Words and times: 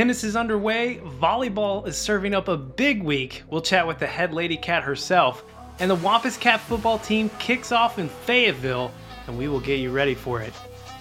Tennis 0.00 0.24
is 0.24 0.34
underway, 0.34 0.96
volleyball 1.20 1.86
is 1.86 1.94
serving 1.94 2.34
up 2.34 2.48
a 2.48 2.56
big 2.56 3.02
week. 3.02 3.42
We'll 3.50 3.60
chat 3.60 3.86
with 3.86 3.98
the 3.98 4.06
head 4.06 4.32
lady 4.32 4.56
cat 4.56 4.82
herself, 4.82 5.44
and 5.78 5.90
the 5.90 5.94
Wampus 5.94 6.38
Cat 6.38 6.58
football 6.58 6.98
team 6.98 7.30
kicks 7.38 7.70
off 7.70 7.98
in 7.98 8.08
Fayetteville, 8.08 8.90
and 9.26 9.36
we 9.36 9.46
will 9.46 9.60
get 9.60 9.78
you 9.78 9.90
ready 9.90 10.14
for 10.14 10.40
it. 10.40 10.54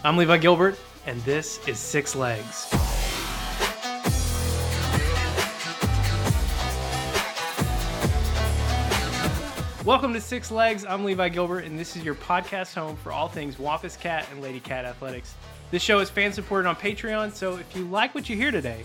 I'm 0.04 0.18
Levi 0.18 0.40
Gilbert, 0.40 0.78
and 1.06 1.22
this 1.22 1.66
is 1.66 1.80
Six 1.80 2.14
Legs. 2.14 2.68
Welcome 9.86 10.12
to 10.12 10.20
Six 10.20 10.52
Legs. 10.52 10.84
I'm 10.84 11.06
Levi 11.06 11.30
Gilbert, 11.30 11.64
and 11.64 11.80
this 11.80 11.96
is 11.96 12.04
your 12.04 12.16
podcast 12.16 12.74
home 12.74 12.98
for 12.98 13.14
all 13.14 13.30
things 13.30 13.58
Wampus 13.58 13.96
Cat 13.96 14.28
and 14.30 14.42
Lady 14.42 14.60
Cat 14.60 14.84
athletics. 14.84 15.36
This 15.72 15.84
show 15.84 16.00
is 16.00 16.10
fan 16.10 16.34
supported 16.34 16.68
on 16.68 16.76
Patreon, 16.76 17.32
so 17.34 17.58
if 17.58 17.76
you 17.76 17.86
like 17.86 18.16
what 18.16 18.28
you 18.28 18.36
hear 18.36 18.50
today, 18.50 18.84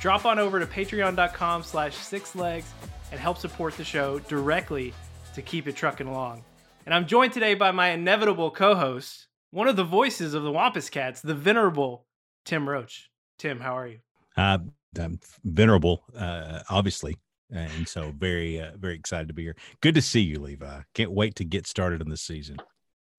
drop 0.00 0.26
on 0.26 0.38
over 0.38 0.60
to 0.60 0.66
patreon.com 0.66 1.62
slash 1.62 1.96
sixlegs 1.96 2.66
and 3.10 3.18
help 3.18 3.38
support 3.38 3.74
the 3.76 3.84
show 3.84 4.18
directly 4.18 4.92
to 5.34 5.40
keep 5.40 5.66
it 5.66 5.76
trucking 5.76 6.06
along. 6.06 6.44
And 6.84 6.94
I'm 6.94 7.06
joined 7.06 7.32
today 7.32 7.54
by 7.54 7.70
my 7.70 7.90
inevitable 7.90 8.50
co-host, 8.50 9.28
one 9.50 9.66
of 9.66 9.76
the 9.76 9.84
voices 9.84 10.34
of 10.34 10.42
the 10.42 10.52
Wampus 10.52 10.90
Cats, 10.90 11.22
the 11.22 11.34
venerable 11.34 12.04
Tim 12.44 12.68
Roach. 12.68 13.10
Tim, 13.38 13.60
how 13.60 13.78
are 13.78 13.86
you? 13.86 13.98
Uh, 14.36 14.58
I'm 14.98 15.20
venerable, 15.42 16.04
uh, 16.14 16.60
obviously 16.68 17.16
and 17.50 17.86
so 17.86 18.12
very 18.16 18.60
uh, 18.60 18.72
very 18.76 18.94
excited 18.94 19.28
to 19.28 19.34
be 19.34 19.42
here. 19.42 19.56
Good 19.80 19.94
to 19.94 20.02
see 20.02 20.20
you, 20.20 20.40
Levi. 20.40 20.80
Can't 20.94 21.12
wait 21.12 21.36
to 21.36 21.44
get 21.44 21.66
started 21.66 22.00
in 22.00 22.08
the 22.08 22.16
season. 22.16 22.56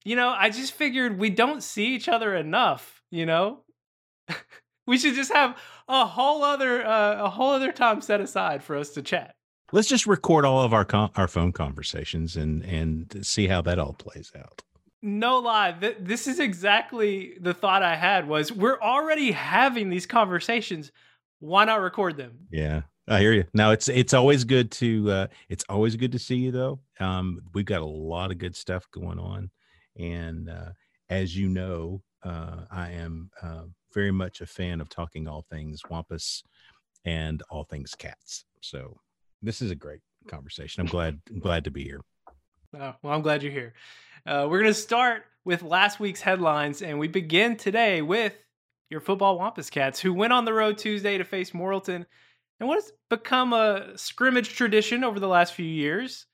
You 0.04 0.16
know, 0.16 0.28
I 0.28 0.50
just 0.50 0.72
figured 0.72 1.18
we 1.18 1.30
don't 1.30 1.62
see 1.62 1.94
each 1.94 2.08
other 2.08 2.34
enough. 2.34 2.97
You 3.10 3.26
know, 3.26 3.60
we 4.86 4.98
should 4.98 5.14
just 5.14 5.32
have 5.32 5.56
a 5.88 6.04
whole 6.04 6.44
other 6.44 6.84
uh, 6.84 7.24
a 7.24 7.30
whole 7.30 7.50
other 7.50 7.72
time 7.72 8.00
set 8.00 8.20
aside 8.20 8.62
for 8.62 8.76
us 8.76 8.90
to 8.90 9.02
chat. 9.02 9.34
Let's 9.70 9.88
just 9.88 10.06
record 10.06 10.44
all 10.44 10.62
of 10.62 10.72
our 10.72 10.84
con- 10.84 11.10
our 11.16 11.28
phone 11.28 11.52
conversations 11.52 12.36
and 12.36 12.64
and 12.64 13.24
see 13.26 13.46
how 13.46 13.62
that 13.62 13.78
all 13.78 13.92
plays 13.92 14.32
out. 14.38 14.62
No 15.00 15.38
lie, 15.38 15.72
th- 15.72 15.98
this 16.00 16.26
is 16.26 16.40
exactly 16.40 17.36
the 17.40 17.54
thought 17.54 17.82
I 17.82 17.94
had. 17.94 18.26
Was 18.26 18.50
we're 18.50 18.80
already 18.80 19.30
having 19.30 19.90
these 19.90 20.06
conversations. 20.06 20.90
Why 21.40 21.64
not 21.64 21.80
record 21.80 22.16
them? 22.16 22.48
Yeah, 22.50 22.82
I 23.06 23.20
hear 23.20 23.32
you. 23.32 23.44
Now 23.54 23.70
it's 23.70 23.88
it's 23.88 24.14
always 24.14 24.44
good 24.44 24.70
to 24.72 25.10
uh, 25.10 25.26
it's 25.48 25.64
always 25.68 25.96
good 25.96 26.12
to 26.12 26.18
see 26.18 26.36
you 26.36 26.50
though. 26.50 26.80
Um, 26.98 27.40
we've 27.54 27.64
got 27.64 27.82
a 27.82 27.86
lot 27.86 28.30
of 28.30 28.38
good 28.38 28.56
stuff 28.56 28.90
going 28.90 29.18
on, 29.18 29.50
and 29.96 30.48
uh, 30.48 30.70
as 31.08 31.36
you 31.36 31.48
know, 31.48 32.02
uh, 32.24 32.62
I 32.70 32.90
am 32.90 33.30
uh, 33.42 33.64
very 33.92 34.10
much 34.10 34.40
a 34.40 34.46
fan 34.46 34.80
of 34.80 34.88
talking 34.88 35.28
all 35.28 35.44
things 35.50 35.80
wampus 35.88 36.42
and 37.04 37.42
all 37.50 37.64
things 37.64 37.94
cats. 37.94 38.44
So 38.60 38.96
this 39.42 39.62
is 39.62 39.70
a 39.70 39.76
great 39.76 40.00
conversation. 40.28 40.80
I'm 40.80 40.88
glad 40.88 41.20
I'm 41.30 41.38
glad 41.38 41.64
to 41.64 41.70
be 41.70 41.84
here. 41.84 42.00
Oh, 42.78 42.94
well, 43.02 43.14
I'm 43.14 43.22
glad 43.22 43.42
you're 43.42 43.52
here. 43.52 43.74
Uh, 44.26 44.46
we're 44.50 44.60
gonna 44.60 44.74
start 44.74 45.24
with 45.44 45.62
last 45.62 46.00
week's 46.00 46.20
headlines, 46.20 46.82
and 46.82 46.98
we 46.98 47.08
begin 47.08 47.56
today 47.56 48.02
with 48.02 48.36
your 48.90 49.00
football 49.00 49.38
wampus 49.38 49.70
cats 49.70 50.00
who 50.00 50.12
went 50.12 50.32
on 50.32 50.44
the 50.44 50.52
road 50.52 50.78
Tuesday 50.78 51.18
to 51.18 51.24
face 51.24 51.52
Morrilton 51.52 52.04
and 52.60 52.68
what 52.68 52.76
has 52.76 52.92
become 53.08 53.52
a 53.52 53.96
scrimmage 53.96 54.54
tradition 54.54 55.04
over 55.04 55.20
the 55.20 55.28
last 55.28 55.54
few 55.54 55.66
years. 55.66 56.26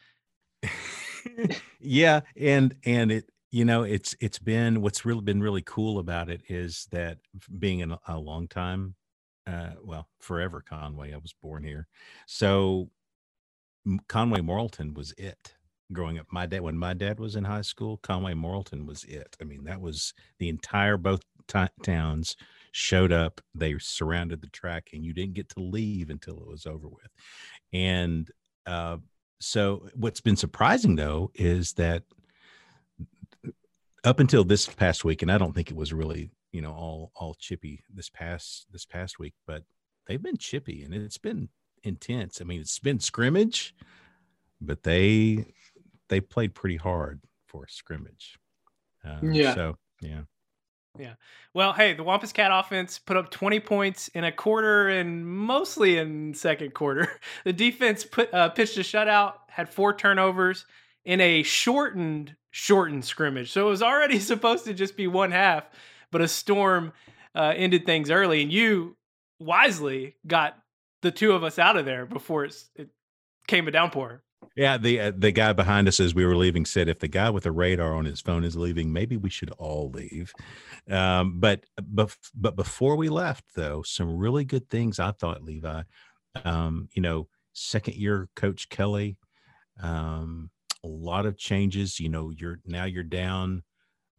yeah, 1.80 2.20
and 2.36 2.74
and 2.84 3.12
it 3.12 3.30
you 3.54 3.64
know 3.64 3.84
it's 3.84 4.16
it's 4.20 4.40
been 4.40 4.82
what's 4.82 5.04
really 5.04 5.20
been 5.20 5.40
really 5.40 5.62
cool 5.62 6.00
about 6.00 6.28
it 6.28 6.42
is 6.48 6.88
that 6.90 7.18
being 7.60 7.78
in 7.78 7.94
a 8.08 8.18
long 8.18 8.48
time 8.48 8.96
uh 9.46 9.70
well 9.80 10.08
forever 10.18 10.60
conway 10.60 11.14
i 11.14 11.16
was 11.16 11.32
born 11.40 11.62
here. 11.62 11.86
So 12.26 12.90
conway 14.08 14.40
morrilton 14.40 14.92
was 14.92 15.12
it 15.16 15.54
growing 15.92 16.18
up. 16.18 16.26
My 16.32 16.46
dad 16.46 16.62
when 16.62 16.76
my 16.76 16.94
dad 16.94 17.20
was 17.20 17.36
in 17.36 17.44
high 17.44 17.62
school 17.62 17.98
conway 17.98 18.34
morrilton 18.34 18.86
was 18.86 19.04
it. 19.04 19.36
I 19.40 19.44
mean 19.44 19.62
that 19.64 19.80
was 19.80 20.14
the 20.40 20.48
entire 20.48 20.96
both 20.96 21.22
t- 21.46 21.60
towns 21.84 22.34
showed 22.72 23.12
up, 23.12 23.40
they 23.54 23.78
surrounded 23.78 24.40
the 24.40 24.48
track, 24.48 24.88
and 24.92 25.04
you 25.04 25.12
didn't 25.12 25.34
get 25.34 25.48
to 25.50 25.60
leave 25.60 26.10
until 26.10 26.38
it 26.38 26.48
was 26.48 26.66
over 26.66 26.88
with. 26.88 27.12
And 27.72 28.28
uh, 28.66 28.96
so, 29.38 29.88
what's 29.94 30.20
been 30.20 30.36
surprising 30.36 30.96
though 30.96 31.30
is 31.34 31.74
that 31.74 32.02
up 34.04 34.20
until 34.20 34.44
this 34.44 34.66
past 34.66 35.04
week, 35.04 35.22
and 35.22 35.32
I 35.32 35.38
don't 35.38 35.54
think 35.54 35.70
it 35.70 35.76
was 35.76 35.92
really 35.92 36.30
you 36.52 36.60
know 36.60 36.72
all 36.72 37.10
all 37.16 37.34
chippy 37.34 37.84
this 37.92 38.08
past 38.08 38.66
this 38.70 38.84
past 38.84 39.18
week, 39.18 39.34
but 39.46 39.64
they've 40.06 40.22
been 40.22 40.36
chippy 40.36 40.82
and 40.84 40.94
it's 40.94 41.18
been 41.18 41.48
intense. 41.82 42.40
I 42.40 42.44
mean, 42.44 42.60
it's 42.60 42.78
been 42.78 43.00
scrimmage, 43.00 43.74
but 44.60 44.82
they 44.82 45.46
they 46.08 46.20
played 46.20 46.54
pretty 46.54 46.76
hard 46.76 47.20
for 47.46 47.66
scrimmage. 47.68 48.38
Uh, 49.04 49.18
yeah. 49.22 49.54
So 49.54 49.76
yeah. 50.00 50.22
Yeah. 50.96 51.14
Well, 51.54 51.72
hey, 51.72 51.94
the 51.94 52.04
Wampus 52.04 52.32
Cat 52.32 52.52
offense 52.54 53.00
put 53.00 53.16
up 53.16 53.28
20 53.28 53.58
points 53.58 54.06
in 54.08 54.22
a 54.22 54.30
quarter 54.30 54.88
and 54.88 55.26
mostly 55.26 55.98
in 55.98 56.34
second 56.34 56.72
quarter. 56.72 57.08
The 57.44 57.52
defense 57.52 58.04
put 58.04 58.32
uh, 58.32 58.50
pitched 58.50 58.76
a 58.76 58.80
shutout, 58.80 59.34
had 59.48 59.68
four 59.68 59.92
turnovers 59.92 60.66
in 61.04 61.20
a 61.20 61.42
shortened 61.42 62.36
shortened 62.50 63.04
scrimmage. 63.04 63.50
So 63.50 63.66
it 63.66 63.70
was 63.70 63.82
already 63.82 64.18
supposed 64.20 64.64
to 64.66 64.74
just 64.74 64.96
be 64.96 65.06
one 65.06 65.30
half, 65.30 65.64
but 66.10 66.20
a 66.20 66.28
storm 66.28 66.92
uh, 67.34 67.52
ended 67.56 67.86
things 67.86 68.10
early, 68.10 68.42
and 68.42 68.52
you 68.52 68.96
wisely 69.38 70.16
got 70.26 70.56
the 71.02 71.10
two 71.10 71.32
of 71.32 71.44
us 71.44 71.58
out 71.58 71.76
of 71.76 71.84
there 71.84 72.06
before 72.06 72.44
it 72.44 72.54
came 73.46 73.68
a 73.68 73.70
downpour. 73.70 74.22
Yeah, 74.56 74.78
the 74.78 75.00
uh, 75.00 75.12
the 75.16 75.32
guy 75.32 75.52
behind 75.52 75.88
us 75.88 75.98
as 75.98 76.14
we 76.14 76.24
were 76.24 76.36
leaving 76.36 76.64
said, 76.64 76.88
"If 76.88 77.00
the 77.00 77.08
guy 77.08 77.30
with 77.30 77.42
the 77.42 77.50
radar 77.50 77.94
on 77.94 78.04
his 78.04 78.20
phone 78.20 78.44
is 78.44 78.56
leaving, 78.56 78.92
maybe 78.92 79.16
we 79.16 79.30
should 79.30 79.50
all 79.52 79.90
leave." 79.90 80.32
Um, 80.88 81.40
but 81.40 81.64
but 81.82 82.16
but 82.34 82.54
before 82.54 82.94
we 82.94 83.08
left, 83.08 83.44
though, 83.56 83.82
some 83.82 84.16
really 84.16 84.44
good 84.44 84.70
things 84.70 85.00
I 85.00 85.10
thought, 85.10 85.42
Levi. 85.42 85.82
Um, 86.44 86.88
you 86.92 87.02
know, 87.02 87.28
second 87.52 87.96
year 87.96 88.28
coach 88.36 88.68
Kelly, 88.68 89.16
um, 89.82 90.50
a 90.84 90.86
lot 90.86 91.26
of 91.26 91.36
changes. 91.36 91.98
You 91.98 92.10
know, 92.10 92.30
you're 92.30 92.60
now 92.64 92.84
you're 92.84 93.02
down 93.02 93.62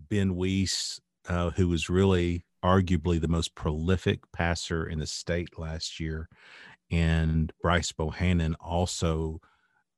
Ben 0.09 0.35
Weiss, 0.35 0.99
uh, 1.29 1.51
who 1.51 1.69
was 1.69 1.89
really 1.89 2.45
arguably 2.63 3.21
the 3.21 3.27
most 3.27 3.55
prolific 3.55 4.19
passer 4.33 4.85
in 4.87 4.99
the 4.99 5.07
state 5.07 5.57
last 5.57 5.99
year, 5.99 6.27
and 6.91 7.53
Bryce 7.61 7.91
Bohannon 7.91 8.55
also 8.59 9.39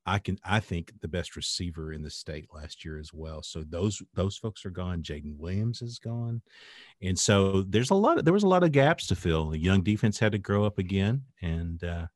I 0.08 0.20
can 0.20 0.40
I 0.46 0.62
think 0.62 0.94
the 1.02 1.08
best 1.10 1.36
receiver 1.36 1.92
in 1.92 2.02
the 2.02 2.10
state 2.10 2.48
last 2.54 2.86
year 2.86 2.98
as 2.98 3.14
well. 3.14 3.44
So 3.44 3.64
those 3.68 4.02
those 4.14 4.38
folks 4.38 4.66
are 4.66 4.70
gone. 4.70 5.04
Jaden 5.04 5.38
Williams 5.38 5.82
is 5.82 6.00
gone, 6.00 6.42
and 7.02 7.20
so 7.20 7.64
there's 7.64 7.90
a 7.90 7.96
lot. 7.96 8.18
Of, 8.18 8.26
there 8.26 8.34
was 8.34 8.44
a 8.44 8.48
lot 8.48 8.64
of 8.64 8.72
gaps 8.72 9.08
to 9.08 9.16
fill. 9.16 9.50
The 9.50 9.60
young 9.60 9.82
defense 9.82 10.18
had 10.18 10.32
to 10.32 10.38
grow 10.38 10.64
up 10.64 10.78
again, 10.78 11.24
and 11.42 11.84
uh, 11.84 12.08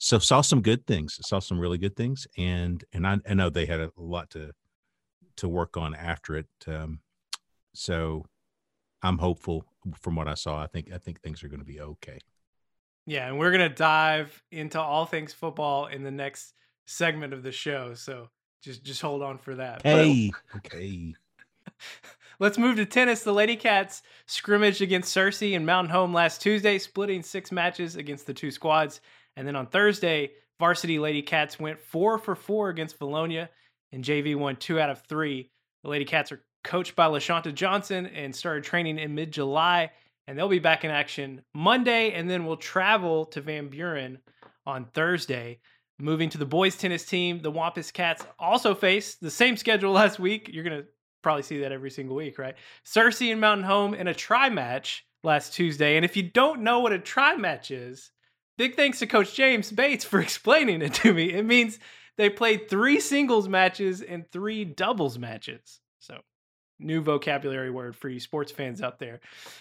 so 0.00 0.18
saw 0.18 0.40
some 0.40 0.62
good 0.62 0.86
things. 0.86 1.18
Saw 1.22 1.38
some 1.38 1.60
really 1.60 1.78
good 1.78 1.94
things, 1.94 2.26
and 2.36 2.82
and 2.92 3.06
I, 3.06 3.18
I 3.28 3.34
know 3.34 3.50
they 3.50 3.66
had 3.66 3.80
a 3.80 3.92
lot 3.96 4.30
to 4.30 4.52
to 5.36 5.48
work 5.48 5.76
on 5.76 5.94
after 5.94 6.36
it. 6.36 6.46
Um, 6.66 7.00
so 7.74 8.24
I'm 9.02 9.18
hopeful 9.18 9.64
from 10.00 10.16
what 10.16 10.26
I 10.26 10.34
saw. 10.34 10.62
I 10.62 10.66
think 10.66 10.90
I 10.92 10.98
think 10.98 11.20
things 11.20 11.44
are 11.44 11.48
going 11.48 11.60
to 11.60 11.66
be 11.66 11.80
okay. 11.80 12.18
Yeah, 13.06 13.28
and 13.28 13.38
we're 13.38 13.50
gonna 13.50 13.68
dive 13.68 14.42
into 14.50 14.80
all 14.80 15.04
things 15.04 15.34
football 15.34 15.86
in 15.86 16.02
the 16.02 16.10
next 16.10 16.54
segment 16.86 17.34
of 17.34 17.42
the 17.42 17.52
show. 17.52 17.92
So 17.92 18.30
just 18.62 18.82
just 18.82 19.02
hold 19.02 19.22
on 19.22 19.36
for 19.36 19.54
that. 19.56 19.82
Hey, 19.82 20.30
but, 20.52 20.58
okay. 20.58 21.14
Let's 22.38 22.56
move 22.56 22.76
to 22.76 22.86
tennis. 22.86 23.22
The 23.22 23.34
Lady 23.34 23.56
Cats 23.56 24.02
scrimmaged 24.24 24.80
against 24.80 25.14
Searcy 25.14 25.54
and 25.54 25.66
Mountain 25.66 25.92
Home 25.92 26.14
last 26.14 26.40
Tuesday, 26.40 26.78
splitting 26.78 27.22
six 27.22 27.52
matches 27.52 27.96
against 27.96 28.26
the 28.26 28.32
two 28.32 28.50
squads. 28.50 29.02
And 29.36 29.46
then 29.46 29.56
on 29.56 29.66
Thursday, 29.66 30.32
varsity 30.58 30.98
Lady 30.98 31.22
Cats 31.22 31.58
went 31.58 31.80
four 31.80 32.18
for 32.18 32.34
four 32.34 32.68
against 32.68 32.98
Vilonia, 32.98 33.48
and 33.92 34.04
JV 34.04 34.36
won 34.36 34.56
two 34.56 34.78
out 34.80 34.90
of 34.90 35.02
three. 35.08 35.50
The 35.82 35.90
Lady 35.90 36.04
Cats 36.04 36.32
are 36.32 36.42
coached 36.62 36.94
by 36.94 37.06
LaShonta 37.06 37.54
Johnson 37.54 38.06
and 38.06 38.34
started 38.34 38.64
training 38.64 38.98
in 38.98 39.14
mid 39.14 39.32
July, 39.32 39.90
and 40.26 40.38
they'll 40.38 40.48
be 40.48 40.58
back 40.58 40.84
in 40.84 40.90
action 40.90 41.42
Monday, 41.54 42.12
and 42.12 42.28
then 42.28 42.44
we'll 42.44 42.56
travel 42.56 43.24
to 43.26 43.40
Van 43.40 43.68
Buren 43.68 44.18
on 44.66 44.84
Thursday. 44.86 45.58
Moving 45.98 46.30
to 46.30 46.38
the 46.38 46.46
boys 46.46 46.76
tennis 46.76 47.04
team, 47.04 47.40
the 47.42 47.50
Wampus 47.50 47.90
Cats 47.90 48.24
also 48.38 48.74
face 48.74 49.16
the 49.16 49.30
same 49.30 49.56
schedule 49.56 49.92
last 50.02 50.18
week. 50.18 50.48
You're 50.52 50.64
going 50.64 50.82
to 50.82 50.86
probably 51.22 51.42
see 51.42 51.60
that 51.60 51.72
every 51.72 51.90
single 51.90 52.16
week, 52.16 52.38
right? 52.38 52.54
Searcy 52.86 53.32
and 53.32 53.40
Mountain 53.40 53.66
Home 53.66 53.94
in 53.94 54.08
a 54.08 54.14
tri 54.14 54.48
match 54.48 55.04
last 55.22 55.52
Tuesday. 55.52 55.96
And 55.96 56.04
if 56.04 56.16
you 56.16 56.22
don't 56.22 56.62
know 56.62 56.80
what 56.80 56.92
a 56.92 56.98
tri 56.98 57.36
match 57.36 57.70
is, 57.70 58.10
big 58.60 58.76
thanks 58.76 58.98
to 58.98 59.06
Coach 59.06 59.32
James 59.34 59.72
Bates 59.72 60.04
for 60.04 60.20
explaining 60.20 60.82
it 60.82 60.92
to 60.92 61.14
me. 61.14 61.32
It 61.32 61.46
means 61.46 61.78
they 62.18 62.28
played 62.28 62.68
three 62.68 63.00
singles 63.00 63.48
matches 63.48 64.02
and 64.02 64.30
three 64.30 64.66
doubles 64.66 65.18
matches. 65.18 65.80
So 65.98 66.18
new 66.78 67.00
vocabulary 67.00 67.70
word 67.70 67.96
for 67.96 68.10
you 68.10 68.20
sports 68.20 68.52
fans 68.52 68.82
out 68.82 68.98
there. 68.98 69.20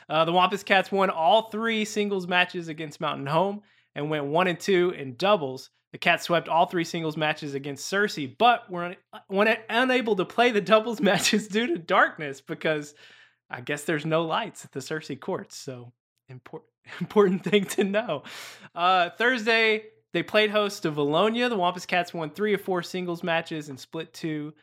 Uh, 0.10 0.26
the 0.26 0.34
Wampus 0.34 0.64
Cats 0.64 0.92
won 0.92 1.10
all 1.10 1.44
three 1.44 1.86
singles 1.86 2.28
matches 2.28 2.68
against 2.68 3.00
Mountain 3.00 3.28
Home 3.28 3.62
and 3.96 4.10
went 4.10 4.26
one 4.26 4.48
and 4.48 4.60
two 4.60 4.90
in 4.90 5.16
doubles. 5.16 5.70
The 5.94 5.98
Cats 5.98 6.26
swept 6.26 6.50
all 6.50 6.66
three 6.66 6.84
singles 6.84 7.16
matches 7.16 7.54
against 7.54 7.90
Searcy, 7.90 8.38
but 8.38 8.70
were 8.70 8.96
un- 9.30 9.58
unable 9.70 10.18
to 10.18 10.26
play 10.26 10.52
the 10.52 10.60
doubles 10.60 11.00
matches 11.10 11.48
due 11.48 11.68
to 11.68 11.78
darkness 11.78 12.42
because 12.42 12.96
I 13.50 13.62
guess 13.62 13.86
there's 13.86 14.06
no 14.06 14.24
lights 14.24 14.66
at 14.66 14.74
the 14.74 14.82
Searcy 14.82 15.18
courts. 15.18 15.56
So 15.56 15.94
important 16.30 16.72
important 17.00 17.44
thing 17.44 17.66
to 17.66 17.84
know. 17.84 18.24
Uh, 18.74 19.10
Thursday, 19.12 19.84
they 20.14 20.24
played 20.24 20.52
host 20.52 20.84
to 20.84 20.92
Vilonia. 20.92 21.50
The 21.50 21.58
Wampus 21.58 21.86
Cats 21.86 22.14
won 22.14 22.32
three 22.32 22.54
of 22.54 22.62
four 22.62 22.84
singles 22.84 23.24
matches 23.24 23.70
and 23.70 23.80
split 23.80 24.14
two, 24.14 24.54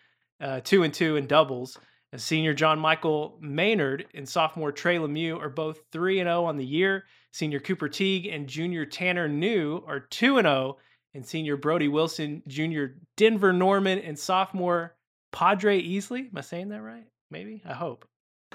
uh, 0.41 0.61
two 0.65 0.83
and 0.83 0.93
two 0.93 1.17
in 1.17 1.27
doubles. 1.27 1.79
Senior 2.17 2.55
John 2.55 2.79
Michael 2.79 3.37
Maynard 3.41 4.07
and 4.15 4.29
sophomore 4.29 4.73
Trey 4.73 4.97
Lemieux 4.97 5.41
are 5.41 5.49
both 5.49 5.81
3 5.93 6.21
and 6.21 6.29
0 6.29 6.45
on 6.45 6.57
the 6.57 6.65
year. 6.65 7.05
Senior 7.33 7.61
Cooper 7.61 7.89
Teague 7.89 8.27
and 8.27 8.49
junior 8.49 8.87
Tanner 8.87 9.29
New 9.29 9.83
are 9.87 10.01
2 10.01 10.39
and 10.39 10.47
0. 10.47 10.79
And 11.15 11.27
senior 11.27 11.57
Brody 11.57 11.89
Wilson, 11.89 12.43
junior 12.47 12.97
Denver 13.17 13.53
Norman, 13.53 13.99
and 13.99 14.19
sophomore 14.19 14.97
Padre 15.33 15.83
Easley, 15.83 16.29
am 16.29 16.37
I 16.37 16.43
saying 16.43 16.69
that 16.71 16.83
right? 16.83 17.07
Maybe? 17.31 17.63
I 17.67 17.73
hope. 17.73 18.07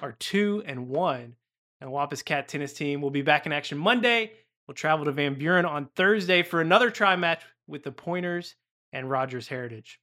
Are 0.01 0.13
2 0.13 0.63
and 0.65 0.87
1 0.87 1.35
and 1.81 1.91
Wampus 1.91 2.21
Cat 2.21 2.47
tennis 2.47 2.73
team 2.73 3.01
will 3.01 3.09
be 3.09 3.23
back 3.23 3.45
in 3.45 3.51
action 3.51 3.77
Monday. 3.77 4.31
We'll 4.67 4.75
travel 4.75 5.05
to 5.05 5.11
Van 5.11 5.33
Buren 5.33 5.65
on 5.65 5.89
Thursday 5.95 6.43
for 6.43 6.61
another 6.61 6.89
tri 6.89 7.15
match 7.15 7.41
with 7.67 7.83
the 7.83 7.91
Pointers 7.91 8.55
and 8.93 9.09
Rogers 9.09 9.47
Heritage. 9.47 9.99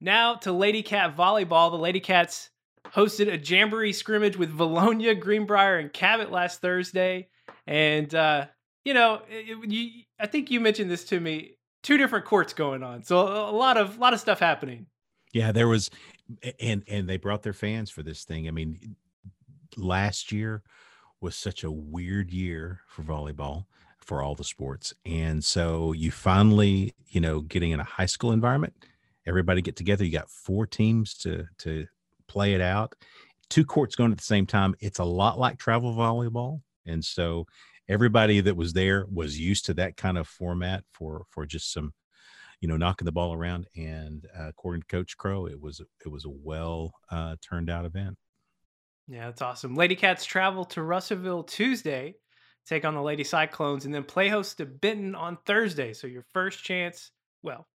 Now 0.00 0.34
to 0.36 0.52
Lady 0.52 0.82
Cat 0.82 1.16
volleyball. 1.16 1.70
The 1.70 1.78
Lady 1.78 2.00
Cats 2.00 2.50
hosted 2.94 3.32
a 3.32 3.38
jamboree 3.38 3.92
scrimmage 3.92 4.36
with 4.36 4.56
Vilonia, 4.56 5.18
Greenbrier, 5.18 5.78
and 5.78 5.92
Cabot 5.92 6.30
last 6.30 6.60
Thursday. 6.60 7.28
And, 7.66 8.14
uh, 8.14 8.46
you 8.84 8.92
know, 8.92 9.22
it, 9.28 9.70
you, 9.70 10.02
I 10.20 10.26
think 10.26 10.50
you 10.50 10.60
mentioned 10.60 10.90
this 10.90 11.04
to 11.06 11.18
me. 11.18 11.56
Two 11.82 11.98
different 11.98 12.24
courts 12.24 12.54
going 12.54 12.82
on, 12.82 13.02
so 13.02 13.18
a 13.18 13.52
lot 13.52 13.76
of 13.76 13.98
lot 13.98 14.14
of 14.14 14.20
stuff 14.20 14.38
happening. 14.38 14.86
Yeah, 15.34 15.52
there 15.52 15.68
was, 15.68 15.90
and 16.58 16.82
and 16.88 17.06
they 17.06 17.18
brought 17.18 17.42
their 17.42 17.52
fans 17.52 17.90
for 17.90 18.02
this 18.02 18.24
thing. 18.24 18.48
I 18.48 18.52
mean, 18.52 18.96
last 19.76 20.32
year 20.32 20.62
was 21.20 21.36
such 21.36 21.64
a 21.64 21.70
weird 21.70 22.30
year 22.30 22.80
for 22.86 23.02
volleyball 23.02 23.64
for 23.98 24.22
all 24.22 24.34
the 24.34 24.44
sports 24.44 24.92
and 25.06 25.42
so 25.42 25.92
you 25.92 26.10
finally 26.10 26.94
you 27.08 27.20
know 27.20 27.40
getting 27.40 27.70
in 27.70 27.80
a 27.80 27.84
high 27.84 28.06
school 28.06 28.32
environment 28.32 28.74
everybody 29.26 29.62
get 29.62 29.76
together 29.76 30.04
you 30.04 30.12
got 30.12 30.28
four 30.28 30.66
teams 30.66 31.14
to 31.14 31.46
to 31.56 31.86
play 32.28 32.52
it 32.52 32.60
out 32.60 32.94
two 33.48 33.64
courts 33.64 33.96
going 33.96 34.12
at 34.12 34.18
the 34.18 34.24
same 34.24 34.46
time 34.46 34.74
it's 34.80 34.98
a 34.98 35.04
lot 35.04 35.38
like 35.38 35.58
travel 35.58 35.94
volleyball 35.94 36.60
and 36.86 37.02
so 37.02 37.46
everybody 37.88 38.40
that 38.40 38.56
was 38.56 38.72
there 38.72 39.06
was 39.10 39.38
used 39.38 39.64
to 39.66 39.74
that 39.74 39.96
kind 39.96 40.18
of 40.18 40.28
format 40.28 40.84
for 40.92 41.24
for 41.30 41.46
just 41.46 41.72
some 41.72 41.92
you 42.60 42.68
know 42.68 42.76
knocking 42.76 43.04
the 43.04 43.12
ball 43.12 43.32
around 43.34 43.66
and 43.76 44.26
uh, 44.38 44.48
according 44.48 44.82
to 44.82 44.88
coach 44.88 45.16
crow 45.16 45.46
it 45.46 45.60
was 45.60 45.80
it 46.04 46.08
was 46.08 46.24
a 46.24 46.30
well 46.30 46.92
uh, 47.10 47.36
turned 47.40 47.70
out 47.70 47.84
event 47.84 48.16
yeah, 49.08 49.26
that's 49.26 49.42
awesome. 49.42 49.74
Lady 49.74 49.96
Cats 49.96 50.24
travel 50.24 50.64
to 50.66 50.82
Russellville 50.82 51.42
Tuesday, 51.42 52.14
take 52.66 52.84
on 52.84 52.94
the 52.94 53.02
Lady 53.02 53.24
Cyclones, 53.24 53.84
and 53.84 53.94
then 53.94 54.04
play 54.04 54.28
host 54.28 54.58
to 54.58 54.66
Benton 54.66 55.14
on 55.14 55.38
Thursday. 55.44 55.92
So 55.92 56.06
your 56.06 56.24
first 56.32 56.64
chance, 56.64 57.10
well, 57.42 57.66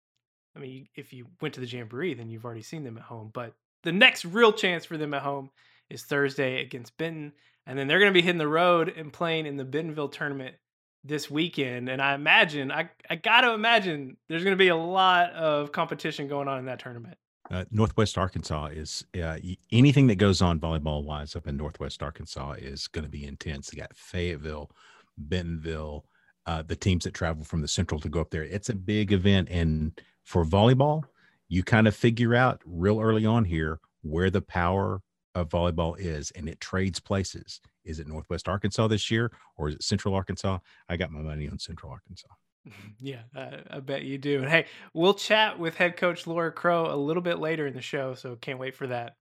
I 0.56 0.60
mean, 0.60 0.88
if 0.96 1.14
you 1.14 1.28
went 1.42 1.54
to 1.56 1.62
the 1.62 1.68
Jamboree, 1.68 2.16
then 2.16 2.30
you've 2.30 2.46
already 2.46 2.64
seen 2.64 2.84
them 2.84 2.98
at 2.98 3.04
home. 3.04 3.30
But 3.34 3.54
the 3.84 3.92
next 3.92 4.26
real 4.26 4.52
chance 4.52 4.86
for 4.86 4.98
them 4.98 5.14
at 5.14 5.22
home 5.22 5.52
is 5.90 6.04
Thursday 6.04 6.62
against 6.62 6.98
Benton. 6.98 7.34
And 7.68 7.78
then 7.78 7.88
they're 7.88 8.00
going 8.00 8.12
to 8.12 8.20
be 8.20 8.26
hitting 8.26 8.40
the 8.40 8.48
road 8.48 8.90
and 8.90 9.14
playing 9.14 9.46
in 9.46 9.58
the 9.58 9.64
Bentonville 9.64 10.10
tournament 10.10 10.56
this 11.04 11.30
weekend. 11.30 11.88
And 11.88 12.02
I 12.02 12.16
imagine, 12.16 12.72
I, 12.72 12.90
I 13.08 13.16
got 13.16 13.42
to 13.42 13.52
imagine 13.52 14.18
there's 14.28 14.44
going 14.44 14.56
to 14.56 14.62
be 14.62 14.70
a 14.70 14.76
lot 14.76 15.32
of 15.34 15.72
competition 15.72 16.28
going 16.28 16.48
on 16.48 16.58
in 16.58 16.66
that 16.66 16.80
tournament 16.80 17.18
uh, 17.52 17.66
Northwest 17.72 18.18
Arkansas 18.18 18.68
is 18.68 19.04
uh, 19.22 19.38
anything 19.72 20.08
that 20.08 20.16
goes 20.16 20.42
on 20.42 20.60
volleyball 20.60 21.04
wise 21.04 21.36
up 21.36 21.48
in 21.48 21.58
Northwest 21.58 22.04
Arkansas 22.04 22.54
is 22.60 22.88
going 22.88 23.06
to 23.06 23.10
be 23.10 23.26
intense. 23.26 23.70
They 23.70 23.80
got 23.80 23.96
Fayetteville, 23.96 24.70
Bentonville, 25.18 26.06
uh, 26.46 26.62
the 26.62 26.76
teams 26.76 27.04
that 27.04 27.14
travel 27.14 27.44
from 27.44 27.62
the 27.62 27.68
Central 27.68 28.00
to 28.02 28.10
go 28.10 28.22
up 28.22 28.30
there. 28.30 28.44
It's 28.44 28.70
a 28.70 28.76
big 28.76 29.12
event, 29.12 29.50
and 29.50 30.00
for 30.24 30.46
volleyball, 30.46 31.04
you 31.48 31.64
kind 31.64 31.88
of 31.88 31.96
figure 31.96 32.36
out 32.36 32.62
real 32.66 33.00
early 33.00 33.26
on 33.26 33.46
here 33.46 33.80
where 34.02 34.30
the 34.30 34.42
power 34.42 35.02
of 35.36 35.50
volleyball 35.50 35.96
is, 35.98 36.32
and 36.32 36.48
it 36.48 36.60
trades 36.62 37.00
places. 37.00 37.62
Is 37.84 38.00
it 38.00 38.08
Northwest 38.08 38.48
Arkansas 38.48 38.88
this 38.88 39.10
year, 39.10 39.32
or 39.58 39.70
is 39.70 39.76
it 39.76 39.84
Central 39.84 40.14
Arkansas? 40.14 40.60
I 40.88 40.98
got 40.98 41.12
my 41.12 41.22
money 41.22 41.50
on 41.50 41.58
Central 41.58 41.92
Arkansas. 41.92 42.28
Yeah, 43.02 43.22
I, 43.36 43.60
I 43.70 43.80
bet 43.80 44.04
you 44.04 44.18
do. 44.18 44.40
And 44.42 44.50
hey, 44.50 44.66
we'll 44.94 45.14
chat 45.14 45.58
with 45.58 45.76
head 45.76 45.96
coach 45.96 46.28
Laura 46.28 46.52
Crow 46.52 46.94
a 46.94 46.96
little 46.96 47.24
bit 47.24 47.40
later 47.40 47.66
in 47.66 47.74
the 47.74 47.82
show, 47.82 48.14
so 48.14 48.36
can't 48.36 48.60
wait 48.60 48.76
for 48.76 48.88
that. 48.88 49.16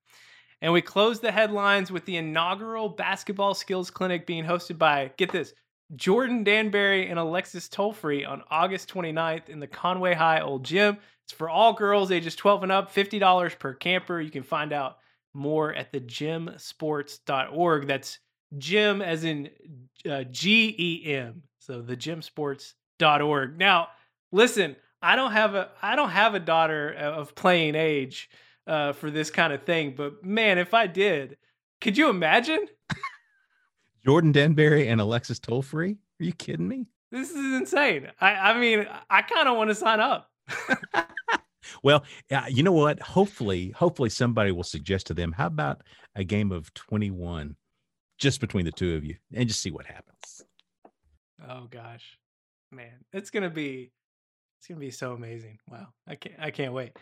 And 0.61 0.73
we 0.73 0.83
close 0.83 1.21
the 1.21 1.31
headlines 1.31 1.93
with 1.93 2.05
the 2.05 2.17
inaugural 2.17 2.89
basketball 2.89 3.55
skills 3.55 3.91
clinic 3.91 4.27
being 4.27 4.45
hosted 4.45 4.79
by, 4.79 5.13
get 5.17 5.31
this, 5.31 5.55
Jordan 5.97 6.45
Danberry 6.45 7.09
and 7.09 7.19
Alexis 7.19 7.69
Tolefree 7.69 8.29
on 8.29 8.43
August 8.51 8.93
29th 8.93 9.49
in 9.49 9.61
the 9.61 9.67
Conway 9.67 10.15
High 10.15 10.41
Old 10.41 10.65
Gym. 10.65 10.99
It's 11.25 11.33
for 11.33 11.49
all 11.49 11.73
girls 11.73 12.11
ages 12.11 12.37
12 12.37 12.65
and 12.65 12.73
up, 12.73 12.93
$50 12.95 13.59
per 13.59 13.75
camper. 13.75 14.21
You 14.21 14.31
can 14.31 14.43
find 14.43 14.73
out 14.73 14.99
more 15.33 15.73
at 15.73 15.93
the 15.93 16.01
gymsports.org. 16.01 17.87
That's 17.87 18.19
gym 18.57 19.03
as 19.03 19.25
in 19.25 19.51
uh, 20.09 20.25
G 20.25 20.75
E 20.79 21.15
M. 21.15 21.43
So 21.61 21.81
the 21.81 21.97
gymsports.org 21.97 22.75
org. 23.03 23.59
Now, 23.59 23.89
listen, 24.33 24.77
I 25.03 25.17
don't 25.17 25.33
have 25.33 25.55
a 25.55 25.71
I 25.83 25.97
don't 25.97 26.11
have 26.11 26.35
a 26.35 26.41
daughter 26.41 26.93
of 26.93 27.35
playing 27.35 27.75
age 27.75 28.31
uh, 28.67 28.93
for 28.93 29.11
this 29.11 29.31
kind 29.31 29.53
of 29.53 29.63
thing, 29.63 29.95
but 29.97 30.25
man, 30.25 30.59
if 30.59 30.75
I 30.75 30.87
did, 30.87 31.37
could 31.81 31.97
you 31.97 32.09
imagine? 32.11 32.67
Jordan 34.05 34.33
Danberry 34.33 34.89
and 34.89 35.01
Alexis 35.01 35.39
Tolefree? 35.39 35.97
Are 36.21 36.25
you 36.25 36.33
kidding 36.33 36.69
me? 36.69 36.87
This 37.11 37.31
is 37.31 37.61
insane. 37.61 38.09
I 38.21 38.35
I 38.35 38.59
mean, 38.59 38.87
I 39.09 39.23
kind 39.23 39.49
of 39.49 39.57
want 39.57 39.71
to 39.71 39.75
sign 39.75 40.01
up. 40.01 40.31
well, 41.83 42.05
uh, 42.31 42.47
you 42.49 42.63
know 42.63 42.73
what? 42.73 43.01
Hopefully, 43.01 43.71
hopefully 43.71 44.11
somebody 44.11 44.53
will 44.53 44.65
suggest 44.65 45.07
to 45.09 45.15
them, 45.15 45.33
how 45.33 45.47
about 45.47 45.83
a 46.15 46.25
game 46.25 46.51
of 46.51 46.73
21 46.75 47.55
just 48.19 48.41
between 48.41 48.65
the 48.65 48.73
two 48.73 48.97
of 48.97 49.05
you 49.05 49.15
and 49.33 49.49
just 49.49 49.61
see 49.61 49.71
what 49.71 49.87
happens. 49.87 50.43
Oh 51.49 51.69
gosh 51.71 52.19
man, 52.71 53.05
it's 53.13 53.31
gonna 53.31 53.51
be 53.51 53.93
it's 54.59 54.67
gonna 54.67 54.81
be 54.81 54.91
so 54.91 55.13
amazing. 55.13 55.59
Wow, 55.71 55.89
I 56.07 56.17
can't 56.17 56.35
I 56.39 56.51
can't 56.51 56.73
wait. 56.73 56.93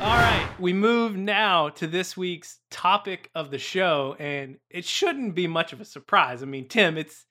All 0.00 0.16
right, 0.16 0.48
we 0.58 0.72
move 0.72 1.16
now 1.16 1.68
to 1.70 1.86
this 1.86 2.16
week's 2.16 2.58
topic 2.70 3.30
of 3.34 3.50
the 3.50 3.58
show, 3.58 4.16
and 4.18 4.56
it 4.68 4.84
shouldn't 4.84 5.34
be 5.34 5.46
much 5.46 5.72
of 5.72 5.80
a 5.80 5.84
surprise. 5.84 6.42
I 6.42 6.46
mean, 6.46 6.68
Tim, 6.68 6.98
it's 6.98 7.24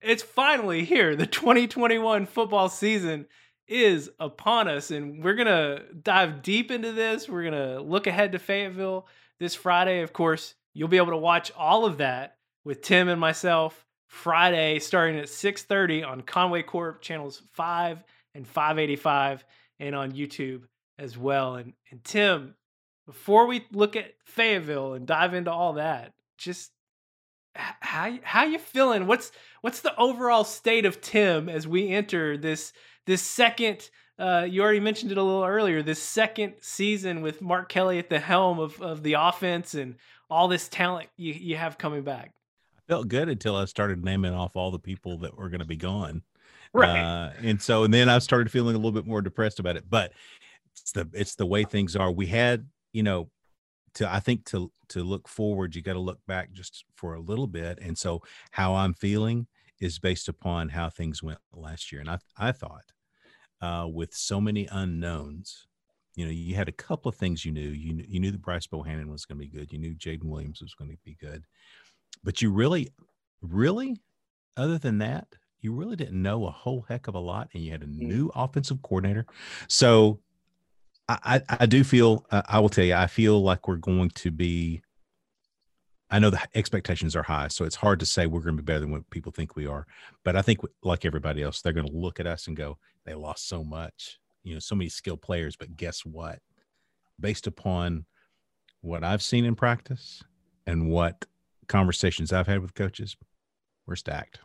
it's 0.00 0.22
finally 0.22 0.84
here. 0.84 1.16
The 1.16 1.26
2021 1.26 2.26
football 2.26 2.68
season 2.68 3.26
is 3.66 4.10
upon 4.20 4.68
us, 4.68 4.90
and 4.90 5.24
we're 5.24 5.34
gonna 5.34 5.80
dive 6.02 6.42
deep 6.42 6.70
into 6.70 6.92
this. 6.92 7.28
We're 7.28 7.44
gonna 7.44 7.80
look 7.80 8.06
ahead 8.06 8.32
to 8.32 8.38
Fayetteville 8.38 9.06
this 9.40 9.54
Friday. 9.54 10.02
Of 10.02 10.12
course, 10.12 10.54
you'll 10.74 10.88
be 10.88 10.98
able 10.98 11.12
to 11.12 11.16
watch 11.16 11.50
all 11.56 11.86
of 11.86 11.98
that 11.98 12.36
with 12.64 12.82
Tim 12.82 13.08
and 13.08 13.20
myself 13.20 13.85
Friday 14.06 14.78
starting 14.78 15.18
at 15.18 15.28
6:30 15.28 16.02
on 16.06 16.22
Conway 16.22 16.62
Corp 16.62 17.02
channels 17.02 17.42
5 17.52 18.04
and 18.34 18.46
585 18.46 19.44
and 19.80 19.94
on 19.94 20.12
YouTube 20.12 20.62
as 20.98 21.18
well. 21.18 21.56
And 21.56 21.72
and 21.90 22.02
Tim, 22.04 22.54
before 23.06 23.46
we 23.46 23.66
look 23.72 23.96
at 23.96 24.14
Fayetteville 24.24 24.94
and 24.94 25.06
dive 25.06 25.34
into 25.34 25.52
all 25.52 25.74
that, 25.74 26.12
just 26.38 26.72
how 27.54 28.16
how 28.22 28.44
you 28.44 28.58
feeling? 28.58 29.06
What's 29.06 29.32
what's 29.60 29.80
the 29.80 29.96
overall 29.96 30.44
state 30.44 30.86
of 30.86 31.00
Tim 31.00 31.48
as 31.48 31.66
we 31.66 31.88
enter 31.88 32.36
this 32.36 32.72
this 33.06 33.22
second 33.22 33.90
uh, 34.18 34.46
you 34.48 34.62
already 34.62 34.80
mentioned 34.80 35.12
it 35.12 35.18
a 35.18 35.22
little 35.22 35.44
earlier. 35.44 35.82
This 35.82 36.02
second 36.02 36.54
season 36.62 37.20
with 37.20 37.42
Mark 37.42 37.68
Kelly 37.68 37.98
at 37.98 38.08
the 38.08 38.18
helm 38.18 38.58
of, 38.58 38.80
of 38.80 39.02
the 39.02 39.12
offense 39.14 39.74
and 39.74 39.96
all 40.30 40.48
this 40.48 40.68
talent 40.68 41.08
you, 41.16 41.34
you 41.34 41.56
have 41.56 41.76
coming 41.76 42.02
back 42.02 42.32
felt 42.88 43.08
good 43.08 43.28
until 43.28 43.56
I 43.56 43.64
started 43.64 44.04
naming 44.04 44.32
off 44.32 44.56
all 44.56 44.70
the 44.70 44.78
people 44.78 45.18
that 45.18 45.36
were 45.36 45.48
going 45.48 45.60
to 45.60 45.66
be 45.66 45.76
gone. 45.76 46.22
Right. 46.72 46.98
Uh, 46.98 47.32
and 47.42 47.60
so, 47.60 47.84
and 47.84 47.94
then 47.94 48.08
I 48.08 48.18
started 48.18 48.50
feeling 48.50 48.74
a 48.74 48.78
little 48.78 48.92
bit 48.92 49.06
more 49.06 49.22
depressed 49.22 49.58
about 49.58 49.76
it, 49.76 49.84
but 49.88 50.12
it's 50.72 50.92
the, 50.92 51.08
it's 51.12 51.34
the 51.34 51.46
way 51.46 51.64
things 51.64 51.96
are. 51.96 52.10
We 52.10 52.26
had, 52.26 52.66
you 52.92 53.02
know, 53.02 53.30
to, 53.94 54.12
I 54.12 54.20
think 54.20 54.44
to, 54.46 54.70
to 54.88 55.02
look 55.02 55.28
forward, 55.28 55.74
you 55.74 55.82
got 55.82 55.94
to 55.94 55.98
look 55.98 56.20
back 56.26 56.52
just 56.52 56.84
for 56.96 57.14
a 57.14 57.20
little 57.20 57.46
bit. 57.46 57.78
And 57.80 57.96
so 57.96 58.22
how 58.50 58.74
I'm 58.74 58.94
feeling 58.94 59.46
is 59.80 59.98
based 59.98 60.28
upon 60.28 60.68
how 60.68 60.90
things 60.90 61.22
went 61.22 61.38
last 61.52 61.92
year. 61.92 62.00
And 62.00 62.10
I, 62.10 62.18
I 62.36 62.52
thought, 62.52 62.92
uh, 63.60 63.88
with 63.88 64.14
so 64.14 64.40
many 64.40 64.68
unknowns, 64.70 65.66
you 66.14 66.24
know, 66.24 66.30
you 66.30 66.54
had 66.54 66.68
a 66.68 66.72
couple 66.72 67.08
of 67.08 67.14
things 67.14 67.44
you 67.44 67.52
knew. 67.52 67.68
You 67.68 68.02
you 68.08 68.20
knew 68.20 68.30
that 68.30 68.40
Bryce 68.40 68.66
Bohannon 68.66 69.08
was 69.10 69.26
going 69.26 69.38
to 69.38 69.44
be 69.44 69.50
good. 69.50 69.70
You 69.70 69.78
knew 69.78 69.94
Jaden 69.94 70.24
Williams 70.24 70.62
was 70.62 70.74
going 70.74 70.90
to 70.90 70.96
be 71.04 71.16
good, 71.20 71.44
but 72.22 72.42
you 72.42 72.50
really, 72.50 72.92
really, 73.40 74.00
other 74.56 74.78
than 74.78 74.98
that, 74.98 75.28
you 75.60 75.72
really 75.72 75.96
didn't 75.96 76.20
know 76.20 76.46
a 76.46 76.50
whole 76.50 76.84
heck 76.88 77.08
of 77.08 77.14
a 77.14 77.20
lot, 77.20 77.48
and 77.52 77.62
you 77.62 77.72
had 77.72 77.82
a 77.82 77.86
mm. 77.86 77.98
new 77.98 78.30
offensive 78.34 78.82
coordinator. 78.82 79.26
So, 79.68 80.20
I 81.08 81.42
I, 81.48 81.56
I 81.60 81.66
do 81.66 81.84
feel 81.84 82.24
uh, 82.30 82.42
I 82.46 82.58
will 82.58 82.68
tell 82.68 82.84
you 82.84 82.94
I 82.94 83.06
feel 83.06 83.42
like 83.42 83.68
we're 83.68 83.76
going 83.76 84.10
to 84.10 84.30
be. 84.30 84.82
I 86.08 86.20
know 86.20 86.30
the 86.30 86.40
expectations 86.54 87.16
are 87.16 87.24
high, 87.24 87.48
so 87.48 87.64
it's 87.64 87.74
hard 87.74 87.98
to 87.98 88.06
say 88.06 88.26
we're 88.26 88.40
going 88.40 88.56
to 88.56 88.62
be 88.62 88.66
better 88.66 88.80
than 88.80 88.92
what 88.92 89.10
people 89.10 89.32
think 89.32 89.56
we 89.56 89.66
are. 89.66 89.86
But 90.24 90.36
I 90.36 90.42
think, 90.42 90.60
like 90.82 91.04
everybody 91.04 91.42
else, 91.42 91.60
they're 91.60 91.72
going 91.72 91.88
to 91.88 91.96
look 91.96 92.20
at 92.20 92.26
us 92.26 92.46
and 92.46 92.56
go, 92.56 92.78
"They 93.04 93.14
lost 93.14 93.48
so 93.48 93.64
much, 93.64 94.18
you 94.44 94.54
know, 94.54 94.60
so 94.60 94.76
many 94.76 94.88
skilled 94.88 95.22
players." 95.22 95.56
But 95.56 95.76
guess 95.76 96.04
what? 96.04 96.38
Based 97.18 97.46
upon 97.46 98.04
what 98.82 99.02
I've 99.02 99.22
seen 99.22 99.44
in 99.44 99.56
practice 99.56 100.22
and 100.66 100.88
what 100.88 101.24
conversations 101.68 102.32
I've 102.32 102.46
had 102.46 102.60
with 102.60 102.74
coaches, 102.74 103.16
we're 103.86 103.96
stacked 103.96 104.40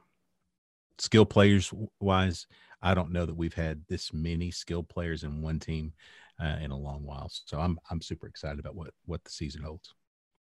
skill 1.02 1.26
players 1.26 1.74
wise, 2.00 2.48
I 2.82 2.94
don't 2.94 3.12
know 3.12 3.26
that 3.26 3.36
we've 3.36 3.54
had 3.54 3.84
this 3.90 4.14
many 4.14 4.52
skilled 4.52 4.88
players 4.88 5.24
in 5.24 5.42
one 5.42 5.60
team 5.60 5.94
uh, 6.42 6.58
in 6.62 6.72
a 6.72 6.78
long 6.78 7.04
while. 7.04 7.30
So 7.46 7.60
I'm 7.60 7.80
I'm 7.90 8.02
super 8.02 8.28
excited 8.28 8.60
about 8.60 8.76
what 8.76 8.92
what 9.06 9.24
the 9.24 9.32
season 9.32 9.64
holds. 9.64 9.94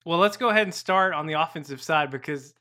Well, 0.06 0.20
let's 0.20 0.38
go 0.38 0.50
ahead 0.50 0.64
and 0.64 0.74
start 0.74 1.14
on 1.14 1.26
the 1.26 1.34
offensive 1.34 1.82
side 1.82 2.12
because 2.12 2.54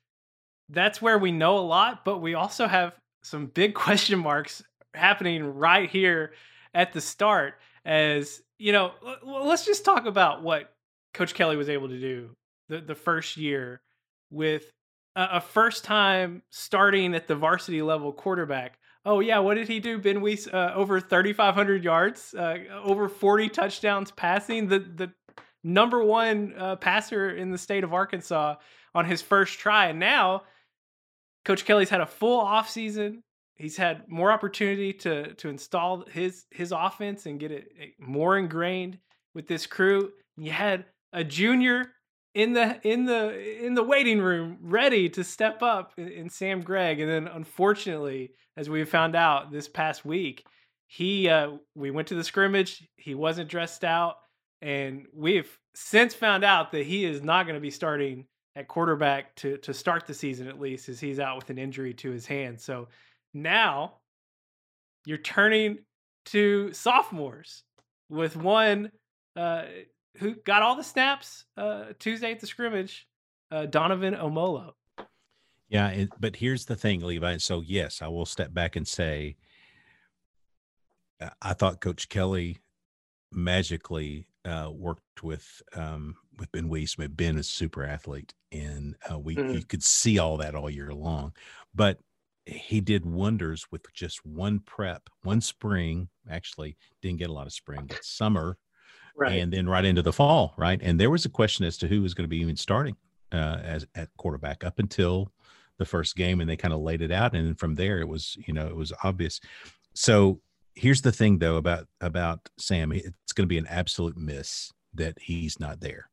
that's 0.71 1.03
where 1.03 1.19
we 1.19 1.31
know 1.31 1.59
a 1.59 1.61
lot, 1.61 2.05
but 2.05 2.19
we 2.19 2.35
also 2.35 2.67
have 2.67 2.95
some 3.23 3.47
big 3.47 3.75
question 3.85 4.19
marks 4.19 4.63
happening 4.95 5.45
right 5.45 5.89
here 5.89 6.33
at 6.73 6.93
the 6.93 7.01
start. 7.01 7.55
As 7.85 8.43
you 8.59 8.73
know, 8.73 8.93
let's 9.23 9.67
just 9.67 9.85
talk 9.85 10.07
about 10.07 10.43
what 10.43 10.73
Coach 11.13 11.35
Kelly 11.35 11.57
was 11.57 11.69
able 11.69 11.89
to 11.89 12.01
do 12.01 12.31
the 12.69 12.81
the 12.81 12.95
first 12.95 13.37
year 13.37 13.83
with 14.35 14.71
a 15.17 15.41
first 15.41 15.85
time 15.85 16.43
starting 16.51 17.15
at 17.15 17.29
the 17.29 17.37
varsity 17.37 17.83
level 17.83 18.13
quarterback. 18.13 18.79
Oh 19.07 19.21
yeah, 19.21 19.39
what 19.39 19.55
did 19.55 19.69
he 19.69 19.81
do? 19.81 19.99
Ben 19.99 20.21
Weiss 20.21 20.49
uh, 20.49 20.73
over 20.75 21.01
3,500 21.01 21.85
yards, 21.85 22.35
uh, 22.35 22.57
over 22.83 23.09
40 23.09 23.49
touchdowns 23.51 24.11
passing. 24.11 24.69
The 24.69 24.79
the 24.81 25.13
number 25.63 26.03
one 26.03 26.55
uh, 26.59 26.77
passer 26.77 27.31
in 27.31 27.51
the 27.51 27.59
state 27.59 27.85
of 27.85 27.95
Arkansas 27.95 28.57
on 28.95 29.05
his 29.05 29.23
first 29.23 29.59
try, 29.59 29.87
and 29.87 30.01
now 30.01 30.43
Coach 31.45 31.65
Kelly's 31.65 31.91
had 31.91 32.01
a 32.01 32.07
full 32.07 32.41
off 32.41 32.69
season. 32.69 33.23
He's 33.57 33.77
had 33.77 34.09
more 34.09 34.33
opportunity 34.33 34.93
to 34.95 35.35
to 35.35 35.49
install 35.49 36.07
his 36.07 36.47
his 36.51 36.73
offense 36.73 37.27
and 37.27 37.39
get 37.39 37.53
it 37.53 37.69
more 37.99 38.37
ingrained 38.37 38.99
with 39.35 39.47
this 39.47 39.67
crew. 39.67 40.13
You 40.37 40.51
had 40.51 40.87
a 41.13 41.23
junior 41.23 41.93
in 42.35 42.53
the 42.53 42.81
in 42.87 43.05
the 43.05 43.65
in 43.65 43.75
the 43.75 43.83
waiting 43.83 44.21
room 44.21 44.59
ready 44.61 45.09
to 45.09 45.25
step 45.25 45.63
up 45.63 45.93
in, 45.97 46.29
Sam 46.29 46.61
Gregg. 46.61 47.01
And 47.01 47.11
then 47.11 47.29
unfortunately 47.29 48.33
as 48.57 48.69
we 48.69 48.85
found 48.85 49.15
out 49.17 49.53
this 49.53 49.69
past 49.69 50.05
week 50.05 50.45
he 50.87 51.29
uh 51.29 51.53
we 51.75 51.91
went 51.91 52.09
to 52.09 52.15
the 52.15 52.25
scrimmage. 52.25 52.87
He 52.97 53.15
wasn't 53.15 53.49
dressed 53.49 53.85
out. 53.85 54.17
And 54.63 55.07
we've 55.13 55.59
since 55.75 56.15
found 56.15 56.45
out 56.45 56.73
that 56.73 56.87
he 56.87 57.05
is 57.05 57.23
not 57.23 57.47
going 57.47 57.55
to 57.55 57.61
be 57.61 57.71
starting 57.71 58.27
at 58.57 58.69
quarterback 58.69 59.35
to 59.37 59.57
to 59.59 59.73
start 59.73 60.07
the 60.07 60.15
season 60.15 60.49
at 60.49 60.61
least 60.61 60.89
as 60.89 61.01
he's 61.01 61.21
out 61.21 61.37
with 61.37 61.51
an 61.51 61.59
injury 61.59 61.95
to 61.95 62.11
his 62.11 62.27
hand. 62.27 62.61
So 62.61 62.89
now 63.33 63.95
you're 65.05 65.19
turning 65.19 65.79
to 66.27 66.73
sophomores 66.73 67.63
with 68.09 68.37
one 68.37 68.91
uh 69.37 69.65
who 70.19 70.35
got 70.35 70.63
all 70.63 70.77
the 70.77 70.85
snaps 70.85 71.45
uh, 71.57 71.87
Tuesday 71.99 72.33
at 72.33 72.41
the 72.41 72.47
scrimmage, 72.47 73.07
uh, 73.51 73.67
Donovan 73.67 74.15
Omolo. 74.15 74.73
Yeah, 75.69 75.89
it, 75.89 76.11
but 76.21 76.37
here's 76.37 76.67
the 76.67 76.77
thing, 76.77 77.01
Levi. 77.01 77.39
So 77.39 77.61
yes, 77.61 78.03
I 78.03 78.09
will 78.09 78.27
step 78.27 78.53
back 78.55 78.77
and 78.77 78.87
say, 78.87 79.37
uh, 81.21 81.31
I 81.43 81.55
thought 81.55 81.81
Coach 81.81 82.09
Kelly 82.09 82.59
magically 83.33 84.29
uh, 84.45 84.71
worked 84.73 85.23
with 85.23 85.63
um, 85.75 86.17
with 86.39 86.53
Ben 86.53 86.69
Weiss. 86.69 86.97
Ben 86.97 87.39
is 87.39 87.47
a 87.47 87.51
super 87.51 87.85
athlete, 87.85 88.35
and 88.53 88.95
uh, 89.11 89.19
we 89.19 89.37
mm-hmm. 89.37 89.55
you 89.55 89.65
could 89.65 89.83
see 89.83 90.19
all 90.19 90.37
that 90.37 90.55
all 90.55 90.71
year 90.71 90.93
long. 90.93 91.33
But 91.75 91.99
he 92.47 92.81
did 92.81 93.07
wonders 93.07 93.67
with 93.71 93.91
just 93.95 94.25
one 94.25 94.61
prep, 94.61 95.09
one 95.23 95.41
spring. 95.41 96.09
Actually, 96.31 96.77
didn't 97.01 97.19
get 97.19 97.31
a 97.31 97.33
lot 97.33 97.47
of 97.47 97.53
spring, 97.53 97.87
but 97.87 98.05
summer 98.05 98.59
right. 99.17 99.41
and 99.41 99.53
then 99.53 99.69
right 99.69 99.85
into 99.85 100.03
the 100.03 100.13
fall, 100.13 100.55
right? 100.57 100.81
And 100.83 100.99
there 100.99 101.11
was 101.11 101.25
a 101.25 101.31
question 101.31 101.65
as 101.65 101.77
to 101.79 101.89
who 101.89 102.03
was 102.03 102.15
going 102.15 102.25
to 102.25 102.29
be 102.29 102.41
even 102.41 102.57
starting 102.57 102.97
uh, 103.33 103.61
as 103.63 103.87
at 103.95 104.09
quarterback 104.17 104.65
up 104.65 104.79
until 104.79 105.31
the 105.79 105.85
first 105.85 106.17
game, 106.17 106.41
and 106.41 106.49
they 106.49 106.57
kind 106.57 106.75
of 106.75 106.81
laid 106.81 107.03
it 107.03 107.11
out, 107.11 107.35
and 107.35 107.47
then 107.47 107.55
from 107.55 107.75
there 107.75 108.01
it 108.01 108.09
was, 108.09 108.37
you 108.47 108.55
know, 108.55 108.67
it 108.67 108.77
was 108.77 108.93
obvious. 109.03 109.41
So 109.95 110.41
here's 110.75 111.03
the 111.03 111.13
thing, 111.13 111.39
though, 111.39 111.57
about 111.57 111.87
about 112.01 112.49
Sam, 112.59 112.93
it's 112.93 113.33
going 113.33 113.45
to 113.45 113.53
be 113.53 113.59
an 113.59 113.67
absolute 113.67 114.17
miss 114.17 114.73
that 114.95 115.19
he's 115.21 115.59
not 115.59 115.81
there. 115.81 116.11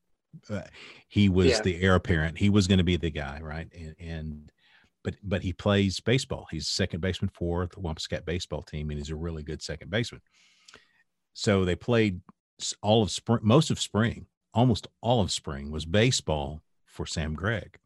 Uh, 0.50 0.62
he 1.08 1.30
was 1.30 1.48
yeah. 1.48 1.62
the 1.62 1.82
heir 1.82 1.96
apparent. 1.96 2.38
He 2.38 2.50
was 2.50 2.68
going 2.68 2.78
to 2.78 2.84
be 2.84 2.98
the 2.98 3.12
guy, 3.12 3.40
right? 3.42 3.68
And, 3.78 3.96
and 4.00 4.52
but 5.04 5.16
but 5.24 5.42
he 5.42 5.54
plays 5.54 6.00
baseball. 6.00 6.48
He's 6.50 6.68
second 6.68 7.02
baseman 7.02 7.30
for 7.34 7.68
the 7.68 7.82
Wampuscat 7.82 8.26
baseball 8.26 8.64
team, 8.64 8.90
and 8.90 9.00
he's 9.00 9.10
a 9.10 9.16
really 9.16 9.44
good 9.44 9.62
second 9.62 9.92
baseman. 9.92 10.22
So 11.34 11.66
they 11.66 11.76
played 11.76 12.22
all 12.82 13.04
of 13.04 13.12
spring, 13.12 13.42
most 13.44 13.72
of 13.72 13.80
spring, 13.80 14.26
almost 14.54 14.88
all 15.02 15.22
of 15.22 15.32
spring 15.32 15.72
was 15.72 15.86
baseball 15.86 16.62
for 16.86 17.06
Sam 17.06 17.34
Gregg. 17.34 17.78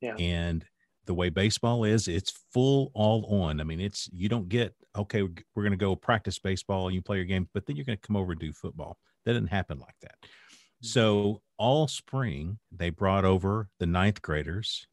Yeah. 0.00 0.14
And 0.18 0.64
the 1.06 1.14
way 1.14 1.28
baseball 1.28 1.84
is, 1.84 2.08
it's 2.08 2.32
full 2.52 2.90
all 2.94 3.26
on. 3.42 3.60
I 3.60 3.64
mean, 3.64 3.80
it's 3.80 4.08
you 4.12 4.28
don't 4.28 4.48
get 4.48 4.74
okay, 4.96 5.22
we're 5.22 5.62
going 5.62 5.70
to 5.70 5.76
go 5.76 5.94
practice 5.94 6.38
baseball 6.38 6.86
and 6.86 6.94
you 6.94 7.02
play 7.02 7.16
your 7.16 7.24
game, 7.24 7.48
but 7.54 7.66
then 7.66 7.76
you're 7.76 7.84
going 7.84 7.98
to 7.98 8.06
come 8.06 8.16
over 8.16 8.32
and 8.32 8.40
do 8.40 8.52
football. 8.52 8.98
That 9.24 9.34
didn't 9.34 9.50
happen 9.50 9.78
like 9.78 9.94
that. 10.02 10.16
Mm-hmm. 10.22 10.86
So 10.86 11.42
all 11.58 11.88
spring 11.88 12.58
they 12.72 12.90
brought 12.90 13.24
over 13.24 13.68
the 13.78 13.86
ninth 13.86 14.22
graders 14.22 14.86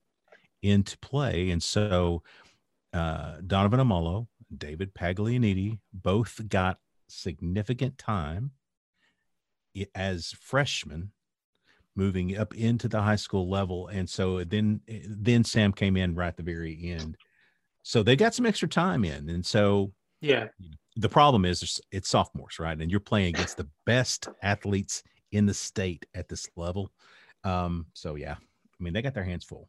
into 0.62 0.98
play, 1.00 1.50
and 1.50 1.62
so 1.62 2.24
uh, 2.94 3.36
Donovan 3.46 3.80
Amolo, 3.80 4.28
David 4.56 4.94
Paglianiti 4.94 5.80
both 5.94 6.42
got 6.48 6.80
significant 7.10 7.98
time 7.98 8.52
as 9.96 10.34
freshmen 10.40 11.12
moving 11.96 12.38
up 12.38 12.56
into 12.56 12.88
the 12.88 13.02
high 13.02 13.16
school 13.16 13.50
level. 13.50 13.88
And 13.88 14.10
so 14.10 14.44
then 14.44 14.82
eh, 14.88 15.00
then 15.08 15.44
sam 15.44 15.74
came 15.74 15.98
in 15.98 16.16
right 16.16 16.28
at 16.28 16.38
the 16.38 16.44
very 16.44 16.80
end. 16.92 17.18
So 17.84 18.04
they 18.04 18.16
got 18.16 18.36
some 18.36 18.46
extra 18.46 18.68
time 18.68 19.04
in. 19.04 19.30
And 19.30 19.46
so 19.46 19.92
yeah. 20.22 20.48
the 20.96 21.10
problem 21.10 21.46
is 21.46 21.82
it's 21.92 22.10
sophomores 22.10 22.60
right? 22.60 22.78
And 22.80 22.92
you're 22.92 23.00
playing 23.00 23.36
against 23.36 23.58
the 23.58 23.68
best 23.86 24.30
athletes 24.44 25.04
in 25.32 25.46
the 25.46 25.54
state 25.54 26.06
at 26.14 26.30
this 26.30 26.48
level. 26.56 26.92
Um 27.44 27.88
so 27.94 28.16
yeah 28.16 28.36
i 28.36 28.84
mean 28.84 28.94
they 28.94 29.02
got 29.02 29.14
their 29.14 29.24
hands 29.24 29.44
full. 29.44 29.68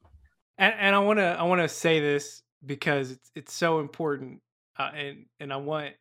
And, 0.59 0.75
and 0.79 0.95
i 0.95 0.99
want 0.99 1.19
to 1.19 1.25
i 1.39 1.43
want 1.45 1.61
to 1.61 1.69
say 1.69 2.01
this 2.01 2.43
because 2.65 3.13
it's, 3.13 3.31
it's 3.35 3.53
so 3.53 3.79
important 3.81 4.41
uh, 4.79 4.91
and 4.95 5.27
and 5.39 5.53
i 5.53 5.57
want 5.57 5.95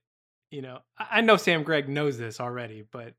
you 0.49 0.61
know 0.61 0.79
I 0.97 1.21
know 1.21 1.37
sam 1.37 1.63
gregg 1.63 1.89
knows 1.89 2.17
this 2.17 2.39
already 2.39 2.83
but 2.91 3.13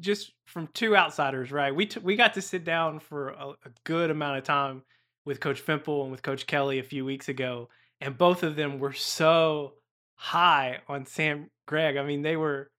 just 0.00 0.32
from 0.46 0.68
two 0.68 0.96
outsiders, 0.96 1.52
right? 1.52 1.74
We 1.74 1.86
t- 1.86 2.00
we 2.00 2.16
got 2.16 2.34
to 2.34 2.42
sit 2.42 2.64
down 2.64 3.00
for 3.00 3.30
a, 3.30 3.48
a, 3.48 3.70
good 3.84 4.10
amount 4.10 4.38
of 4.38 4.44
time 4.44 4.82
with 5.24 5.40
Coach 5.40 5.64
Fimple 5.64 6.02
and 6.02 6.10
with 6.10 6.22
Coach 6.22 6.46
Kelly 6.46 6.78
a 6.78 6.84
few 6.84 7.04
weeks 7.04 7.28
ago, 7.28 7.68
and 8.00 8.16
both 8.16 8.42
of 8.42 8.56
them 8.56 8.78
were 8.78 8.92
so 8.92 9.74
high 10.14 10.78
on 10.88 11.06
Sam 11.06 11.50
Gregg. 11.66 11.96
I 11.96 12.04
mean, 12.04 12.22
they 12.22 12.36
were 12.36 12.70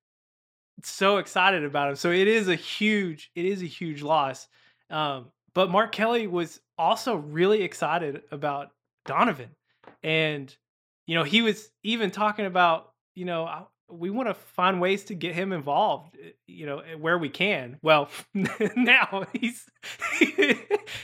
so 0.82 1.18
excited 1.18 1.64
about 1.64 1.90
him. 1.90 1.96
So 1.96 2.12
it 2.12 2.28
is 2.28 2.48
a 2.48 2.56
huge 2.56 3.32
it 3.36 3.46
is 3.46 3.62
a 3.62 3.68
huge 3.68 4.02
loss. 4.02 4.48
Um, 4.90 5.32
but 5.54 5.70
Mark 5.70 5.92
Kelly 5.92 6.28
was 6.28 6.60
also 6.78 7.16
really 7.16 7.62
excited 7.62 8.22
about 8.32 8.70
Donovan, 9.06 9.50
and 10.02 10.56
you 11.06 11.16
know 11.16 11.24
he 11.24 11.42
was 11.42 11.70
even 11.84 12.12
talking 12.12 12.46
about 12.46 12.92
you 13.16 13.26
know 13.26 13.68
we 13.90 14.10
want 14.10 14.28
to 14.30 14.34
find 14.34 14.82
ways 14.82 15.06
to 15.06 15.16
get 15.16 15.36
him 15.36 15.52
involved 15.52 16.18
eh, 16.24 16.32
you 16.48 16.66
know 16.66 16.80
eh, 16.80 16.96
where 16.96 17.18
we 17.18 17.30
can. 17.30 17.78
Well 17.82 18.10
now 18.34 19.26
he's 19.34 19.66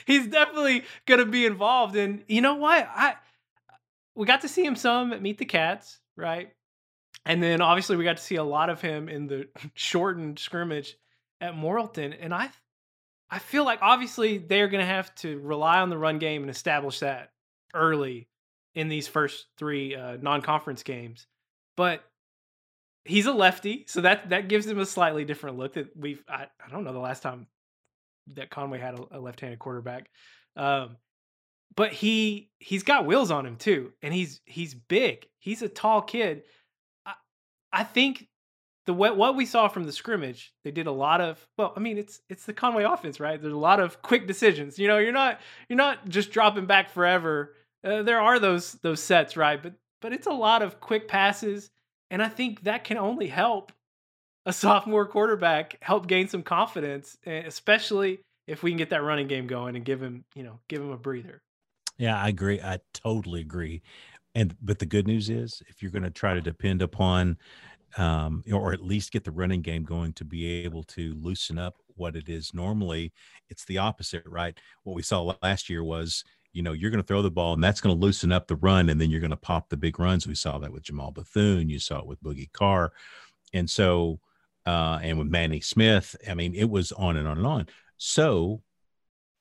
he's 0.06 0.26
definitely 0.26 0.84
going 1.06 1.20
to 1.20 1.26
be 1.26 1.46
involved. 1.46 1.96
And 1.96 2.24
you 2.28 2.40
know 2.40 2.56
what? 2.56 2.88
I 2.94 3.14
we 4.14 4.26
got 4.26 4.42
to 4.42 4.48
see 4.48 4.64
him 4.64 4.76
some 4.76 5.12
at 5.12 5.22
meet 5.22 5.38
the 5.38 5.44
cats 5.44 6.00
right? 6.20 6.50
And 7.26 7.42
then 7.42 7.60
obviously 7.60 7.96
we 7.96 8.04
got 8.04 8.18
to 8.18 8.22
see 8.22 8.36
a 8.36 8.44
lot 8.44 8.70
of 8.70 8.80
him 8.80 9.08
in 9.08 9.26
the 9.26 9.48
shortened 9.74 10.38
scrimmage 10.38 10.96
at 11.40 11.54
morrilton. 11.54 12.16
And 12.20 12.32
i 12.34 12.50
i 13.30 13.38
feel 13.38 13.64
like 13.64 13.80
obviously 13.82 14.38
they're 14.38 14.68
going 14.68 14.80
to 14.80 14.86
have 14.86 15.14
to 15.16 15.38
rely 15.40 15.80
on 15.80 15.90
the 15.90 15.98
run 15.98 16.18
game 16.18 16.42
and 16.42 16.50
establish 16.50 17.00
that 17.00 17.30
early 17.74 18.28
in 18.74 18.88
these 18.88 19.08
first 19.08 19.46
three 19.56 19.96
uh, 19.96 20.16
non-conference 20.20 20.82
games. 20.82 21.26
But 21.76 22.04
he's 23.04 23.26
a 23.26 23.32
lefty, 23.32 23.84
so 23.88 24.02
that 24.02 24.30
that 24.30 24.48
gives 24.48 24.66
him 24.66 24.78
a 24.78 24.86
slightly 24.86 25.24
different 25.24 25.58
look. 25.58 25.74
That 25.74 25.96
we've 25.96 26.22
I, 26.28 26.46
I 26.64 26.70
don't 26.70 26.84
know 26.84 26.92
the 26.92 26.98
last 26.98 27.22
time 27.22 27.46
that 28.34 28.50
Conway 28.50 28.78
had 28.78 28.98
a, 28.98 29.18
a 29.18 29.20
left-handed 29.20 29.58
quarterback, 29.58 30.08
um, 30.56 30.96
but 31.76 31.92
he 31.92 32.50
he's 32.58 32.82
got 32.82 33.06
wheels 33.06 33.30
on 33.30 33.46
him 33.46 33.56
too, 33.56 33.92
and 34.02 34.12
he's 34.12 34.40
he's 34.44 34.74
big. 34.74 35.26
He's 35.38 35.62
a 35.62 35.68
tall 35.68 36.02
kid. 36.02 36.42
I, 37.06 37.14
I 37.72 37.84
think 37.84 38.26
the 38.86 38.94
what 38.94 39.16
what 39.16 39.36
we 39.36 39.46
saw 39.46 39.68
from 39.68 39.84
the 39.84 39.92
scrimmage, 39.92 40.52
they 40.64 40.70
did 40.70 40.86
a 40.86 40.92
lot 40.92 41.20
of 41.20 41.46
well, 41.56 41.72
I 41.76 41.80
mean 41.80 41.98
it's 41.98 42.20
it's 42.28 42.44
the 42.44 42.52
Conway 42.52 42.84
offense, 42.84 43.20
right? 43.20 43.40
There's 43.40 43.54
a 43.54 43.58
lot 43.58 43.80
of 43.80 44.02
quick 44.02 44.26
decisions. 44.26 44.78
You 44.78 44.88
know, 44.88 44.98
you're 44.98 45.12
not 45.12 45.40
you're 45.68 45.76
not 45.76 46.08
just 46.08 46.32
dropping 46.32 46.66
back 46.66 46.90
forever. 46.90 47.54
Uh, 47.84 48.02
there 48.02 48.20
are 48.20 48.38
those 48.38 48.72
those 48.82 49.02
sets, 49.02 49.36
right? 49.36 49.62
But 49.62 49.74
but 50.00 50.12
it's 50.12 50.26
a 50.26 50.32
lot 50.32 50.62
of 50.62 50.80
quick 50.80 51.08
passes, 51.08 51.70
and 52.10 52.22
I 52.22 52.28
think 52.28 52.62
that 52.64 52.84
can 52.84 52.98
only 52.98 53.28
help 53.28 53.72
a 54.46 54.52
sophomore 54.52 55.06
quarterback 55.06 55.76
help 55.82 56.06
gain 56.06 56.28
some 56.28 56.42
confidence, 56.42 57.16
especially 57.26 58.20
if 58.46 58.62
we 58.62 58.70
can 58.70 58.78
get 58.78 58.90
that 58.90 59.02
running 59.02 59.26
game 59.26 59.46
going 59.46 59.76
and 59.76 59.84
give 59.84 60.02
him 60.02 60.24
you 60.34 60.42
know 60.42 60.58
give 60.68 60.80
him 60.80 60.90
a 60.90 60.96
breather. 60.96 61.42
Yeah, 61.98 62.20
I 62.20 62.28
agree. 62.28 62.60
I 62.60 62.78
totally 62.94 63.40
agree. 63.40 63.82
And 64.34 64.56
but 64.62 64.78
the 64.78 64.86
good 64.86 65.06
news 65.06 65.28
is, 65.28 65.62
if 65.68 65.82
you're 65.82 65.90
going 65.90 66.04
to 66.04 66.10
try 66.10 66.34
to 66.34 66.40
depend 66.40 66.82
upon 66.82 67.36
um, 67.96 68.44
or 68.52 68.72
at 68.72 68.84
least 68.84 69.12
get 69.12 69.24
the 69.24 69.30
running 69.30 69.62
game 69.62 69.82
going 69.82 70.12
to 70.14 70.24
be 70.24 70.46
able 70.64 70.84
to 70.84 71.14
loosen 71.20 71.58
up 71.58 71.74
what 71.96 72.16
it 72.16 72.28
is 72.28 72.54
normally. 72.54 73.12
It's 73.48 73.64
the 73.64 73.78
opposite, 73.78 74.22
right? 74.26 74.56
What 74.84 74.94
we 74.94 75.02
saw 75.02 75.34
last 75.42 75.68
year 75.68 75.82
was, 75.82 76.24
you 76.52 76.62
know, 76.62 76.72
you're 76.72 76.90
going 76.90 77.02
to 77.02 77.06
throw 77.06 77.22
the 77.22 77.30
ball 77.30 77.54
and 77.54 77.62
that's 77.62 77.80
going 77.80 77.94
to 77.94 78.00
loosen 78.00 78.32
up 78.32 78.46
the 78.46 78.56
run, 78.56 78.88
and 78.88 79.00
then 79.00 79.10
you're 79.10 79.20
going 79.20 79.30
to 79.30 79.36
pop 79.36 79.68
the 79.68 79.76
big 79.76 79.98
runs. 79.98 80.26
We 80.26 80.34
saw 80.34 80.58
that 80.58 80.72
with 80.72 80.82
Jamal 80.82 81.12
Bethune, 81.12 81.68
you 81.68 81.78
saw 81.78 81.98
it 81.98 82.06
with 82.06 82.22
Boogie 82.22 82.52
Carr, 82.52 82.92
and 83.52 83.68
so, 83.68 84.20
uh, 84.66 84.98
and 85.02 85.18
with 85.18 85.28
Manny 85.28 85.60
Smith. 85.60 86.16
I 86.28 86.34
mean, 86.34 86.54
it 86.54 86.68
was 86.68 86.92
on 86.92 87.16
and 87.16 87.26
on 87.26 87.38
and 87.38 87.46
on. 87.46 87.66
So, 87.96 88.62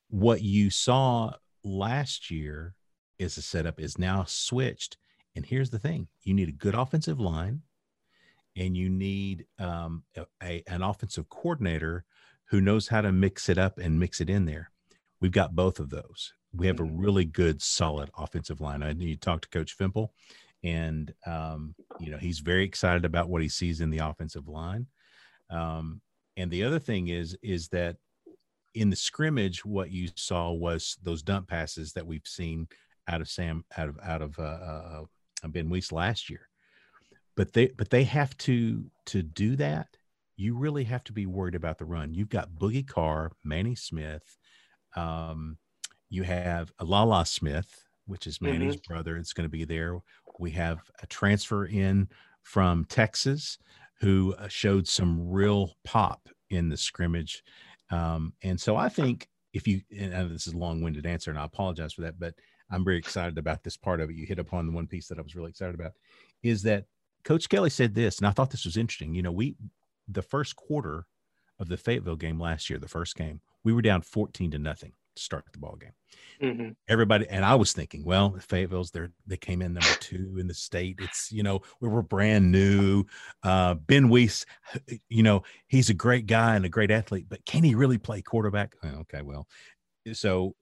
what 0.09 0.41
you 0.41 0.69
saw 0.69 1.33
last 1.63 2.31
year 2.31 2.75
is 3.19 3.37
a 3.37 3.41
setup 3.41 3.79
is 3.79 3.97
now 3.97 4.23
switched. 4.25 4.97
And 5.35 5.45
here's 5.45 5.69
the 5.69 5.79
thing 5.79 6.07
you 6.23 6.33
need 6.33 6.49
a 6.49 6.53
good 6.53 6.75
offensive 6.75 7.19
line 7.19 7.61
and 8.55 8.75
you 8.75 8.89
need 8.89 9.45
um, 9.59 10.03
a, 10.17 10.25
a, 10.43 10.63
an 10.67 10.81
offensive 10.81 11.29
coordinator 11.29 12.05
who 12.45 12.61
knows 12.61 12.87
how 12.87 13.01
to 13.01 13.11
mix 13.11 13.47
it 13.47 13.57
up 13.57 13.77
and 13.77 13.99
mix 13.99 14.21
it 14.21 14.29
in 14.29 14.45
there. 14.45 14.71
We've 15.21 15.31
got 15.31 15.55
both 15.55 15.79
of 15.79 15.89
those. 15.89 16.33
We 16.53 16.67
have 16.67 16.79
a 16.79 16.83
mm-hmm. 16.83 16.99
really 16.99 17.25
good, 17.25 17.61
solid 17.61 18.09
offensive 18.17 18.61
line. 18.61 18.83
I 18.83 18.93
know 18.93 19.05
you 19.05 19.15
talked 19.15 19.43
to 19.43 19.57
Coach 19.57 19.77
Fimple, 19.77 20.09
and 20.63 21.13
um, 21.25 21.75
you 21.99 22.11
know 22.11 22.17
he's 22.17 22.39
very 22.39 22.63
excited 22.63 23.05
about 23.05 23.29
what 23.29 23.41
he 23.41 23.49
sees 23.49 23.81
in 23.81 23.89
the 23.89 23.99
offensive 23.99 24.47
line. 24.47 24.87
Um, 25.49 26.01
and 26.37 26.49
the 26.51 26.63
other 26.63 26.79
thing 26.79 27.09
is 27.09 27.37
is 27.41 27.67
that 27.69 27.97
in 28.73 28.89
the 28.89 28.95
scrimmage, 28.95 29.65
what 29.65 29.91
you 29.91 30.09
saw 30.15 30.51
was 30.51 30.97
those 31.03 31.23
dump 31.23 31.47
passes 31.47 31.93
that 31.93 32.05
we've 32.05 32.27
seen 32.27 32.67
out 33.07 33.21
of 33.21 33.29
Sam 33.29 33.63
out 33.77 33.89
of 33.89 33.99
out 34.03 34.21
of 34.21 34.37
uh, 34.39 34.43
uh, 34.43 35.03
uh 35.43 35.47
Ben 35.47 35.69
Weiss 35.69 35.91
last 35.91 36.29
year 36.29 36.49
but 37.39 37.53
they 37.53 37.67
but 37.67 37.89
they 37.89 38.03
have 38.03 38.37
to 38.37 38.83
to 39.05 39.23
do 39.23 39.55
that 39.55 39.87
you 40.35 40.57
really 40.57 40.83
have 40.83 41.05
to 41.05 41.13
be 41.13 41.25
worried 41.25 41.55
about 41.55 41.77
the 41.77 41.85
run 41.85 42.13
you've 42.13 42.27
got 42.27 42.51
boogie 42.51 42.85
carr 42.85 43.31
manny 43.45 43.75
smith 43.75 44.37
um, 44.97 45.57
you 46.09 46.23
have 46.23 46.71
lala 46.81 47.25
smith 47.25 47.85
which 48.05 48.27
is 48.27 48.41
manny's 48.41 48.75
mm-hmm. 48.75 48.93
brother 48.93 49.17
it's 49.17 49.33
going 49.33 49.45
to 49.45 49.49
be 49.49 49.65
there. 49.65 49.99
We 50.39 50.51
have 50.51 50.79
a 51.01 51.07
transfer 51.07 51.65
in 51.65 52.07
from 52.43 52.85
texas 52.85 53.57
who 53.99 54.33
uh, 54.37 54.47
showed 54.47 54.87
some 54.87 55.29
real 55.29 55.75
pop 55.83 56.29
in 56.49 56.69
the 56.69 56.77
scrimmage. 56.77 57.43
Um, 57.91 58.33
and 58.43 58.59
so 58.59 58.75
i 58.75 58.89
think 58.89 59.27
if 59.53 59.67
you 59.67 59.81
and 59.97 60.31
this 60.31 60.47
is 60.47 60.53
a 60.53 60.57
long-winded 60.57 61.05
answer 61.05 61.31
and 61.31 61.39
i 61.39 61.45
apologize 61.45 61.93
for 61.93 62.01
that 62.01 62.19
but 62.19 62.35
i'm 62.71 62.85
very 62.85 62.97
excited 62.97 63.37
about 63.37 63.63
this 63.63 63.77
part 63.77 63.99
of 63.99 64.09
it. 64.09 64.15
You 64.15 64.25
hit 64.25 64.39
upon 64.39 64.67
the 64.67 64.73
one 64.73 64.87
piece 64.87 65.07
that 65.07 65.19
i 65.19 65.21
was 65.21 65.35
really 65.35 65.49
excited 65.49 65.75
about 65.75 65.93
is 66.43 66.63
that 66.63 66.85
Coach 67.23 67.49
Kelly 67.49 67.69
said 67.69 67.93
this, 67.93 68.17
and 68.17 68.27
I 68.27 68.31
thought 68.31 68.49
this 68.49 68.65
was 68.65 68.77
interesting. 68.77 69.13
You 69.13 69.21
know, 69.21 69.31
we 69.31 69.55
the 70.07 70.21
first 70.21 70.55
quarter 70.55 71.05
of 71.59 71.67
the 71.67 71.77
Fayetteville 71.77 72.15
game 72.15 72.39
last 72.39 72.69
year, 72.69 72.79
the 72.79 72.87
first 72.87 73.15
game, 73.15 73.41
we 73.63 73.73
were 73.73 73.81
down 73.81 74.01
14 74.01 74.51
to 74.51 74.59
nothing 74.59 74.93
to 75.19 75.25
start 75.25 75.45
the 75.51 75.59
ball 75.59 75.75
game. 75.75 75.91
Mm-hmm. 76.41 76.69
Everybody, 76.87 77.27
and 77.29 77.43
I 77.43 77.55
was 77.55 77.73
thinking, 77.73 78.05
well, 78.05 78.37
Fayetteville's 78.39 78.91
there, 78.91 79.11
they 79.27 79.37
came 79.37 79.61
in 79.61 79.73
number 79.73 79.95
two 79.99 80.37
in 80.39 80.47
the 80.47 80.53
state. 80.53 80.99
It's, 81.01 81.31
you 81.31 81.43
know, 81.43 81.61
we 81.81 81.89
were 81.89 82.01
brand 82.01 82.51
new. 82.51 83.05
Uh, 83.43 83.75
ben 83.75 84.09
Weiss, 84.09 84.45
you 85.09 85.23
know, 85.23 85.43
he's 85.67 85.89
a 85.89 85.93
great 85.93 86.27
guy 86.27 86.55
and 86.55 86.65
a 86.65 86.69
great 86.69 86.91
athlete, 86.91 87.25
but 87.29 87.45
can 87.45 87.63
he 87.63 87.75
really 87.75 87.97
play 87.97 88.21
quarterback? 88.21 88.73
Oh, 88.83 88.99
okay, 89.01 89.21
well, 89.21 89.47
so 90.13 90.55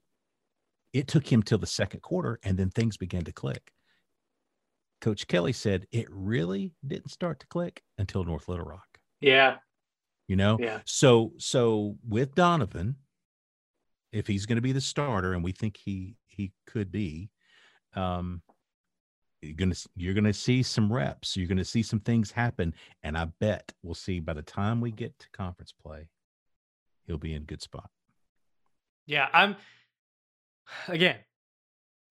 it 0.93 1.07
took 1.07 1.31
him 1.31 1.43
till 1.43 1.57
the 1.57 1.67
second 1.67 2.01
quarter, 2.01 2.39
and 2.43 2.57
then 2.57 2.69
things 2.69 2.97
began 2.97 3.23
to 3.25 3.31
click. 3.31 3.71
Coach 5.01 5.27
Kelly 5.27 5.53
said 5.53 5.85
it 5.91 6.07
really 6.09 6.73
didn't 6.85 7.11
start 7.11 7.39
to 7.41 7.47
click 7.47 7.83
until 7.97 8.23
North 8.23 8.49
Little 8.49 8.65
Rock. 8.65 8.97
Yeah. 9.21 9.57
You 10.27 10.35
know? 10.35 10.57
Yeah. 10.59 10.79
So 10.85 11.33
so 11.37 11.97
with 12.07 12.35
Donovan, 12.35 12.95
if 14.11 14.27
he's 14.27 14.45
going 14.45 14.57
to 14.57 14.61
be 14.61 14.71
the 14.71 14.81
starter, 14.81 15.33
and 15.33 15.43
we 15.43 15.51
think 15.51 15.77
he 15.77 16.15
he 16.25 16.51
could 16.65 16.91
be, 16.91 17.29
um, 17.95 18.41
you're 19.41 19.55
gonna 19.55 19.75
you're 19.95 20.13
gonna 20.13 20.33
see 20.33 20.63
some 20.63 20.91
reps. 20.91 21.37
You're 21.37 21.47
gonna 21.47 21.65
see 21.65 21.83
some 21.83 21.99
things 21.99 22.31
happen, 22.31 22.73
and 23.03 23.17
I 23.17 23.25
bet 23.39 23.73
we'll 23.83 23.95
see 23.95 24.19
by 24.19 24.33
the 24.33 24.41
time 24.41 24.81
we 24.81 24.91
get 24.91 25.17
to 25.19 25.29
conference 25.31 25.73
play, 25.73 26.09
he'll 27.05 27.17
be 27.17 27.33
in 27.33 27.43
good 27.43 27.61
spot. 27.61 27.89
Yeah, 29.05 29.27
I'm. 29.33 29.55
Again, 30.89 31.15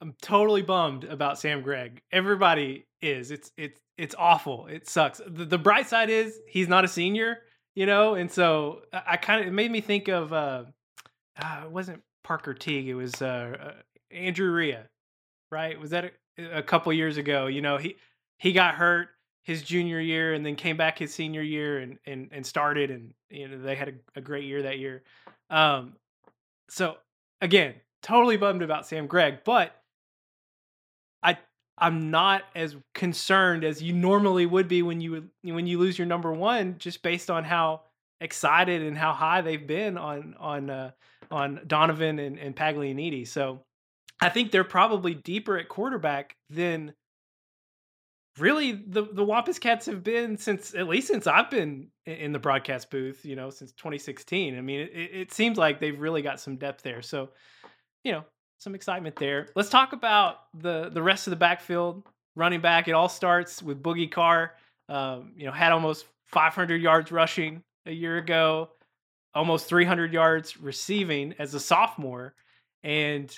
I'm 0.01 0.15
totally 0.23 0.63
bummed 0.63 1.05
about 1.05 1.39
Sam 1.39 1.63
Gregg. 1.63 2.01
Everybody 2.13 2.87
is. 3.03 3.31
It's 3.31 3.51
it's 3.57 3.81
it's 3.99 4.15
awful. 4.19 4.67
It 4.67 4.89
sucks. 4.89 5.21
The, 5.27 5.45
the 5.45 5.59
bright 5.59 5.89
side 5.89 6.11
is 6.11 6.39
he's 6.49 6.69
not 6.69 6.85
a 6.85 6.89
senior, 6.89 7.39
you 7.75 7.87
know, 7.87 8.15
and 8.15 8.31
so 8.31 8.83
I, 8.93 9.03
I 9.07 9.17
kind 9.17 9.41
of 9.41 9.49
it 9.49 9.53
made 9.53 9.71
me 9.71 9.81
think 9.81 10.09
of 10.09 10.33
uh, 10.33 10.65
uh, 11.39 11.63
it 11.65 11.71
wasn't 11.71 12.03
Parker 12.25 12.55
Teague. 12.55 12.89
It 12.89 12.95
was 12.95 13.21
uh, 13.23 13.57
uh 13.61 13.73
Andrew 14.15 14.51
Ria, 14.51 14.89
right? 15.51 15.79
Was 15.79 15.91
that 15.91 16.13
a, 16.39 16.59
a 16.59 16.63
couple 16.63 16.93
years 16.93 17.17
ago? 17.17 17.47
You 17.47 17.63
know, 17.63 17.77
he 17.77 17.97
he 18.39 18.53
got 18.53 18.75
hurt 18.75 19.09
his 19.43 19.63
junior 19.63 20.01
year 20.01 20.35
and 20.35 20.45
then 20.45 20.57
came 20.57 20.77
back 20.77 20.99
his 20.99 21.15
senior 21.15 21.43
year 21.43 21.79
and 21.79 21.99
and 22.05 22.29
and 22.33 22.45
started 22.45 22.91
and 22.91 23.15
you 23.31 23.49
know 23.49 23.59
they 23.59 23.77
had 23.77 23.89
a, 23.89 23.93
a 24.19 24.21
great 24.21 24.45
year 24.45 24.63
that 24.63 24.79
year. 24.79 25.03
Um, 25.51 25.95
so 26.69 26.97
again, 27.41 27.75
totally 28.03 28.37
bummed 28.37 28.63
about 28.63 28.87
Sam 28.87 29.07
Gregg, 29.07 29.39
but 29.45 29.73
I 31.23 31.39
I'm 31.79 32.11
not 32.11 32.43
as 32.55 32.77
concerned 32.95 33.65
as 33.65 33.83
you 33.83 33.93
normally 33.93 34.47
would 34.47 34.69
be 34.69 34.83
when 34.83 35.01
you 35.01 35.29
when 35.43 35.67
you 35.67 35.79
lose 35.79 35.99
your 35.99 36.07
number 36.07 36.33
one, 36.33 36.77
just 36.79 37.03
based 37.03 37.31
on 37.31 37.45
how 37.45 37.83
excited 38.21 38.83
and 38.83 38.97
how 38.97 39.13
high 39.13 39.43
they've 39.43 39.67
been 39.67 39.97
on 39.99 40.35
on 40.39 40.71
uh, 40.71 40.91
on 41.31 41.61
Donovan 41.67 42.19
and, 42.19 42.39
and 42.39 42.55
Paglianiti. 42.55 43.27
So 43.27 43.63
I 44.21 44.29
think 44.29 44.51
they're 44.51 44.65
probably 44.65 45.15
deeper 45.15 45.59
at 45.59 45.69
quarterback 45.69 46.37
than 46.51 46.95
really 48.39 48.73
the 48.73 49.03
the 49.03 49.25
Wampus 49.25 49.59
Cats 49.59 49.87
have 49.87 50.03
been 50.03 50.37
since 50.37 50.75
at 50.75 50.89
least 50.89 51.09
since 51.09 51.27
I've 51.27 51.51
been 51.51 51.89
in 52.05 52.33
the 52.33 52.39
broadcast 52.39 52.91
booth. 52.91 53.25
You 53.25 53.37
know, 53.37 53.51
since 53.51 53.73
2016. 53.73 54.57
I 54.57 54.61
mean, 54.61 54.81
it, 54.81 54.91
it 54.93 55.33
seems 55.33 55.59
like 55.59 55.81
they've 55.81 55.99
really 55.99 56.23
got 56.23 56.41
some 56.41 56.57
depth 56.57 56.83
there. 56.83 57.03
So 57.03 57.31
you 58.05 58.13
know, 58.13 58.25
some 58.59 58.75
excitement 58.75 59.17
there. 59.17 59.49
Let's 59.55 59.69
talk 59.69 59.93
about 59.93 60.37
the 60.55 60.91
the 60.91 61.03
rest 61.03 61.27
of 61.27 61.31
the 61.31 61.37
backfield. 61.37 62.07
Running 62.35 62.61
back, 62.61 62.87
it 62.87 62.93
all 62.93 63.09
starts 63.09 63.63
with 63.63 63.83
Boogie 63.83 64.11
Carr. 64.11 64.55
Um, 64.89 65.33
you 65.37 65.47
know, 65.47 65.53
had 65.53 65.73
almost 65.73 66.05
500 66.27 66.81
yards 66.81 67.11
rushing 67.11 67.63
a 67.87 67.93
year 67.93 68.19
ago, 68.19 68.71
almost 69.37 69.69
300 69.69 70.13
yards 70.13 70.57
receiving 70.57 71.35
as 71.39 71.55
a 71.55 71.61
sophomore, 71.61 72.35
and 72.83 73.33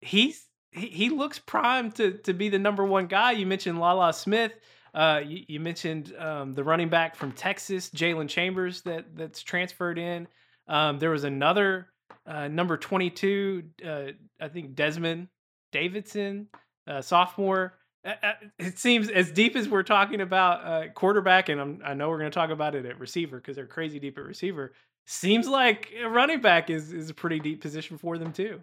he's 0.00 0.46
he, 0.70 1.10
looks 1.10 1.38
primed 1.38 1.94
to 1.96 2.12
to 2.18 2.32
be 2.32 2.48
the 2.48 2.58
number 2.58 2.84
one 2.84 3.06
guy. 3.06 3.32
You 3.32 3.46
mentioned 3.46 3.78
Lala 3.78 4.12
Smith. 4.12 4.52
Uh, 4.94 5.20
you, 5.24 5.44
you, 5.46 5.60
mentioned 5.60 6.14
um, 6.18 6.54
the 6.54 6.64
running 6.64 6.88
back 6.88 7.14
from 7.14 7.30
Texas, 7.32 7.90
Jalen 7.90 8.28
Chambers, 8.28 8.82
that 8.82 9.14
that's 9.14 9.42
transferred 9.42 9.98
in. 9.98 10.26
Um, 10.66 10.98
there 10.98 11.10
was 11.10 11.24
another 11.24 11.88
uh, 12.26 12.48
number 12.48 12.76
22, 12.76 13.64
uh, 13.86 14.02
I 14.40 14.48
think 14.48 14.74
Desmond 14.74 15.28
Davidson, 15.72 16.48
uh, 16.86 17.00
sophomore. 17.00 17.74
Uh, 18.04 18.14
uh, 18.22 18.32
it 18.58 18.78
seems 18.78 19.08
as 19.08 19.30
deep 19.30 19.56
as 19.56 19.68
we're 19.68 19.82
talking 19.82 20.20
about 20.20 20.94
quarterback, 20.94 21.48
and 21.48 21.60
I'm, 21.60 21.80
i 21.84 21.94
know 21.94 22.08
we're 22.08 22.18
going 22.18 22.30
to 22.30 22.34
talk 22.34 22.50
about 22.50 22.74
it 22.74 22.86
at 22.86 22.98
receiver 22.98 23.38
because 23.38 23.56
they're 23.56 23.66
crazy 23.66 23.98
deep 23.98 24.18
at 24.18 24.24
receiver. 24.24 24.72
Seems 25.10 25.48
like 25.48 25.90
running 26.06 26.42
back 26.42 26.68
is 26.68 26.92
is 26.92 27.08
a 27.08 27.14
pretty 27.14 27.40
deep 27.40 27.62
position 27.62 27.96
for 27.96 28.18
them 28.18 28.30
too. 28.30 28.60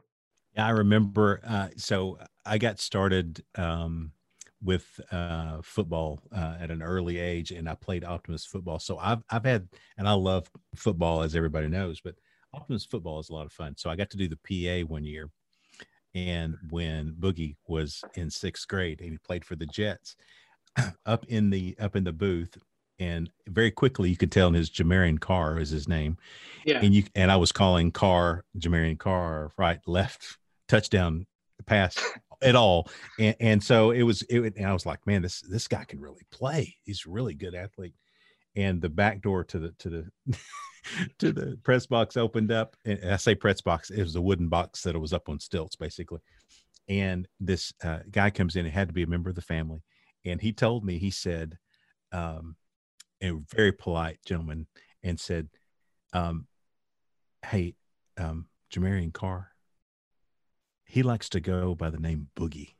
Yeah, 0.55 0.67
I 0.67 0.69
remember. 0.69 1.41
so 1.75 2.19
I 2.45 2.59
got 2.59 2.79
started 2.79 3.43
um, 3.55 4.11
with 4.63 4.99
uh, 5.11 5.57
football 5.63 6.21
uh, 6.31 6.57
at 6.59 6.69
an 6.69 6.83
early 6.83 7.17
age, 7.17 7.49
and 7.49 7.67
I 7.67 7.73
played 7.73 8.03
Optimist 8.03 8.49
football. 8.49 8.77
So 8.77 8.99
I've 8.99 9.23
I've 9.31 9.43
had, 9.43 9.67
and 9.97 10.07
I 10.07 10.13
love 10.13 10.47
football, 10.75 11.23
as 11.23 11.35
everybody 11.35 11.67
knows, 11.67 11.99
but 11.99 12.13
Optimist 12.53 12.91
football 12.91 13.19
is 13.19 13.29
a 13.29 13.33
lot 13.33 13.47
of 13.47 13.51
fun. 13.51 13.75
So 13.75 13.89
I 13.89 13.95
got 13.95 14.11
to 14.11 14.17
do 14.17 14.29
the 14.29 14.83
PA 14.83 14.87
one 14.87 15.03
year, 15.03 15.31
and 16.13 16.57
when 16.69 17.15
Boogie 17.19 17.55
was 17.67 18.03
in 18.13 18.29
sixth 18.29 18.67
grade, 18.67 19.01
and 19.01 19.09
he 19.09 19.17
played 19.17 19.43
for 19.43 19.55
the 19.55 19.65
Jets, 19.65 20.15
up 21.07 21.25
in 21.25 21.49
the 21.49 21.75
up 21.79 21.95
in 21.95 22.03
the 22.03 22.13
booth, 22.13 22.55
and 22.99 23.29
very 23.47 23.71
quickly 23.71 24.09
you 24.09 24.17
could 24.17 24.31
tell 24.31 24.47
in 24.47 24.53
his 24.53 24.69
Jamarian 24.69 25.19
Carr 25.19 25.59
is 25.59 25.69
his 25.69 25.87
name, 25.87 26.17
yeah. 26.65 26.79
And 26.81 26.93
you 26.93 27.03
and 27.13 27.31
I 27.31 27.35
was 27.35 27.51
calling 27.51 27.91
Carr 27.91 28.43
Jamarian 28.57 28.97
Carr 28.97 29.51
right 29.57 29.79
left 29.85 30.37
touchdown 30.67 31.27
pass 31.65 31.97
at 32.41 32.55
all. 32.55 32.89
And, 33.19 33.35
and 33.39 33.63
so 33.63 33.91
it 33.91 34.03
was, 34.03 34.23
it, 34.23 34.55
and 34.57 34.65
I 34.65 34.73
was 34.73 34.85
like, 34.85 35.05
man, 35.05 35.21
this, 35.21 35.41
this 35.41 35.67
guy 35.67 35.83
can 35.83 35.99
really 35.99 36.23
play. 36.31 36.75
He's 36.83 37.05
a 37.05 37.09
really 37.09 37.33
good 37.33 37.55
athlete. 37.55 37.95
And 38.55 38.81
the 38.81 38.89
back 38.89 39.21
door 39.21 39.43
to 39.45 39.59
the, 39.59 39.71
to 39.79 39.89
the, 39.89 40.37
to 41.19 41.31
the 41.31 41.57
press 41.63 41.85
box 41.85 42.17
opened 42.17 42.51
up. 42.51 42.75
And 42.85 43.11
I 43.11 43.17
say 43.17 43.35
press 43.35 43.61
box, 43.61 43.89
it 43.89 44.01
was 44.01 44.15
a 44.15 44.21
wooden 44.21 44.49
box 44.49 44.83
that 44.83 44.99
was 44.99 45.13
up 45.13 45.29
on 45.29 45.39
stilts 45.39 45.75
basically. 45.75 46.21
And 46.87 47.27
this 47.39 47.73
uh, 47.83 47.99
guy 48.11 48.29
comes 48.29 48.55
in, 48.55 48.65
it 48.65 48.73
had 48.73 48.87
to 48.87 48.93
be 48.93 49.03
a 49.03 49.07
member 49.07 49.29
of 49.29 49.35
the 49.35 49.41
family. 49.41 49.81
And 50.23 50.41
he 50.41 50.53
told 50.53 50.83
me, 50.83 50.97
he 50.97 51.11
said, 51.11 51.57
um, 52.11 52.55
a 53.21 53.31
very 53.53 53.71
polite 53.71 54.19
gentleman 54.25 54.67
and 55.03 55.19
said, 55.19 55.49
um, 56.13 56.47
Hey, 57.45 57.75
um, 58.17 58.47
Jamarian 58.73 59.13
Carr, 59.13 59.51
he 60.85 61.03
likes 61.03 61.29
to 61.29 61.39
go 61.39 61.75
by 61.75 61.89
the 61.89 61.99
name 61.99 62.27
Boogie. 62.35 62.73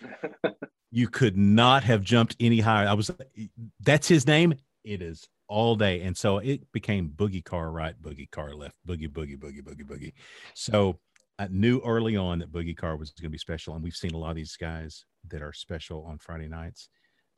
you 0.90 1.08
could 1.08 1.36
not 1.36 1.84
have 1.84 2.02
jumped 2.02 2.36
any 2.40 2.60
higher. 2.60 2.88
I 2.88 2.94
was 2.94 3.10
that's 3.80 4.08
his 4.08 4.26
name. 4.26 4.54
It 4.84 5.02
is 5.02 5.28
all 5.48 5.76
day. 5.76 6.02
And 6.02 6.16
so 6.16 6.38
it 6.38 6.70
became 6.72 7.10
Boogie 7.10 7.44
Carr 7.44 7.70
right, 7.70 8.00
Boogie 8.00 8.30
Carr 8.30 8.54
left, 8.54 8.76
Boogie, 8.86 9.08
Boogie, 9.08 9.38
Boogie, 9.38 9.62
Boogie, 9.62 9.84
Boogie. 9.84 10.12
So 10.54 10.98
I 11.38 11.48
knew 11.50 11.80
early 11.84 12.16
on 12.16 12.38
that 12.40 12.52
Boogie 12.52 12.76
Carr 12.76 12.96
was 12.96 13.10
going 13.10 13.24
to 13.24 13.30
be 13.30 13.38
special. 13.38 13.74
And 13.74 13.82
we've 13.82 13.94
seen 13.94 14.14
a 14.14 14.18
lot 14.18 14.30
of 14.30 14.36
these 14.36 14.56
guys 14.56 15.04
that 15.28 15.42
are 15.42 15.52
special 15.52 16.04
on 16.04 16.18
Friday 16.18 16.48
nights 16.48 16.88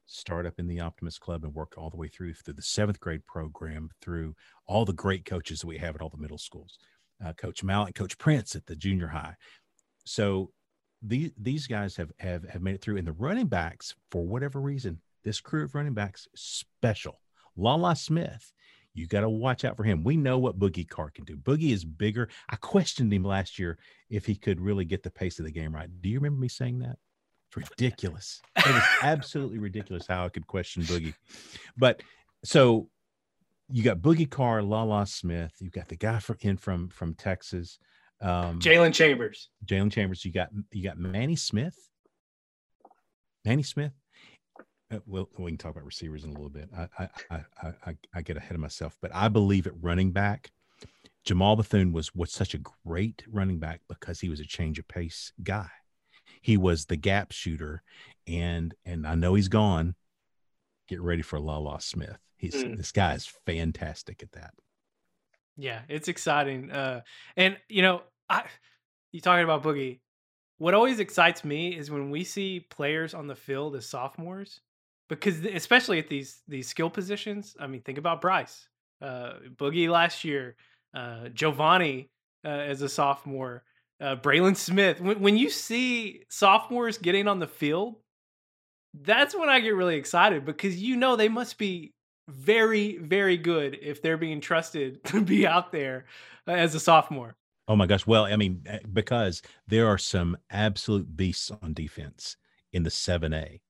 start 0.08 0.46
up 0.46 0.58
in 0.58 0.66
the 0.66 0.80
Optimist 0.80 1.20
Club 1.20 1.44
and 1.44 1.54
work 1.54 1.74
all 1.76 1.90
the 1.90 1.96
way 1.96 2.08
through 2.08 2.34
through 2.34 2.54
the 2.54 2.62
seventh 2.62 2.98
grade 2.98 3.24
program, 3.26 3.90
through 4.02 4.34
all 4.66 4.84
the 4.84 4.92
great 4.92 5.24
coaches 5.24 5.60
that 5.60 5.66
we 5.66 5.78
have 5.78 5.94
at 5.94 6.00
all 6.00 6.08
the 6.08 6.16
middle 6.16 6.38
schools. 6.38 6.78
Uh, 7.24 7.32
Coach 7.34 7.62
Mallett, 7.62 7.94
Coach 7.94 8.18
Prince 8.18 8.56
at 8.56 8.66
the 8.66 8.76
junior 8.76 9.08
high, 9.08 9.34
so 10.04 10.50
these 11.02 11.30
these 11.38 11.66
guys 11.66 11.96
have 11.96 12.10
have 12.18 12.48
have 12.48 12.62
made 12.62 12.74
it 12.74 12.82
through. 12.82 12.96
And 12.96 13.06
the 13.06 13.12
running 13.12 13.46
backs, 13.46 13.94
for 14.10 14.26
whatever 14.26 14.60
reason, 14.60 15.00
this 15.24 15.40
crew 15.40 15.64
of 15.64 15.74
running 15.74 15.94
backs 15.94 16.26
special. 16.34 17.20
Lala 17.56 17.96
Smith, 17.96 18.52
you 18.94 19.06
got 19.06 19.20
to 19.20 19.28
watch 19.28 19.64
out 19.64 19.76
for 19.76 19.84
him. 19.84 20.04
We 20.04 20.16
know 20.16 20.38
what 20.38 20.58
Boogie 20.58 20.88
Carr 20.88 21.10
can 21.10 21.24
do. 21.24 21.36
Boogie 21.36 21.72
is 21.72 21.84
bigger. 21.84 22.28
I 22.48 22.56
questioned 22.56 23.12
him 23.12 23.24
last 23.24 23.58
year 23.58 23.78
if 24.10 24.26
he 24.26 24.36
could 24.36 24.60
really 24.60 24.84
get 24.84 25.02
the 25.02 25.10
pace 25.10 25.38
of 25.38 25.44
the 25.44 25.50
game 25.52 25.74
right. 25.74 25.88
Do 26.00 26.08
you 26.08 26.18
remember 26.18 26.40
me 26.40 26.48
saying 26.48 26.78
that? 26.80 26.98
It's 27.56 27.70
ridiculous. 27.70 28.40
it 28.56 28.66
was 28.66 28.82
absolutely 29.02 29.58
ridiculous 29.58 30.06
how 30.06 30.24
I 30.24 30.28
could 30.28 30.46
question 30.46 30.82
Boogie. 30.82 31.14
But 31.76 32.02
so 32.44 32.88
you 33.70 33.82
got 33.82 33.98
Boogie 33.98 34.30
Carr, 34.30 34.62
Lala 34.62 35.06
Smith. 35.06 35.52
You 35.60 35.70
got 35.70 35.88
the 35.88 35.96
guy 35.96 36.18
from 36.18 36.36
in 36.40 36.56
from 36.56 36.88
from 36.88 37.14
Texas. 37.14 37.78
Um, 38.20 38.58
Jalen 38.58 38.92
Chambers. 38.92 39.48
Jalen 39.64 39.92
Chambers. 39.92 40.24
You 40.24 40.32
got 40.32 40.48
you 40.72 40.82
got 40.82 40.98
Manny 40.98 41.36
Smith. 41.36 41.76
Manny 43.44 43.62
Smith. 43.62 43.92
Uh, 44.90 44.98
well, 45.06 45.28
we 45.38 45.50
can 45.50 45.58
talk 45.58 45.72
about 45.72 45.84
receivers 45.84 46.24
in 46.24 46.30
a 46.30 46.32
little 46.32 46.48
bit. 46.48 46.68
I, 46.76 46.88
I 46.98 47.08
I 47.30 47.72
I 47.86 47.96
I 48.14 48.22
get 48.22 48.36
ahead 48.36 48.54
of 48.54 48.60
myself, 48.60 48.96
but 49.02 49.14
I 49.14 49.28
believe 49.28 49.66
at 49.66 49.74
running 49.80 50.12
back, 50.12 50.50
Jamal 51.24 51.56
Bethune 51.56 51.92
was 51.92 52.14
was 52.14 52.32
such 52.32 52.54
a 52.54 52.60
great 52.86 53.24
running 53.30 53.58
back 53.58 53.80
because 53.88 54.20
he 54.20 54.28
was 54.28 54.40
a 54.40 54.46
change 54.46 54.78
of 54.78 54.88
pace 54.88 55.32
guy. 55.42 55.68
He 56.42 56.56
was 56.56 56.86
the 56.86 56.96
gap 56.96 57.32
shooter, 57.32 57.82
and 58.26 58.74
and 58.84 59.06
I 59.06 59.14
know 59.14 59.34
he's 59.34 59.48
gone. 59.48 59.94
Get 60.88 61.00
ready 61.00 61.22
for 61.22 61.38
Lala 61.38 61.80
Smith. 61.80 62.18
He's 62.36 62.54
mm. 62.54 62.76
this 62.76 62.92
guy 62.92 63.14
is 63.14 63.26
fantastic 63.46 64.22
at 64.22 64.32
that. 64.32 64.54
Yeah, 65.56 65.80
it's 65.88 66.08
exciting. 66.08 66.70
Uh, 66.70 67.02
and 67.36 67.56
you 67.68 67.82
know, 67.82 68.02
I 68.28 68.44
you 69.12 69.20
talking 69.20 69.44
about 69.44 69.62
Boogie. 69.62 70.00
What 70.58 70.74
always 70.74 70.98
excites 70.98 71.44
me 71.44 71.76
is 71.76 71.90
when 71.90 72.10
we 72.10 72.24
see 72.24 72.60
players 72.60 73.14
on 73.14 73.26
the 73.26 73.36
field 73.36 73.76
as 73.76 73.86
sophomores, 73.86 74.60
because 75.08 75.44
especially 75.44 75.98
at 75.98 76.08
these 76.08 76.42
these 76.48 76.68
skill 76.68 76.90
positions. 76.90 77.56
I 77.58 77.66
mean, 77.66 77.80
think 77.82 77.98
about 77.98 78.20
Bryce, 78.20 78.68
uh, 79.02 79.34
Boogie 79.56 79.88
last 79.88 80.24
year, 80.24 80.56
uh, 80.94 81.28
Giovanni 81.28 82.10
uh, 82.44 82.48
as 82.48 82.82
a 82.82 82.88
sophomore, 82.88 83.64
uh, 84.00 84.16
Braylon 84.16 84.56
Smith. 84.56 85.00
When, 85.00 85.20
when 85.20 85.36
you 85.36 85.50
see 85.50 86.22
sophomores 86.28 86.98
getting 86.98 87.28
on 87.28 87.38
the 87.38 87.46
field, 87.46 87.96
that's 88.94 89.34
when 89.34 89.48
I 89.48 89.60
get 89.60 89.74
really 89.74 89.96
excited 89.96 90.44
because 90.44 90.80
you 90.80 90.96
know 90.96 91.16
they 91.16 91.28
must 91.28 91.58
be 91.58 91.92
very, 92.28 92.98
very 92.98 93.36
good 93.36 93.78
if 93.80 94.02
they're 94.02 94.16
being 94.16 94.40
trusted 94.40 95.02
to 95.06 95.22
be 95.22 95.46
out 95.46 95.72
there 95.72 96.06
uh, 96.46 96.52
as 96.52 96.74
a 96.74 96.80
sophomore. 96.80 97.36
Oh 97.66 97.76
my 97.76 97.86
gosh. 97.86 98.06
Well, 98.06 98.24
I 98.24 98.36
mean, 98.36 98.62
eh, 98.66 98.78
because 98.92 99.42
there 99.66 99.86
are 99.86 99.98
some 99.98 100.36
absolute 100.50 101.16
beasts 101.16 101.50
on 101.62 101.74
defense 101.74 102.36
in 102.72 102.82
the 102.82 102.90
7A. 102.90 103.60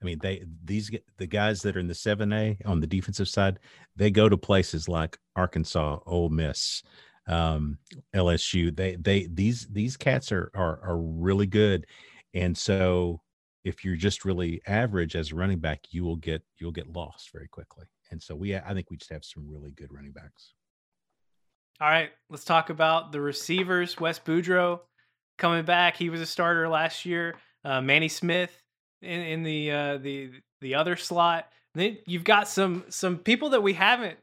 I 0.00 0.04
mean, 0.04 0.18
they 0.22 0.44
these 0.64 0.92
the 1.16 1.26
guys 1.26 1.62
that 1.62 1.76
are 1.76 1.80
in 1.80 1.88
the 1.88 1.94
7A 1.94 2.64
on 2.64 2.78
the 2.78 2.86
defensive 2.86 3.28
side, 3.28 3.58
they 3.96 4.12
go 4.12 4.28
to 4.28 4.36
places 4.36 4.88
like 4.88 5.18
Arkansas, 5.34 5.98
Ole 6.06 6.28
Miss, 6.28 6.84
um, 7.28 7.78
LSU. 8.14 8.74
They 8.74 8.96
they 8.96 9.28
these 9.32 9.66
these 9.68 9.96
cats 9.96 10.32
are 10.32 10.50
are 10.54 10.80
are 10.82 10.98
really 10.98 11.46
good. 11.46 11.86
And 12.34 12.56
so 12.56 13.20
if 13.64 13.84
you're 13.84 13.96
just 13.96 14.24
really 14.24 14.60
average 14.66 15.14
as 15.14 15.32
a 15.32 15.34
running 15.34 15.58
back, 15.58 15.80
you 15.90 16.04
will 16.04 16.16
get 16.16 16.42
you'll 16.58 16.72
get 16.72 16.92
lost 16.92 17.30
very 17.32 17.48
quickly. 17.48 17.86
And 18.10 18.22
so 18.22 18.34
we, 18.34 18.56
I 18.56 18.72
think 18.72 18.90
we 18.90 18.96
just 18.96 19.12
have 19.12 19.24
some 19.24 19.46
really 19.46 19.72
good 19.72 19.92
running 19.92 20.12
backs. 20.12 20.54
All 21.80 21.88
right, 21.88 22.10
let's 22.30 22.44
talk 22.44 22.70
about 22.70 23.12
the 23.12 23.20
receivers. 23.20 24.00
Wes 24.00 24.18
Boudreaux 24.18 24.80
coming 25.36 25.64
back. 25.64 25.96
He 25.96 26.10
was 26.10 26.20
a 26.20 26.26
starter 26.26 26.68
last 26.68 27.04
year. 27.04 27.36
Uh, 27.64 27.80
Manny 27.80 28.08
Smith 28.08 28.50
in, 29.02 29.20
in 29.20 29.42
the 29.42 29.70
uh, 29.70 29.98
the 29.98 30.30
the 30.60 30.74
other 30.74 30.96
slot. 30.96 31.48
then 31.74 31.98
you've 32.06 32.24
got 32.24 32.48
some 32.48 32.84
some 32.88 33.18
people 33.18 33.50
that 33.50 33.62
we 33.62 33.74
haven't 33.74 34.18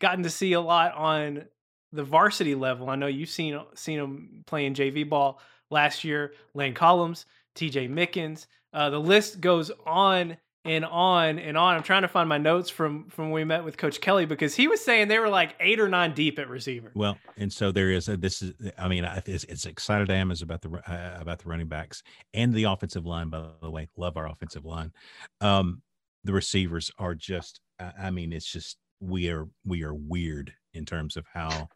gotten 0.00 0.24
to 0.24 0.30
see 0.30 0.52
a 0.52 0.60
lot 0.60 0.94
on 0.94 1.44
the 1.92 2.04
varsity 2.04 2.54
level. 2.54 2.90
I 2.90 2.96
know 2.96 3.06
you've 3.06 3.28
seen 3.28 3.58
seen 3.74 3.98
them 3.98 4.44
playing 4.46 4.74
JV 4.74 5.08
ball 5.08 5.40
last 5.70 6.04
year. 6.04 6.32
Lane 6.54 6.74
Collins, 6.74 7.26
T.J. 7.54 7.88
Mickens. 7.88 8.46
Uh, 8.72 8.90
the 8.90 9.00
list 9.00 9.40
goes 9.40 9.70
on 9.86 10.36
and 10.64 10.84
on 10.84 11.38
and 11.38 11.56
on. 11.56 11.76
I'm 11.76 11.82
trying 11.82 12.02
to 12.02 12.08
find 12.08 12.28
my 12.28 12.38
notes 12.38 12.68
from 12.68 13.08
from 13.08 13.26
when 13.26 13.32
we 13.32 13.44
met 13.44 13.64
with 13.64 13.76
Coach 13.76 14.00
Kelly 14.00 14.26
because 14.26 14.54
he 14.54 14.68
was 14.68 14.84
saying 14.84 15.08
they 15.08 15.18
were 15.18 15.28
like 15.28 15.54
eight 15.60 15.80
or 15.80 15.88
nine 15.88 16.12
deep 16.14 16.38
at 16.38 16.48
receiver. 16.48 16.92
Well, 16.94 17.18
and 17.36 17.52
so 17.52 17.72
there 17.72 17.90
is. 17.90 18.08
A, 18.08 18.16
this 18.16 18.42
is. 18.42 18.52
I 18.76 18.88
mean, 18.88 19.08
it's, 19.26 19.66
excited 19.66 20.10
I 20.10 20.16
am 20.16 20.30
is 20.30 20.42
about 20.42 20.60
the 20.60 20.70
uh, 20.86 21.18
about 21.20 21.38
the 21.38 21.48
running 21.48 21.68
backs 21.68 22.02
and 22.34 22.52
the 22.52 22.64
offensive 22.64 23.06
line. 23.06 23.30
By 23.30 23.46
the 23.62 23.70
way, 23.70 23.88
love 23.96 24.16
our 24.16 24.28
offensive 24.28 24.64
line. 24.64 24.92
Um, 25.40 25.82
the 26.24 26.32
receivers 26.32 26.90
are 26.98 27.14
just. 27.14 27.60
I 27.80 28.10
mean, 28.10 28.32
it's 28.32 28.50
just 28.50 28.76
we 29.00 29.30
are 29.30 29.48
we 29.64 29.84
are 29.84 29.94
weird 29.94 30.52
in 30.74 30.84
terms 30.84 31.16
of 31.16 31.24
how 31.32 31.68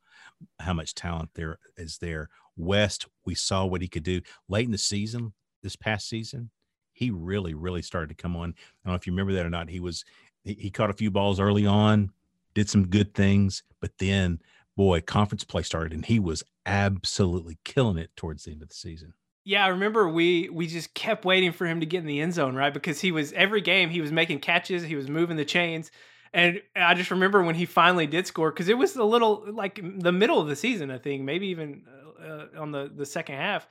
how 0.60 0.72
much 0.72 0.94
talent 0.94 1.30
there 1.34 1.58
is 1.76 1.98
there. 1.98 2.28
West, 2.56 3.06
we 3.24 3.34
saw 3.34 3.64
what 3.64 3.82
he 3.82 3.88
could 3.88 4.02
do 4.02 4.20
late 4.48 4.66
in 4.66 4.72
the 4.72 4.78
season 4.78 5.32
this 5.62 5.76
past 5.76 6.08
season 6.08 6.50
he 6.92 7.10
really, 7.10 7.54
really 7.54 7.82
started 7.82 8.08
to 8.08 8.14
come 8.14 8.36
on. 8.36 8.50
I 8.50 8.88
don't 8.88 8.92
know 8.92 8.94
if 8.94 9.06
you 9.06 9.12
remember 9.12 9.32
that 9.34 9.46
or 9.46 9.50
not. 9.50 9.68
He 9.68 9.80
was 9.80 10.04
he, 10.44 10.54
he 10.54 10.70
caught 10.70 10.90
a 10.90 10.94
few 10.94 11.10
balls 11.10 11.40
early 11.40 11.66
on, 11.66 12.10
did 12.54 12.68
some 12.68 12.88
good 12.88 13.14
things, 13.14 13.62
but 13.80 13.98
then 13.98 14.40
boy, 14.76 15.00
conference 15.00 15.44
play 15.44 15.62
started 15.62 15.92
and 15.92 16.04
he 16.04 16.18
was 16.18 16.42
absolutely 16.64 17.58
killing 17.64 17.98
it 17.98 18.10
towards 18.16 18.44
the 18.44 18.52
end 18.52 18.62
of 18.62 18.68
the 18.68 18.74
season. 18.74 19.14
Yeah, 19.44 19.64
I 19.64 19.68
remember 19.68 20.08
we 20.08 20.48
we 20.50 20.66
just 20.66 20.94
kept 20.94 21.24
waiting 21.24 21.52
for 21.52 21.66
him 21.66 21.80
to 21.80 21.86
get 21.86 21.98
in 21.98 22.06
the 22.06 22.20
end 22.20 22.34
zone, 22.34 22.54
right? 22.54 22.72
Because 22.72 23.00
he 23.00 23.10
was 23.10 23.32
every 23.32 23.60
game 23.60 23.90
he 23.90 24.00
was 24.00 24.12
making 24.12 24.38
catches, 24.38 24.84
he 24.84 24.96
was 24.96 25.08
moving 25.08 25.36
the 25.36 25.44
chains. 25.44 25.90
And 26.34 26.62
I 26.74 26.94
just 26.94 27.10
remember 27.10 27.42
when 27.42 27.54
he 27.54 27.66
finally 27.66 28.06
did 28.06 28.26
score 28.26 28.50
because 28.50 28.68
it 28.68 28.78
was 28.78 28.96
a 28.96 29.04
little 29.04 29.44
like 29.52 29.80
the 30.00 30.12
middle 30.12 30.40
of 30.40 30.48
the 30.48 30.56
season, 30.56 30.90
I 30.90 30.98
think, 30.98 31.22
maybe 31.22 31.48
even 31.48 31.84
uh, 32.22 32.46
on 32.58 32.72
the 32.72 32.90
the 32.94 33.06
second 33.06 33.36
half 33.36 33.66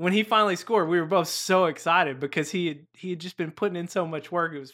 when 0.00 0.14
he 0.14 0.22
finally 0.22 0.56
scored, 0.56 0.88
we 0.88 0.98
were 0.98 1.06
both 1.06 1.28
so 1.28 1.66
excited 1.66 2.20
because 2.20 2.50
he 2.50 2.68
had 2.68 2.86
he 2.94 3.10
had 3.10 3.18
just 3.18 3.36
been 3.36 3.50
putting 3.50 3.76
in 3.76 3.86
so 3.86 4.06
much 4.06 4.32
work. 4.32 4.54
It 4.54 4.58
was 4.58 4.72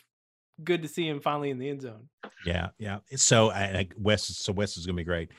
good 0.63 0.83
to 0.83 0.89
see 0.89 1.09
him 1.09 1.21
finally 1.21 1.51
in 1.51 1.59
the 1.59 1.69
end 1.69 1.83
zone. 1.83 2.09
Yeah, 2.45 2.69
yeah. 2.79 2.99
So 3.17 3.51
I, 3.51 3.89
West, 3.99 4.45
so 4.45 4.53
West 4.53 4.79
is 4.79 4.87
going 4.87 4.95
to 4.97 5.01
be 5.01 5.05
great. 5.05 5.33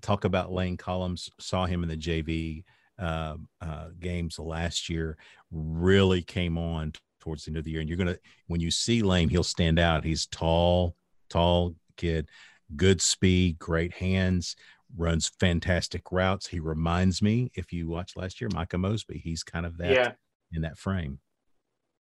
Talk 0.00 0.24
about 0.24 0.52
Lane 0.52 0.78
Collins. 0.78 1.28
Saw 1.38 1.66
him 1.66 1.82
in 1.82 1.88
the 1.90 1.98
JV 1.98 2.64
uh, 2.98 3.36
uh, 3.60 3.88
games 4.00 4.38
last 4.38 4.88
year. 4.88 5.18
Really 5.50 6.22
came 6.22 6.56
on 6.56 6.92
towards 7.20 7.44
the 7.44 7.50
end 7.50 7.58
of 7.58 7.64
the 7.64 7.72
year. 7.72 7.80
And 7.80 7.90
you're 7.90 7.98
gonna 7.98 8.16
when 8.46 8.60
you 8.62 8.70
see 8.70 9.02
Lane, 9.02 9.28
he'll 9.28 9.42
stand 9.42 9.78
out. 9.78 10.02
He's 10.02 10.24
tall, 10.24 10.96
tall 11.28 11.74
kid, 11.96 12.28
good 12.74 13.00
speed, 13.00 13.58
great 13.58 13.94
hands, 13.94 14.56
runs 14.96 15.30
fantastic 15.40 16.12
routes. 16.12 16.46
He 16.46 16.60
reminds 16.60 17.22
me, 17.22 17.50
if 17.54 17.72
you 17.72 17.88
watched 17.88 18.16
last 18.16 18.40
year, 18.40 18.50
Micah 18.52 18.78
Mosby. 18.78 19.18
He's 19.18 19.42
kind 19.42 19.66
of 19.66 19.78
that 19.78 19.92
yeah. 19.92 20.12
in 20.52 20.62
that 20.62 20.78
frame. 20.78 21.18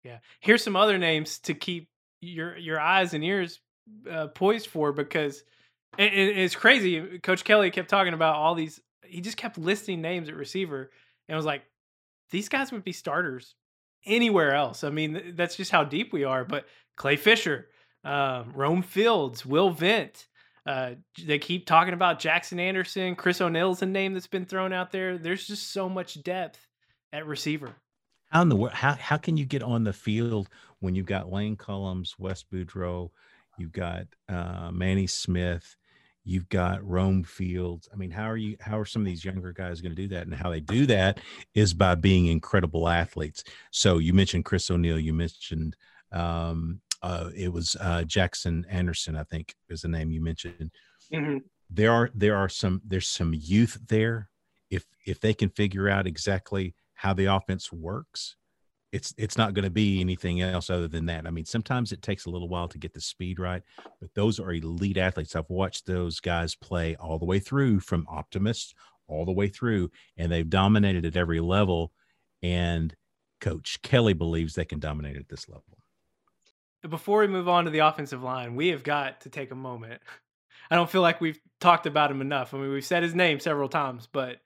Yeah. 0.03 0.19
Here's 0.39 0.63
some 0.63 0.75
other 0.75 0.97
names 0.97 1.39
to 1.39 1.53
keep 1.53 1.89
your 2.21 2.57
your 2.57 2.79
eyes 2.79 3.13
and 3.13 3.23
ears 3.23 3.59
uh, 4.09 4.27
poised 4.27 4.67
for 4.67 4.91
because 4.91 5.43
it, 5.97 6.13
it's 6.13 6.55
crazy. 6.55 7.19
Coach 7.19 7.43
Kelly 7.43 7.71
kept 7.71 7.89
talking 7.89 8.13
about 8.13 8.35
all 8.35 8.55
these. 8.55 8.79
He 9.03 9.21
just 9.21 9.37
kept 9.37 9.57
listing 9.57 10.01
names 10.01 10.29
at 10.29 10.35
receiver, 10.35 10.91
and 11.27 11.35
was 11.35 11.45
like, 11.45 11.63
these 12.31 12.49
guys 12.49 12.71
would 12.71 12.83
be 12.83 12.91
starters 12.91 13.55
anywhere 14.05 14.53
else. 14.53 14.83
I 14.83 14.89
mean, 14.89 15.33
that's 15.35 15.55
just 15.55 15.71
how 15.71 15.83
deep 15.83 16.13
we 16.13 16.23
are. 16.23 16.43
But 16.43 16.65
Clay 16.95 17.15
Fisher, 17.15 17.67
um, 18.05 18.53
Rome 18.53 18.83
Fields, 18.83 19.45
Will 19.45 19.71
Vent. 19.71 20.27
Uh, 20.65 20.91
they 21.23 21.37
keep 21.37 21.65
talking 21.65 21.93
about 21.93 22.19
Jackson 22.19 22.59
Anderson. 22.59 23.15
Chris 23.15 23.41
O'Neill's 23.41 23.81
a 23.81 23.85
name 23.85 24.13
that's 24.13 24.27
been 24.27 24.45
thrown 24.45 24.73
out 24.73 24.91
there. 24.91 25.17
There's 25.17 25.45
just 25.45 25.73
so 25.73 25.89
much 25.89 26.23
depth 26.23 26.67
at 27.11 27.25
receiver. 27.25 27.75
How 28.31 28.41
in 28.41 28.49
the 28.49 28.55
world? 28.55 28.73
how 28.73 28.93
how 28.93 29.17
can 29.17 29.37
you 29.37 29.45
get 29.45 29.63
on 29.63 29.83
the 29.83 29.93
field 29.93 30.49
when 30.79 30.95
you've 30.95 31.05
got 31.05 31.31
Lane 31.31 31.55
Cullums, 31.55 32.15
Wes 32.17 32.43
Boudreaux, 32.43 33.09
you've 33.57 33.71
got 33.71 34.07
uh, 34.27 34.71
Manny 34.71 35.07
Smith, 35.07 35.77
you've 36.23 36.49
got 36.49 36.83
Rome 36.83 37.23
Fields. 37.23 37.87
I 37.93 37.95
mean, 37.95 38.11
how 38.11 38.29
are 38.29 38.37
you? 38.37 38.57
How 38.59 38.79
are 38.79 38.85
some 38.85 39.03
of 39.03 39.05
these 39.05 39.23
younger 39.23 39.53
guys 39.53 39.81
going 39.81 39.95
to 39.95 40.01
do 40.01 40.07
that? 40.09 40.23
And 40.23 40.33
how 40.33 40.49
they 40.49 40.59
do 40.59 40.85
that 40.87 41.19
is 41.53 41.73
by 41.73 41.95
being 41.95 42.25
incredible 42.25 42.89
athletes. 42.89 43.43
So 43.71 43.99
you 43.99 44.13
mentioned 44.13 44.45
Chris 44.45 44.69
O'Neill. 44.69 44.99
You 44.99 45.13
mentioned 45.13 45.75
um, 46.11 46.81
uh, 47.01 47.29
it 47.35 47.51
was 47.51 47.75
uh, 47.79 48.03
Jackson 48.03 48.65
Anderson, 48.69 49.15
I 49.15 49.23
think 49.23 49.55
is 49.69 49.81
the 49.81 49.87
name 49.87 50.11
you 50.11 50.21
mentioned. 50.21 50.71
Mm-hmm. 51.13 51.37
There 51.69 51.91
are 51.91 52.09
there 52.13 52.35
are 52.35 52.49
some 52.49 52.81
there's 52.85 53.07
some 53.07 53.33
youth 53.33 53.77
there. 53.87 54.29
If 54.69 54.85
if 55.05 55.19
they 55.19 55.33
can 55.33 55.49
figure 55.49 55.89
out 55.89 56.07
exactly 56.07 56.75
how 56.95 57.13
the 57.13 57.25
offense 57.25 57.71
works, 57.71 58.35
it's 58.91 59.13
it's 59.17 59.37
not 59.37 59.53
going 59.53 59.65
to 59.65 59.71
be 59.71 59.99
anything 59.99 60.41
else 60.41 60.69
other 60.69 60.87
than 60.87 61.05
that. 61.07 61.27
I 61.27 61.31
mean, 61.31 61.45
sometimes 61.45 61.91
it 61.91 62.01
takes 62.01 62.25
a 62.25 62.29
little 62.29 62.49
while 62.49 62.67
to 62.69 62.77
get 62.77 62.93
the 62.93 63.01
speed 63.01 63.39
right, 63.39 63.61
but 63.99 64.13
those 64.13 64.39
are 64.39 64.53
elite 64.53 64.97
athletes. 64.97 65.35
I've 65.35 65.49
watched 65.49 65.85
those 65.85 66.19
guys 66.19 66.55
play 66.55 66.95
all 66.95 67.19
the 67.19 67.25
way 67.25 67.39
through 67.39 67.81
from 67.81 68.07
optimists 68.09 68.73
all 69.07 69.25
the 69.25 69.31
way 69.31 69.47
through, 69.47 69.91
and 70.17 70.31
they've 70.31 70.49
dominated 70.49 71.05
at 71.05 71.17
every 71.17 71.39
level. 71.39 71.91
And 72.41 72.95
Coach 73.41 73.81
Kelly 73.81 74.13
believes 74.13 74.53
they 74.53 74.65
can 74.65 74.79
dominate 74.79 75.17
at 75.17 75.29
this 75.29 75.47
level. 75.47 75.77
Before 76.89 77.19
we 77.19 77.27
move 77.27 77.47
on 77.47 77.65
to 77.65 77.71
the 77.71 77.79
offensive 77.79 78.23
line, 78.23 78.55
we 78.55 78.69
have 78.69 78.83
got 78.83 79.21
to 79.21 79.29
take 79.29 79.51
a 79.51 79.55
moment. 79.55 80.01
I 80.69 80.75
don't 80.75 80.89
feel 80.89 81.01
like 81.01 81.21
we've 81.21 81.39
talked 81.59 81.85
about 81.85 82.11
him 82.11 82.21
enough. 82.21 82.53
I 82.53 82.57
mean, 82.57 82.71
we've 82.71 82.85
said 82.85 83.03
his 83.03 83.15
name 83.15 83.39
several 83.39 83.69
times, 83.69 84.07
but 84.11 84.37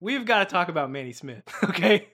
we've 0.00 0.24
got 0.24 0.40
to 0.40 0.52
talk 0.52 0.68
about 0.68 0.90
Manny 0.90 1.12
Smith. 1.12 1.42
Okay, 1.64 2.08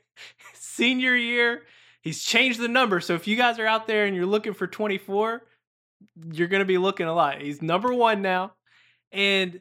senior 0.55 1.17
year 1.17 1.63
he's 2.01 2.23
changed 2.23 2.59
the 2.59 2.69
number. 2.69 3.01
So 3.01 3.15
if 3.15 3.27
you 3.27 3.37
guys 3.37 3.59
are 3.59 3.67
out 3.67 3.87
there 3.87 4.07
and 4.07 4.17
you're 4.17 4.27
looking 4.27 4.55
for 4.55 4.67
24, 4.67 5.43
you're 6.33 6.49
going 6.49 6.61
to 6.61 6.67
be 6.67 6.79
looking 6.79 7.07
a 7.07 7.15
lot. 7.15 7.41
He's 7.41 7.63
number 7.63 7.93
one 7.93 8.23
now. 8.23 8.53
And 9.13 9.61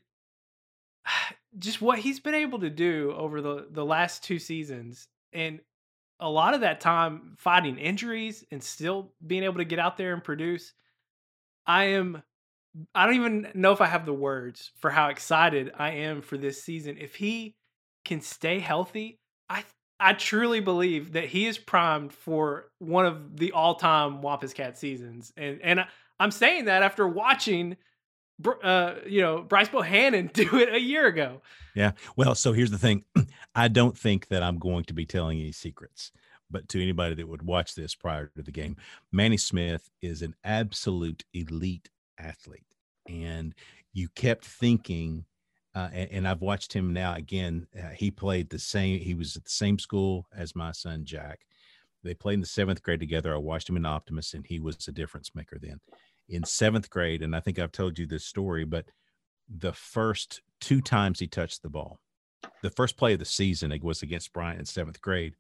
just 1.58 1.82
what 1.82 2.00
he's 2.00 2.20
been 2.20 2.36
able 2.36 2.60
to 2.60 2.70
do 2.70 3.14
over 3.18 3.42
the, 3.42 3.68
the 3.70 3.86
last 3.86 4.24
two 4.24 4.40
seasons 4.40 5.08
and 5.34 5.60
a 6.20 6.30
lot 6.30 6.54
of 6.54 6.62
that 6.62 6.82
time 6.82 7.36
fighting 7.38 7.78
injuries 7.78 8.44
and 8.52 8.62
still 8.62 9.14
being 9.26 9.44
able 9.44 9.58
to 9.58 9.66
get 9.66 9.80
out 9.80 9.98
there 9.98 10.14
and 10.14 10.24
produce. 10.24 10.74
I 11.66 11.86
am 11.86 12.24
I 12.94 13.06
don't 13.06 13.16
even 13.16 13.48
know 13.56 13.72
if 13.72 13.82
I 13.82 13.88
have 13.88 14.06
the 14.06 14.14
words 14.14 14.72
for 14.80 14.90
how 14.90 15.08
excited 15.10 15.72
I 15.78 15.92
am 15.92 16.22
for 16.22 16.38
this 16.38 16.64
season. 16.64 16.98
If 17.00 17.16
he 17.16 17.56
can 18.06 18.22
stay 18.22 18.60
healthy, 18.60 19.20
I 19.50 19.64
I 20.00 20.14
truly 20.14 20.62
believe 20.62 21.14
that 21.14 21.26
he 21.26 21.46
is 21.46 21.58
primed 21.58 22.14
for 22.14 22.72
one 22.80 23.06
of 23.06 23.38
the 23.38 23.52
all-time 23.52 24.22
Wampus 24.22 24.54
Cat 24.54 24.78
seasons, 24.78 25.34
and 25.36 25.60
and 25.62 25.86
I'm 26.20 26.32
saying 26.32 26.66
that 26.66 26.84
after 26.84 27.08
watching, 27.08 27.78
uh, 28.64 28.96
you 29.06 29.22
know, 29.22 29.42
Bryce 29.42 29.70
Bohannon 29.70 30.32
do 30.34 30.58
it 30.58 30.74
a 30.74 30.80
year 30.80 31.08
ago. 31.08 31.42
Yeah. 31.76 31.92
Well, 32.16 32.36
so 32.36 32.54
here's 32.54 32.72
the 32.72 32.78
thing: 32.78 33.04
I 33.56 33.68
don't 33.68 33.98
think 33.98 34.28
that 34.28 34.44
I'm 34.44 34.58
going 34.58 34.86
to 34.86 34.94
be 34.94 35.06
telling 35.06 35.40
any 35.40 35.52
secrets, 35.52 36.12
but 36.50 36.68
to 36.70 36.82
anybody 36.82 37.16
that 37.16 37.28
would 37.28 37.44
watch 37.44 37.76
this 37.76 37.96
prior 37.96 38.28
to 38.36 38.44
the 38.44 38.52
game, 38.52 38.78
Manny 39.12 39.38
Smith 39.38 39.90
is 40.02 40.22
an 40.22 40.36
absolute 40.44 41.24
elite 41.34 41.90
athlete, 42.18 42.66
and 43.08 43.54
you 43.94 44.10
kept 44.10 44.46
thinking 44.46 45.26
uh, 45.76 45.90
and, 45.94 46.12
and, 46.12 46.28
I've 46.28 46.42
watched 46.42 46.74
him 46.74 46.94
now 46.94 47.14
again. 47.14 47.68
Uh, 47.78 47.90
he 47.90 48.10
played 48.10 48.50
the 48.50 48.58
same. 48.58 49.00
He 49.00 49.14
was 49.14 49.36
at 49.36 49.44
the 49.44 49.52
same 49.52 49.78
school 49.78 50.26
as 50.36 50.56
my 50.56 50.72
son 50.72 51.06
Jack. 51.06 51.42
They 52.04 52.14
played 52.16 52.36
in 52.36 52.42
the 52.42 52.48
seventh 52.48 52.82
grade 52.82 53.00
together. 53.00 53.34
I 53.34 53.38
watched 53.38 53.70
him 53.70 53.78
in 53.78 53.86
Optimist, 53.86 54.34
and 54.34 54.46
he 54.48 54.60
was 54.60 54.88
a 54.88 54.92
difference 54.92 55.36
maker 55.36 55.60
then. 55.62 55.80
In 56.30 56.44
seventh 56.44 56.90
grade, 56.90 57.24
and 57.24 57.36
I 57.36 57.40
think 57.40 57.58
I've 57.58 57.72
told 57.72 57.98
you 57.98 58.06
this 58.06 58.26
story, 58.26 58.64
but 58.64 58.86
the 59.50 59.74
first 59.74 60.42
two 60.62 60.80
times 60.80 61.20
he 61.20 61.28
touched 61.28 61.64
the 61.64 61.70
ball, 61.70 62.00
the 62.62 62.70
first 62.70 62.98
play 62.98 63.14
of 63.14 63.20
the 63.20 63.26
season 63.26 63.72
it 63.72 63.84
was 63.84 64.04
against 64.04 64.32
Bryant 64.32 64.60
in 64.60 64.66
seventh 64.66 65.02
grade, 65.02 65.36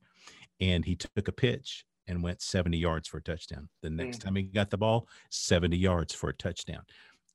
and 0.59 0.83
he 0.83 0.95
took 0.95 1.27
a 1.27 1.31
pitch 1.31 1.85
and 2.07 2.23
went 2.23 2.41
70 2.41 2.77
yards 2.77 3.07
for 3.07 3.17
a 3.17 3.21
touchdown. 3.21 3.69
The 3.83 3.89
next 3.91 4.17
mm. 4.17 4.23
time 4.23 4.35
he 4.35 4.43
got 4.43 4.71
the 4.71 4.77
ball, 4.77 5.07
70 5.29 5.77
yards 5.77 6.13
for 6.13 6.29
a 6.29 6.33
touchdown. 6.33 6.81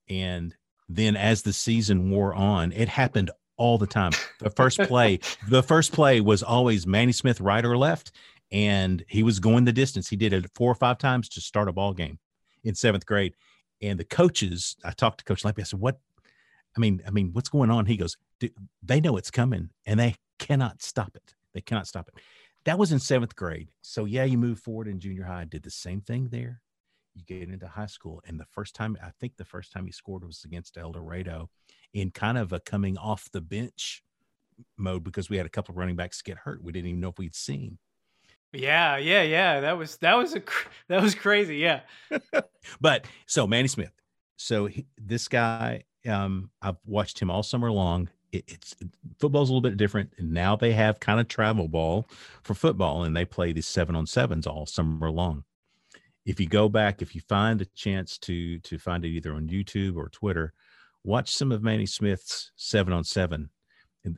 And 0.09 0.55
then 0.88 1.17
as 1.17 1.43
the 1.43 1.53
season 1.53 2.11
wore 2.11 2.35
on, 2.35 2.73
it 2.73 2.88
happened 2.88 3.31
all 3.57 3.79
the 3.79 3.87
time. 3.87 4.12
The 4.40 4.51
first 4.51 4.79
play, 4.81 5.21
the 5.49 5.62
first 5.62 5.93
play 5.93 6.21
was 6.21 6.43
always 6.43 6.87
Manny 6.87 7.12
Smith 7.12 7.40
right 7.40 7.64
or 7.64 7.79
left, 7.79 8.12
and 8.51 9.05
he 9.09 9.23
was 9.23 9.38
going 9.38 9.64
the 9.64 9.73
distance. 9.73 10.09
He 10.09 10.17
did 10.17 10.33
it 10.33 10.51
four 10.55 10.73
or 10.73 10.75
five 10.75 10.99
times 10.99 11.29
to 11.31 11.40
start 11.40 11.69
a 11.69 11.73
ball 11.73 11.95
game 11.95 12.19
in 12.64 12.75
seventh 12.75 13.07
grade. 13.07 13.35
And 13.83 13.99
the 13.99 14.05
coaches, 14.05 14.77
I 14.85 14.93
talked 14.93 15.19
to 15.19 15.25
Coach 15.25 15.43
Lampy. 15.43 15.61
I 15.61 15.65
said, 15.65 15.81
"What? 15.81 16.01
I 16.77 16.81
mean, 16.81 17.03
I 17.07 17.11
mean, 17.11 17.31
what's 17.33 17.49
going 17.49 17.71
on?" 17.71 17.87
He 17.87 17.97
goes, 17.97 18.17
"They 18.83 19.01
know 19.01 19.17
it's 19.17 19.31
coming, 19.31 19.71
and 19.87 20.01
they 20.01 20.17
cannot 20.39 20.83
stop 20.83 21.17
it. 21.17 21.35
They 21.53 21.61
cannot 21.61 21.87
stop 21.87 22.09
it." 22.09 22.15
That 22.65 22.79
was 22.79 22.93
in 22.93 22.99
seventh 22.99 23.37
grade. 23.37 23.69
So 23.83 24.05
yeah, 24.07 24.25
you 24.25 24.39
move 24.39 24.59
forward 24.59 24.89
in 24.89 25.01
junior 25.01 25.25
high. 25.25 25.45
Did 25.45 25.65
the 25.65 25.71
same 25.71 26.01
thing 26.01 26.29
there 26.29 26.63
you 27.15 27.23
get 27.25 27.49
into 27.49 27.67
high 27.67 27.87
school 27.87 28.21
and 28.27 28.39
the 28.39 28.47
first 28.51 28.75
time 28.75 28.97
i 29.03 29.11
think 29.21 29.37
the 29.37 29.45
first 29.45 29.73
time 29.73 29.87
he 29.87 29.93
scored 29.93 30.25
was 30.25 30.45
against 30.45 30.77
el 30.77 30.93
dorado 30.93 31.49
in 31.93 32.11
kind 32.11 32.37
of 32.37 32.53
a 32.53 32.61
coming 32.61 32.99
off 32.99 33.31
the 33.33 33.41
bench 33.41 34.03
mode 34.77 35.05
because 35.05 35.31
we 35.31 35.37
had 35.37 35.47
a 35.47 35.51
couple 35.51 35.73
of 35.73 35.79
running 35.79 35.97
backs 35.97 36.23
get 36.23 36.39
hurt 36.39 36.63
we 36.63 36.73
didn't 36.73 36.89
even 36.89 37.01
know 37.01 37.09
if 37.09 37.19
we'd 37.19 37.35
seen 37.35 37.79
yeah 38.55 38.97
yeah 38.97 39.23
yeah 39.23 39.61
that 39.61 39.77
was 39.77 39.97
that 39.99 40.14
was 40.14 40.35
a 40.35 40.43
that 40.88 41.03
was 41.03 41.14
crazy 41.14 41.57
yeah 41.57 41.81
but 42.81 43.05
so 43.27 43.47
manny 43.47 43.69
smith 43.69 43.93
so 44.37 44.67
he, 44.67 44.87
this 44.99 45.29
guy 45.29 45.83
um 46.07 46.51
i've 46.62 46.77
watched 46.87 47.21
him 47.21 47.31
all 47.31 47.43
summer 47.43 47.71
long 47.71 48.09
it, 48.33 48.45
it's 48.49 48.75
football's 49.19 49.51
a 49.51 49.53
little 49.53 49.69
bit 49.69 49.77
different 49.77 50.12
and 50.19 50.33
now 50.33 50.57
they 50.57 50.73
have 50.73 51.01
kind 51.01 51.21
of 51.21 51.29
travel 51.29 51.69
ball 51.69 52.07
for 52.43 52.55
football 52.55 53.05
and 53.05 53.17
they 53.17 53.25
play 53.25 53.53
these 53.53 53.67
seven 53.67 53.95
on 53.97 54.07
sevens 54.07 54.47
all 54.47 54.67
summer 54.67 55.11
long 55.11 55.45
if 56.27 56.40
you 56.40 56.47
go 56.47 56.69
back, 56.69 57.03
if 57.03 57.14
you 57.14 57.21
find 57.21 57.61
a 57.61 57.67
chance 57.67 58.19
to 58.19 58.59
to 58.61 58.79
find 58.79 59.05
it 59.05 59.09
either 59.09 59.35
on 59.35 59.49
YouTube 59.49 59.97
or 59.97 60.09
Twitter, 60.09 60.53
watch 61.03 61.31
some 61.31 61.53
of 61.53 61.62
Manny 61.62 61.87
Smith's 61.87 62.51
seven 62.57 62.93
on 62.93 63.05
seven. 63.05 63.51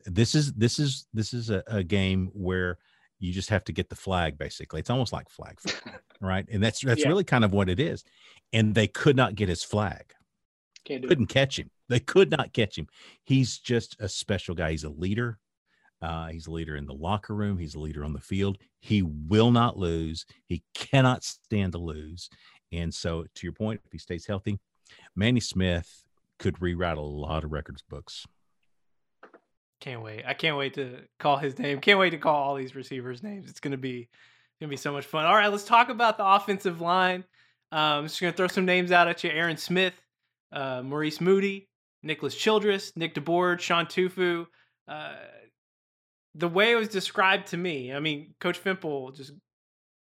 this 0.05 0.35
is 0.35 0.53
this 0.55 0.79
is 0.79 1.07
this 1.13 1.35
is 1.35 1.51
a, 1.51 1.63
a, 1.67 1.83
game 1.83 2.31
where 2.33 2.79
you 3.19 3.33
just 3.33 3.51
have 3.51 3.65
to 3.65 3.73
get 3.73 3.89
the 3.89 3.97
flag. 3.97 4.39
Basically, 4.39 4.81
it's 4.81 4.91
almost 4.91 5.13
like 5.13 5.29
flag, 5.29 5.59
football, 5.61 5.95
right? 6.21 6.47
And 6.51 6.63
that's 6.63 6.81
that's 6.81 7.03
yeah. 7.03 7.09
really 7.09 7.25
kind 7.25 7.45
of 7.45 7.53
what 7.53 7.69
it 7.69 7.81
is. 7.81 8.05
And 8.53 8.75
they 8.75 8.87
could 8.87 9.17
not 9.17 9.35
get 9.35 9.49
his 9.49 9.65
flag. 9.65 10.13
Couldn't 10.87 11.23
it. 11.23 11.29
catch 11.29 11.59
him. 11.59 11.71
They 11.89 12.01
could 12.01 12.31
not 12.31 12.53
catch 12.53 12.79
him. 12.79 12.87
He's 13.25 13.59
just 13.59 13.97
a 14.01 14.09
special 14.09 14.55
guy. 14.55 14.71
He's 14.71 14.85
a 14.85 14.89
leader. 14.89 15.39
Uh, 16.03 16.29
he's 16.29 16.47
a 16.47 16.51
leader 16.51 16.77
in 16.77 16.87
the 16.87 16.95
locker 16.95 17.35
room. 17.35 17.59
He's 17.59 17.75
a 17.75 17.81
leader 17.81 18.05
on 18.05 18.13
the 18.13 18.21
field. 18.21 18.59
He 18.81 19.03
will 19.03 19.51
not 19.51 19.79
lose. 19.79 20.27
He 20.47 20.63
cannot 20.75 21.25
stand 21.25 21.73
to 21.73 21.79
lose. 21.79 22.29
And 22.73 22.93
so, 22.93 23.25
to 23.35 23.47
your 23.47 23.53
point, 23.53 23.81
if 23.85 23.93
he 23.93 23.99
stays 23.99 24.27
healthy, 24.27 24.59
Manny 25.15 25.41
Smith 25.41 26.05
could 26.39 26.61
rewrite 26.61 26.99
a 26.99 27.03
lot 27.03 27.45
of 27.45 27.53
records 27.53 27.83
books. 27.89 28.27
Can't 29.81 30.03
wait. 30.03 30.25
I 30.27 30.35
can't 30.35 30.57
wait 30.57 30.75
to 30.75 31.01
call 31.19 31.37
his 31.37 31.59
name. 31.59 31.81
Can't 31.81 31.99
wait 31.99 32.11
to 32.11 32.19
call 32.19 32.35
all 32.35 32.55
these 32.55 32.75
receivers' 32.75 33.23
names. 33.23 33.51
It's 33.51 33.61
gonna 33.61 33.77
be 33.77 34.09
gonna 34.61 34.71
be 34.71 34.77
so 34.77 34.93
much 34.93 35.05
fun. 35.05 35.27
All 35.27 35.35
right, 35.35 35.49
let's 35.49 35.65
talk 35.65 35.91
about 35.91 36.17
the 36.17 36.27
offensive 36.27 36.81
line. 36.81 37.25
Um, 37.73 37.81
I'm 37.81 38.05
just 38.05 38.21
gonna 38.21 38.33
throw 38.33 38.49
some 38.49 38.65
names 38.65 38.91
out 38.91 39.09
at 39.09 39.23
you: 39.23 39.31
Aaron 39.31 39.57
Smith, 39.57 39.95
uh, 40.53 40.83
Maurice 40.83 41.21
Moody, 41.21 41.69
Nicholas 42.03 42.35
Childress, 42.35 42.97
Nick 42.97 43.15
DeBoard, 43.15 43.61
Sean 43.61 43.87
Tufu. 43.87 44.47
Uh, 44.89 45.17
the 46.35 46.49
way 46.49 46.73
it 46.73 46.77
was 46.77 46.89
described 46.89 47.49
to 47.49 47.57
me, 47.57 47.93
I 47.93 48.01
mean, 48.01 48.35
Coach 48.41 48.63
Fimple 48.63 49.15
just 49.15 49.33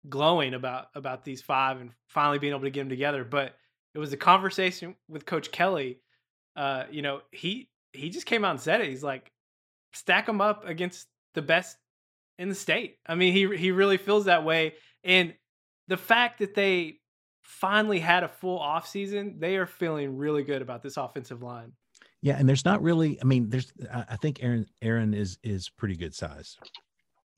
glowing 0.08 0.54
about 0.54 0.86
about 0.94 1.24
these 1.24 1.42
five 1.42 1.80
and 1.80 1.90
finally 2.08 2.38
being 2.38 2.52
able 2.52 2.62
to 2.62 2.70
get 2.70 2.80
them 2.80 2.88
together. 2.88 3.24
But 3.24 3.54
it 3.94 3.98
was 3.98 4.12
a 4.12 4.16
conversation 4.16 4.96
with 5.08 5.26
Coach 5.26 5.52
Kelly. 5.52 6.00
Uh, 6.56 6.84
you 6.90 7.02
know, 7.02 7.20
he 7.30 7.68
he 7.92 8.10
just 8.10 8.26
came 8.26 8.44
out 8.44 8.52
and 8.52 8.60
said 8.60 8.80
it. 8.80 8.88
He's 8.88 9.02
like, 9.02 9.30
stack 9.92 10.26
them 10.26 10.40
up 10.40 10.66
against 10.66 11.06
the 11.34 11.42
best 11.42 11.76
in 12.38 12.48
the 12.48 12.54
state. 12.54 12.96
I 13.06 13.14
mean, 13.14 13.32
he 13.32 13.56
he 13.56 13.70
really 13.70 13.98
feels 13.98 14.24
that 14.24 14.44
way. 14.44 14.74
And 15.04 15.34
the 15.88 15.96
fact 15.96 16.38
that 16.38 16.54
they 16.54 17.00
finally 17.42 17.98
had 17.98 18.22
a 18.22 18.28
full 18.28 18.58
offseason, 18.58 19.40
they 19.40 19.56
are 19.56 19.66
feeling 19.66 20.16
really 20.16 20.42
good 20.42 20.62
about 20.62 20.82
this 20.82 20.96
offensive 20.96 21.42
line. 21.42 21.72
Yeah, 22.22 22.36
and 22.38 22.48
there's 22.48 22.64
not 22.64 22.82
really. 22.82 23.18
I 23.20 23.24
mean, 23.24 23.48
there's. 23.48 23.72
I 23.92 24.16
think 24.16 24.42
Aaron 24.42 24.66
Aaron 24.82 25.14
is 25.14 25.38
is 25.42 25.70
pretty 25.70 25.96
good 25.96 26.14
size. 26.14 26.56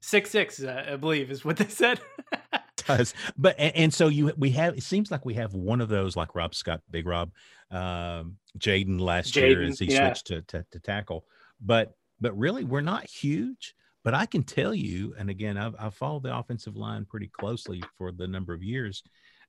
Six 0.01 0.31
six, 0.31 0.63
I 0.65 0.97
believe, 0.97 1.31
is 1.31 1.45
what 1.45 1.57
they 1.57 1.69
said. 1.69 2.01
Does 2.87 3.15
but 3.37 3.55
and, 3.59 3.77
and, 3.77 3.95
so 3.95 4.09
you 4.09 4.33
we 4.37 4.51
have. 4.51 4.77
It 4.77 4.83
seems 4.83 5.11
like 5.11 5.25
we 5.25 5.35
have 5.35 5.55
one 5.55 5.81
of 5.81 5.89
those, 5.89 6.17
like 6.17 6.35
Rob 6.35 6.53
Scott, 6.53 6.81
Big 6.91 7.07
Rob, 7.07 7.31
um, 7.71 8.39
Jaden 8.59 9.01
last 9.01 9.33
Jayden, 9.33 9.51
year 9.51 9.63
as 9.63 9.79
he 9.79 9.87
yeah. 9.87 10.09
switched 10.09 10.27
to, 10.27 10.43
to 10.43 10.67
to 10.73 10.81
tackle. 10.81 11.25
But 11.61 11.95
but 12.23 12.39
really, 12.39 12.65
we're 12.65 12.81
not 12.81 13.05
huge. 13.05 13.75
But 14.05 14.15
I 14.15 14.27
can 14.27 14.43
tell 14.43 14.75
you, 14.75 15.15
and 15.19 15.31
again, 15.31 15.57
I've, 15.57 15.75
I've 15.79 15.95
followed 15.95 16.25
the 16.25 16.37
offensive 16.37 16.77
line 16.77 17.05
pretty 17.05 17.29
closely 17.29 17.83
for 17.97 18.11
the 18.11 18.27
number 18.27 18.53
of 18.53 18.63
years. 18.63 19.03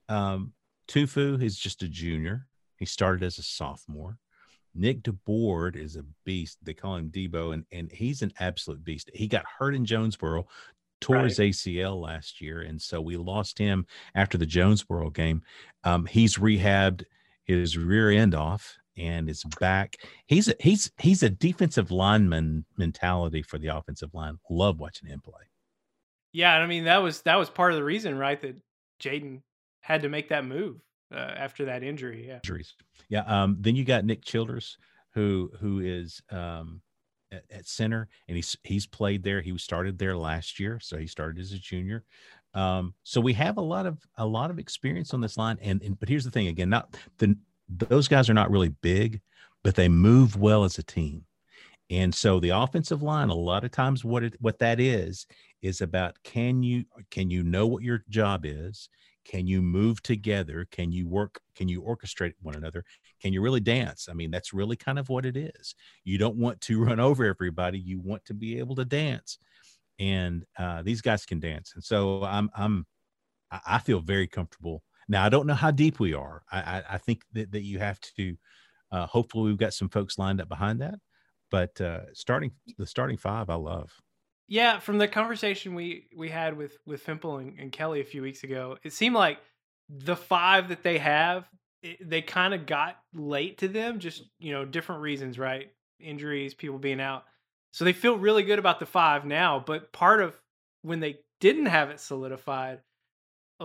Um, 0.09 0.53
Tufu 0.88 1.41
is 1.41 1.57
just 1.57 1.81
a 1.81 1.88
junior. 1.88 2.47
He 2.77 2.86
started 2.86 3.23
as 3.23 3.39
a 3.39 3.43
sophomore. 3.43 4.17
Nick 4.75 5.03
DeBord 5.03 5.75
is 5.75 5.95
a 5.95 6.05
beast. 6.25 6.57
They 6.62 6.73
call 6.73 6.95
him 6.95 7.09
Debo, 7.09 7.53
and, 7.53 7.65
and 7.71 7.91
he's 7.91 8.21
an 8.21 8.33
absolute 8.39 8.83
beast. 8.83 9.09
He 9.13 9.27
got 9.27 9.45
hurt 9.57 9.75
in 9.75 9.86
Jonesboro, 9.86 10.47
tore 10.99 11.17
right. 11.17 11.25
his 11.25 11.39
ACL 11.39 12.01
last 12.01 12.41
year, 12.41 12.62
and 12.62 12.81
so 12.81 13.01
we 13.01 13.17
lost 13.17 13.57
him 13.57 13.86
after 14.15 14.38
the 14.38 14.45
Jonesboro 14.45 15.09
game. 15.12 15.41
Um, 15.83 16.05
he's 16.05 16.38
rehabbed 16.38 17.03
his 17.45 17.77
rear 17.77 18.09
end 18.09 18.33
off 18.33 18.77
and 18.97 19.29
is 19.29 19.43
back. 19.60 19.97
He's 20.27 20.47
a, 20.47 20.56
he's 20.60 20.91
he's 20.99 21.23
a 21.23 21.29
defensive 21.29 21.91
lineman 21.91 22.65
mentality 22.77 23.41
for 23.41 23.58
the 23.58 23.67
offensive 23.67 24.13
line. 24.13 24.38
Love 24.49 24.79
watching 24.79 25.10
him 25.10 25.21
play. 25.21 25.43
Yeah, 26.32 26.56
I 26.56 26.67
mean 26.67 26.86
that 26.86 26.97
was 26.97 27.21
that 27.21 27.38
was 27.38 27.49
part 27.49 27.71
of 27.71 27.77
the 27.77 27.84
reason, 27.84 28.17
right? 28.17 28.41
That 28.41 28.56
Jaden 29.01 29.41
had 29.82 30.01
to 30.01 30.10
make 30.10 30.29
that 30.29 30.45
move 30.45 30.77
uh, 31.13 31.17
after 31.17 31.65
that 31.65 31.84
injury. 31.84 32.27
Yeah. 32.27 32.36
Injuries. 32.36 32.73
Yeah. 33.10 33.21
Um, 33.21 33.58
then 33.60 33.75
you 33.75 33.84
got 33.84 34.06
Nick 34.06 34.23
Childers, 34.23 34.77
who 35.13 35.51
who 35.60 35.79
is 35.79 36.21
um, 36.32 36.82
at, 37.32 37.43
at, 37.51 37.67
center, 37.67 38.08
and 38.27 38.36
he's 38.36 38.58
he's 38.63 38.88
played 38.88 39.23
there. 39.23 39.41
He 39.41 39.58
started 39.58 39.97
there 39.97 40.17
last 40.17 40.60
year, 40.60 40.79
so 40.82 40.97
he 40.97 41.08
started 41.08 41.39
as 41.39 41.51
a 41.51 41.60
junior. 41.60 42.03
Um, 42.53 42.93
so 43.03 43.19
we 43.19 43.34
have 43.34 43.58
a 43.58 43.62
lot 43.62 43.86
of 43.86 43.99
a 44.17 44.25
lot 44.25 44.51
of 44.51 44.60
experience 44.60 45.13
on 45.13 45.21
this 45.21 45.38
line. 45.38 45.58
And, 45.62 45.82
and 45.82 45.99
but 45.99 46.10
here's 46.10 46.25
the 46.25 46.32
thing 46.32 46.47
again, 46.47 46.69
not 46.69 46.95
the 47.17 47.36
those 47.69 48.08
guys 48.08 48.30
are 48.30 48.34
not 48.34 48.52
really 48.52 48.69
big, 48.82 49.21
but 49.63 49.76
they 49.76 49.89
move 49.89 50.36
well 50.36 50.63
as 50.63 50.78
a 50.78 50.84
team. 50.84 51.26
And 51.89 52.13
so 52.13 52.39
the 52.39 52.49
offensive 52.49 53.04
line, 53.04 53.30
a 53.30 53.36
lot 53.36 53.63
of 53.63 53.71
times, 53.71 54.04
what 54.04 54.23
it 54.23 54.36
what 54.39 54.60
that 54.60 54.80
is 54.80 55.28
is 55.62 55.82
about 55.82 56.17
can 56.23 56.63
you 56.63 56.86
can 57.12 57.30
you 57.30 57.43
know 57.43 57.67
what 57.67 57.84
your 57.84 58.04
job 58.10 58.45
is? 58.45 58.89
Can 59.26 59.47
you 59.47 59.62
move 59.62 60.02
together? 60.02 60.67
Can 60.71 60.91
you 60.91 61.08
work? 61.08 61.39
Can 61.56 61.69
you 61.69 61.82
orchestrate 61.82 62.34
one 62.41 62.56
another? 62.56 62.84
Can 63.21 63.32
you 63.32 63.41
really 63.41 63.60
dance? 63.60 64.08
I 64.10 64.13
mean, 64.13 64.32
that's 64.32 64.54
really 64.54 64.76
kind 64.76 64.99
of 64.99 65.08
what 65.10 65.26
it 65.26 65.38
is. 65.38 65.76
You 66.04 66.17
don't 66.17 66.36
want 66.36 66.60
to 66.62 66.84
run 66.84 66.99
over 66.99 67.26
everybody. 67.26 67.80
You 67.80 67.99
want 67.99 68.26
to 68.26 68.34
be 68.34 68.60
able 68.60 68.76
to 68.76 68.86
dance, 68.86 69.38
and 69.99 70.43
uh, 70.58 70.82
these 70.84 71.02
guys 71.02 71.26
can 71.26 71.39
dance. 71.39 71.73
And 71.76 71.84
so 71.84 72.23
I'm 72.23 72.49
I'm 72.56 72.86
I 73.65 73.80
feel 73.80 73.99
very 73.99 74.28
comfortable. 74.28 74.84
Now 75.07 75.25
I 75.25 75.29
don't 75.29 75.47
know 75.47 75.53
how 75.53 75.71
deep 75.71 75.99
we 75.99 76.13
are. 76.13 76.43
I 76.51 76.59
I, 76.59 76.83
I 76.91 76.97
think 76.97 77.21
that 77.33 77.51
that 77.51 77.63
you 77.63 77.79
have 77.79 77.99
to. 78.17 78.35
Uh, 78.91 79.07
hopefully, 79.07 79.49
we've 79.49 79.57
got 79.57 79.73
some 79.73 79.89
folks 79.89 80.19
lined 80.19 80.39
up 80.39 80.47
behind 80.47 80.81
that. 80.81 80.95
But 81.49 81.79
uh, 81.81 82.13
starting 82.13 82.51
the 82.77 82.87
starting 82.87 83.17
five, 83.17 83.49
I 83.49 83.55
love. 83.55 83.91
Yeah, 84.47 84.79
from 84.79 84.97
the 84.97 85.07
conversation 85.07 85.75
we 85.75 86.07
we 86.15 86.29
had 86.29 86.57
with 86.57 86.77
with 86.85 87.05
Fimple 87.05 87.39
and, 87.41 87.59
and 87.59 87.71
Kelly 87.71 88.01
a 88.01 88.05
few 88.05 88.21
weeks 88.21 88.43
ago, 88.43 88.77
it 88.83 88.93
seemed 88.93 89.15
like 89.15 89.39
the 89.89 90.15
five 90.15 90.69
that 90.69 90.83
they 90.83 90.97
have, 90.97 91.45
it, 91.81 91.97
they 92.07 92.21
kind 92.21 92.53
of 92.53 92.65
got 92.65 92.97
late 93.13 93.59
to 93.59 93.67
them, 93.67 93.99
just 93.99 94.23
you 94.39 94.51
know, 94.51 94.65
different 94.65 95.01
reasons, 95.01 95.37
right? 95.37 95.71
Injuries, 95.99 96.53
people 96.53 96.79
being 96.79 97.01
out. 97.01 97.23
So 97.71 97.85
they 97.85 97.93
feel 97.93 98.17
really 98.17 98.43
good 98.43 98.59
about 98.59 98.79
the 98.79 98.85
five 98.85 99.25
now. 99.25 99.63
But 99.65 99.91
part 99.93 100.21
of 100.21 100.39
when 100.81 100.99
they 100.99 101.19
didn't 101.39 101.67
have 101.67 101.89
it 101.89 101.99
solidified, 101.99 102.79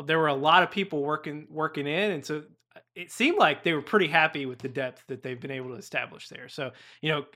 there 0.03 0.19
were 0.19 0.29
a 0.29 0.35
lot 0.35 0.63
of 0.63 0.71
people 0.71 1.03
working 1.03 1.47
working 1.51 1.87
in, 1.87 2.11
and 2.13 2.25
so 2.25 2.43
uh, 2.77 2.81
it 2.95 3.11
seemed 3.11 3.39
like 3.39 3.63
they 3.63 3.73
were 3.73 3.83
pretty 3.83 4.09
happy 4.09 4.47
with 4.47 4.59
the 4.59 4.69
depth 4.69 5.05
that 5.09 5.23
they've 5.23 5.41
been 5.41 5.51
able 5.51 5.71
to 5.71 5.77
establish 5.77 6.29
there. 6.29 6.49
So 6.49 6.73
you 7.03 7.11
know, 7.11 7.27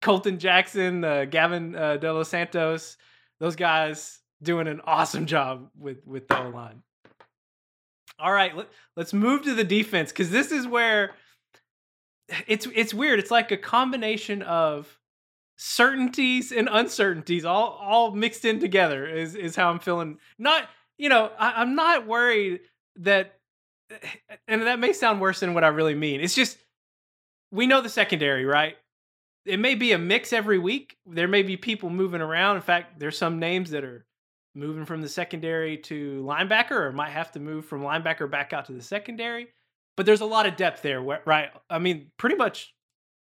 Colton 0.00 0.38
Jackson, 0.38 1.04
uh, 1.04 1.24
Gavin 1.24 1.74
uh, 1.74 1.96
De 1.96 2.12
Los 2.12 2.28
Santos, 2.28 2.96
those 3.40 3.56
guys 3.56 4.20
doing 4.42 4.66
an 4.66 4.80
awesome 4.84 5.26
job 5.26 5.68
with 5.78 6.06
with 6.06 6.28
the 6.28 6.40
line. 6.40 6.82
All 8.18 8.32
right, 8.32 8.56
let, 8.56 8.68
let's 8.96 9.12
move 9.12 9.42
to 9.42 9.54
the 9.54 9.64
defense 9.64 10.10
because 10.10 10.30
this 10.30 10.52
is 10.52 10.66
where 10.66 11.12
it's 12.46 12.66
it's 12.74 12.94
weird. 12.94 13.18
It's 13.18 13.30
like 13.30 13.50
a 13.50 13.56
combination 13.56 14.42
of 14.42 14.98
certainties 15.56 16.50
and 16.52 16.68
uncertainties 16.70 17.44
all 17.44 17.78
all 17.80 18.12
mixed 18.14 18.44
in 18.44 18.60
together. 18.60 19.06
Is 19.06 19.34
is 19.34 19.56
how 19.56 19.70
I'm 19.70 19.78
feeling. 19.78 20.18
Not 20.38 20.68
you 20.98 21.08
know 21.08 21.30
I, 21.38 21.62
I'm 21.62 21.74
not 21.74 22.06
worried 22.06 22.60
that, 22.96 23.34
and 24.48 24.62
that 24.62 24.78
may 24.78 24.92
sound 24.92 25.20
worse 25.20 25.40
than 25.40 25.54
what 25.54 25.64
I 25.64 25.68
really 25.68 25.94
mean. 25.94 26.20
It's 26.20 26.34
just 26.34 26.58
we 27.50 27.66
know 27.66 27.80
the 27.80 27.88
secondary, 27.88 28.44
right? 28.44 28.76
it 29.44 29.58
may 29.58 29.74
be 29.74 29.92
a 29.92 29.98
mix 29.98 30.32
every 30.32 30.58
week. 30.58 30.96
There 31.06 31.28
may 31.28 31.42
be 31.42 31.56
people 31.56 31.90
moving 31.90 32.20
around. 32.20 32.56
In 32.56 32.62
fact, 32.62 32.98
there's 32.98 33.18
some 33.18 33.38
names 33.38 33.70
that 33.70 33.84
are 33.84 34.06
moving 34.54 34.84
from 34.84 35.02
the 35.02 35.08
secondary 35.08 35.78
to 35.78 36.22
linebacker 36.22 36.72
or 36.72 36.92
might 36.92 37.10
have 37.10 37.32
to 37.32 37.40
move 37.40 37.64
from 37.64 37.82
linebacker 37.82 38.30
back 38.30 38.52
out 38.52 38.66
to 38.66 38.72
the 38.72 38.82
secondary. 38.82 39.48
But 39.96 40.06
there's 40.06 40.20
a 40.20 40.26
lot 40.26 40.46
of 40.46 40.56
depth 40.56 40.82
there, 40.82 41.00
right? 41.00 41.50
I 41.68 41.78
mean, 41.78 42.10
pretty 42.18 42.36
much 42.36 42.72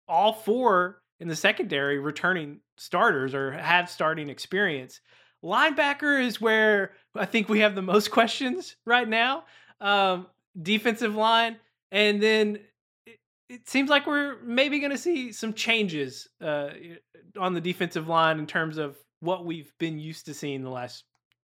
all 0.09 0.33
four 0.33 1.01
in 1.21 1.29
the 1.29 1.37
secondary 1.37 1.99
returning 1.99 2.61
starters 2.77 3.35
or 3.35 3.53
have 3.53 3.89
starting 3.89 4.29
experience. 4.29 5.01
Linebacker 5.45 6.23
is 6.23 6.41
where 6.41 6.93
I 7.15 7.27
think 7.27 7.49
we 7.49 7.61
have 7.61 7.75
the 7.75 7.83
most 7.83 8.11
questions 8.13 8.77
right 8.87 9.09
now. 9.09 9.45
Um, 9.81 10.27
defensive 10.61 11.15
line, 11.15 11.57
and 11.91 12.23
then 12.23 12.59
it 13.49 13.69
seems 13.69 13.91
like 13.91 14.07
we're 14.07 14.37
maybe 14.43 14.79
going 14.79 14.93
to 14.93 14.99
see 14.99 15.33
some 15.33 15.53
changes 15.53 16.29
uh, 16.41 16.71
on 17.39 17.55
the 17.55 17.61
defensive 17.61 18.09
line 18.09 18.39
in 18.39 18.47
terms 18.47 18.79
of 18.79 18.97
what 19.21 19.45
we've 19.45 19.73
been 19.79 19.99
used 19.99 20.27
to 20.27 20.35
seeing 20.35 20.63
the 20.63 20.71
last 20.71 21.05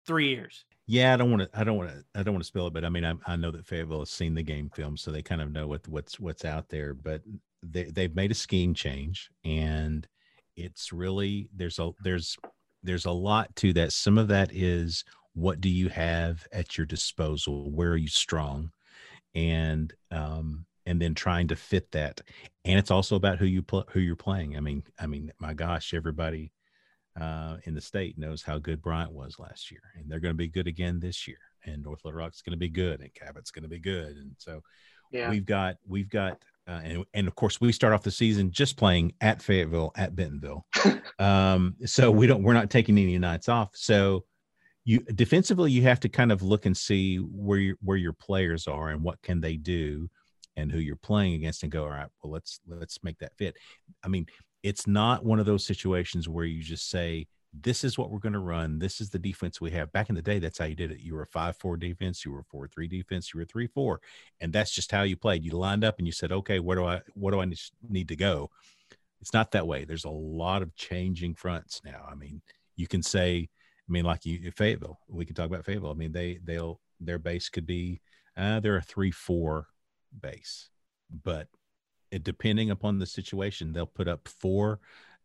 three 0.05 0.29
years. 0.29 0.65
Yeah, 0.85 1.13
I 1.13 1.17
don't 1.17 1.31
want 1.31 1.43
to. 1.43 1.59
I 1.59 1.63
don't 1.63 1.77
want 1.77 1.91
to. 1.91 2.03
I 2.13 2.23
don't 2.23 2.33
want 2.33 2.43
to 2.43 2.47
spill 2.47 2.67
it, 2.67 2.73
but 2.73 2.83
I 2.83 2.89
mean, 2.89 3.05
I, 3.05 3.13
I 3.25 3.35
know 3.37 3.51
that 3.51 3.65
Fayetteville 3.65 3.99
has 3.99 4.09
seen 4.09 4.33
the 4.33 4.43
game 4.43 4.69
film, 4.69 4.97
so 4.97 5.11
they 5.11 5.21
kind 5.21 5.41
of 5.41 5.51
know 5.51 5.67
what 5.67 5.87
what's 5.87 6.19
what's 6.19 6.43
out 6.43 6.67
there. 6.69 6.93
But 6.93 7.21
they 7.61 7.85
they've 7.85 8.15
made 8.15 8.31
a 8.31 8.35
scheme 8.35 8.73
change, 8.73 9.29
and 9.45 10.05
it's 10.57 10.91
really 10.91 11.47
there's 11.55 11.79
a 11.79 11.91
there's 12.03 12.37
there's 12.83 13.05
a 13.05 13.11
lot 13.11 13.55
to 13.57 13.71
that. 13.73 13.93
Some 13.93 14.17
of 14.17 14.27
that 14.27 14.51
is 14.53 15.05
what 15.33 15.61
do 15.61 15.69
you 15.69 15.89
have 15.89 16.47
at 16.51 16.77
your 16.77 16.85
disposal? 16.85 17.71
Where 17.71 17.91
are 17.91 17.97
you 17.97 18.07
strong? 18.07 18.71
And 19.35 19.93
um, 20.11 20.65
and 20.85 21.01
then 21.01 21.13
trying 21.13 21.47
to 21.47 21.55
fit 21.55 21.91
that 21.91 22.21
and 22.65 22.77
it's 22.77 22.91
also 22.91 23.15
about 23.15 23.37
who 23.37 23.45
you 23.45 23.61
pl- 23.61 23.87
who 23.91 23.99
you're 23.99 24.15
playing 24.15 24.55
i 24.57 24.59
mean 24.59 24.83
i 24.99 25.07
mean 25.07 25.31
my 25.39 25.53
gosh 25.53 25.93
everybody 25.93 26.51
uh, 27.19 27.57
in 27.65 27.75
the 27.75 27.81
state 27.81 28.17
knows 28.17 28.41
how 28.41 28.57
good 28.57 28.81
bryant 28.81 29.11
was 29.11 29.37
last 29.37 29.69
year 29.69 29.81
and 29.95 30.09
they're 30.09 30.19
going 30.19 30.33
to 30.33 30.37
be 30.37 30.47
good 30.47 30.67
again 30.67 30.99
this 30.99 31.27
year 31.27 31.37
and 31.65 31.83
north 31.83 32.03
little 32.03 32.17
rock's 32.17 32.41
going 32.41 32.53
to 32.53 32.57
be 32.57 32.69
good 32.69 33.01
and 33.01 33.13
cabot's 33.13 33.51
going 33.51 33.61
to 33.61 33.69
be 33.69 33.79
good 33.79 34.15
and 34.17 34.31
so 34.39 34.61
yeah. 35.11 35.29
we've 35.29 35.45
got 35.45 35.75
we've 35.87 36.09
got 36.09 36.43
uh, 36.67 36.79
and, 36.83 37.05
and 37.13 37.27
of 37.27 37.35
course 37.35 37.61
we 37.61 37.71
start 37.71 37.93
off 37.93 38.01
the 38.01 38.09
season 38.09 38.49
just 38.49 38.77
playing 38.77 39.13
at 39.21 39.43
fayetteville 39.43 39.91
at 39.95 40.15
bentonville 40.15 40.65
um, 41.19 41.75
so 41.85 42.09
we 42.09 42.25
don't 42.25 42.41
we're 42.41 42.53
not 42.53 42.71
taking 42.71 42.97
any 42.97 43.19
nights 43.19 43.47
off 43.47 43.69
so 43.75 44.25
you 44.85 44.99
defensively 44.99 45.71
you 45.71 45.83
have 45.83 45.99
to 46.01 46.09
kind 46.09 46.31
of 46.31 46.41
look 46.41 46.65
and 46.65 46.75
see 46.75 47.17
where 47.17 47.59
your 47.59 47.75
where 47.81 47.97
your 47.97 48.13
players 48.13 48.67
are 48.67 48.89
and 48.89 49.01
what 49.01 49.21
can 49.21 49.39
they 49.39 49.55
do 49.55 50.09
and 50.55 50.71
who 50.71 50.79
you're 50.79 50.95
playing 50.95 51.33
against 51.33 51.63
and 51.63 51.71
go 51.71 51.83
all 51.83 51.89
right 51.89 52.07
well 52.21 52.31
let's 52.33 52.59
let's 52.67 53.03
make 53.03 53.17
that 53.19 53.35
fit. 53.37 53.55
I 54.03 54.07
mean 54.07 54.25
it's 54.61 54.87
not 54.87 55.25
one 55.25 55.39
of 55.39 55.45
those 55.45 55.65
situations 55.65 56.29
where 56.29 56.45
you 56.45 56.61
just 56.61 56.89
say 56.89 57.27
this 57.61 57.83
is 57.83 57.97
what 57.99 58.09
we're 58.09 58.17
going 58.17 58.33
to 58.33 58.39
run. 58.39 58.79
This 58.79 58.99
is 58.99 59.11
the 59.11 59.19
defense 59.19 59.61
we 59.61 59.69
have. 59.71 59.91
Back 59.91 60.09
in 60.09 60.15
the 60.15 60.21
day 60.21 60.39
that's 60.39 60.57
how 60.57 60.65
you 60.65 60.75
did 60.75 60.91
it. 60.91 61.01
You 61.01 61.13
were 61.13 61.23
a 61.23 61.27
5-4 61.27 61.79
defense 61.79 62.25
you 62.25 62.31
were 62.31 62.39
a 62.39 62.55
4-3 62.55 62.89
defense 62.89 63.33
you 63.33 63.39
were 63.39 63.45
3-4 63.45 63.97
and 64.41 64.51
that's 64.51 64.71
just 64.71 64.91
how 64.91 65.03
you 65.03 65.15
played. 65.15 65.45
You 65.45 65.51
lined 65.51 65.85
up 65.85 65.97
and 65.97 66.07
you 66.07 66.13
said 66.13 66.31
okay 66.31 66.59
where 66.59 66.75
do 66.75 66.85
i 66.85 67.01
what 67.13 67.31
do 67.31 67.41
i 67.41 67.51
need 67.89 68.09
to 68.09 68.15
go? 68.17 68.49
It's 69.21 69.33
not 69.33 69.51
that 69.51 69.65
way. 69.65 69.85
There's 69.85 70.03
a 70.03 70.09
lot 70.09 70.61
of 70.61 70.75
changing 70.75 71.35
fronts 71.35 71.81
now. 71.85 72.05
I 72.09 72.15
mean 72.15 72.41
you 72.75 72.87
can 72.87 73.01
say 73.01 73.49
I 73.87 73.91
mean, 73.91 74.05
like 74.05 74.25
you, 74.25 74.51
Fayetteville, 74.51 74.99
we 75.09 75.25
can 75.25 75.35
talk 75.35 75.47
about 75.47 75.65
Fayetteville. 75.65 75.91
I 75.91 75.95
mean, 75.95 76.11
they 76.11 76.39
they'll 76.43 76.79
their 76.99 77.19
base 77.19 77.49
could 77.49 77.65
be 77.65 78.01
uh, 78.37 78.59
they're 78.59 78.77
a 78.77 78.81
three 78.81 79.11
four 79.11 79.67
base, 80.21 80.69
but 81.23 81.47
it, 82.11 82.23
depending 82.23 82.71
upon 82.71 82.99
the 82.99 83.05
situation, 83.05 83.73
they'll 83.73 83.85
put 83.85 84.07
up 84.07 84.27
four. 84.27 84.79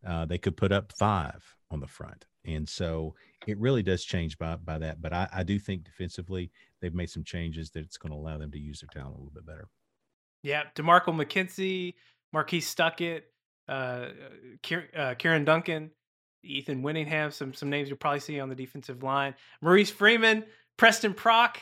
Uh, 0.05 0.25
they 0.25 0.37
could 0.37 0.57
put 0.57 0.71
up 0.71 0.91
five 0.97 1.43
on 1.71 1.79
the 1.79 1.87
front, 1.87 2.25
and 2.45 2.67
so 2.67 3.15
it 3.47 3.57
really 3.59 3.83
does 3.83 4.03
change 4.03 4.37
by 4.37 4.55
by 4.57 4.77
that. 4.77 5.01
But 5.01 5.13
I, 5.13 5.29
I 5.31 5.43
do 5.43 5.57
think 5.57 5.83
defensively 5.83 6.51
they've 6.81 6.93
made 6.93 7.09
some 7.09 7.23
changes 7.23 7.71
that 7.71 7.81
it's 7.81 7.97
going 7.97 8.11
to 8.11 8.17
allow 8.17 8.37
them 8.37 8.51
to 8.51 8.59
use 8.59 8.81
their 8.81 8.89
talent 8.91 9.15
a 9.15 9.19
little 9.19 9.33
bit 9.33 9.45
better. 9.45 9.67
Yeah, 10.41 10.63
Demarco 10.75 11.13
McKenzie, 11.13 11.95
Marquis 12.31 12.61
Stuckett, 12.61 13.23
uh, 13.67 14.07
uh, 14.95 15.13
Kieran 15.15 15.45
Duncan, 15.45 15.91
Ethan 16.43 16.83
Winningham, 16.83 17.33
some 17.33 17.53
some 17.53 17.69
names 17.69 17.89
you'll 17.89 17.97
probably 17.97 18.19
see 18.19 18.39
on 18.39 18.49
the 18.49 18.55
defensive 18.55 19.03
line. 19.03 19.35
Maurice 19.61 19.89
Freeman, 19.89 20.45
Preston 20.77 21.13
Prock. 21.13 21.59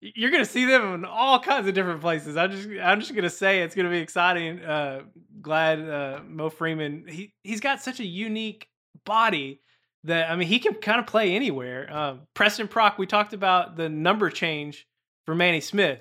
You're 0.00 0.30
gonna 0.30 0.46
see 0.46 0.64
them 0.64 0.94
in 0.94 1.04
all 1.04 1.40
kinds 1.40 1.68
of 1.68 1.74
different 1.74 2.00
places. 2.00 2.36
I'm 2.36 2.50
just 2.50 2.68
I'm 2.82 3.00
just 3.00 3.14
gonna 3.14 3.30
say 3.30 3.62
it's 3.62 3.74
gonna 3.74 3.90
be 3.90 3.98
exciting. 3.98 4.62
Uh, 4.62 5.02
glad 5.42 5.80
uh, 5.80 6.20
Mo 6.26 6.48
Freeman 6.48 7.04
he 7.08 7.34
he's 7.42 7.60
got 7.60 7.82
such 7.82 8.00
a 8.00 8.06
unique 8.06 8.68
body 9.04 9.60
that 10.04 10.30
I 10.30 10.36
mean 10.36 10.48
he 10.48 10.58
can 10.58 10.74
kind 10.74 11.00
of 11.00 11.06
play 11.06 11.34
anywhere. 11.34 11.92
Um, 11.92 12.20
Preston 12.34 12.68
Prock, 12.68 12.98
we 12.98 13.06
talked 13.06 13.32
about 13.32 13.76
the 13.76 13.88
number 13.88 14.30
change 14.30 14.86
for 15.26 15.34
Manny 15.34 15.60
Smith. 15.60 16.00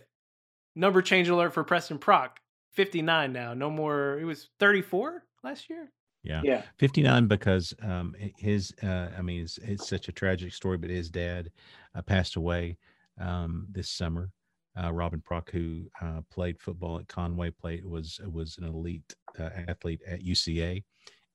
Number 0.76 1.02
change 1.02 1.28
alert 1.28 1.54
for 1.54 1.64
Preston 1.64 1.98
Prock. 1.98 2.40
59 2.74 3.34
now. 3.34 3.54
No 3.54 3.70
more. 3.70 4.18
It 4.20 4.24
was 4.24 4.48
34 4.60 5.24
last 5.44 5.70
year. 5.70 5.92
Yeah. 6.24 6.42
Yeah. 6.44 6.64
59 6.78 7.28
because 7.28 7.74
um 7.82 8.14
his 8.38 8.74
uh 8.84 9.10
I 9.18 9.22
mean 9.22 9.44
it's, 9.44 9.58
it's 9.60 9.88
such 9.88 10.10
a 10.10 10.12
tragic 10.12 10.54
story 10.54 10.78
but 10.78 10.90
his 10.90 11.10
dad 11.10 11.52
uh, 11.96 12.02
passed 12.02 12.36
away 12.36 12.78
um 13.20 13.68
this 13.72 13.90
summer. 13.90 14.32
Uh, 14.82 14.94
Robin 14.94 15.20
Prock, 15.20 15.50
who 15.52 15.90
uh, 16.02 16.22
played 16.32 16.60
football 16.60 17.00
at 17.00 17.08
Conway, 17.08 17.50
played 17.52 17.84
was 17.84 18.20
was 18.32 18.58
an 18.60 18.66
elite 18.66 19.14
uh, 19.38 19.50
athlete 19.68 20.00
at 20.08 20.24
UCA, 20.24 20.84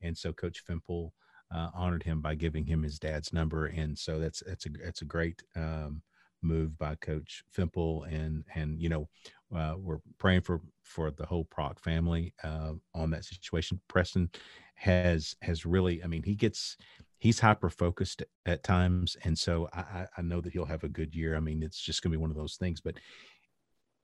and 0.00 0.16
so 0.16 0.32
Coach 0.32 0.62
Fimple 0.64 1.10
uh, 1.54 1.68
honored 1.74 2.02
him 2.04 2.20
by 2.20 2.36
giving 2.36 2.64
him 2.64 2.82
his 2.82 2.98
dad's 2.98 3.32
number, 3.32 3.66
and 3.66 3.98
so 3.98 4.18
that's 4.18 4.42
that's 4.46 4.66
a 4.66 4.68
that's 4.82 5.02
a 5.02 5.06
great 5.06 5.42
um, 5.56 6.00
move 6.44 6.78
by 6.78 6.94
Coach 6.96 7.42
Fimple, 7.56 8.06
and 8.12 8.44
and 8.54 8.80
you 8.80 8.88
know 8.88 9.08
uh, 9.54 9.74
we're 9.78 10.00
praying 10.18 10.42
for 10.42 10.60
for 10.82 11.10
the 11.10 11.26
whole 11.26 11.44
Prock 11.44 11.78
family 11.78 12.34
uh, 12.42 12.72
on 12.94 13.10
that 13.10 13.24
situation. 13.24 13.80
Preston 13.88 14.30
has 14.74 15.34
has 15.42 15.64
really, 15.64 16.02
I 16.02 16.06
mean, 16.06 16.22
he 16.22 16.34
gets 16.34 16.76
he's 17.18 17.40
hyper 17.40 17.70
focused 17.70 18.22
at 18.46 18.62
times, 18.62 19.16
and 19.24 19.38
so 19.38 19.68
I, 19.72 20.06
I 20.16 20.22
know 20.22 20.40
that 20.40 20.52
he'll 20.52 20.64
have 20.64 20.84
a 20.84 20.88
good 20.88 21.14
year. 21.14 21.36
I 21.36 21.40
mean, 21.40 21.62
it's 21.62 21.80
just 21.80 22.02
going 22.02 22.12
to 22.12 22.18
be 22.18 22.20
one 22.20 22.30
of 22.30 22.36
those 22.36 22.56
things. 22.56 22.80
But 22.80 22.94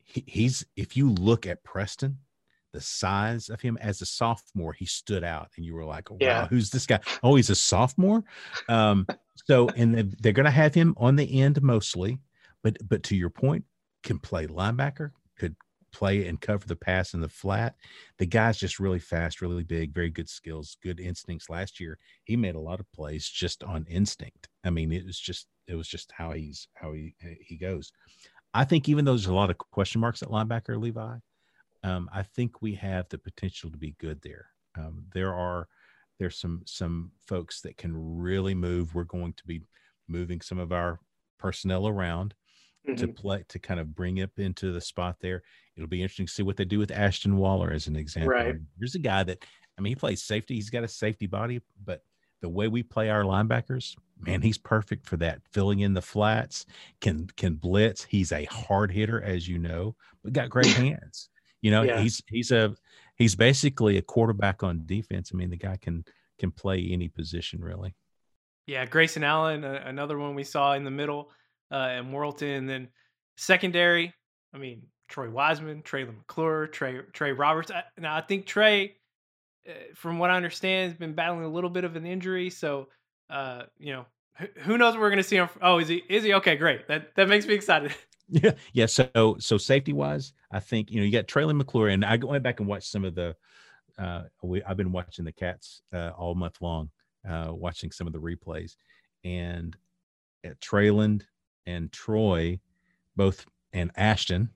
he, 0.02 0.24
he's 0.26 0.64
if 0.76 0.96
you 0.96 1.10
look 1.10 1.46
at 1.46 1.62
Preston, 1.64 2.18
the 2.72 2.80
size 2.80 3.48
of 3.48 3.60
him 3.60 3.76
as 3.80 4.00
a 4.00 4.06
sophomore, 4.06 4.72
he 4.72 4.86
stood 4.86 5.24
out, 5.24 5.50
and 5.56 5.66
you 5.66 5.74
were 5.74 5.84
like, 5.84 6.10
"Wow, 6.10 6.16
yeah. 6.20 6.46
who's 6.48 6.70
this 6.70 6.86
guy? 6.86 7.00
Oh, 7.22 7.34
he's 7.34 7.50
a 7.50 7.54
sophomore." 7.54 8.24
Um, 8.68 9.06
so, 9.46 9.68
and 9.76 10.12
they're 10.20 10.32
going 10.32 10.44
to 10.44 10.50
have 10.50 10.74
him 10.74 10.94
on 10.96 11.16
the 11.16 11.40
end 11.40 11.60
mostly, 11.62 12.18
but 12.62 12.76
but 12.88 13.02
to 13.04 13.16
your 13.16 13.30
point, 13.30 13.64
can 14.02 14.18
play 14.18 14.46
linebacker, 14.46 15.12
could 15.38 15.56
play 15.92 16.26
and 16.26 16.40
cover 16.40 16.66
the 16.66 16.76
pass 16.76 17.14
in 17.14 17.20
the 17.20 17.28
flat. 17.28 17.74
The 18.18 18.26
guy's 18.26 18.58
just 18.58 18.78
really 18.78 18.98
fast, 18.98 19.40
really 19.40 19.64
big, 19.64 19.92
very 19.92 20.10
good 20.10 20.28
skills, 20.28 20.76
good 20.82 21.00
instincts. 21.00 21.50
Last 21.50 21.80
year, 21.80 21.98
he 22.24 22.36
made 22.36 22.54
a 22.54 22.60
lot 22.60 22.80
of 22.80 22.92
plays 22.92 23.28
just 23.28 23.64
on 23.64 23.86
instinct. 23.88 24.48
I 24.64 24.70
mean, 24.70 24.92
it 24.92 25.04
was 25.04 25.18
just 25.18 25.46
it 25.66 25.74
was 25.74 25.88
just 25.88 26.12
how 26.12 26.32
he's 26.32 26.68
how 26.74 26.92
he 26.92 27.14
he 27.40 27.56
goes. 27.56 27.92
I 28.52 28.64
think 28.64 28.88
even 28.88 29.04
though 29.04 29.12
there's 29.12 29.26
a 29.26 29.34
lot 29.34 29.50
of 29.50 29.58
question 29.58 30.00
marks 30.00 30.22
at 30.22 30.28
linebacker, 30.28 30.80
Levi, 30.80 31.16
um, 31.84 32.10
I 32.12 32.22
think 32.22 32.60
we 32.60 32.74
have 32.74 33.08
the 33.08 33.18
potential 33.18 33.70
to 33.70 33.78
be 33.78 33.94
good 33.98 34.20
there. 34.22 34.46
Um, 34.76 35.04
there 35.14 35.34
are 35.34 35.68
there's 36.18 36.38
some 36.38 36.62
some 36.66 37.12
folks 37.26 37.60
that 37.62 37.76
can 37.76 37.92
really 37.94 38.54
move. 38.54 38.94
We're 38.94 39.04
going 39.04 39.34
to 39.34 39.46
be 39.46 39.62
moving 40.08 40.40
some 40.40 40.58
of 40.58 40.72
our 40.72 41.00
personnel 41.38 41.88
around 41.88 42.34
mm-hmm. 42.86 42.96
to 42.96 43.08
play 43.08 43.44
to 43.48 43.58
kind 43.58 43.80
of 43.80 43.94
bring 43.94 44.22
up 44.22 44.38
into 44.38 44.72
the 44.72 44.80
spot 44.80 45.16
there. 45.20 45.42
It'll 45.76 45.88
be 45.88 46.02
interesting 46.02 46.26
to 46.26 46.32
see 46.32 46.42
what 46.42 46.56
they 46.56 46.64
do 46.64 46.78
with 46.78 46.90
Ashton 46.90 47.36
Waller 47.36 47.70
as 47.72 47.86
an 47.86 47.96
example. 47.96 48.30
Right. 48.30 48.56
Here's 48.78 48.94
a 48.94 49.00
guy 49.00 49.22
that 49.24 49.44
I 49.78 49.82
mean 49.82 49.92
he 49.92 49.96
plays 49.96 50.22
safety. 50.22 50.54
He's 50.54 50.70
got 50.70 50.84
a 50.84 50.88
safety 50.88 51.26
body, 51.26 51.60
but 51.84 52.02
the 52.40 52.48
way 52.48 52.68
we 52.68 52.82
play 52.82 53.10
our 53.10 53.22
linebackers, 53.22 53.96
man, 54.18 54.40
he's 54.40 54.58
perfect 54.58 55.06
for 55.06 55.16
that. 55.18 55.40
Filling 55.52 55.80
in 55.80 55.94
the 55.94 56.02
flats, 56.02 56.66
can 57.00 57.28
can 57.36 57.54
blitz. 57.54 58.04
He's 58.04 58.32
a 58.32 58.44
hard 58.46 58.90
hitter, 58.90 59.22
as 59.22 59.48
you 59.48 59.58
know, 59.58 59.96
but 60.22 60.32
got 60.32 60.50
great 60.50 60.66
hands. 60.74 61.28
You 61.60 61.70
know, 61.70 61.82
yeah. 61.82 62.00
he's 62.00 62.22
he's 62.28 62.50
a 62.50 62.74
he's 63.16 63.34
basically 63.34 63.98
a 63.98 64.02
quarterback 64.02 64.62
on 64.62 64.82
defense. 64.86 65.30
I 65.32 65.36
mean, 65.36 65.50
the 65.50 65.56
guy 65.56 65.76
can 65.76 66.04
can 66.38 66.50
play 66.50 66.88
any 66.90 67.08
position 67.08 67.62
really. 67.62 67.94
Yeah, 68.66 68.86
Grayson 68.86 69.24
Allen, 69.24 69.64
another 69.64 70.16
one 70.16 70.34
we 70.34 70.44
saw 70.44 70.74
in 70.74 70.84
the 70.84 70.90
middle 70.90 71.30
uh, 71.70 71.88
and 71.90 72.12
Morrilton. 72.12 72.58
And 72.58 72.68
then 72.68 72.88
secondary, 73.36 74.12
I 74.54 74.58
mean, 74.58 74.82
Troy 75.08 75.28
Wiseman, 75.28 75.82
Traylon 75.82 76.16
McClure, 76.16 76.68
Trey 76.68 77.00
Trey 77.12 77.32
Roberts. 77.32 77.70
Now 77.98 78.16
I 78.16 78.20
think 78.20 78.46
Trey, 78.46 78.96
uh, 79.68 79.72
from 79.94 80.18
what 80.18 80.30
I 80.30 80.36
understand, 80.36 80.90
has 80.90 80.98
been 80.98 81.14
battling 81.14 81.44
a 81.44 81.48
little 81.48 81.70
bit 81.70 81.84
of 81.84 81.96
an 81.96 82.06
injury. 82.06 82.48
So, 82.50 82.88
uh, 83.28 83.64
you 83.78 83.92
know, 83.92 84.06
who 84.58 84.78
knows 84.78 84.94
what 84.94 85.00
we're 85.00 85.10
going 85.10 85.22
to 85.22 85.28
see 85.28 85.36
him? 85.36 85.48
Oh, 85.60 85.78
is 85.78 85.88
he? 85.88 86.02
Is 86.08 86.24
he 86.24 86.34
okay? 86.34 86.56
Great. 86.56 86.88
That 86.88 87.14
that 87.16 87.28
makes 87.28 87.46
me 87.46 87.54
excited. 87.54 87.94
Yeah, 88.32 88.52
yeah. 88.72 88.86
So 88.86 89.38
so 89.40 89.58
safety 89.58 89.92
wise, 89.92 90.34
I 90.52 90.60
think 90.60 90.92
you 90.92 91.00
know 91.00 91.04
you 91.04 91.10
got 91.10 91.26
Traylon 91.26 91.56
McClure, 91.56 91.88
and 91.88 92.04
I 92.04 92.16
went 92.16 92.44
back 92.44 92.60
and 92.60 92.68
watched 92.68 92.88
some 92.88 93.04
of 93.04 93.16
the. 93.16 93.34
Uh, 93.98 94.22
we 94.40 94.62
I've 94.62 94.76
been 94.76 94.92
watching 94.92 95.24
the 95.24 95.32
Cats 95.32 95.82
uh, 95.92 96.10
all 96.16 96.36
month 96.36 96.58
long, 96.60 96.90
uh, 97.28 97.48
watching 97.50 97.90
some 97.90 98.06
of 98.06 98.12
the 98.12 98.20
replays, 98.20 98.76
and 99.24 99.76
at 100.44 100.60
Traylon, 100.60 101.22
and 101.66 101.90
Troy, 101.92 102.60
both 103.16 103.46
and 103.72 103.90
Ashton, 103.96 104.50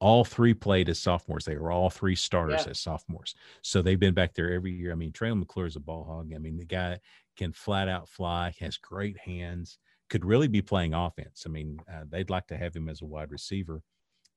all 0.00 0.24
three 0.24 0.54
played 0.54 0.88
as 0.88 0.98
sophomores. 0.98 1.44
They 1.44 1.56
were 1.56 1.70
all 1.70 1.90
three 1.90 2.16
starters 2.16 2.62
yeah. 2.64 2.70
as 2.70 2.80
sophomores. 2.80 3.34
So 3.62 3.82
they've 3.82 4.00
been 4.00 4.14
back 4.14 4.34
there 4.34 4.52
every 4.52 4.72
year. 4.72 4.92
I 4.92 4.94
mean, 4.94 5.12
Traylon 5.12 5.38
McClure 5.38 5.66
is 5.66 5.76
a 5.76 5.80
ball 5.80 6.04
hog. 6.04 6.32
I 6.34 6.38
mean, 6.38 6.56
the 6.56 6.64
guy 6.64 6.98
can 7.36 7.52
flat 7.52 7.88
out 7.88 8.08
fly, 8.08 8.54
has 8.60 8.78
great 8.78 9.18
hands, 9.18 9.78
could 10.08 10.24
really 10.24 10.48
be 10.48 10.62
playing 10.62 10.94
offense. 10.94 11.44
I 11.46 11.50
mean, 11.50 11.78
uh, 11.92 12.04
they'd 12.08 12.30
like 12.30 12.46
to 12.48 12.56
have 12.56 12.74
him 12.74 12.88
as 12.88 13.02
a 13.02 13.06
wide 13.06 13.30
receiver, 13.30 13.82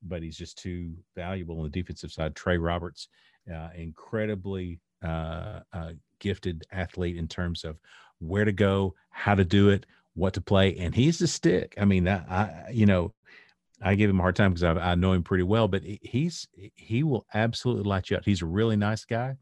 but 0.02 0.22
he's 0.22 0.38
just 0.38 0.58
too 0.58 0.94
valuable 1.16 1.58
on 1.58 1.64
the 1.64 1.70
defensive 1.70 2.12
side. 2.12 2.36
Trey 2.36 2.58
Roberts, 2.58 3.08
uh, 3.54 3.70
incredibly 3.76 4.80
uh, 5.04 5.60
uh 5.74 5.92
gifted 6.20 6.64
athlete 6.72 7.18
in 7.18 7.28
terms 7.28 7.66
of 7.66 7.78
where 8.20 8.46
to 8.46 8.54
go, 8.54 8.96
how 9.10 9.36
to 9.36 9.44
do 9.44 9.70
it, 9.70 9.86
what 10.16 10.34
to 10.34 10.42
play, 10.42 10.76
and 10.78 10.94
he's 10.94 11.20
the 11.20 11.28
stick. 11.28 11.76
I 11.80 11.86
mean, 11.86 12.08
I, 12.08 12.18
I 12.18 12.70
you 12.72 12.86
know, 12.86 13.14
I 13.82 13.96
give 13.96 14.10
him 14.10 14.20
a 14.20 14.24
hard 14.24 14.36
time 14.36 14.54
because 14.54 14.64
I, 14.64 14.92
I, 14.92 14.96
know 14.96 15.14
him 15.14 15.24
pretty 15.24 15.44
well, 15.44 15.68
but 15.68 15.84
he's 15.84 16.48
he 16.76 17.04
will 17.04 17.26
absolutely 17.34 17.84
light 17.84 18.10
you 18.10 18.18
out. 18.18 18.26
He's 18.26 18.42
a 18.42 18.46
really 18.46 18.76
nice 18.76 19.06
guy, 19.06 19.36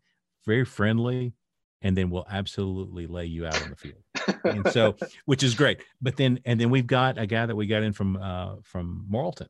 very 0.45 0.65
friendly, 0.65 1.33
and 1.81 1.95
then 1.95 2.09
will 2.09 2.25
absolutely 2.29 3.07
lay 3.07 3.25
you 3.25 3.45
out 3.45 3.61
on 3.61 3.69
the 3.69 3.75
field. 3.75 4.03
and 4.43 4.71
so, 4.71 4.95
which 5.25 5.43
is 5.43 5.55
great. 5.55 5.81
But 6.01 6.17
then, 6.17 6.39
and 6.45 6.59
then 6.59 6.69
we've 6.69 6.87
got 6.87 7.17
a 7.17 7.25
guy 7.25 7.45
that 7.45 7.55
we 7.55 7.67
got 7.67 7.83
in 7.83 7.93
from 7.93 8.17
uh, 8.17 8.55
from 8.63 9.05
Morrilton, 9.11 9.47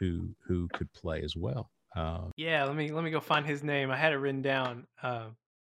who 0.00 0.34
who 0.46 0.68
could 0.72 0.92
play 0.92 1.22
as 1.22 1.36
well. 1.36 1.70
Uh, 1.94 2.28
yeah, 2.36 2.64
let 2.64 2.74
me 2.74 2.90
let 2.90 3.04
me 3.04 3.10
go 3.10 3.20
find 3.20 3.46
his 3.46 3.62
name. 3.62 3.90
I 3.90 3.96
had 3.96 4.12
it 4.12 4.16
written 4.16 4.42
down. 4.42 4.86
Uh, 5.02 5.26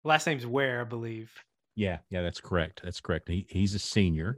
last 0.04 0.26
name's 0.26 0.46
Ware, 0.46 0.80
I 0.80 0.84
believe. 0.84 1.30
Yeah, 1.76 1.98
yeah, 2.10 2.22
that's 2.22 2.40
correct. 2.40 2.80
That's 2.82 3.00
correct. 3.00 3.28
He, 3.28 3.46
he's 3.48 3.72
a 3.74 3.78
senior. 3.78 4.36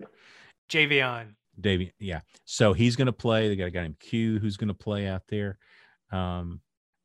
Javion. 0.70 1.34
Davy, 1.60 1.92
yeah. 1.98 2.20
So 2.44 2.72
he's 2.72 2.96
going 2.96 3.06
to 3.06 3.12
play. 3.12 3.48
They 3.48 3.56
got 3.56 3.66
a 3.66 3.70
guy 3.70 3.82
named 3.82 3.98
Q 4.00 4.38
who's 4.38 4.56
going 4.56 4.68
to 4.68 4.74
play 4.74 5.06
out 5.06 5.22
there. 5.28 5.58
Um, 6.10 6.60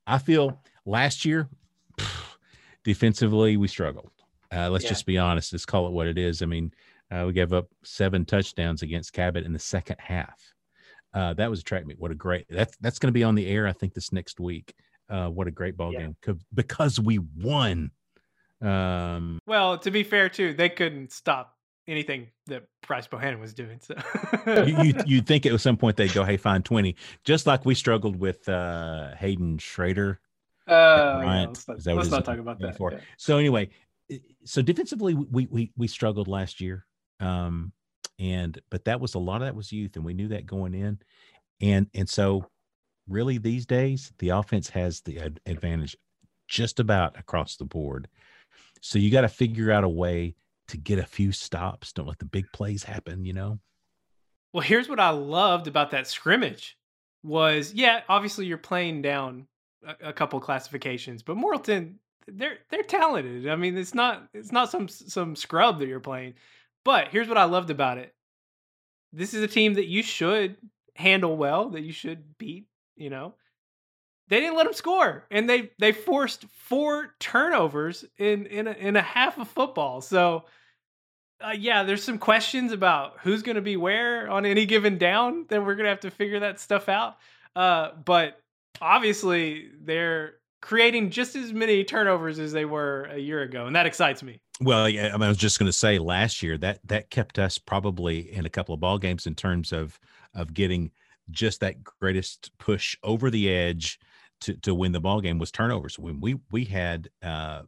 I 0.08 0.18
feel 0.18 0.62
last 0.86 1.26
year 1.26 1.50
pff, 1.98 2.38
defensively 2.84 3.58
we 3.58 3.68
struggled. 3.68 4.12
Uh, 4.54 4.70
let's 4.70 4.86
yeah. 4.86 4.90
just 4.90 5.06
be 5.06 5.18
honest. 5.18 5.52
Let's 5.52 5.66
call 5.66 5.88
it 5.88 5.92
what 5.92 6.08
it 6.08 6.18
is. 6.18 6.42
I 6.42 6.46
mean, 6.46 6.72
uh, 7.12 7.26
we 7.28 7.34
gave 7.34 7.54
up 7.54 7.68
seven 7.84 8.26
touchdowns 8.26 8.82
against 8.82 9.14
Cabot 9.14 9.46
in 9.46 9.54
the 9.54 9.60
second 9.60 9.98
half. 10.00 10.40
Uh, 11.14 11.34
that 11.34 11.50
was 11.50 11.62
a 11.62 11.64
track 11.64 11.86
meet. 11.86 12.00
What 12.00 12.12
a 12.12 12.16
great 12.16 12.46
that's 12.50 12.76
that's 12.82 13.00
going 13.00 13.08
to 13.08 13.14
be 13.14 13.24
on 13.24 13.36
the 13.36 13.48
air. 13.48 13.68
I 13.68 13.74
think 13.74 13.94
this 13.94 14.12
next 14.12 14.40
week. 14.40 14.74
Uh, 15.10 15.28
what 15.28 15.48
a 15.48 15.52
great 15.52 15.78
ball 15.78 15.94
yeah. 15.94 16.00
game 16.00 16.16
because 16.54 17.00
we 17.00 17.20
won. 17.20 17.92
Um, 18.62 19.40
well, 19.46 19.78
to 19.78 19.92
be 19.92 20.04
fair 20.04 20.30
too, 20.30 20.54
they 20.54 20.70
couldn't 20.70 21.12
stop 21.12 21.55
anything 21.88 22.28
that 22.48 22.64
Bryce 22.86 23.08
Bohannon 23.08 23.40
was 23.40 23.54
doing. 23.54 23.80
So 23.82 24.64
you, 24.64 24.84
you 24.84 24.94
you'd 25.06 25.28
think 25.28 25.46
at 25.46 25.60
some 25.62 25.78
point 25.78 25.98
they'd 25.98 26.14
go, 26.14 26.24
"Hey, 26.24 26.38
find 26.38 26.64
20. 26.64 26.96
Just 27.24 27.48
like 27.48 27.66
we 27.66 27.76
struggled 27.76 28.20
with 28.20 28.48
uh, 28.50 29.16
Hayden 29.16 29.58
Schrader. 29.58 30.20
Uh, 30.68 31.46
let's 31.54 31.68
not, 31.68 31.86
let's 31.86 32.10
not 32.10 32.26
talk 32.26 32.40
about 32.40 32.60
that. 32.60 32.78
Yeah. 32.80 33.00
So 33.18 33.38
anyway, 33.38 33.70
so 34.44 34.62
defensively, 34.62 35.14
we 35.14 35.48
we 35.48 35.72
we 35.78 35.88
struggled 35.88 36.28
last 36.28 36.62
year. 36.62 36.86
Um, 37.20 37.72
and 38.20 38.60
but 38.70 38.86
that 38.86 39.00
was 39.00 39.16
a 39.16 39.20
lot 39.20 39.42
of 39.42 39.48
that 39.48 39.56
was 39.56 39.72
youth, 39.72 39.96
and 39.96 40.06
we 40.06 40.14
knew 40.14 40.30
that 40.30 40.46
going 40.46 40.74
in, 40.74 41.00
and 41.62 41.88
and 41.94 42.10
so 42.10 42.48
really 43.08 43.38
these 43.38 43.66
days 43.66 44.12
the 44.18 44.30
offense 44.30 44.70
has 44.70 45.02
the 45.02 45.20
ad- 45.20 45.40
advantage 45.46 45.96
just 46.48 46.80
about 46.80 47.20
across 47.20 47.58
the 47.58 47.66
board. 47.66 48.08
So 48.82 49.00
you 49.00 49.12
got 49.12 49.22
to 49.22 49.28
figure 49.28 49.72
out 49.72 49.84
a 49.84 49.90
way 49.90 50.36
to 50.68 50.78
get 50.78 51.00
a 51.00 51.06
few 51.06 51.32
stops. 51.32 51.94
Don't 51.94 52.08
let 52.08 52.20
the 52.20 52.26
big 52.26 52.46
plays 52.54 52.84
happen, 52.84 53.26
you 53.26 53.34
know. 53.34 53.60
Well, 54.54 54.64
here's 54.64 54.90
what 54.90 55.00
I 55.00 55.10
loved 55.10 55.68
about 55.68 55.92
that 55.92 56.08
scrimmage 56.08 56.78
was 57.24 57.74
yeah, 57.74 58.02
obviously 58.08 58.46
you're 58.46 58.58
playing 58.58 59.02
down 59.02 59.48
a, 59.86 60.10
a 60.10 60.14
couple 60.14 60.40
classifications, 60.40 61.24
but 61.24 61.38
Morrilton 61.38 61.96
they're 62.28 62.58
they're 62.70 62.84
talented. 62.84 63.48
I 63.48 63.56
mean, 63.56 63.78
it's 63.78 63.94
not 63.94 64.28
it's 64.34 64.52
not 64.52 64.72
some 64.72 64.88
some 64.88 65.36
scrub 65.36 65.80
that 65.80 65.88
you're 65.88 66.00
playing. 66.00 66.36
But 66.84 67.10
here's 67.10 67.28
what 67.28 67.38
I 67.38 67.46
loved 67.46 67.70
about 67.70 67.98
it. 67.98 68.14
This 69.12 69.34
is 69.34 69.44
a 69.44 69.48
team 69.48 69.76
that 69.76 69.88
you 69.88 70.04
should 70.04 70.58
handle 70.96 71.36
well, 71.36 71.70
that 71.70 71.82
you 71.82 71.92
should 71.92 72.38
beat, 72.38 72.68
you 72.96 73.10
know. 73.10 73.34
They 74.28 74.40
didn't 74.40 74.56
let 74.56 74.64
them 74.66 74.74
score 74.74 75.26
and 75.30 75.50
they 75.50 75.72
they 75.80 75.92
forced 75.92 76.46
four 76.52 77.16
turnovers 77.20 78.06
in 78.18 78.46
in 78.48 78.68
a, 78.68 78.72
in 78.72 78.96
a 78.96 79.02
half 79.02 79.38
of 79.38 79.48
football. 79.48 80.02
So 80.02 80.46
uh, 81.44 81.54
yeah, 81.58 81.84
there's 81.84 82.04
some 82.04 82.18
questions 82.18 82.72
about 82.72 83.18
who's 83.22 83.44
going 83.44 83.56
to 83.56 83.62
be 83.62 83.78
where 83.78 84.30
on 84.30 84.46
any 84.46 84.66
given 84.66 84.98
down. 84.98 85.46
Then 85.50 85.66
we're 85.66 85.76
going 85.76 85.86
to 85.86 85.90
have 85.90 86.00
to 86.02 86.12
figure 86.12 86.40
that 86.40 86.60
stuff 86.60 86.90
out. 86.90 87.18
Uh, 87.56 87.92
but 88.04 88.42
obviously, 88.82 89.70
they're 89.82 90.36
creating 90.62 91.10
just 91.12 91.36
as 91.36 91.54
many 91.54 91.84
turnovers 91.84 92.40
as 92.40 92.52
they 92.52 92.66
were 92.66 93.04
a 93.12 93.18
year 93.18 93.42
ago, 93.42 93.68
and 93.68 93.76
that 93.76 93.86
excites 93.86 94.24
me. 94.24 94.42
Well, 94.62 94.88
yeah, 94.88 95.10
I, 95.10 95.12
mean, 95.14 95.24
I 95.24 95.28
was 95.28 95.38
just 95.38 95.60
going 95.60 95.68
to 95.68 95.74
say 95.74 96.00
last 96.00 96.42
year 96.42 96.58
that 96.60 96.80
that 96.88 97.10
kept 97.10 97.38
us 97.38 97.58
probably 97.58 98.34
in 98.34 98.46
a 98.46 98.50
couple 98.50 98.74
of 98.74 98.80
ball 98.80 98.98
games 98.98 99.28
in 99.28 99.36
terms 99.36 99.74
of 99.74 100.00
of 100.34 100.54
getting 100.54 100.92
just 101.32 101.60
that 101.60 101.84
greatest 101.84 102.52
push 102.58 102.96
over 103.04 103.30
the 103.30 103.50
edge 103.50 104.00
to 104.42 104.54
to 104.56 104.74
win 104.76 104.92
the 104.92 105.00
ball 105.00 105.22
game 105.22 105.40
was 105.40 105.52
turnovers. 105.52 106.00
When 106.00 106.20
we 106.20 106.38
we 106.52 106.66
had 106.66 107.10
uh, 107.24 107.64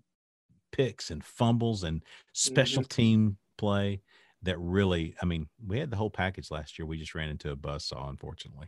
picks 0.72 1.10
and 1.10 1.24
fumbles 1.24 1.84
and 1.84 2.04
special 2.34 2.84
mm-hmm. 2.84 2.96
team 2.96 3.38
play 3.58 4.02
that 4.44 4.58
really, 4.60 5.16
I 5.22 5.26
mean, 5.26 5.48
we 5.66 5.80
had 5.80 5.90
the 5.90 5.98
whole 5.98 6.12
package 6.12 6.52
last 6.52 6.78
year. 6.78 6.86
We 6.86 6.98
just 6.98 7.16
ran 7.16 7.30
into 7.30 7.52
a 7.52 7.56
buzz 7.56 7.86
saw, 7.86 8.10
unfortunately. 8.10 8.68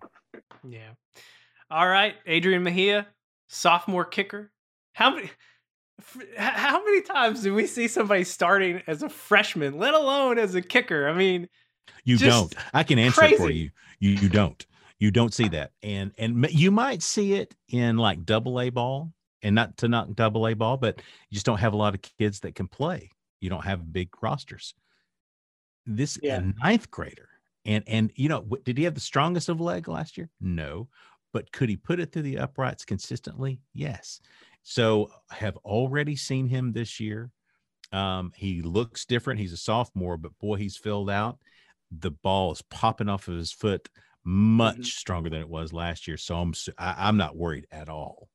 Yeah. 0.67 0.91
All 1.71 1.87
right, 1.87 2.15
Adrian 2.25 2.63
Mejia, 2.63 3.07
sophomore 3.47 4.05
kicker. 4.05 4.51
How 4.93 5.15
many? 5.15 5.29
How 6.37 6.83
many 6.83 7.01
times 7.01 7.43
do 7.43 7.53
we 7.53 7.67
see 7.67 7.87
somebody 7.87 8.23
starting 8.23 8.81
as 8.87 9.03
a 9.03 9.09
freshman, 9.09 9.77
let 9.77 9.93
alone 9.93 10.39
as 10.39 10.55
a 10.55 10.61
kicker? 10.61 11.07
I 11.07 11.13
mean, 11.13 11.49
you 12.03 12.17
don't. 12.17 12.53
I 12.73 12.83
can 12.83 12.97
answer 12.97 13.21
crazy. 13.21 13.35
for 13.35 13.51
you. 13.51 13.69
You 13.99 14.11
you 14.11 14.29
don't. 14.29 14.65
You 14.99 15.11
don't 15.11 15.33
see 15.33 15.47
that, 15.49 15.71
and 15.81 16.11
and 16.17 16.45
you 16.51 16.71
might 16.71 17.01
see 17.01 17.33
it 17.33 17.55
in 17.69 17.97
like 17.97 18.25
double 18.25 18.59
A 18.59 18.69
ball, 18.69 19.13
and 19.41 19.55
not 19.55 19.77
to 19.77 19.87
knock 19.87 20.09
double 20.13 20.47
A 20.47 20.53
ball, 20.53 20.77
but 20.77 21.01
you 21.29 21.35
just 21.35 21.45
don't 21.45 21.59
have 21.59 21.73
a 21.73 21.77
lot 21.77 21.95
of 21.95 22.01
kids 22.01 22.41
that 22.41 22.55
can 22.55 22.67
play 22.67 23.09
you 23.39 23.49
don't 23.49 23.65
have 23.65 23.91
big 23.91 24.09
rosters. 24.21 24.73
This 25.85 26.19
yeah. 26.21 26.39
a 26.39 26.53
ninth 26.63 26.91
grader, 26.91 27.29
and 27.65 27.83
and 27.87 28.11
you 28.15 28.29
know, 28.29 28.45
did 28.63 28.77
he 28.77 28.83
have 28.83 28.95
the 28.95 28.99
strongest 28.99 29.49
of 29.49 29.61
leg 29.61 29.87
last 29.87 30.17
year? 30.17 30.29
No, 30.39 30.87
but 31.33 31.51
could 31.51 31.69
he 31.69 31.77
put 31.77 31.99
it 31.99 32.11
through 32.11 32.23
the 32.23 32.37
uprights 32.37 32.85
consistently? 32.85 33.61
Yes. 33.73 34.21
So 34.61 35.09
have 35.31 35.57
already 35.57 36.15
seen 36.15 36.47
him 36.47 36.73
this 36.73 36.99
year. 36.99 37.31
Um, 37.91 38.31
he 38.35 38.61
looks 38.61 39.05
different. 39.05 39.39
He's 39.39 39.53
a 39.53 39.57
sophomore, 39.57 40.17
but 40.17 40.37
boy, 40.39 40.57
he's 40.57 40.77
filled 40.77 41.09
out. 41.09 41.39
The 41.91 42.11
ball 42.11 42.51
is 42.51 42.61
popping 42.61 43.09
off 43.09 43.27
of 43.27 43.35
his 43.35 43.51
foot 43.51 43.89
much 44.23 44.75
mm-hmm. 44.75 44.83
stronger 44.83 45.29
than 45.29 45.41
it 45.41 45.49
was 45.49 45.73
last 45.73 46.07
year. 46.07 46.17
So 46.17 46.35
I'm 46.37 46.53
I, 46.77 46.89
am 46.89 46.95
i 46.97 47.07
am 47.09 47.17
not 47.17 47.37
worried 47.37 47.67
at 47.71 47.89
all 47.89 48.29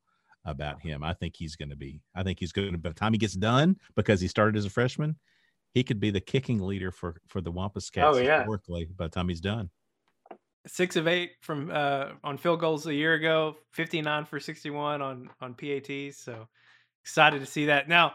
about 0.44 0.80
him. 0.80 1.02
I 1.02 1.14
think 1.14 1.34
he's 1.36 1.56
going 1.56 1.70
to 1.70 1.76
be. 1.76 2.00
I 2.14 2.22
think 2.22 2.38
he's 2.40 2.52
going 2.52 2.72
to. 2.72 2.78
By 2.78 2.90
the 2.90 2.94
time 2.94 3.12
he 3.12 3.18
gets 3.18 3.34
done, 3.34 3.76
because 3.94 4.20
he 4.20 4.28
started 4.28 4.56
as 4.56 4.66
a 4.66 4.70
freshman, 4.70 5.16
he 5.72 5.82
could 5.82 6.00
be 6.00 6.10
the 6.10 6.20
kicking 6.20 6.60
leader 6.60 6.90
for 6.90 7.20
for 7.28 7.40
the 7.40 7.50
Wampus 7.50 7.90
Cats. 7.90 8.16
Oh 8.16 8.20
yeah, 8.20 8.44
Berkeley. 8.44 8.88
By 8.96 9.06
the 9.06 9.10
time 9.10 9.28
he's 9.28 9.40
done, 9.40 9.70
six 10.66 10.96
of 10.96 11.06
eight 11.06 11.32
from 11.40 11.70
uh, 11.72 12.10
on 12.22 12.38
field 12.38 12.60
goals 12.60 12.86
a 12.86 12.94
year 12.94 13.14
ago, 13.14 13.56
fifty 13.72 14.02
nine 14.02 14.24
for 14.24 14.40
sixty 14.40 14.70
one 14.70 15.02
on 15.02 15.30
on 15.40 15.54
PATs. 15.54 16.18
So 16.18 16.48
excited 17.02 17.40
to 17.40 17.46
see 17.46 17.66
that. 17.66 17.88
Now, 17.88 18.14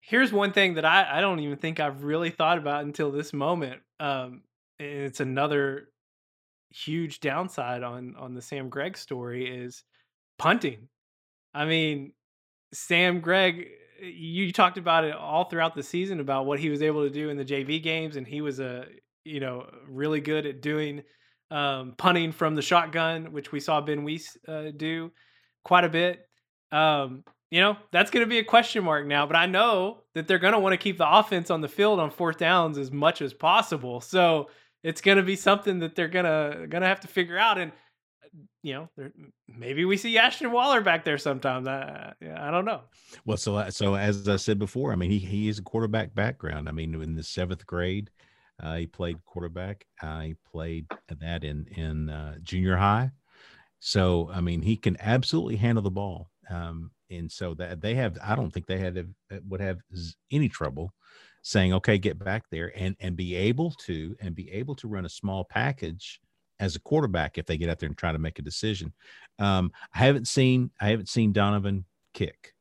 here's 0.00 0.32
one 0.32 0.52
thing 0.52 0.74
that 0.74 0.84
I 0.84 1.18
I 1.18 1.20
don't 1.20 1.40
even 1.40 1.56
think 1.56 1.80
I've 1.80 2.04
really 2.04 2.30
thought 2.30 2.58
about 2.58 2.84
until 2.84 3.10
this 3.10 3.32
moment. 3.32 3.80
Um, 3.98 4.42
and 4.78 4.88
it's 4.88 5.20
another 5.20 5.88
huge 6.70 7.20
downside 7.20 7.82
on 7.82 8.14
on 8.18 8.34
the 8.34 8.42
Sam 8.42 8.68
Gregg 8.68 8.96
story 8.96 9.46
is 9.46 9.84
punting. 10.38 10.88
I 11.54 11.64
mean, 11.64 12.12
Sam 12.72 13.20
Gregg, 13.20 13.68
you 14.02 14.52
talked 14.52 14.78
about 14.78 15.04
it 15.04 15.14
all 15.14 15.44
throughout 15.44 15.74
the 15.74 15.82
season 15.82 16.20
about 16.20 16.46
what 16.46 16.60
he 16.60 16.68
was 16.68 16.82
able 16.82 17.04
to 17.04 17.10
do 17.10 17.30
in 17.30 17.36
the 17.36 17.44
JV 17.44 17.82
games, 17.82 18.16
and 18.16 18.26
he 18.26 18.40
was 18.40 18.60
a 18.60 18.86
you 19.24 19.40
know 19.40 19.66
really 19.88 20.20
good 20.20 20.46
at 20.46 20.60
doing 20.60 21.02
um, 21.50 21.94
punting 21.96 22.32
from 22.32 22.54
the 22.54 22.62
shotgun, 22.62 23.32
which 23.32 23.52
we 23.52 23.60
saw 23.60 23.80
Ben 23.80 24.04
Weiss 24.04 24.36
uh, 24.48 24.70
do 24.76 25.10
quite 25.64 25.84
a 25.84 25.88
bit. 25.88 26.28
Um, 26.72 27.24
you 27.50 27.60
know 27.60 27.76
that's 27.92 28.10
going 28.10 28.24
to 28.24 28.28
be 28.28 28.38
a 28.38 28.44
question 28.44 28.84
mark 28.84 29.06
now, 29.06 29.26
but 29.26 29.36
I 29.36 29.46
know 29.46 30.02
that 30.14 30.26
they're 30.26 30.38
going 30.38 30.52
to 30.52 30.58
want 30.58 30.72
to 30.72 30.78
keep 30.78 30.98
the 30.98 31.10
offense 31.10 31.50
on 31.50 31.60
the 31.60 31.68
field 31.68 32.00
on 32.00 32.10
fourth 32.10 32.38
downs 32.38 32.76
as 32.76 32.90
much 32.90 33.22
as 33.22 33.32
possible. 33.32 34.00
So 34.00 34.48
it's 34.86 35.00
to 35.16 35.22
be 35.22 35.36
something 35.36 35.80
that 35.80 35.96
they're 35.96 36.08
gonna 36.08 36.66
gonna 36.68 36.86
have 36.86 37.00
to 37.00 37.08
figure 37.08 37.36
out 37.36 37.58
and 37.58 37.72
you 38.62 38.74
know, 38.74 38.88
maybe 39.48 39.84
we 39.84 39.96
see 39.96 40.18
Ashton 40.18 40.52
Waller 40.52 40.80
back 40.80 41.04
there 41.04 41.16
sometime. 41.16 41.66
I, 41.66 42.12
I 42.36 42.50
don't 42.50 42.64
know. 42.64 42.82
Well, 43.24 43.36
so 43.36 43.56
uh, 43.56 43.70
so 43.70 43.94
as 43.94 44.28
I 44.28 44.36
said 44.36 44.58
before, 44.58 44.92
I 44.92 44.96
mean, 44.96 45.10
he 45.10 45.18
he 45.18 45.48
is 45.48 45.58
a 45.58 45.62
quarterback 45.62 46.14
background. 46.14 46.68
I 46.68 46.72
mean, 46.72 46.94
in 47.00 47.14
the 47.14 47.22
seventh 47.22 47.64
grade, 47.64 48.10
uh, 48.62 48.76
he 48.76 48.86
played 48.86 49.24
quarterback. 49.24 49.86
Uh, 50.02 50.20
he 50.20 50.34
played 50.50 50.86
that 51.20 51.44
in 51.44 51.66
in 51.76 52.10
uh, 52.10 52.36
junior 52.42 52.76
high. 52.76 53.12
So 53.78 54.28
I 54.32 54.40
mean, 54.40 54.62
he 54.62 54.76
can 54.76 54.96
absolutely 55.00 55.56
handle 55.56 55.82
the 55.82 55.90
ball. 55.90 56.30
Um, 56.50 56.90
and 57.08 57.30
so 57.30 57.54
that 57.54 57.80
they 57.80 57.94
have, 57.94 58.18
I 58.22 58.34
don't 58.34 58.50
think 58.50 58.66
they 58.66 58.78
had 58.78 58.98
uh, 58.98 59.36
would 59.48 59.60
have 59.60 59.78
any 60.30 60.48
trouble 60.48 60.92
saying, 61.46 61.72
okay, 61.72 61.96
get 61.96 62.18
back 62.18 62.42
there 62.50 62.72
and 62.74 62.96
and 62.98 63.14
be 63.14 63.36
able 63.36 63.70
to 63.70 64.16
and 64.20 64.34
be 64.34 64.50
able 64.50 64.74
to 64.74 64.88
run 64.88 65.06
a 65.06 65.08
small 65.08 65.44
package 65.44 66.20
as 66.58 66.74
a 66.74 66.80
quarterback 66.80 67.38
if 67.38 67.46
they 67.46 67.56
get 67.56 67.68
out 67.68 67.78
there 67.78 67.86
and 67.86 67.96
try 67.96 68.10
to 68.10 68.18
make 68.18 68.40
a 68.40 68.42
decision. 68.42 68.92
Um, 69.38 69.70
I 69.94 69.98
haven't 69.98 70.26
seen 70.26 70.72
I 70.80 70.88
haven't 70.88 71.08
seen 71.08 71.32
Donovan 71.32 71.84
kick. 72.14 72.52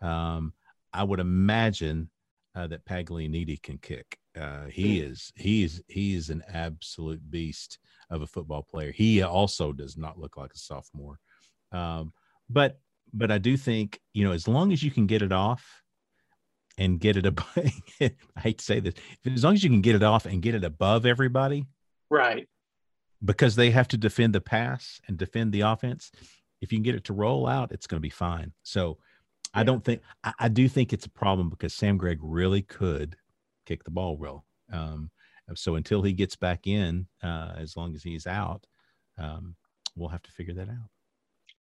Um, 0.00 0.52
I 0.92 1.02
would 1.02 1.18
imagine 1.18 2.10
uh, 2.54 2.68
that 2.68 2.84
Paglianiti 2.84 3.60
can 3.60 3.78
kick. 3.78 4.16
Uh, 4.40 4.66
he 4.66 5.00
hmm. 5.00 5.10
is 5.10 5.32
he 5.34 5.64
is 5.64 5.82
he 5.88 6.14
is 6.14 6.30
an 6.30 6.44
absolute 6.46 7.28
beast 7.28 7.80
of 8.08 8.22
a 8.22 8.26
football 8.26 8.62
player. 8.62 8.92
He 8.92 9.20
also 9.20 9.72
does 9.72 9.96
not 9.96 10.16
look 10.16 10.36
like 10.36 10.52
a 10.54 10.58
sophomore, 10.58 11.18
um, 11.72 12.12
but 12.48 12.78
but 13.12 13.32
I 13.32 13.38
do 13.38 13.56
think 13.56 13.98
you 14.12 14.24
know 14.24 14.32
as 14.32 14.46
long 14.46 14.72
as 14.72 14.80
you 14.80 14.92
can 14.92 15.08
get 15.08 15.22
it 15.22 15.32
off 15.32 15.82
and 16.78 16.98
get 16.98 17.16
it 17.16 17.26
above. 17.26 17.46
I 18.00 18.40
hate 18.40 18.58
to 18.58 18.64
say 18.64 18.80
this, 18.80 18.94
as 19.26 19.44
long 19.44 19.54
as 19.54 19.62
you 19.62 19.68
can 19.68 19.82
get 19.82 19.96
it 19.96 20.02
off 20.02 20.24
and 20.24 20.40
get 20.40 20.54
it 20.54 20.64
above 20.64 21.04
everybody, 21.04 21.66
right? 22.08 22.48
because 23.24 23.56
they 23.56 23.70
have 23.70 23.88
to 23.88 23.96
defend 23.96 24.34
the 24.34 24.40
pass 24.40 25.00
and 25.08 25.18
defend 25.18 25.52
the 25.52 25.62
offense. 25.62 26.10
If 26.60 26.72
you 26.72 26.78
can 26.78 26.84
get 26.84 26.94
it 26.94 27.04
to 27.04 27.12
roll 27.12 27.46
out, 27.46 27.72
it's 27.72 27.86
going 27.86 27.98
to 27.98 28.06
be 28.06 28.10
fine. 28.10 28.52
So 28.62 28.98
yeah. 29.54 29.60
I 29.60 29.64
don't 29.64 29.84
think 29.84 30.02
I, 30.24 30.32
I, 30.38 30.48
do 30.48 30.68
think 30.68 30.92
it's 30.92 31.06
a 31.06 31.10
problem 31.10 31.48
because 31.50 31.74
Sam 31.74 31.96
Gregg 31.96 32.18
really 32.22 32.62
could 32.62 33.16
kick 33.66 33.84
the 33.84 33.90
ball 33.90 34.16
well. 34.16 34.44
Um, 34.72 35.10
so 35.54 35.76
until 35.76 36.02
he 36.02 36.12
gets 36.12 36.36
back 36.36 36.66
in, 36.66 37.06
uh, 37.22 37.54
as 37.56 37.76
long 37.76 37.94
as 37.94 38.02
he's 38.02 38.26
out, 38.26 38.66
um, 39.16 39.56
we'll 39.96 40.10
have 40.10 40.22
to 40.22 40.30
figure 40.32 40.54
that 40.54 40.68
out. 40.68 40.90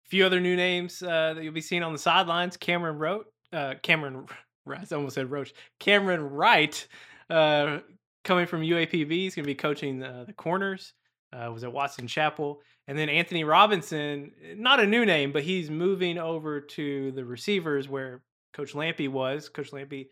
A 0.06 0.08
few 0.08 0.26
other 0.26 0.40
new 0.40 0.56
names 0.56 1.02
uh, 1.02 1.34
that 1.34 1.44
you'll 1.44 1.52
be 1.52 1.60
seeing 1.60 1.82
on 1.82 1.92
the 1.92 1.98
sidelines: 1.98 2.56
Cameron 2.56 2.98
Rote, 2.98 3.26
uh, 3.52 3.74
Cameron, 3.82 4.26
I 4.74 4.84
almost 4.94 5.14
said 5.14 5.30
Roach, 5.30 5.52
Cameron 5.78 6.30
Wright, 6.30 6.86
uh, 7.30 7.78
coming 8.24 8.46
from 8.46 8.62
UAPB. 8.62 9.10
He's 9.10 9.34
going 9.34 9.44
to 9.44 9.48
be 9.48 9.54
coaching 9.54 9.98
the, 9.98 10.24
the 10.26 10.32
corners 10.32 10.94
uh, 11.32 11.50
was 11.52 11.64
at 11.64 11.72
Watson 11.72 12.06
Chapel. 12.06 12.60
And 12.86 12.98
then 12.98 13.08
Anthony 13.08 13.44
Robinson, 13.44 14.32
not 14.56 14.80
a 14.80 14.86
new 14.86 15.04
name, 15.04 15.32
but 15.32 15.42
he's 15.42 15.70
moving 15.70 16.18
over 16.18 16.60
to 16.60 17.12
the 17.12 17.24
receivers 17.24 17.88
where 17.88 18.22
Coach 18.54 18.72
Lampe 18.72 19.08
was. 19.08 19.48
Coach 19.48 19.72
Lampe 19.72 20.08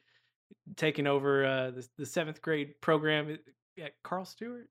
taking 0.77 1.07
over 1.07 1.45
uh, 1.45 1.71
the, 1.71 1.89
the 1.99 2.07
seventh 2.07 2.43
grade 2.43 2.75
program 2.81 3.39
at 3.83 3.93
Carl 4.05 4.25
Stuart, 4.25 4.69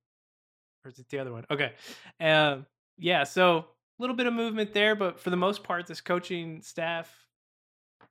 or 0.83 0.91
is 0.91 0.99
it 0.99 1.07
the 1.09 1.19
other 1.19 1.31
one? 1.31 1.45
Okay, 1.49 1.73
uh, 2.19 2.57
yeah. 2.97 3.23
So 3.23 3.57
a 3.57 3.65
little 3.99 4.15
bit 4.15 4.27
of 4.27 4.33
movement 4.33 4.73
there, 4.73 4.95
but 4.95 5.19
for 5.19 5.31
the 5.31 5.37
most 5.37 5.63
part, 5.63 5.87
this 5.87 6.01
coaching 6.01 6.61
staff 6.61 7.11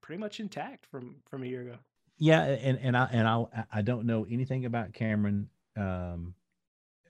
pretty 0.04 0.20
much 0.20 0.38
intact 0.38 0.84
from 0.84 1.16
from 1.26 1.42
a 1.42 1.46
year 1.46 1.62
ago. 1.62 1.76
Yeah, 2.18 2.42
and 2.42 2.78
and 2.80 2.96
I 2.96 3.08
and 3.10 3.26
I 3.26 3.44
I 3.72 3.82
don't 3.82 4.06
know 4.06 4.26
anything 4.30 4.66
about 4.66 4.92
Cameron. 4.92 5.48
Um, 5.76 6.34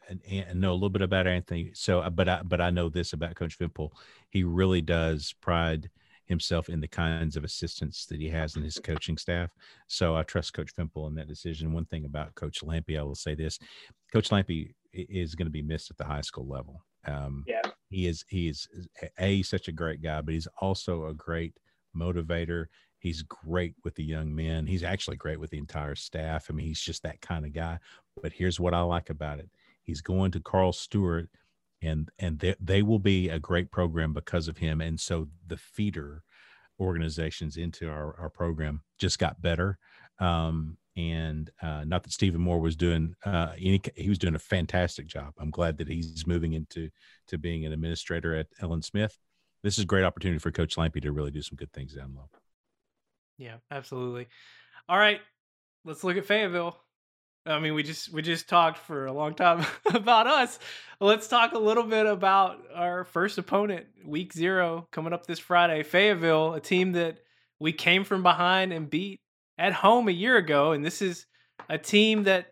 and, 0.09 0.20
and 0.26 0.61
know 0.61 0.72
a 0.72 0.74
little 0.74 0.90
bit 0.90 1.01
about 1.01 1.26
Anthony. 1.26 1.70
So, 1.74 2.01
uh, 2.01 2.11
but 2.11 2.28
I, 2.28 2.42
but 2.42 2.61
I 2.61 2.68
know 2.68 2.90
this 2.90 3.14
about 3.14 3.34
Coach 3.36 3.59
Fimple. 3.59 3.90
He 4.28 4.45
really 4.45 4.82
does 4.82 5.34
pride 5.40 5.88
himself 6.26 6.68
in 6.68 6.80
the 6.80 6.88
kinds 6.88 7.36
of 7.36 7.45
assistants 7.45 8.05
that 8.07 8.20
he 8.20 8.28
has 8.28 8.57
in 8.57 8.62
his 8.62 8.78
coaching 8.78 9.16
staff. 9.16 9.51
So 9.86 10.14
I 10.14 10.22
trust 10.22 10.53
Coach 10.53 10.76
Fimple 10.76 11.09
in 11.09 11.14
that 11.14 11.26
decision. 11.26 11.72
One 11.72 11.86
thing 11.86 12.05
about 12.05 12.34
Coach 12.34 12.62
Lampe, 12.62 12.99
I 12.99 13.03
will 13.03 13.14
say 13.14 13.34
this: 13.34 13.59
Coach 14.12 14.28
Lampe 14.28 14.74
is 14.92 15.34
going 15.34 15.47
to 15.47 15.51
be 15.51 15.62
missed 15.62 15.90
at 15.90 15.97
the 15.97 16.05
high 16.05 16.20
school 16.20 16.47
level. 16.47 16.84
Um, 17.07 17.45
yeah, 17.47 17.62
he 17.88 18.07
is. 18.07 18.26
He 18.28 18.49
is 18.49 18.68
a 19.18 19.42
such 19.42 19.68
a 19.68 19.72
great 19.72 20.03
guy, 20.03 20.20
but 20.20 20.34
he's 20.34 20.49
also 20.61 21.07
a 21.07 21.14
great 21.14 21.55
motivator. 21.95 22.66
He's 22.99 23.22
great 23.22 23.74
with 23.84 23.95
the 23.95 24.05
young 24.05 24.34
men. 24.34 24.66
He's 24.66 24.82
actually 24.82 25.16
great 25.16 25.38
with 25.38 25.51
the 25.51 25.59
entire 25.59 25.95
staff. 25.95 26.47
I 26.49 26.55
mean, 26.55 26.66
he's 26.66 26.80
just 26.80 27.03
that 27.03 27.20
kind 27.20 27.45
of 27.45 27.53
guy. 27.53 27.78
But 28.22 28.32
here's 28.32 28.59
what 28.59 28.74
I 28.74 28.80
like 28.80 29.11
about 29.11 29.38
it: 29.38 29.51
he's 29.82 30.01
going 30.01 30.30
to 30.32 30.40
Carl 30.40 30.72
Stuart, 30.72 31.28
and 31.82 32.09
and 32.18 32.38
they, 32.38 32.55
they 32.61 32.82
will 32.82 32.99
be 32.99 33.28
a 33.28 33.38
great 33.38 33.70
program 33.70 34.12
because 34.12 34.49
of 34.49 34.59
him. 34.59 34.80
And 34.80 34.99
so 34.99 35.28
the 35.47 35.59
feeder 35.59 36.22
organizations 36.80 37.57
into 37.57 37.88
our, 37.88 38.18
our 38.18 38.30
program 38.30 38.82
just 38.99 39.18
got 39.18 39.40
better. 39.40 39.78
Um, 40.18 40.76
and 40.97 41.51
uh, 41.61 41.84
not 41.84 42.05
that 42.05 42.12
Stephen 42.12 42.40
Moore 42.40 42.61
was 42.61 42.76
doing 42.76 43.14
uh, 43.24 43.53
any, 43.59 43.80
he 43.97 44.09
was 44.09 44.18
doing 44.18 44.36
a 44.36 44.40
fantastic 44.40 45.07
job. 45.07 45.34
I'm 45.38 45.51
glad 45.51 45.76
that 45.78 45.88
he's 45.88 46.26
moving 46.26 46.53
into 46.53 46.88
to 47.28 47.38
being 47.38 47.64
an 47.64 47.72
administrator 47.72 48.34
at 48.34 48.47
Ellen 48.61 48.82
Smith. 48.82 49.18
This 49.64 49.78
is 49.78 49.84
a 49.84 49.86
great 49.86 50.04
opportunity 50.04 50.38
for 50.38 50.50
Coach 50.50 50.76
Lampe 50.76 51.00
to 51.00 51.10
really 51.10 51.30
do 51.30 51.40
some 51.40 51.56
good 51.56 51.72
things 51.72 51.94
down 51.94 52.14
low. 52.14 52.28
Yeah, 53.38 53.56
absolutely. 53.70 54.28
All 54.90 54.98
right, 54.98 55.20
let's 55.86 56.04
look 56.04 56.18
at 56.18 56.26
Fayetteville. 56.26 56.76
I 57.46 57.58
mean, 57.58 57.72
we 57.72 57.82
just 57.82 58.12
we 58.12 58.20
just 58.20 58.46
talked 58.46 58.76
for 58.76 59.06
a 59.06 59.12
long 59.12 59.34
time 59.34 59.64
about 59.94 60.26
us. 60.26 60.58
Let's 61.00 61.28
talk 61.28 61.52
a 61.52 61.58
little 61.58 61.82
bit 61.82 62.04
about 62.04 62.58
our 62.74 63.04
first 63.04 63.38
opponent, 63.38 63.86
Week 64.04 64.34
Zero, 64.34 64.86
coming 64.92 65.14
up 65.14 65.24
this 65.26 65.38
Friday. 65.38 65.82
Fayetteville, 65.82 66.52
a 66.52 66.60
team 66.60 66.92
that 66.92 67.20
we 67.58 67.72
came 67.72 68.04
from 68.04 68.22
behind 68.22 68.70
and 68.70 68.90
beat 68.90 69.22
at 69.56 69.72
home 69.72 70.08
a 70.08 70.12
year 70.12 70.36
ago, 70.36 70.72
and 70.72 70.84
this 70.84 71.00
is 71.00 71.24
a 71.70 71.78
team 71.78 72.24
that 72.24 72.48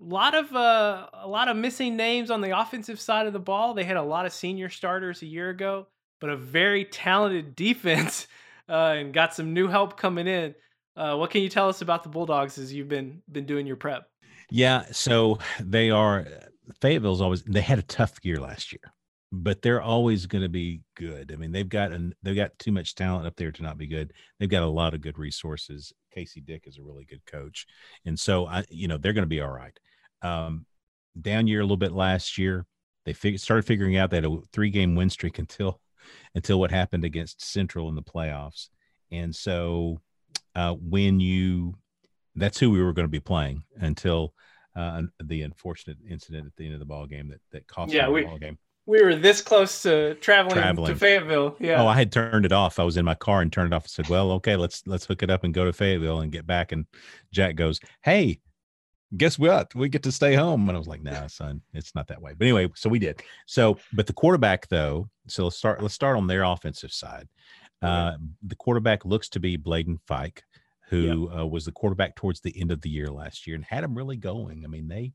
a 0.00 0.04
lot 0.04 0.34
of 0.34 0.56
uh, 0.56 1.06
a 1.12 1.28
lot 1.28 1.48
of 1.48 1.56
missing 1.58 1.96
names 1.96 2.30
on 2.30 2.40
the 2.40 2.58
offensive 2.58 2.98
side 2.98 3.26
of 3.26 3.34
the 3.34 3.38
ball. 3.38 3.74
They 3.74 3.84
had 3.84 3.98
a 3.98 4.02
lot 4.02 4.24
of 4.24 4.32
senior 4.32 4.70
starters 4.70 5.20
a 5.20 5.26
year 5.26 5.50
ago, 5.50 5.86
but 6.24 6.32
a 6.32 6.36
very 6.38 6.86
talented 6.86 7.54
defense 7.54 8.28
uh, 8.70 8.94
and 8.96 9.12
got 9.12 9.34
some 9.34 9.52
new 9.52 9.68
help 9.68 9.98
coming 9.98 10.26
in. 10.26 10.54
Uh, 10.96 11.14
what 11.16 11.30
can 11.30 11.42
you 11.42 11.50
tell 11.50 11.68
us 11.68 11.82
about 11.82 12.02
the 12.02 12.08
Bulldogs 12.08 12.56
as 12.56 12.72
you've 12.72 12.88
been 12.88 13.20
been 13.30 13.44
doing 13.44 13.66
your 13.66 13.76
prep? 13.76 14.08
Yeah, 14.50 14.86
so 14.90 15.38
they 15.60 15.90
are 15.90 16.26
Fayetteville's 16.80 17.20
always 17.20 17.42
they 17.42 17.60
had 17.60 17.78
a 17.78 17.82
tough 17.82 18.14
year 18.22 18.38
last 18.38 18.72
year, 18.72 18.80
but 19.32 19.60
they're 19.60 19.82
always 19.82 20.24
going 20.24 20.40
to 20.40 20.48
be 20.48 20.80
good. 20.96 21.30
I 21.30 21.36
mean, 21.36 21.52
they've 21.52 21.68
got 21.68 21.92
an 21.92 22.14
they've 22.22 22.34
got 22.34 22.58
too 22.58 22.72
much 22.72 22.94
talent 22.94 23.26
up 23.26 23.36
there 23.36 23.52
to 23.52 23.62
not 23.62 23.76
be 23.76 23.86
good. 23.86 24.14
They've 24.40 24.48
got 24.48 24.62
a 24.62 24.66
lot 24.66 24.94
of 24.94 25.02
good 25.02 25.18
resources. 25.18 25.92
Casey 26.10 26.40
Dick 26.40 26.62
is 26.66 26.78
a 26.78 26.82
really 26.82 27.04
good 27.04 27.26
coach, 27.26 27.66
and 28.06 28.18
so 28.18 28.46
I 28.46 28.64
you 28.70 28.88
know 28.88 28.96
they're 28.96 29.12
going 29.12 29.24
to 29.24 29.26
be 29.26 29.42
all 29.42 29.52
right. 29.52 29.78
Um, 30.22 30.64
down 31.20 31.48
year 31.48 31.60
a 31.60 31.64
little 31.64 31.76
bit 31.76 31.92
last 31.92 32.38
year, 32.38 32.64
they 33.04 33.12
fig- 33.12 33.40
started 33.40 33.66
figuring 33.66 33.98
out 33.98 34.08
they 34.08 34.16
had 34.16 34.24
a 34.24 34.38
three 34.54 34.70
game 34.70 34.94
win 34.94 35.10
streak 35.10 35.38
until 35.38 35.82
until 36.34 36.60
what 36.60 36.70
happened 36.70 37.04
against 37.04 37.44
Central 37.44 37.88
in 37.88 37.94
the 37.94 38.02
playoffs. 38.02 38.68
And 39.10 39.34
so 39.34 40.00
uh, 40.54 40.74
when 40.74 41.20
you, 41.20 41.74
that's 42.34 42.58
who 42.58 42.70
we 42.70 42.82
were 42.82 42.92
going 42.92 43.04
to 43.04 43.10
be 43.10 43.20
playing 43.20 43.62
until 43.76 44.34
uh, 44.76 45.02
the 45.22 45.42
unfortunate 45.42 45.98
incident 46.08 46.46
at 46.46 46.56
the 46.56 46.64
end 46.64 46.74
of 46.74 46.80
the 46.80 46.86
ball 46.86 47.06
game 47.06 47.28
that 47.28 47.40
that 47.52 47.66
cost 47.66 47.92
yeah, 47.92 48.08
we, 48.08 48.22
the 48.22 48.28
ball 48.28 48.38
game. 48.38 48.58
We 48.86 49.02
were 49.02 49.14
this 49.14 49.40
close 49.40 49.82
to 49.82 50.14
traveling, 50.16 50.56
traveling, 50.56 50.92
to 50.92 50.98
Fayetteville. 50.98 51.56
Yeah. 51.58 51.82
Oh, 51.82 51.86
I 51.86 51.94
had 51.94 52.12
turned 52.12 52.44
it 52.44 52.52
off. 52.52 52.78
I 52.78 52.84
was 52.84 52.96
in 52.96 53.04
my 53.04 53.14
car 53.14 53.40
and 53.40 53.52
turned 53.52 53.72
it 53.72 53.76
off 53.76 53.84
and 53.84 53.90
said, 53.90 54.08
"Well, 54.08 54.32
okay, 54.32 54.56
let's 54.56 54.86
let's 54.86 55.06
hook 55.06 55.22
it 55.22 55.30
up 55.30 55.44
and 55.44 55.54
go 55.54 55.64
to 55.64 55.72
Fayetteville 55.72 56.20
and 56.20 56.30
get 56.30 56.46
back." 56.46 56.72
And 56.72 56.86
Jack 57.32 57.56
goes, 57.56 57.80
"Hey, 58.02 58.40
guess 59.16 59.38
what? 59.38 59.74
We 59.74 59.88
get 59.88 60.02
to 60.04 60.12
stay 60.12 60.34
home. 60.34 60.68
And 60.68 60.76
I 60.76 60.78
was 60.78 60.88
like, 60.88 61.02
nah, 61.02 61.26
son, 61.26 61.60
it's 61.72 61.94
not 61.94 62.08
that 62.08 62.20
way. 62.20 62.34
But 62.36 62.44
anyway, 62.46 62.68
so 62.74 62.88
we 62.88 62.98
did. 62.98 63.22
So, 63.46 63.78
but 63.92 64.06
the 64.06 64.12
quarterback 64.12 64.68
though, 64.68 65.08
so 65.28 65.44
let's 65.44 65.56
start, 65.56 65.82
let's 65.82 65.94
start 65.94 66.16
on 66.16 66.26
their 66.26 66.42
offensive 66.42 66.92
side. 66.92 67.28
Uh, 67.82 68.12
the 68.42 68.56
quarterback 68.56 69.04
looks 69.04 69.28
to 69.28 69.40
be 69.40 69.56
Bladen 69.56 70.00
Fike, 70.06 70.42
who 70.88 71.30
uh, 71.30 71.44
was 71.44 71.66
the 71.66 71.72
quarterback 71.72 72.16
towards 72.16 72.40
the 72.40 72.58
end 72.58 72.70
of 72.70 72.80
the 72.80 72.88
year 72.88 73.08
last 73.08 73.46
year 73.46 73.56
and 73.56 73.64
had 73.64 73.84
him 73.84 73.94
really 73.94 74.16
going. 74.16 74.64
I 74.64 74.68
mean, 74.68 74.88
they, 74.88 75.12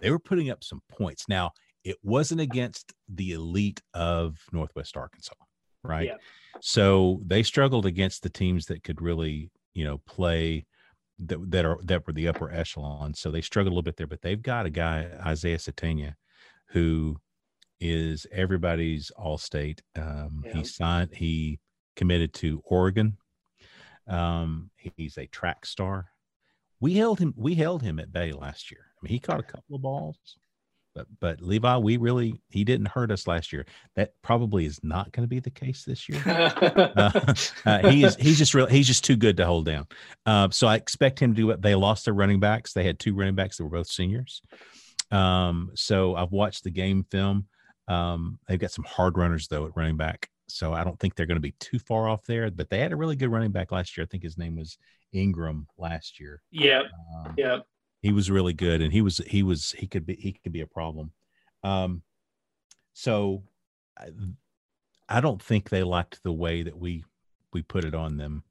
they 0.00 0.10
were 0.10 0.18
putting 0.18 0.48
up 0.48 0.64
some 0.64 0.80
points. 0.88 1.28
Now, 1.28 1.52
it 1.84 1.96
wasn't 2.02 2.40
against 2.40 2.92
the 3.08 3.32
elite 3.32 3.82
of 3.94 4.38
Northwest 4.52 4.96
Arkansas, 4.96 5.34
right? 5.82 6.06
Yep. 6.06 6.20
So 6.60 7.20
they 7.26 7.42
struggled 7.42 7.86
against 7.86 8.22
the 8.22 8.30
teams 8.30 8.66
that 8.66 8.82
could 8.82 9.02
really, 9.02 9.50
you 9.74 9.84
know, 9.84 9.98
play 10.06 10.66
that 11.18 11.50
that 11.50 11.64
are 11.64 11.78
that 11.84 12.06
were 12.06 12.12
the 12.12 12.28
upper 12.28 12.52
echelon. 12.52 13.14
So 13.14 13.30
they 13.30 13.40
struggled 13.40 13.72
a 13.72 13.74
little 13.74 13.82
bit 13.82 13.96
there, 13.96 14.06
but 14.06 14.22
they've 14.22 14.42
got 14.42 14.66
a 14.66 14.70
guy 14.70 15.08
Isaiah 15.24 15.58
Sategna, 15.58 16.14
who 16.68 17.16
is 17.80 18.26
everybody's 18.32 19.10
all 19.10 19.38
state. 19.38 19.82
Um, 19.96 20.42
yeah. 20.44 20.54
He 20.54 20.64
signed. 20.64 21.10
He 21.14 21.60
committed 21.96 22.32
to 22.34 22.62
Oregon. 22.64 23.16
Um, 24.06 24.70
he's 24.76 25.18
a 25.18 25.26
track 25.26 25.66
star. 25.66 26.06
We 26.80 26.94
held 26.94 27.18
him. 27.18 27.34
We 27.36 27.54
held 27.54 27.82
him 27.82 27.98
at 27.98 28.12
bay 28.12 28.32
last 28.32 28.70
year. 28.70 28.86
I 28.86 28.98
mean, 29.02 29.12
he 29.12 29.18
caught 29.18 29.40
a 29.40 29.44
couple 29.44 29.76
of 29.76 29.82
balls. 29.82 30.18
But 30.98 31.06
but 31.20 31.40
Levi, 31.40 31.76
we 31.76 31.96
really 31.96 32.40
he 32.48 32.64
didn't 32.64 32.88
hurt 32.88 33.12
us 33.12 33.28
last 33.28 33.52
year. 33.52 33.66
That 33.94 34.14
probably 34.22 34.66
is 34.66 34.80
not 34.82 35.12
going 35.12 35.22
to 35.22 35.28
be 35.28 35.38
the 35.38 35.50
case 35.50 35.84
this 35.84 36.08
year. 36.08 36.20
uh, 36.26 37.34
uh, 37.64 37.88
he 37.88 38.02
is 38.02 38.16
he's 38.16 38.36
just 38.36 38.52
really 38.52 38.72
he's 38.72 38.86
just 38.86 39.04
too 39.04 39.14
good 39.14 39.36
to 39.36 39.46
hold 39.46 39.66
down. 39.66 39.86
Uh, 40.26 40.48
so 40.50 40.66
I 40.66 40.74
expect 40.74 41.20
him 41.20 41.34
to 41.34 41.40
do 41.40 41.50
it. 41.50 41.62
They 41.62 41.76
lost 41.76 42.04
their 42.04 42.14
running 42.14 42.40
backs. 42.40 42.72
They 42.72 42.82
had 42.82 42.98
two 42.98 43.14
running 43.14 43.36
backs 43.36 43.56
that 43.56 43.64
were 43.64 43.70
both 43.70 43.86
seniors. 43.86 44.42
Um, 45.12 45.70
so 45.74 46.16
I've 46.16 46.32
watched 46.32 46.64
the 46.64 46.70
game 46.70 47.04
film. 47.10 47.46
Um, 47.86 48.40
they've 48.48 48.58
got 48.58 48.72
some 48.72 48.84
hard 48.84 49.16
runners 49.16 49.46
though 49.46 49.66
at 49.66 49.76
running 49.76 49.96
back. 49.96 50.28
So 50.48 50.72
I 50.72 50.82
don't 50.82 50.98
think 50.98 51.14
they're 51.14 51.26
going 51.26 51.36
to 51.36 51.40
be 51.40 51.54
too 51.60 51.78
far 51.78 52.08
off 52.08 52.24
there. 52.24 52.50
But 52.50 52.70
they 52.70 52.80
had 52.80 52.92
a 52.92 52.96
really 52.96 53.16
good 53.16 53.30
running 53.30 53.52
back 53.52 53.70
last 53.70 53.96
year. 53.96 54.04
I 54.04 54.08
think 54.08 54.24
his 54.24 54.36
name 54.36 54.56
was 54.56 54.78
Ingram 55.12 55.68
last 55.78 56.18
year. 56.18 56.42
Yeah. 56.50 56.82
Um, 57.24 57.34
yeah 57.36 57.58
he 58.02 58.12
was 58.12 58.30
really 58.30 58.52
good 58.52 58.80
and 58.80 58.92
he 58.92 59.02
was 59.02 59.18
he 59.26 59.42
was 59.42 59.72
he 59.72 59.86
could 59.86 60.06
be 60.06 60.14
he 60.14 60.32
could 60.32 60.52
be 60.52 60.60
a 60.60 60.66
problem. 60.66 61.12
Um 61.62 62.02
so 62.92 63.44
I, 65.08 65.20
don't 65.20 65.42
think 65.42 65.68
they 65.68 65.82
liked 65.82 66.22
the 66.22 66.32
way 66.32 66.62
that 66.62 66.76
we 66.76 67.04
we 67.52 67.62
put 67.62 67.84
it 67.84 67.94
on 67.94 68.16
them. 68.16 68.44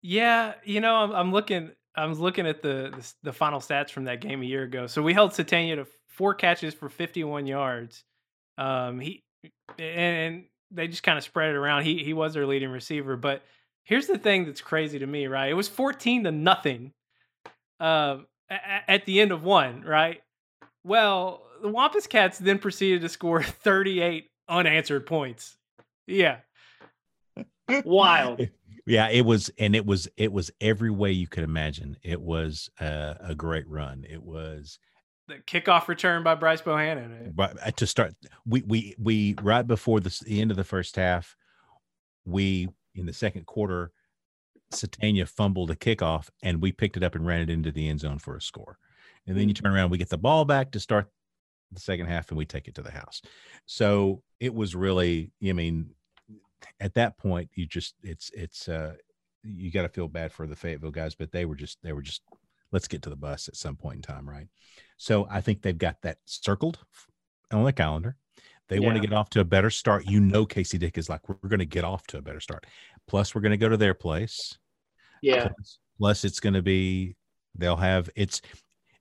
Yeah 0.00 0.54
you 0.64 0.80
know 0.80 0.96
i'm, 0.96 1.12
I'm 1.12 1.32
looking 1.32 1.70
i'm 1.94 2.14
looking 2.14 2.46
at 2.46 2.62
the, 2.62 2.92
the, 2.96 3.12
the 3.24 3.32
final 3.32 3.60
stats 3.60 3.90
from 3.90 4.04
that 4.04 4.20
game 4.20 4.42
a 4.42 4.46
year 4.46 4.64
ago. 4.64 4.86
So 4.86 5.02
we 5.02 5.12
held 5.12 5.32
Sategna 5.32 5.76
to 5.76 5.86
four 6.08 6.34
catches 6.34 6.74
for 6.74 6.88
51 6.88 7.46
yards. 7.46 8.04
Um 8.58 8.98
he 8.98 9.22
and 9.78 10.44
they 10.70 10.88
just 10.88 11.02
kind 11.02 11.18
of 11.18 11.24
spread 11.24 11.50
it 11.50 11.56
around. 11.56 11.84
He 11.84 12.02
he 12.02 12.12
was 12.12 12.34
their 12.34 12.46
leading 12.46 12.70
receiver 12.70 13.16
but 13.16 13.42
here's 13.84 14.06
the 14.06 14.18
thing 14.18 14.46
that's 14.46 14.60
crazy 14.60 14.98
to 14.98 15.06
me 15.06 15.28
right? 15.28 15.50
It 15.50 15.54
was 15.54 15.68
14 15.68 16.24
to 16.24 16.32
nothing. 16.32 16.92
Um 17.78 18.26
at 18.88 19.04
the 19.06 19.20
end 19.20 19.32
of 19.32 19.44
one, 19.44 19.82
right? 19.82 20.22
Well, 20.84 21.42
the 21.62 21.68
Wampus 21.68 22.06
Cats 22.06 22.38
then 22.38 22.58
proceeded 22.58 23.02
to 23.02 23.08
score 23.08 23.42
38 23.42 24.30
unanswered 24.48 25.06
points. 25.06 25.56
Yeah. 26.06 26.38
Wild. 27.84 28.48
Yeah, 28.84 29.10
it 29.10 29.24
was, 29.24 29.48
and 29.60 29.76
it 29.76 29.86
was, 29.86 30.08
it 30.16 30.32
was 30.32 30.50
every 30.60 30.90
way 30.90 31.12
you 31.12 31.28
could 31.28 31.44
imagine. 31.44 31.96
It 32.02 32.20
was 32.20 32.68
a, 32.80 33.16
a 33.20 33.32
great 33.32 33.68
run. 33.68 34.04
It 34.10 34.20
was 34.20 34.80
the 35.28 35.34
kickoff 35.34 35.88
return 35.88 36.22
by 36.22 36.34
Bryce 36.34 36.62
Bohannon. 36.62 37.34
But 37.34 37.64
uh, 37.64 37.70
to 37.72 37.86
start, 37.86 38.14
we 38.46 38.62
we 38.62 38.94
we 38.98 39.34
right 39.40 39.66
before 39.66 40.00
the, 40.00 40.16
the 40.26 40.40
end 40.40 40.50
of 40.50 40.56
the 40.56 40.64
first 40.64 40.96
half, 40.96 41.36
we 42.24 42.68
in 42.94 43.06
the 43.06 43.12
second 43.12 43.46
quarter 43.46 43.92
Sategna 44.72 45.28
fumbled 45.28 45.70
a 45.70 45.76
kickoff 45.76 46.28
and 46.42 46.60
we 46.60 46.72
picked 46.72 46.96
it 46.96 47.02
up 47.02 47.14
and 47.14 47.26
ran 47.26 47.40
it 47.40 47.50
into 47.50 47.70
the 47.72 47.88
end 47.88 48.00
zone 48.00 48.18
for 48.18 48.36
a 48.36 48.40
score. 48.40 48.78
And 49.26 49.36
then 49.36 49.48
you 49.48 49.54
turn 49.54 49.72
around, 49.72 49.90
we 49.90 49.98
get 49.98 50.08
the 50.08 50.18
ball 50.18 50.44
back 50.44 50.72
to 50.72 50.80
start 50.80 51.10
the 51.70 51.80
second 51.80 52.06
half 52.06 52.28
and 52.30 52.38
we 52.38 52.44
take 52.44 52.68
it 52.68 52.74
to 52.74 52.82
the 52.82 52.90
house. 52.90 53.22
So 53.66 54.22
it 54.40 54.54
was 54.54 54.74
really, 54.74 55.30
I 55.46 55.52
mean, 55.52 55.90
at 56.80 56.94
that 56.94 57.18
point, 57.18 57.50
you 57.54 57.66
just, 57.66 57.94
it's, 58.02 58.30
it's, 58.34 58.68
uh, 58.68 58.94
you 59.44 59.70
got 59.70 59.82
to 59.82 59.88
feel 59.88 60.08
bad 60.08 60.32
for 60.32 60.46
the 60.46 60.56
Fayetteville 60.56 60.90
guys, 60.90 61.14
but 61.14 61.32
they 61.32 61.44
were 61.44 61.56
just, 61.56 61.78
they 61.82 61.92
were 61.92 62.02
just, 62.02 62.22
let's 62.72 62.88
get 62.88 63.02
to 63.02 63.10
the 63.10 63.16
bus 63.16 63.48
at 63.48 63.56
some 63.56 63.76
point 63.76 63.96
in 63.96 64.02
time. 64.02 64.28
Right. 64.28 64.48
So 64.96 65.26
I 65.30 65.40
think 65.40 65.62
they've 65.62 65.76
got 65.76 66.02
that 66.02 66.18
circled 66.26 66.78
on 67.50 67.64
the 67.64 67.72
calendar. 67.72 68.16
They 68.68 68.78
yeah. 68.78 68.86
want 68.86 68.96
to 68.96 69.06
get 69.06 69.12
off 69.12 69.28
to 69.30 69.40
a 69.40 69.44
better 69.44 69.70
start. 69.70 70.06
You 70.08 70.20
know, 70.20 70.46
Casey 70.46 70.78
Dick 70.78 70.96
is 70.96 71.08
like, 71.08 71.28
we're 71.28 71.48
going 71.48 71.58
to 71.58 71.66
get 71.66 71.84
off 71.84 72.06
to 72.08 72.18
a 72.18 72.22
better 72.22 72.40
start. 72.40 72.64
Plus, 73.06 73.34
we're 73.34 73.40
going 73.40 73.50
to 73.50 73.56
go 73.58 73.68
to 73.68 73.76
their 73.76 73.94
place. 73.94 74.58
Yeah. 75.22 75.48
Plus, 75.48 75.78
plus 75.98 76.24
it's 76.24 76.40
going 76.40 76.54
to 76.54 76.62
be 76.62 77.16
they'll 77.54 77.76
have 77.76 78.10
it's 78.14 78.42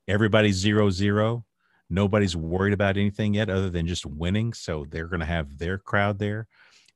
everybody's 0.07 0.55
zero 0.55 0.89
zero. 0.89 1.45
Nobody's 1.89 2.37
worried 2.37 2.73
about 2.73 2.95
anything 2.95 3.33
yet 3.33 3.49
other 3.49 3.69
than 3.69 3.85
just 3.85 4.05
winning. 4.05 4.53
So 4.53 4.85
they're 4.89 5.07
going 5.07 5.19
to 5.19 5.25
have 5.25 5.57
their 5.57 5.77
crowd 5.77 6.19
there. 6.19 6.47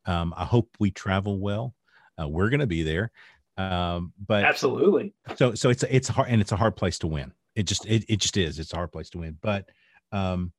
Um, 0.05 0.34
I 0.38 0.45
hope 0.45 0.69
we 0.80 0.89
travel 0.91 1.38
well. 1.39 1.73
Uh, 2.17 2.30
we're 2.30 2.49
going 2.49 2.61
to 2.61 2.67
be 2.67 2.84
there. 2.84 3.11
Um, 3.57 4.13
but 4.26 4.45
absolutely. 4.45 5.13
So, 5.36 5.53
so 5.53 5.69
it's, 5.69 5.84
it's 5.84 6.07
hard 6.07 6.30
and 6.30 6.39
it's 6.39 6.53
a 6.53 6.55
hard 6.55 6.78
place 6.78 6.99
to 6.99 7.07
win. 7.07 7.34
It 7.55 7.63
just, 7.63 7.86
it, 7.86 8.05
it 8.07 8.17
just 8.17 8.38
is. 8.38 8.57
It's 8.57 8.71
a 8.71 8.78
hard 8.78 8.93
place 8.93 9.09
to 9.11 9.17
win. 9.17 9.38
But, 9.41 9.69
um, 10.13 10.53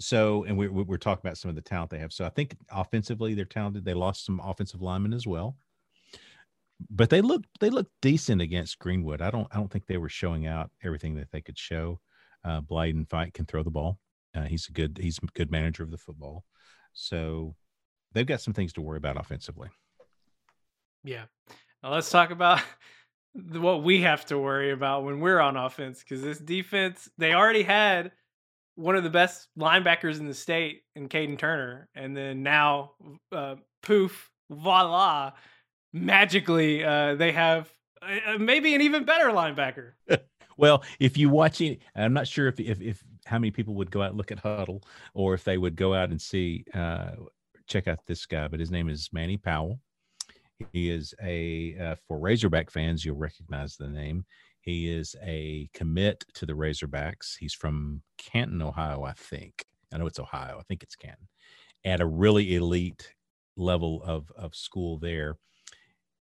so, 0.00 0.44
and 0.44 0.56
we, 0.56 0.68
we're 0.68 0.96
talking 0.96 1.20
about 1.22 1.36
some 1.36 1.48
of 1.50 1.54
the 1.54 1.60
talent 1.60 1.90
they 1.90 1.98
have. 1.98 2.12
So 2.12 2.24
I 2.24 2.30
think 2.30 2.56
offensively 2.70 3.34
they're 3.34 3.44
talented. 3.44 3.84
They 3.84 3.94
lost 3.94 4.24
some 4.24 4.40
offensive 4.42 4.80
linemen 4.80 5.12
as 5.12 5.26
well 5.26 5.56
but 6.90 7.10
they 7.10 7.20
look 7.20 7.42
they 7.60 7.70
look 7.70 7.88
decent 8.00 8.40
against 8.40 8.78
Greenwood. 8.78 9.22
I 9.22 9.30
don't 9.30 9.48
I 9.50 9.56
don't 9.56 9.70
think 9.70 9.86
they 9.86 9.98
were 9.98 10.08
showing 10.08 10.46
out 10.46 10.70
everything 10.82 11.14
that 11.16 11.30
they 11.30 11.40
could 11.40 11.58
show. 11.58 12.00
Uh, 12.44 12.60
Bladen 12.60 13.06
Fike 13.06 13.34
can 13.34 13.46
throw 13.46 13.62
the 13.62 13.70
ball. 13.70 13.98
Uh, 14.34 14.44
he's 14.44 14.68
a 14.68 14.72
good 14.72 14.98
he's 15.00 15.18
a 15.18 15.26
good 15.34 15.50
manager 15.50 15.82
of 15.82 15.90
the 15.90 15.98
football. 15.98 16.44
So 16.92 17.54
they've 18.12 18.26
got 18.26 18.40
some 18.40 18.54
things 18.54 18.72
to 18.74 18.80
worry 18.80 18.98
about 18.98 19.18
offensively. 19.18 19.68
Yeah. 21.04 21.24
Now 21.82 21.92
let's 21.92 22.10
talk 22.10 22.30
about 22.30 22.60
what 23.34 23.82
we 23.82 24.02
have 24.02 24.24
to 24.26 24.38
worry 24.38 24.72
about 24.72 25.04
when 25.04 25.20
we're 25.20 25.40
on 25.40 25.56
offense 25.56 26.00
because 26.00 26.22
this 26.22 26.38
defense 26.38 27.08
they 27.18 27.34
already 27.34 27.62
had 27.62 28.12
one 28.74 28.96
of 28.96 29.04
the 29.04 29.10
best 29.10 29.48
linebackers 29.58 30.18
in 30.18 30.26
the 30.26 30.34
state 30.34 30.82
in 30.94 31.08
Caden 31.08 31.38
Turner, 31.38 31.88
and 31.94 32.16
then 32.16 32.42
now 32.42 32.92
uh, 33.30 33.56
poof, 33.82 34.30
voila, 34.50 35.32
magically 35.92 36.84
uh, 36.84 37.14
they 37.14 37.32
have 37.32 37.70
uh, 38.02 38.38
maybe 38.38 38.74
an 38.74 38.80
even 38.80 39.04
better 39.04 39.26
linebacker. 39.26 39.92
well, 40.56 40.82
if 40.98 41.16
you 41.16 41.30
watch 41.30 41.60
it, 41.60 41.80
I'm 41.94 42.12
not 42.12 42.26
sure 42.26 42.48
if, 42.48 42.58
if, 42.58 42.80
if 42.80 43.02
how 43.26 43.38
many 43.38 43.50
people 43.50 43.74
would 43.74 43.90
go 43.90 44.02
out 44.02 44.10
and 44.10 44.18
look 44.18 44.32
at 44.32 44.42
Hudl 44.42 44.82
or 45.14 45.34
if 45.34 45.44
they 45.44 45.58
would 45.58 45.76
go 45.76 45.94
out 45.94 46.10
and 46.10 46.20
see 46.20 46.64
uh, 46.74 47.12
check 47.66 47.88
out 47.88 48.00
this 48.06 48.26
guy, 48.26 48.48
but 48.48 48.60
his 48.60 48.70
name 48.70 48.88
is 48.88 49.08
Manny 49.12 49.36
Powell. 49.36 49.80
He 50.72 50.90
is 50.90 51.14
a 51.22 51.76
uh, 51.80 51.94
for 52.06 52.18
Razorback 52.18 52.70
fans, 52.70 53.04
you'll 53.04 53.16
recognize 53.16 53.76
the 53.76 53.88
name. 53.88 54.24
He 54.60 54.88
is 54.88 55.16
a 55.24 55.68
commit 55.74 56.24
to 56.34 56.46
the 56.46 56.52
Razorbacks. 56.52 57.36
He's 57.36 57.52
from 57.54 58.00
Canton, 58.16 58.62
Ohio, 58.62 59.02
I 59.02 59.12
think. 59.12 59.64
I 59.92 59.98
know 59.98 60.06
it's 60.06 60.20
Ohio. 60.20 60.58
I 60.60 60.62
think 60.62 60.84
it's 60.84 60.94
Canton. 60.94 61.26
At 61.84 62.00
a 62.00 62.06
really 62.06 62.54
elite 62.54 63.12
level 63.56 64.02
of 64.04 64.30
of 64.36 64.54
school 64.54 64.98
there 64.98 65.36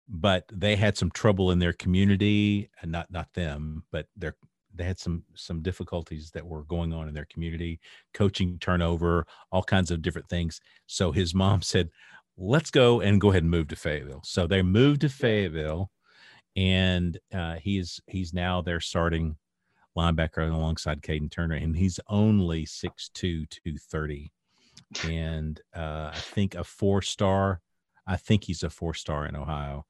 but 0.10 0.46
they 0.52 0.76
had 0.76 0.98
some 0.98 1.12
trouble 1.12 1.52
in 1.52 1.60
their 1.60 1.74
community 1.74 2.70
and 2.82 2.92
not 2.92 3.12
not 3.12 3.32
them 3.34 3.84
but 3.92 4.08
their 4.16 4.36
they 4.74 4.84
had 4.84 5.00
some 5.00 5.24
some 5.36 5.62
difficulties 5.62 6.32
that 6.32 6.46
were 6.46 6.64
going 6.64 6.94
on 6.94 7.08
in 7.08 7.14
their 7.14 7.28
community 7.32 7.80
coaching 8.14 8.58
turnover 8.60 9.26
all 9.52 9.64
kinds 9.64 9.92
of 9.92 10.02
different 10.02 10.30
things 10.30 10.62
so 10.86 11.12
his 11.12 11.34
mom 11.34 11.62
said 11.74 11.90
let's 12.38 12.72
go 12.72 13.02
and 13.02 13.20
go 13.20 13.32
ahead 13.32 13.44
and 13.44 13.52
move 13.52 13.68
to 13.68 13.76
fayetteville 13.76 14.22
so 14.24 14.48
they 14.48 14.62
moved 14.62 15.02
to 15.02 15.10
fayetteville 15.10 15.90
and 16.56 17.20
uh, 17.34 17.56
he's 17.56 18.02
he's 18.08 18.34
now 18.34 18.62
their 18.62 18.80
starting 18.80 19.38
linebacker 19.98 20.52
alongside 20.52 21.02
Caden 21.02 21.32
Turner, 21.32 21.56
and 21.56 21.76
he's 21.76 22.00
only 22.08 22.66
6'2", 22.66 23.14
230. 23.14 24.32
and 25.10 25.60
uh, 25.76 26.12
I 26.14 26.18
think 26.18 26.56
a 26.56 26.64
four 26.64 27.02
star. 27.02 27.62
I 28.06 28.16
think 28.16 28.46
he's 28.46 28.64
a 28.64 28.70
four 28.70 28.94
star 28.94 29.26
in 29.26 29.36
Ohio. 29.36 29.86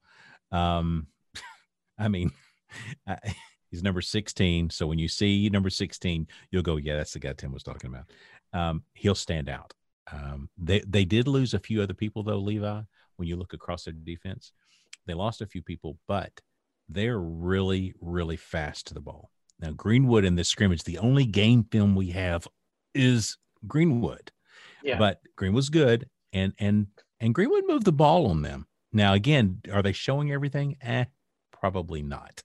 Um, 0.52 1.06
I 1.98 2.08
mean, 2.08 2.32
I, 3.06 3.18
he's 3.70 3.82
number 3.82 4.00
16. 4.00 4.70
So 4.70 4.86
when 4.86 4.98
you 4.98 5.08
see 5.08 5.48
number 5.48 5.70
16, 5.70 6.26
you'll 6.50 6.62
go, 6.62 6.76
yeah, 6.76 6.96
that's 6.96 7.12
the 7.12 7.18
guy 7.18 7.32
Tim 7.32 7.52
was 7.52 7.62
talking 7.62 7.90
about. 7.90 8.10
Um, 8.52 8.82
he'll 8.94 9.14
stand 9.14 9.48
out. 9.48 9.74
Um, 10.10 10.48
they, 10.56 10.82
they 10.86 11.04
did 11.04 11.28
lose 11.28 11.54
a 11.54 11.58
few 11.58 11.82
other 11.82 11.94
people, 11.94 12.22
though, 12.22 12.38
Levi, 12.38 12.80
when 13.16 13.28
you 13.28 13.36
look 13.36 13.52
across 13.52 13.84
their 13.84 13.92
defense. 13.92 14.52
They 15.06 15.14
lost 15.14 15.42
a 15.42 15.46
few 15.46 15.62
people, 15.62 15.98
but 16.06 16.32
they're 16.88 17.18
really, 17.18 17.94
really 18.00 18.36
fast 18.36 18.86
to 18.86 18.94
the 18.94 19.00
ball. 19.00 19.30
Now, 19.60 19.72
Greenwood 19.72 20.24
in 20.24 20.36
this 20.36 20.48
scrimmage, 20.48 20.84
the 20.84 20.98
only 20.98 21.24
game 21.24 21.64
film 21.64 21.94
we 21.94 22.10
have 22.10 22.46
is 22.94 23.36
Greenwood. 23.66 24.30
Yeah. 24.82 24.98
But 24.98 25.20
Greenwood's 25.36 25.70
good, 25.70 26.08
and 26.32 26.52
and 26.58 26.86
and 27.20 27.34
Greenwood 27.34 27.64
moved 27.66 27.84
the 27.84 27.92
ball 27.92 28.26
on 28.26 28.42
them. 28.42 28.66
Now, 28.98 29.14
again, 29.14 29.60
are 29.72 29.80
they 29.80 29.92
showing 29.92 30.32
everything? 30.32 30.76
Eh, 30.82 31.04
probably 31.52 32.02
not. 32.02 32.42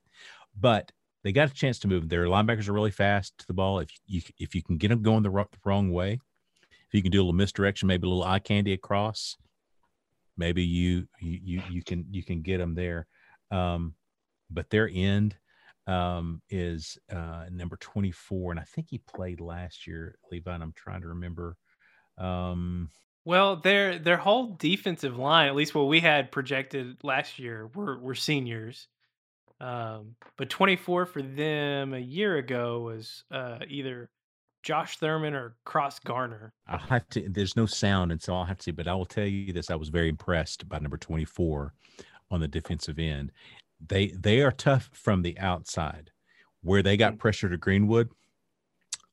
But 0.56 0.92
they 1.24 1.32
got 1.32 1.50
a 1.50 1.52
chance 1.52 1.80
to 1.80 1.88
move. 1.88 2.08
Their 2.08 2.26
linebackers 2.26 2.68
are 2.68 2.72
really 2.72 2.92
fast 2.92 3.36
to 3.38 3.46
the 3.48 3.54
ball. 3.54 3.80
If 3.80 3.90
you 4.06 4.22
if 4.38 4.54
you 4.54 4.62
can 4.62 4.76
get 4.76 4.90
them 4.90 5.02
going 5.02 5.24
the, 5.24 5.30
the 5.30 5.58
wrong 5.64 5.90
way, 5.90 6.20
if 6.62 6.92
you 6.92 7.02
can 7.02 7.10
do 7.10 7.18
a 7.18 7.22
little 7.22 7.32
misdirection, 7.32 7.88
maybe 7.88 8.06
a 8.06 8.08
little 8.08 8.22
eye 8.22 8.38
candy 8.38 8.72
across, 8.72 9.36
maybe 10.36 10.62
you 10.62 11.08
you 11.18 11.60
you 11.68 11.82
can 11.82 12.06
you 12.12 12.22
can 12.22 12.40
get 12.40 12.58
them 12.58 12.76
there. 12.76 13.08
Um, 13.50 13.94
but 14.48 14.70
their 14.70 14.88
end 14.94 15.34
um, 15.88 16.40
is 16.50 16.96
uh, 17.12 17.46
number 17.50 17.76
24, 17.78 18.52
and 18.52 18.60
I 18.60 18.64
think 18.64 18.86
he 18.90 18.98
played 18.98 19.40
last 19.40 19.88
year, 19.88 20.20
Levi. 20.30 20.54
And 20.54 20.62
I'm 20.62 20.74
trying 20.76 21.00
to 21.00 21.08
remember. 21.08 21.56
Um, 22.16 22.90
well, 23.24 23.56
their 23.56 23.98
their 23.98 24.16
whole 24.16 24.54
defensive 24.58 25.16
line, 25.16 25.48
at 25.48 25.54
least 25.54 25.74
what 25.74 25.88
we 25.88 26.00
had 26.00 26.30
projected 26.30 27.02
last 27.02 27.38
year, 27.38 27.68
were 27.74 27.98
were 27.98 28.14
seniors. 28.14 28.88
Um, 29.60 30.16
but 30.36 30.50
24 30.50 31.06
for 31.06 31.22
them 31.22 31.94
a 31.94 31.98
year 31.98 32.36
ago 32.36 32.80
was 32.80 33.24
uh, 33.30 33.60
either 33.66 34.10
Josh 34.62 34.98
Thurman 34.98 35.34
or 35.34 35.56
Cross 35.64 36.00
Garner. 36.00 36.52
i 36.66 36.76
have 36.76 37.08
to. 37.10 37.28
There's 37.28 37.56
no 37.56 37.64
sound, 37.64 38.12
and 38.12 38.20
so 38.20 38.34
I'll 38.34 38.44
have 38.44 38.58
to. 38.58 38.72
But 38.72 38.88
I 38.88 38.94
will 38.94 39.06
tell 39.06 39.26
you 39.26 39.52
this: 39.52 39.70
I 39.70 39.76
was 39.76 39.88
very 39.88 40.08
impressed 40.08 40.68
by 40.68 40.78
number 40.78 40.98
24 40.98 41.72
on 42.30 42.40
the 42.40 42.48
defensive 42.48 42.98
end. 42.98 43.32
They 43.86 44.08
they 44.08 44.42
are 44.42 44.52
tough 44.52 44.90
from 44.92 45.22
the 45.22 45.38
outside. 45.38 46.10
Where 46.62 46.82
they 46.82 46.96
got 46.96 47.14
mm. 47.14 47.18
pressure 47.18 47.48
to 47.48 47.58
Greenwood 47.58 48.10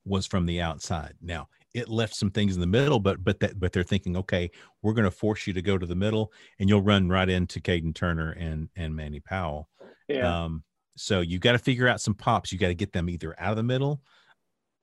was 0.06 0.26
from 0.26 0.46
the 0.46 0.62
outside. 0.62 1.16
Now 1.22 1.48
it 1.74 1.90
left 1.90 2.16
some 2.16 2.32
things 2.32 2.56
in 2.56 2.62
the 2.62 2.68
middle, 2.68 3.00
but 3.00 3.24
but 3.24 3.40
that 3.40 3.60
but 3.60 3.72
they're 3.72 3.84
thinking, 3.84 4.18
okay, 4.18 4.52
we're 4.82 4.94
going 4.94 5.06
to 5.06 5.12
force 5.12 5.48
you 5.48 5.54
to 5.54 5.62
go 5.62 5.78
to 5.78 5.86
the 5.86 5.96
middle, 5.96 6.32
and 6.60 6.70
you'll 6.70 6.82
run 6.82 7.10
right 7.10 7.30
into 7.30 7.60
Caden 7.60 7.96
Turner 7.96 8.32
and 8.32 8.70
and 8.76 8.96
Manny 8.96 9.20
Powell. 9.20 9.70
Yeah. 10.08 10.44
Um, 10.44 10.64
so 10.98 11.22
you 11.22 11.40
got 11.40 11.54
to 11.54 11.60
figure 11.60 11.88
out 11.88 12.02
some 12.02 12.14
pops. 12.14 12.52
You 12.52 12.60
got 12.60 12.68
to 12.68 12.76
get 12.76 12.92
them 12.92 13.10
either 13.10 13.36
out 13.40 13.52
of 13.52 13.58
the 13.58 13.64
middle, 13.64 14.02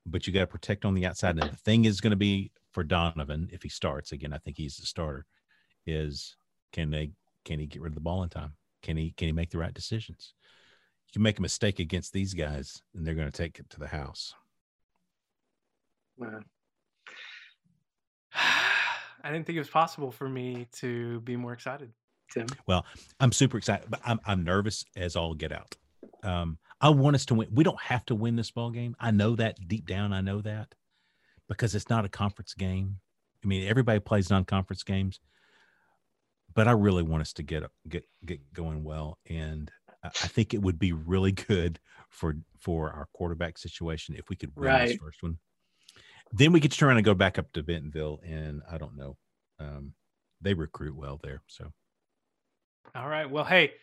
but 0.05 0.25
you 0.25 0.33
got 0.33 0.41
to 0.41 0.47
protect 0.47 0.85
on 0.85 0.93
the 0.93 1.05
outside. 1.05 1.37
And 1.37 1.51
the 1.51 1.55
thing 1.57 1.85
is 1.85 2.01
going 2.01 2.11
to 2.11 2.17
be 2.17 2.51
for 2.71 2.83
Donovan 2.83 3.49
if 3.51 3.63
he 3.63 3.69
starts 3.69 4.11
again. 4.11 4.33
I 4.33 4.37
think 4.37 4.57
he's 4.57 4.77
the 4.77 4.85
starter. 4.85 5.25
Is 5.85 6.35
can 6.73 6.89
they 6.89 7.11
can 7.45 7.59
he 7.59 7.67
get 7.67 7.81
rid 7.81 7.91
of 7.91 7.95
the 7.95 8.01
ball 8.01 8.23
in 8.23 8.29
time? 8.29 8.53
Can 8.81 8.97
he 8.97 9.11
can 9.11 9.27
he 9.27 9.31
make 9.31 9.51
the 9.51 9.57
right 9.57 9.73
decisions? 9.73 10.33
You 11.07 11.13
can 11.13 11.23
make 11.23 11.39
a 11.39 11.43
mistake 11.43 11.79
against 11.79 12.13
these 12.13 12.33
guys, 12.33 12.81
and 12.93 13.05
they're 13.05 13.15
going 13.15 13.31
to 13.31 13.37
take 13.37 13.59
it 13.59 13.69
to 13.71 13.79
the 13.79 13.87
house. 13.87 14.33
Man, 16.17 16.43
I 19.23 19.31
didn't 19.31 19.45
think 19.45 19.57
it 19.57 19.61
was 19.61 19.69
possible 19.69 20.11
for 20.11 20.29
me 20.29 20.67
to 20.73 21.19
be 21.21 21.35
more 21.35 21.53
excited. 21.53 21.91
Tim. 22.31 22.47
Well, 22.67 22.85
I'm 23.19 23.31
super 23.31 23.57
excited, 23.57 23.89
but 23.89 23.99
I'm 24.05 24.19
I'm 24.25 24.43
nervous 24.43 24.85
as 24.95 25.15
all 25.15 25.33
get 25.33 25.51
out. 25.51 25.75
Um, 26.23 26.57
I 26.81 26.89
want 26.89 27.15
us 27.15 27.25
to 27.27 27.35
win. 27.35 27.49
We 27.51 27.63
don't 27.63 27.79
have 27.81 28.05
to 28.05 28.15
win 28.15 28.35
this 28.35 28.51
ball 28.51 28.69
game. 28.69 28.95
I 28.99 29.11
know 29.11 29.35
that 29.35 29.67
deep 29.67 29.87
down. 29.87 30.13
I 30.13 30.21
know 30.21 30.41
that 30.41 30.73
because 31.47 31.75
it's 31.75 31.89
not 31.89 32.05
a 32.05 32.09
conference 32.09 32.53
game. 32.53 32.97
I 33.43 33.47
mean, 33.47 33.67
everybody 33.67 33.99
plays 33.99 34.29
non-conference 34.29 34.83
games, 34.83 35.19
but 36.53 36.67
I 36.67 36.71
really 36.71 37.03
want 37.03 37.21
us 37.21 37.33
to 37.33 37.43
get 37.43 37.63
get 37.87 38.05
get 38.25 38.53
going 38.53 38.83
well, 38.83 39.17
and 39.27 39.71
I 40.03 40.09
think 40.09 40.53
it 40.53 40.61
would 40.61 40.79
be 40.79 40.93
really 40.93 41.31
good 41.47 41.79
for 42.09 42.35
for 42.59 42.91
our 42.91 43.07
quarterback 43.13 43.57
situation 43.57 44.15
if 44.15 44.29
we 44.29 44.35
could 44.35 44.51
win 44.55 44.67
right. 44.67 44.87
this 44.89 44.97
first 44.97 45.23
one 45.23 45.39
then 46.31 46.51
we 46.51 46.59
get 46.59 46.71
to 46.71 46.77
turn 46.77 46.89
around 46.89 46.97
and 46.97 47.05
go 47.05 47.13
back 47.13 47.39
up 47.39 47.51
to 47.53 47.63
Bentonville, 47.63 48.19
and 48.23 48.61
I 48.69 48.77
don't 48.77 48.95
know. 48.95 49.17
Um, 49.59 49.93
they 50.41 50.53
recruit 50.53 50.95
well 50.95 51.19
there, 51.21 51.41
so. 51.47 51.71
All 52.95 53.07
right. 53.07 53.29
Well, 53.29 53.43
hey, 53.43 53.73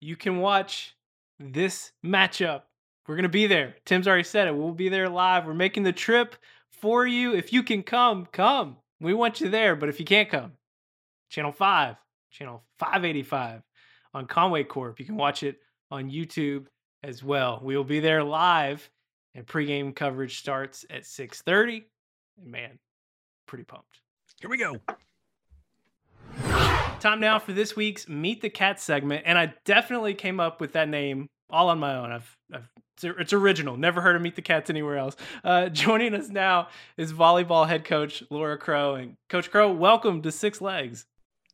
you 0.00 0.16
can 0.16 0.38
watch 0.38 0.96
this 1.38 1.92
matchup. 2.04 2.62
We're 3.06 3.16
gonna 3.16 3.28
be 3.28 3.46
there. 3.46 3.76
Tim's 3.84 4.06
already 4.06 4.24
said 4.24 4.48
it. 4.48 4.54
We'll 4.54 4.72
be 4.72 4.88
there 4.88 5.08
live. 5.08 5.46
We're 5.46 5.54
making 5.54 5.82
the 5.82 5.92
trip 5.92 6.36
for 6.70 7.06
you. 7.06 7.34
If 7.34 7.52
you 7.52 7.62
can 7.62 7.82
come, 7.82 8.26
come. 8.26 8.76
We 9.00 9.14
want 9.14 9.40
you 9.40 9.48
there. 9.48 9.74
But 9.74 9.88
if 9.88 9.98
you 9.98 10.06
can't 10.06 10.28
come, 10.28 10.52
channel 11.30 11.52
five, 11.52 11.96
channel 12.30 12.62
585 12.78 13.62
on 14.14 14.26
Conway 14.26 14.64
Corp. 14.64 15.00
You 15.00 15.06
can 15.06 15.16
watch 15.16 15.42
it 15.42 15.58
on 15.90 16.10
YouTube 16.10 16.66
as 17.02 17.22
well. 17.22 17.60
We 17.62 17.76
will 17.76 17.84
be 17.84 18.00
there 18.00 18.22
live, 18.22 18.88
and 19.34 19.46
pregame 19.46 19.94
coverage 19.94 20.38
starts 20.38 20.84
at 20.90 21.04
6:30 21.04 21.84
man, 22.40 22.78
pretty 23.46 23.64
pumped. 23.64 24.00
Here 24.40 24.50
we 24.50 24.58
go. 24.58 24.76
Time 27.00 27.20
now 27.20 27.38
for 27.38 27.52
this 27.52 27.74
week's 27.74 28.08
Meet 28.08 28.42
the 28.42 28.50
Cat 28.50 28.80
segment, 28.80 29.24
and 29.26 29.38
I 29.38 29.54
definitely 29.64 30.14
came 30.14 30.40
up 30.40 30.60
with 30.60 30.72
that 30.72 30.88
name 30.88 31.28
all 31.50 31.68
on 31.68 31.78
my 31.78 31.96
own. 31.96 32.12
I've 32.12 32.36
I've 32.52 32.68
It's, 32.94 33.04
it's 33.04 33.32
original. 33.32 33.76
Never 33.76 34.00
heard 34.00 34.16
of 34.16 34.22
Meet 34.22 34.36
the 34.36 34.42
Cats 34.42 34.70
anywhere 34.70 34.96
else. 34.96 35.16
Uh, 35.44 35.68
joining 35.68 36.14
us 36.14 36.28
now 36.28 36.68
is 36.96 37.12
volleyball 37.12 37.68
head 37.68 37.84
coach 37.84 38.22
Laura 38.30 38.56
Crow. 38.56 38.94
And 38.94 39.16
Coach 39.28 39.50
Crow, 39.50 39.72
welcome 39.72 40.22
to 40.22 40.32
Six 40.32 40.60
Legs. 40.60 41.06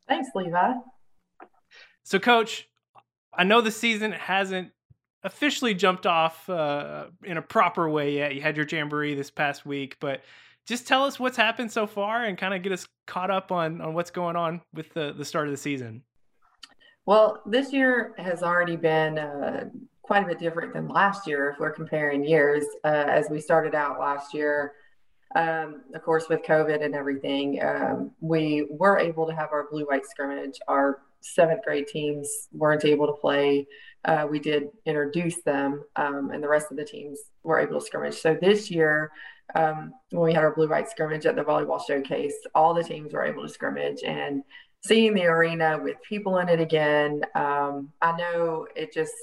Thanks, 0.06 0.28
Levi. 0.34 0.74
So, 2.04 2.18
Coach, 2.18 2.68
I 3.34 3.44
know 3.44 3.60
the 3.60 3.70
season 3.70 4.12
hasn't 4.12 4.72
officially 5.22 5.74
jumped 5.74 6.06
off 6.06 6.48
uh, 6.48 7.06
in 7.24 7.36
a 7.36 7.42
proper 7.42 7.88
way 7.88 8.14
yet. 8.14 8.34
You 8.34 8.40
had 8.40 8.56
your 8.56 8.66
jamboree 8.66 9.14
this 9.14 9.30
past 9.30 9.66
week, 9.66 9.96
but 10.00 10.22
just 10.68 10.86
tell 10.86 11.04
us 11.04 11.18
what's 11.18 11.36
happened 11.36 11.72
so 11.72 11.86
far 11.86 12.24
and 12.24 12.36
kind 12.36 12.52
of 12.52 12.62
get 12.62 12.72
us 12.72 12.86
caught 13.06 13.30
up 13.30 13.50
on 13.50 13.80
on 13.80 13.94
what's 13.94 14.10
going 14.10 14.36
on 14.36 14.60
with 14.74 14.92
the 14.92 15.14
the 15.16 15.24
start 15.24 15.46
of 15.46 15.50
the 15.50 15.56
season. 15.56 16.02
Well, 17.06 17.42
this 17.46 17.72
year 17.72 18.12
has 18.18 18.42
already 18.42 18.76
been 18.76 19.18
uh, 19.18 19.70
quite 20.02 20.24
a 20.24 20.26
bit 20.26 20.38
different 20.38 20.74
than 20.74 20.88
last 20.88 21.26
year 21.26 21.50
if 21.50 21.58
we're 21.58 21.72
comparing 21.72 22.22
years. 22.22 22.64
Uh, 22.84 23.06
as 23.08 23.30
we 23.30 23.40
started 23.40 23.74
out 23.74 23.98
last 23.98 24.34
year, 24.34 24.74
um, 25.34 25.80
of 25.94 26.02
course, 26.02 26.28
with 26.28 26.42
COVID 26.42 26.84
and 26.84 26.94
everything, 26.94 27.62
um, 27.62 28.10
we 28.20 28.66
were 28.70 28.98
able 28.98 29.26
to 29.26 29.34
have 29.34 29.48
our 29.52 29.66
blue 29.70 29.86
white 29.86 30.04
scrimmage. 30.04 30.58
Our 30.68 31.00
seventh 31.20 31.64
grade 31.64 31.86
teams 31.86 32.48
weren't 32.52 32.84
able 32.84 33.06
to 33.06 33.14
play. 33.14 33.66
Uh, 34.04 34.26
we 34.30 34.38
did 34.38 34.68
introduce 34.84 35.40
them, 35.42 35.82
um, 35.96 36.30
and 36.30 36.42
the 36.42 36.48
rest 36.48 36.70
of 36.70 36.76
the 36.76 36.84
teams 36.84 37.18
were 37.42 37.58
able 37.58 37.80
to 37.80 37.86
scrimmage. 37.86 38.20
So 38.20 38.36
this 38.38 38.70
year, 38.70 39.10
um, 39.54 39.92
when 40.10 40.24
we 40.24 40.32
had 40.32 40.44
our 40.44 40.54
blue 40.54 40.68
white 40.68 40.90
scrimmage 40.90 41.26
at 41.26 41.36
the 41.36 41.42
volleyball 41.42 41.84
showcase, 41.84 42.34
all 42.54 42.74
the 42.74 42.84
teams 42.84 43.12
were 43.12 43.24
able 43.24 43.42
to 43.42 43.48
scrimmage 43.48 44.02
and 44.04 44.42
seeing 44.84 45.14
the 45.14 45.24
arena 45.24 45.78
with 45.82 45.96
people 46.06 46.38
in 46.38 46.48
it 46.48 46.60
again. 46.60 47.22
Um, 47.34 47.92
I 48.00 48.16
know 48.16 48.66
it 48.76 48.92
just 48.92 49.14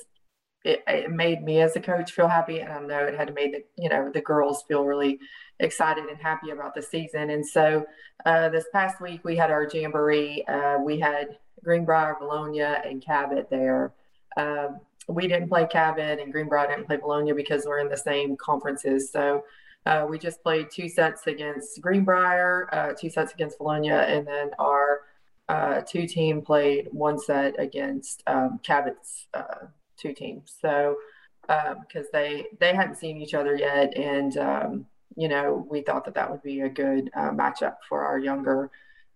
it, 0.63 0.83
it, 0.87 1.11
made 1.11 1.43
me 1.43 1.61
as 1.61 1.75
a 1.75 1.79
coach 1.79 2.11
feel 2.11 2.27
happy, 2.27 2.59
and 2.59 2.71
I 2.71 2.79
know 2.79 3.05
it 3.05 3.15
had 3.15 3.33
made 3.35 3.53
the 3.53 3.63
you 3.77 3.89
know 3.89 4.11
the 4.11 4.21
girls 4.21 4.63
feel 4.67 4.83
really 4.83 5.19
excited 5.59 6.05
and 6.05 6.17
happy 6.17 6.49
about 6.49 6.73
the 6.73 6.81
season. 6.81 7.29
And 7.29 7.45
so 7.45 7.85
uh, 8.25 8.49
this 8.49 8.65
past 8.73 8.99
week 8.99 9.23
we 9.23 9.37
had 9.37 9.51
our 9.51 9.69
jamboree. 9.71 10.43
Uh, 10.47 10.79
we 10.83 10.99
had 10.99 11.37
Greenbrier, 11.63 12.15
Vilonia, 12.21 12.87
and 12.87 13.03
Cabot 13.03 13.49
there. 13.49 13.93
Um, 14.37 14.79
we 15.07 15.27
didn't 15.27 15.49
play 15.49 15.67
Cabot, 15.67 16.19
and 16.19 16.31
Greenbrier 16.31 16.67
didn't 16.67 16.87
play 16.87 16.97
Vilonia 16.97 17.35
because 17.35 17.65
we're 17.65 17.79
in 17.79 17.89
the 17.89 17.97
same 17.97 18.35
conferences. 18.35 19.11
So 19.11 19.43
uh, 19.85 20.05
we 20.09 20.17
just 20.17 20.41
played 20.41 20.71
two 20.71 20.89
sets 20.89 21.27
against 21.27 21.79
Greenbrier, 21.81 22.67
uh, 22.73 22.93
two 22.99 23.09
sets 23.09 23.33
against 23.33 23.59
Vilonia, 23.59 24.09
and 24.09 24.27
then 24.27 24.51
our 24.57 25.01
uh, 25.47 25.81
two 25.81 26.07
team 26.07 26.41
played 26.41 26.87
one 26.91 27.19
set 27.19 27.59
against 27.59 28.23
um, 28.25 28.59
Cabot's 28.63 29.27
uh, 29.33 29.67
two 29.97 30.13
teams. 30.13 30.55
So 30.59 30.95
because 31.41 32.05
um, 32.05 32.11
they 32.11 32.45
they 32.59 32.73
hadn't 32.73 32.95
seen 32.95 33.17
each 33.17 33.35
other 33.35 33.55
yet, 33.55 33.95
and 33.95 34.35
um, 34.37 34.85
you 35.15 35.27
know 35.27 35.65
we 35.69 35.81
thought 35.81 36.05
that 36.05 36.15
that 36.15 36.31
would 36.31 36.41
be 36.41 36.61
a 36.61 36.69
good 36.69 37.11
uh, 37.15 37.29
matchup 37.29 37.75
for 37.87 38.03
our 38.03 38.17
younger 38.17 38.71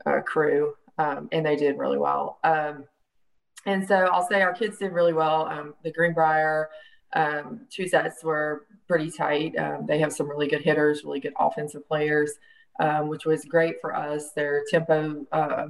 uh, 0.05 0.21
crew, 0.21 0.75
um, 0.99 1.27
and 1.31 1.43
they 1.45 1.55
did 1.55 1.77
really 1.79 1.97
well. 1.97 2.37
Um, 2.43 2.85
and 3.65 3.87
so 3.87 3.95
I'll 3.95 4.27
say 4.27 4.41
our 4.41 4.53
kids 4.53 4.77
did 4.77 4.93
really 4.93 5.13
well. 5.13 5.47
Um, 5.47 5.73
the 5.83 5.91
Greenbrier 5.91 6.69
um, 7.13 7.61
two 7.69 7.87
sets 7.87 8.23
were 8.23 8.65
pretty 8.87 9.11
tight. 9.11 9.57
Um, 9.57 9.85
they 9.87 9.99
have 9.99 10.13
some 10.13 10.29
really 10.29 10.47
good 10.47 10.61
hitters, 10.61 11.03
really 11.03 11.19
good 11.19 11.33
offensive 11.39 11.87
players, 11.87 12.33
um, 12.79 13.07
which 13.07 13.25
was 13.25 13.45
great 13.45 13.75
for 13.81 13.95
us. 13.95 14.31
Their 14.31 14.63
tempo 14.69 15.25
uh, 15.31 15.67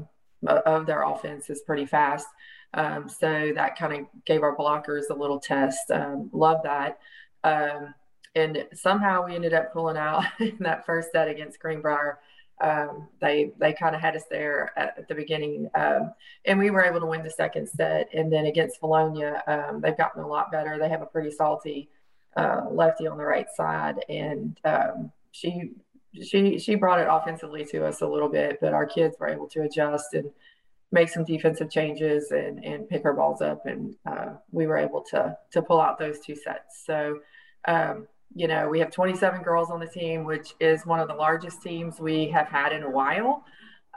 of 0.48 0.86
their 0.86 1.04
offense 1.04 1.50
is 1.50 1.62
pretty 1.62 1.86
fast. 1.86 2.28
Um, 2.74 3.10
so 3.10 3.52
that 3.56 3.78
kind 3.78 3.94
of 3.94 4.26
gave 4.26 4.44
our 4.44 4.56
blockers 4.56 5.10
a 5.10 5.16
little 5.16 5.40
test. 5.40 5.90
Um, 5.92 6.30
love 6.34 6.62
that. 6.64 7.00
Um, 7.44 7.94
and 8.36 8.68
somehow 8.74 9.26
we 9.26 9.36
ended 9.36 9.54
up 9.54 9.74
pulling 9.74 9.98
out 9.98 10.24
in 10.40 10.58
that 10.60 10.86
first 10.86 11.12
set 11.12 11.28
against 11.28 11.60
Greenbrier 11.60 12.20
um, 12.62 13.07
they 13.22 13.51
they 13.57 13.74
kind 13.74 13.95
of 13.95 14.01
had 14.01 14.16
us 14.16 14.24
there 14.30 14.74
at, 14.76 14.97
at 14.97 15.07
the 15.07 15.16
beginning, 15.16 15.70
um, 15.76 16.14
and 16.45 16.60
we 16.60 16.72
were 16.72 16.84
able 16.84 16.99
to 16.99 17.05
win 17.05 17.24
the 17.24 17.30
second 17.30 17.68
set. 17.70 18.10
And 18.14 18.32
then 18.32 18.45
against 18.45 18.82
Vilonia, 18.82 19.41
um, 19.47 19.82
they've 19.82 19.97
gotten 19.97 20.22
a 20.22 20.28
lot 20.28 20.51
better. 20.51 20.78
They 20.78 20.89
have 20.89 21.01
a 21.01 21.05
pretty 21.05 21.32
salty 21.32 21.89
uh, 22.36 22.66
lefty 22.70 23.07
on 23.07 23.18
the 23.18 23.26
right 23.26 23.47
side, 23.55 24.03
and 24.10 24.60
um, 24.66 25.12
she 25.32 25.72
she 26.22 26.60
she 26.60 26.76
brought 26.76 26.99
it 26.99 27.07
offensively 27.10 27.66
to 27.66 27.86
us 27.86 28.01
a 28.01 28.07
little 28.07 28.30
bit, 28.30 28.60
but 28.60 28.74
our 28.74 28.86
kids 28.86 29.16
were 29.20 29.30
able 29.30 29.47
to 29.49 29.62
adjust 29.62 30.14
and 30.14 30.30
make 30.91 31.07
some 31.07 31.24
defensive 31.24 31.72
changes 31.72 32.32
and 32.32 32.64
and 32.66 32.89
pick 32.89 33.05
our 33.05 33.14
balls 33.14 33.41
up, 33.41 33.66
and 33.66 33.95
uh, 34.05 34.34
we 34.51 34.68
were 34.68 34.78
able 34.78 35.01
to 35.12 35.38
to 35.51 35.62
pull 35.62 35.80
out 35.80 35.99
those 35.99 36.20
two 36.20 36.36
sets. 36.36 36.84
So. 36.86 37.20
You 38.36 38.48
know, 38.48 38.70
we 38.70 38.80
have 38.80 38.92
27 38.92 39.42
girls 39.42 39.72
on 39.72 39.80
the 39.80 39.88
team, 39.88 40.24
which 40.24 40.54
is 40.60 40.86
one 40.86 41.00
of 41.00 41.08
the 41.08 41.16
largest 41.16 41.62
teams 41.62 42.00
we 42.00 42.28
have 42.30 42.48
had 42.48 42.72
in 42.74 42.84
a 42.84 42.90
while. 42.90 43.44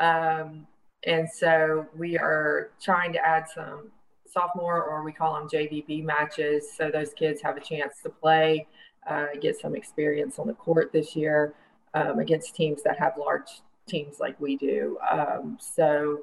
Um, 0.01 0.67
and 1.05 1.29
so 1.31 1.87
we 1.97 2.19
are 2.19 2.71
trying 2.81 3.13
to 3.13 3.19
add 3.25 3.47
some 3.55 3.91
sophomore, 4.33 4.83
or 4.83 5.05
we 5.05 5.13
call 5.13 5.35
them 5.35 5.49
JVB 5.49 6.05
matches, 6.05 6.73
so 6.77 6.91
those 6.91 7.13
kids 7.13 7.43
have 7.43 7.57
a 7.57 7.61
chance 7.61 8.01
to 8.03 8.09
play, 8.09 8.67
uh, 9.09 9.27
get 9.41 9.61
some 9.61 9.75
experience 9.75 10.39
on 10.39 10.47
the 10.47 10.55
court 10.55 10.91
this 10.93 11.15
year 11.15 11.55
um, 11.95 12.19
against 12.19 12.55
teams 12.55 12.83
that 12.83 12.99
have 12.99 13.19
large 13.19 13.61
teams 13.87 14.21
like 14.21 14.41
we 14.41 14.57
do. 14.57 14.99
Um, 15.11 15.59
so 15.61 16.21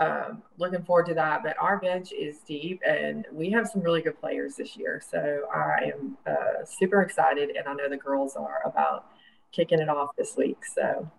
um, 0.00 0.42
looking 0.58 0.82
forward 0.82 1.06
to 1.06 1.14
that. 1.14 1.42
But 1.42 1.56
our 1.60 1.78
bench 1.78 2.12
is 2.12 2.38
deep, 2.38 2.80
and 2.86 3.26
we 3.32 3.50
have 3.50 3.68
some 3.68 3.82
really 3.82 4.00
good 4.00 4.18
players 4.18 4.56
this 4.56 4.76
year. 4.76 5.00
So 5.06 5.44
I 5.54 5.92
am 5.94 6.16
uh, 6.26 6.64
super 6.64 7.02
excited, 7.02 7.50
and 7.50 7.68
I 7.68 7.74
know 7.74 7.88
the 7.88 7.96
girls 7.96 8.34
are 8.34 8.62
about 8.64 9.06
kicking 9.52 9.78
it 9.78 9.88
off 9.88 10.16
this 10.16 10.36
week. 10.36 10.64
So. 10.64 11.10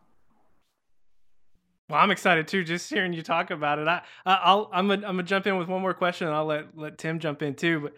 Well, 1.89 1.99
I'm 1.99 2.11
excited 2.11 2.47
too. 2.47 2.63
Just 2.63 2.89
hearing 2.89 3.13
you 3.13 3.21
talk 3.21 3.51
about 3.51 3.77
it, 3.77 3.87
I, 3.87 4.01
I'll, 4.25 4.69
I'm 4.73 4.87
gonna, 4.87 5.05
I'm 5.05 5.15
gonna 5.15 5.23
jump 5.23 5.45
in 5.45 5.57
with 5.57 5.67
one 5.67 5.81
more 5.81 5.93
question, 5.93 6.27
and 6.27 6.35
I'll 6.35 6.45
let 6.45 6.77
let 6.77 6.97
Tim 6.97 7.19
jump 7.19 7.41
in 7.41 7.53
too. 7.53 7.81
But 7.81 7.93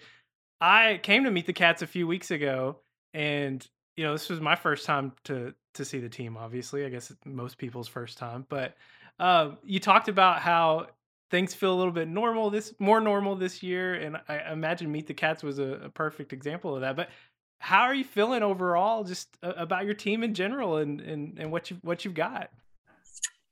I 0.59 0.99
came 1.03 1.25
to 1.25 1.31
meet 1.31 1.45
the 1.45 1.53
cats 1.53 1.81
a 1.81 1.88
few 1.88 2.07
weeks 2.07 2.31
ago, 2.31 2.79
and 3.13 3.65
you 3.95 4.03
know 4.03 4.13
this 4.13 4.29
was 4.29 4.41
my 4.41 4.55
first 4.55 4.86
time 4.86 5.13
to 5.25 5.53
to 5.75 5.86
see 5.86 5.99
the 5.99 6.09
team. 6.09 6.38
Obviously, 6.38 6.86
I 6.86 6.89
guess 6.89 7.13
most 7.23 7.59
people's 7.59 7.88
first 7.88 8.17
time, 8.17 8.47
but 8.49 8.75
um, 9.20 9.57
you 9.64 9.80
talked 9.80 10.07
about 10.07 10.41
how 10.41 10.88
things 11.30 11.53
feel 11.53 11.74
a 11.74 11.78
little 11.78 11.91
bit 11.91 12.07
normal 12.07 12.49
this 12.49 12.74
more 12.80 12.99
normal 12.99 13.36
this 13.36 13.64
year, 13.64 13.95
and 13.95 14.18
I 14.28 14.51
imagine 14.51 14.91
Meet 14.91 15.07
the 15.07 15.14
Cats 15.14 15.43
was 15.43 15.59
a, 15.59 15.86
a 15.86 15.89
perfect 15.89 16.34
example 16.34 16.76
of 16.76 16.82
that. 16.82 16.95
But 16.95 17.09
how 17.59 17.84
are 17.84 17.93
you 17.93 18.03
feeling 18.03 18.43
overall, 18.43 19.03
just 19.03 19.38
about 19.41 19.86
your 19.86 19.93
team 19.93 20.24
in 20.24 20.34
general, 20.34 20.78
and 20.78 20.99
and 21.01 21.39
and 21.39 21.51
what 21.51 21.72
you 21.72 21.78
what 21.82 22.05
you've 22.05 22.14
got? 22.14 22.49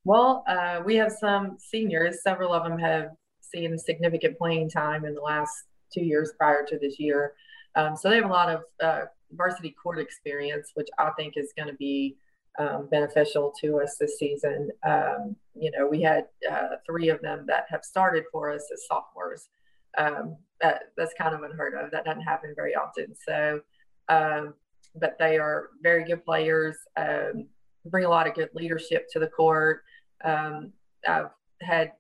Well, 0.04 0.44
uh, 0.48 0.82
we 0.84 0.96
have 0.96 1.12
some 1.12 1.58
seniors. 1.60 2.24
Several 2.24 2.54
of 2.54 2.64
them 2.64 2.78
have 2.80 3.12
seen 3.42 3.78
significant 3.78 4.38
playing 4.38 4.70
time 4.70 5.06
in 5.06 5.14
the 5.14 5.22
last 5.22 5.52
two 5.94 6.04
years 6.04 6.34
prior 6.38 6.66
to 6.66 6.80
this 6.80 7.00
year. 7.00 7.34
Um, 7.76 7.96
so 7.96 8.10
they 8.10 8.16
have 8.16 8.26
a 8.26 8.28
lot 8.28 8.50
of 8.50 8.64
uh, 8.82 9.02
varsity 9.32 9.76
court 9.82 10.00
experience, 10.00 10.72
which 10.74 10.88
I 10.98 11.12
think 11.18 11.34
is 11.38 11.54
going 11.56 11.70
to 11.70 11.76
be 11.76 12.18
um, 12.60 12.88
beneficial 12.90 13.54
to 13.62 13.80
us 13.80 13.98
this 14.00 14.18
season. 14.18 14.70
Um, 14.86 15.36
you 15.56 15.72
know, 15.72 15.88
we 15.88 16.02
had 16.02 16.26
uh, 16.50 16.76
three 16.86 17.10
of 17.10 17.22
them 17.22 17.46
that 17.48 17.66
have 17.70 17.84
started 17.84 18.24
for 18.32 18.52
us 18.52 18.68
as 18.74 18.86
sophomores. 18.88 19.50
Um, 19.98 20.38
that 20.62 20.84
that's 20.96 21.14
kind 21.18 21.36
of 21.36 21.44
unheard 21.44 21.74
of. 21.74 21.92
That 21.92 22.06
doesn't 22.06 22.22
happen 22.22 22.54
very 22.56 22.76
often. 22.76 23.16
So, 23.26 23.62
um, 24.10 24.54
but 24.96 25.18
they 25.20 25.38
are 25.38 25.70
very 25.82 26.04
good 26.04 26.24
players. 26.24 26.78
Um, 26.98 27.48
bring 27.86 28.06
a 28.06 28.10
lot 28.10 28.28
of 28.28 28.36
good 28.36 28.50
leadership 28.54 29.08
to 29.12 29.20
the 29.20 29.28
court. 29.28 29.82
Um, 30.24 30.72
I've 31.08 31.32
had 31.62 31.94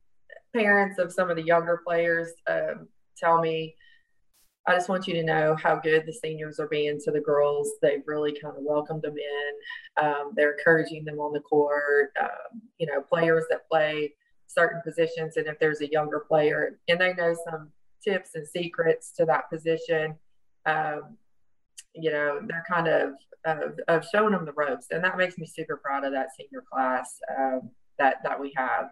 parents 0.55 0.99
of 0.99 1.11
some 1.11 1.29
of 1.29 1.37
the 1.37 1.43
younger 1.43 1.81
players 1.85 2.29
tell 3.17 3.39
me 3.39 3.75
I 4.67 4.75
just 4.75 4.89
want 4.89 5.07
you 5.07 5.15
to 5.15 5.23
know 5.23 5.55
how 5.61 5.75
good 5.75 6.05
the 6.05 6.13
seniors 6.13 6.59
are 6.59 6.67
being 6.67 6.99
to 7.03 7.11
the 7.11 7.19
girls. 7.19 7.71
They've 7.81 8.03
really 8.05 8.37
kind 8.39 8.55
of 8.55 8.63
welcomed 8.63 9.01
them 9.01 9.15
in. 9.17 10.05
Um, 10.05 10.33
they're 10.35 10.53
encouraging 10.53 11.03
them 11.03 11.19
on 11.19 11.33
the 11.33 11.39
court. 11.39 12.11
Um, 12.21 12.61
you 12.77 12.85
know, 12.85 13.01
players 13.01 13.45
that 13.49 13.67
play 13.69 14.13
certain 14.47 14.81
positions, 14.83 15.37
and 15.37 15.47
if 15.47 15.57
there's 15.59 15.81
a 15.81 15.91
younger 15.91 16.19
player 16.19 16.77
and 16.87 16.99
they 16.99 17.13
know 17.13 17.35
some 17.49 17.71
tips 18.03 18.35
and 18.35 18.47
secrets 18.47 19.11
to 19.13 19.25
that 19.25 19.49
position, 19.49 20.15
um, 20.65 21.17
you 21.93 22.11
know, 22.11 22.39
they're 22.47 22.65
kind 22.69 22.87
of, 22.87 23.13
of, 23.45 23.79
of 23.87 24.05
showing 24.13 24.33
them 24.33 24.45
the 24.45 24.53
ropes, 24.53 24.87
and 24.91 25.03
that 25.03 25.17
makes 25.17 25.37
me 25.37 25.45
super 25.45 25.77
proud 25.77 26.03
of 26.03 26.11
that 26.11 26.29
senior 26.37 26.63
class. 26.71 27.19
Um, 27.37 27.71
that 28.01 28.15
that 28.25 28.37
we 28.43 28.49
have. 28.63 28.85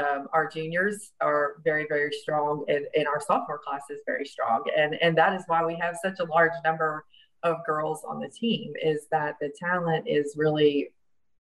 Um, 0.00 0.20
our 0.36 0.46
juniors 0.56 1.12
are 1.20 1.46
very 1.64 1.86
very 1.94 2.12
strong, 2.22 2.64
and, 2.68 2.84
and 2.96 3.06
our 3.12 3.20
sophomore 3.28 3.60
class 3.66 3.84
is 3.94 4.00
very 4.12 4.26
strong, 4.34 4.60
and 4.80 4.90
and 5.04 5.12
that 5.20 5.32
is 5.38 5.44
why 5.50 5.60
we 5.70 5.76
have 5.84 5.94
such 6.06 6.18
a 6.20 6.24
large 6.36 6.56
number 6.68 7.04
of 7.42 7.54
girls 7.66 8.00
on 8.10 8.16
the 8.20 8.28
team. 8.42 8.68
Is 8.92 9.00
that 9.10 9.32
the 9.40 9.50
talent 9.66 10.04
is 10.06 10.26
really 10.44 10.76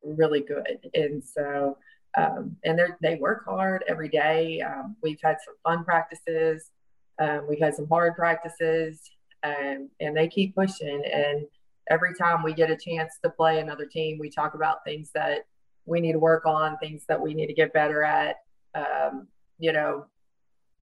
really 0.03 0.43
good, 0.55 0.79
and 0.95 1.23
so. 1.37 1.79
Um, 2.17 2.57
and 2.65 2.79
they 3.03 3.17
work 3.17 3.41
hard 3.45 3.83
every 3.93 4.09
day. 4.09 4.61
Um, 4.61 4.95
we've 5.03 5.19
had 5.21 5.37
some 5.45 5.57
fun 5.65 5.81
practices. 5.85 6.71
Um, 7.19 7.41
we've 7.49 7.65
had 7.67 7.75
some 7.75 7.89
hard 7.89 8.15
practices. 8.15 9.01
and 9.43 9.91
and 10.01 10.17
they 10.17 10.29
keep 10.29 10.55
pushing. 10.55 11.03
And 11.13 11.47
every 11.91 12.15
time 12.15 12.43
we 12.43 12.55
get 12.55 12.71
a 12.71 12.77
chance 12.77 13.13
to 13.23 13.31
play 13.31 13.55
another 13.61 13.87
team, 13.87 14.19
we 14.19 14.31
talk 14.31 14.55
about 14.55 14.85
things 14.85 15.11
that 15.15 15.47
we 15.87 16.01
need 16.01 16.13
to 16.13 16.19
work 16.19 16.47
on, 16.47 16.79
things 16.79 17.05
that 17.09 17.21
we 17.21 17.35
need 17.35 17.47
to 17.47 17.55
get 17.55 17.73
better 17.73 18.03
at. 18.03 18.37
Um, 18.75 19.29
you 19.59 19.73
know, 19.73 20.07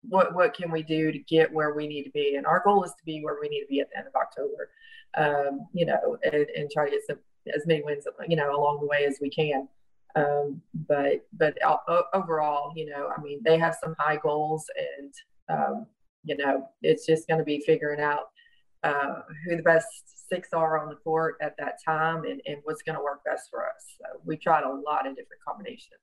what 0.07 0.33
what 0.33 0.53
can 0.53 0.71
we 0.71 0.83
do 0.83 1.11
to 1.11 1.19
get 1.19 1.51
where 1.51 1.73
we 1.73 1.87
need 1.87 2.03
to 2.03 2.11
be? 2.11 2.35
And 2.35 2.45
our 2.45 2.61
goal 2.63 2.83
is 2.83 2.91
to 2.91 3.05
be 3.05 3.21
where 3.23 3.37
we 3.41 3.49
need 3.49 3.61
to 3.61 3.67
be 3.67 3.79
at 3.79 3.89
the 3.89 3.97
end 3.97 4.07
of 4.07 4.15
October. 4.15 4.69
Um, 5.17 5.67
you 5.73 5.85
know, 5.85 6.17
and, 6.23 6.45
and, 6.57 6.69
try 6.69 6.85
to 6.85 6.91
get 6.91 6.99
some, 7.07 7.19
as 7.55 7.65
many 7.65 7.81
wins, 7.81 8.05
you 8.27 8.35
know, 8.35 8.53
along 8.53 8.81
the 8.81 8.87
way 8.87 9.05
as 9.05 9.17
we 9.21 9.29
can. 9.29 9.69
Um, 10.15 10.61
but 10.87 11.25
but 11.33 11.57
overall, 12.13 12.73
you 12.75 12.85
know, 12.85 13.09
I 13.15 13.21
mean, 13.21 13.41
they 13.45 13.57
have 13.57 13.77
some 13.81 13.95
high 13.97 14.17
goals, 14.17 14.65
and 14.99 15.13
um, 15.49 15.85
you 16.23 16.37
know, 16.37 16.69
it's 16.81 17.05
just 17.05 17.27
going 17.27 17.39
to 17.39 17.45
be 17.45 17.63
figuring 17.65 18.01
out 18.01 18.29
uh, 18.83 19.21
who 19.45 19.57
the 19.57 19.63
best 19.63 19.87
six 20.27 20.49
are 20.53 20.79
on 20.79 20.89
the 20.89 20.95
court 20.95 21.35
at 21.41 21.55
that 21.57 21.79
time 21.83 22.25
and, 22.25 22.41
and 22.45 22.57
what's 22.63 22.81
going 22.81 22.97
to 22.97 23.03
work 23.03 23.23
best 23.23 23.49
for 23.49 23.65
us. 23.65 23.95
So 23.97 24.19
we 24.23 24.37
tried 24.37 24.63
a 24.63 24.69
lot 24.69 25.07
of 25.07 25.15
different 25.15 25.43
combinations. 25.47 25.99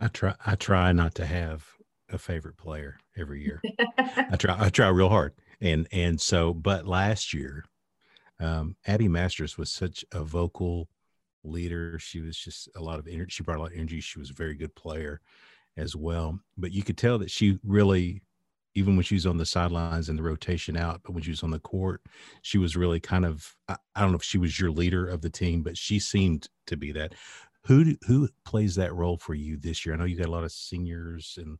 I 0.00 0.08
try. 0.08 0.34
I 0.44 0.56
try 0.56 0.92
not 0.92 1.14
to 1.16 1.26
have 1.26 1.66
a 2.10 2.18
favorite 2.18 2.56
player 2.56 2.98
every 3.16 3.42
year. 3.42 3.62
I 3.98 4.36
try. 4.36 4.56
I 4.58 4.68
try 4.68 4.88
real 4.88 5.08
hard, 5.08 5.32
and 5.60 5.88
and 5.90 6.20
so. 6.20 6.52
But 6.52 6.86
last 6.86 7.32
year, 7.32 7.64
um, 8.38 8.76
Abby 8.86 9.08
Masters 9.08 9.56
was 9.56 9.72
such 9.72 10.04
a 10.12 10.22
vocal 10.22 10.88
leader. 11.44 11.98
She 11.98 12.20
was 12.20 12.36
just 12.36 12.68
a 12.76 12.82
lot 12.82 12.98
of 12.98 13.06
energy. 13.06 13.30
She 13.30 13.42
brought 13.42 13.58
a 13.58 13.62
lot 13.62 13.72
of 13.72 13.78
energy. 13.78 14.00
She 14.00 14.18
was 14.18 14.30
a 14.30 14.34
very 14.34 14.54
good 14.54 14.74
player 14.74 15.20
as 15.76 15.96
well. 15.96 16.38
But 16.56 16.72
you 16.72 16.82
could 16.82 16.98
tell 16.98 17.18
that 17.18 17.30
she 17.30 17.58
really, 17.64 18.22
even 18.76 18.94
when 18.94 19.04
she 19.04 19.14
was 19.14 19.26
on 19.26 19.38
the 19.38 19.46
sidelines 19.46 20.08
and 20.08 20.18
the 20.18 20.22
rotation 20.22 20.76
out, 20.76 21.00
but 21.02 21.12
when 21.12 21.22
she 21.22 21.30
was 21.30 21.42
on 21.42 21.50
the 21.50 21.58
court, 21.58 22.02
she 22.42 22.58
was 22.58 22.76
really 22.76 23.00
kind 23.00 23.24
of. 23.24 23.56
I, 23.68 23.76
I 23.94 24.02
don't 24.02 24.12
know 24.12 24.18
if 24.18 24.22
she 24.22 24.38
was 24.38 24.60
your 24.60 24.70
leader 24.70 25.08
of 25.08 25.22
the 25.22 25.30
team, 25.30 25.62
but 25.62 25.76
she 25.76 25.98
seemed 25.98 26.48
to 26.66 26.76
be 26.76 26.92
that. 26.92 27.14
Who 27.64 27.96
who 28.06 28.28
plays 28.44 28.76
that 28.76 28.94
role 28.94 29.16
for 29.16 29.34
you 29.34 29.56
this 29.56 29.84
year? 29.84 29.94
I 29.94 29.98
know 29.98 30.04
you 30.04 30.16
got 30.16 30.28
a 30.28 30.30
lot 30.30 30.44
of 30.44 30.52
seniors 30.52 31.38
and 31.40 31.58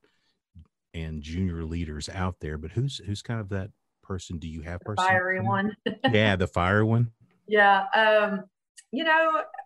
and 0.95 1.23
junior 1.23 1.64
leaders 1.64 2.09
out 2.09 2.37
there, 2.41 2.59
but 2.59 2.71
who's 2.71 2.99
who's 2.99 3.23
kind 3.23 3.41
of 3.41 3.49
that 3.49 3.71
person? 4.03 4.39
Do 4.39 4.47
you 4.47 4.61
have 4.61 4.81
person? 4.83 5.05
Fiery 5.05 5.41
one. 5.41 5.75
yeah, 6.12 6.37
the 6.37 6.47
fire 6.47 6.85
one. 6.85 7.11
Yeah. 7.49 7.87
Um, 7.95 8.45
you 8.93 9.05
know, 9.05 9.11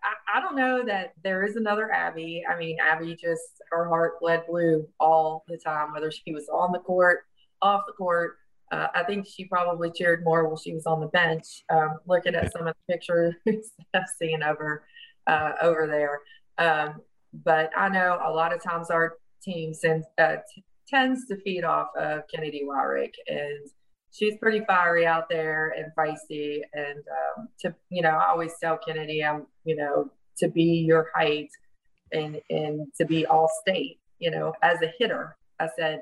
I, 0.03 0.37
I, 0.37 0.41
don't 0.41 0.55
know 0.55 0.83
that 0.85 1.13
there 1.23 1.43
is 1.43 1.55
another 1.55 1.91
Abby. 1.91 2.43
I 2.49 2.57
mean, 2.57 2.77
Abby 2.81 3.15
just 3.15 3.61
her 3.71 3.87
heart 3.87 4.19
bled 4.19 4.43
blue 4.47 4.87
all 4.99 5.43
the 5.47 5.57
time, 5.57 5.93
whether 5.93 6.11
she 6.11 6.33
was 6.33 6.49
on 6.49 6.71
the 6.71 6.79
court, 6.79 7.25
off 7.61 7.83
the 7.87 7.93
court. 7.93 8.37
Uh, 8.71 8.87
I 8.95 9.03
think 9.03 9.27
she 9.27 9.45
probably 9.45 9.91
cheered 9.91 10.23
more 10.23 10.47
while 10.47 10.57
she 10.57 10.73
was 10.73 10.85
on 10.85 11.01
the 11.01 11.07
bench, 11.07 11.63
um, 11.69 11.99
looking 12.07 12.35
at 12.35 12.53
some 12.53 12.67
of 12.67 12.75
the 12.87 12.93
pictures 12.93 13.35
I've 13.93 14.03
seen 14.17 14.43
over 14.43 14.83
uh, 15.27 15.53
over 15.61 15.87
there. 15.87 16.21
Um, 16.57 17.01
but 17.33 17.69
I 17.75 17.89
know 17.89 18.19
a 18.23 18.31
lot 18.31 18.53
of 18.53 18.63
times 18.63 18.89
our 18.89 19.17
team 19.41 19.73
sends 19.73 20.05
uh, 20.17 20.37
t- 20.53 20.63
tends 20.87 21.27
to 21.27 21.37
feed 21.37 21.63
off 21.63 21.87
of 21.97 22.23
Kennedy 22.33 22.63
Wyrick, 22.65 23.13
and 23.27 23.69
she's 24.11 24.37
pretty 24.37 24.61
fiery 24.65 25.05
out 25.05 25.29
there 25.29 25.73
and 25.77 25.91
feisty. 25.97 26.61
And 26.73 26.99
um, 26.99 27.47
to 27.61 27.73
you 27.89 28.01
know, 28.01 28.09
I 28.09 28.29
always 28.29 28.53
tell 28.61 28.77
Kennedy, 28.77 29.23
I'm 29.23 29.47
you 29.63 29.75
know 29.75 30.11
to 30.37 30.47
be 30.47 30.85
your 30.87 31.09
height 31.15 31.49
and 32.11 32.39
and 32.49 32.87
to 32.97 33.05
be 33.05 33.25
all 33.25 33.49
state. 33.61 33.99
You 34.19 34.31
know, 34.31 34.53
as 34.61 34.81
a 34.81 34.93
hitter, 34.99 35.35
I 35.59 35.67
said 35.77 36.01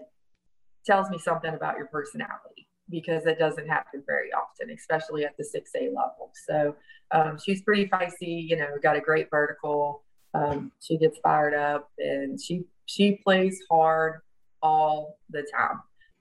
tells 0.90 1.10
me 1.10 1.20
something 1.20 1.54
about 1.54 1.78
your 1.78 1.86
personality 1.88 2.68
because 2.90 3.28
it 3.28 3.38
doesn't 3.38 3.68
happen 3.68 4.02
very 4.08 4.30
often, 4.34 4.72
especially 4.72 5.24
at 5.24 5.38
the 5.38 5.44
6A 5.44 5.90
level. 5.90 6.32
So 6.48 6.76
um, 7.12 7.38
she's 7.44 7.62
pretty 7.62 7.86
feisty, 7.88 8.50
you 8.50 8.58
know, 8.58 8.70
got 8.82 8.96
a 8.96 9.02
great 9.02 9.30
vertical. 9.30 10.04
Um, 10.34 10.72
she 10.80 10.98
gets 10.98 11.20
fired 11.20 11.54
up 11.54 11.92
and 12.00 12.40
she 12.42 12.64
she 12.86 13.20
plays 13.24 13.62
hard 13.70 14.22
all 14.64 15.20
the 15.30 15.46
time. 15.56 15.80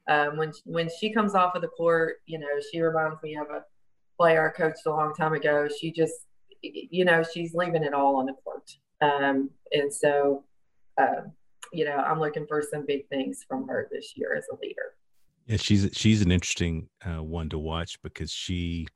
Um, 0.09 0.37
when 0.37 0.53
when 0.65 0.89
she 1.01 1.13
comes 1.13 1.35
off 1.35 1.55
of 1.55 1.63
the 1.63 1.69
court, 1.69 2.17
you 2.27 2.39
know, 2.39 2.61
she 2.71 2.81
reminds 2.81 3.23
me 3.23 3.37
of 3.37 3.49
a 3.49 3.65
player 4.19 4.49
I 4.49 4.57
coached 4.57 4.87
a 4.87 4.91
long 4.91 5.15
time 5.15 5.33
ago. 5.33 5.69
She 5.81 5.93
just, 5.93 6.15
you 6.63 7.05
know, 7.05 7.23
she's 7.23 7.55
leaving 7.55 7.85
it 7.85 7.95
all 7.95 8.17
on 8.17 8.27
the 8.27 8.35
court, 8.45 8.71
um, 9.01 9.51
and 9.73 9.93
so, 9.93 10.45
uh, 11.01 11.23
you 11.73 11.85
know, 11.85 11.97
I'm 11.97 12.21
looking 12.21 12.47
for 12.47 12.63
some 12.63 12.85
big 12.87 13.09
things 13.09 13.45
from 13.49 13.67
her 13.69 13.89
this 13.91 14.15
year 14.17 14.35
as 14.37 14.45
a 14.53 14.57
leader. 14.61 14.95
Yeah, 15.47 15.57
she's 15.57 15.89
she's 15.93 16.23
an 16.23 16.31
interesting 16.31 16.89
uh, 17.05 17.23
one 17.23 17.49
to 17.51 17.59
watch 17.59 18.01
because 18.03 18.31
she, 18.31 18.87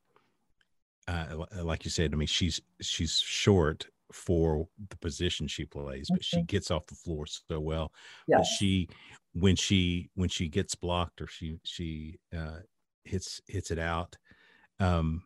uh, 1.09 1.45
like 1.63 1.85
you 1.85 1.91
said, 1.91 2.13
I 2.13 2.17
mean, 2.17 2.29
she's 2.29 2.61
she's 2.81 3.19
short 3.19 3.87
for 4.13 4.69
the 4.91 4.97
position 4.97 5.49
she 5.49 5.65
plays, 5.65 6.09
but 6.11 6.23
she 6.23 6.43
gets 6.43 6.71
off 6.71 6.87
the 6.87 6.95
floor 6.95 7.25
so 7.27 7.59
well. 7.59 7.93
Yeah. 8.29 8.39
But 8.39 8.45
she 8.45 8.89
when 9.33 9.57
she 9.57 10.11
when 10.15 10.29
she 10.29 10.49
gets 10.49 10.75
blocked 10.75 11.21
or 11.21 11.27
she 11.27 11.59
she 11.65 12.19
uh, 12.37 12.59
hits 13.05 13.41
hits 13.49 13.71
it 13.71 13.79
out 13.79 14.17
um 14.81 15.23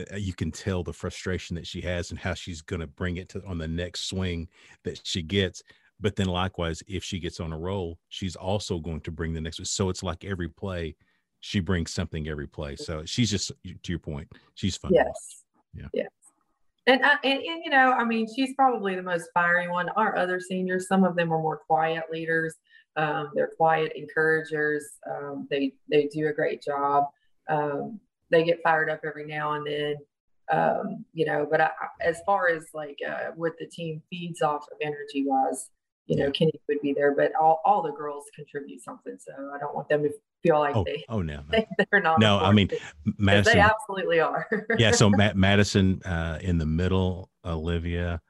uh, 0.00 0.16
you 0.16 0.32
can 0.32 0.52
tell 0.52 0.84
the 0.84 0.92
frustration 0.92 1.56
that 1.56 1.66
she 1.66 1.80
has 1.80 2.10
and 2.10 2.18
how 2.18 2.34
she's 2.34 2.62
going 2.62 2.80
to 2.80 2.86
bring 2.86 3.16
it 3.16 3.28
to 3.28 3.44
on 3.44 3.58
the 3.58 3.66
next 3.66 4.08
swing 4.08 4.48
that 4.84 5.00
she 5.04 5.22
gets 5.22 5.62
but 6.00 6.16
then 6.16 6.26
likewise 6.26 6.82
if 6.86 7.02
she 7.02 7.18
gets 7.18 7.40
on 7.40 7.52
a 7.52 7.58
roll 7.58 7.98
she's 8.08 8.36
also 8.36 8.78
going 8.78 9.00
to 9.00 9.10
bring 9.10 9.32
the 9.32 9.40
next 9.40 9.64
so 9.66 9.88
it's 9.88 10.02
like 10.02 10.24
every 10.24 10.48
play 10.48 10.94
she 11.40 11.60
brings 11.60 11.92
something 11.92 12.28
every 12.28 12.46
play. 12.46 12.76
So 12.76 13.04
she's 13.04 13.30
just 13.30 13.52
to 13.64 13.92
your 13.92 13.98
point 13.98 14.28
she's 14.54 14.76
fun 14.76 14.92
yes. 14.92 15.44
Yeah. 15.74 15.86
Yes. 15.92 16.08
And, 16.86 17.02
uh, 17.02 17.16
and, 17.22 17.42
and 17.42 17.62
you 17.64 17.70
know 17.70 17.92
i 17.92 18.02
mean 18.02 18.26
she's 18.34 18.54
probably 18.54 18.94
the 18.94 19.02
most 19.02 19.28
fiery 19.34 19.68
one. 19.68 19.88
Our 19.90 20.16
other 20.16 20.40
seniors 20.40 20.88
some 20.88 21.04
of 21.04 21.16
them 21.16 21.32
are 21.32 21.40
more 21.40 21.58
quiet 21.58 22.04
leaders. 22.10 22.54
Um, 22.96 23.30
they're 23.34 23.52
quiet 23.56 23.92
encouragers. 23.94 24.84
Um, 25.08 25.46
they 25.50 25.74
they 25.90 26.06
do 26.06 26.28
a 26.28 26.32
great 26.32 26.62
job. 26.62 27.04
Um, 27.48 28.00
they 28.30 28.44
get 28.44 28.62
fired 28.62 28.90
up 28.90 29.00
every 29.06 29.26
now 29.26 29.52
and 29.52 29.66
then, 29.66 29.96
um, 30.50 31.04
you 31.12 31.24
know. 31.24 31.46
But 31.48 31.60
I, 31.60 31.70
as 32.00 32.20
far 32.26 32.48
as 32.48 32.66
like 32.74 32.98
uh, 33.06 33.30
what 33.36 33.52
the 33.58 33.66
team 33.66 34.02
feeds 34.10 34.42
off 34.42 34.66
of 34.72 34.78
energy 34.82 35.24
wise, 35.24 35.70
you 36.08 36.16
know, 36.16 36.30
Kenny 36.30 36.52
would 36.68 36.80
be 36.82 36.92
there, 36.92 37.14
but 37.14 37.32
all, 37.40 37.60
all 37.64 37.82
the 37.82 37.92
girls 37.92 38.24
contribute 38.34 38.82
something. 38.82 39.16
So 39.18 39.32
I 39.54 39.58
don't 39.58 39.74
want 39.74 39.88
them 39.88 40.02
to 40.02 40.10
feel 40.42 40.58
like 40.58 40.74
oh, 40.74 40.84
they 40.84 41.04
oh 41.08 41.22
no, 41.22 41.42
they, 41.50 41.66
are 41.92 42.00
not. 42.00 42.18
No, 42.18 42.38
I 42.38 42.52
mean 42.52 42.70
Madison. 43.18 43.54
They 43.54 43.60
absolutely 43.60 44.20
are. 44.20 44.48
yeah. 44.78 44.90
So 44.90 45.10
Madison 45.34 46.02
uh, 46.02 46.38
in 46.40 46.58
the 46.58 46.66
middle, 46.66 47.30
Olivia 47.44 48.20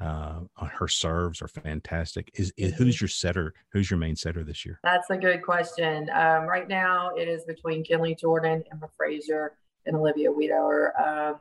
uh, 0.00 0.40
her 0.58 0.88
serves 0.88 1.40
are 1.40 1.48
fantastic. 1.48 2.30
Is, 2.34 2.52
is, 2.56 2.74
who's 2.74 2.96
mm-hmm. 2.96 3.04
your 3.04 3.08
setter? 3.08 3.54
Who's 3.72 3.90
your 3.90 3.98
main 3.98 4.16
setter 4.16 4.44
this 4.44 4.64
year? 4.66 4.78
That's 4.82 5.08
a 5.10 5.16
good 5.16 5.42
question. 5.42 6.10
Um, 6.10 6.44
right 6.44 6.68
now, 6.68 7.14
it 7.16 7.28
is 7.28 7.44
between 7.44 7.82
Kinley 7.82 8.14
Jordan, 8.14 8.62
Emma 8.70 8.88
Frazier, 8.96 9.56
and 9.86 9.96
Olivia 9.96 10.30
Wiedauer. 10.30 10.90
Um, 11.00 11.40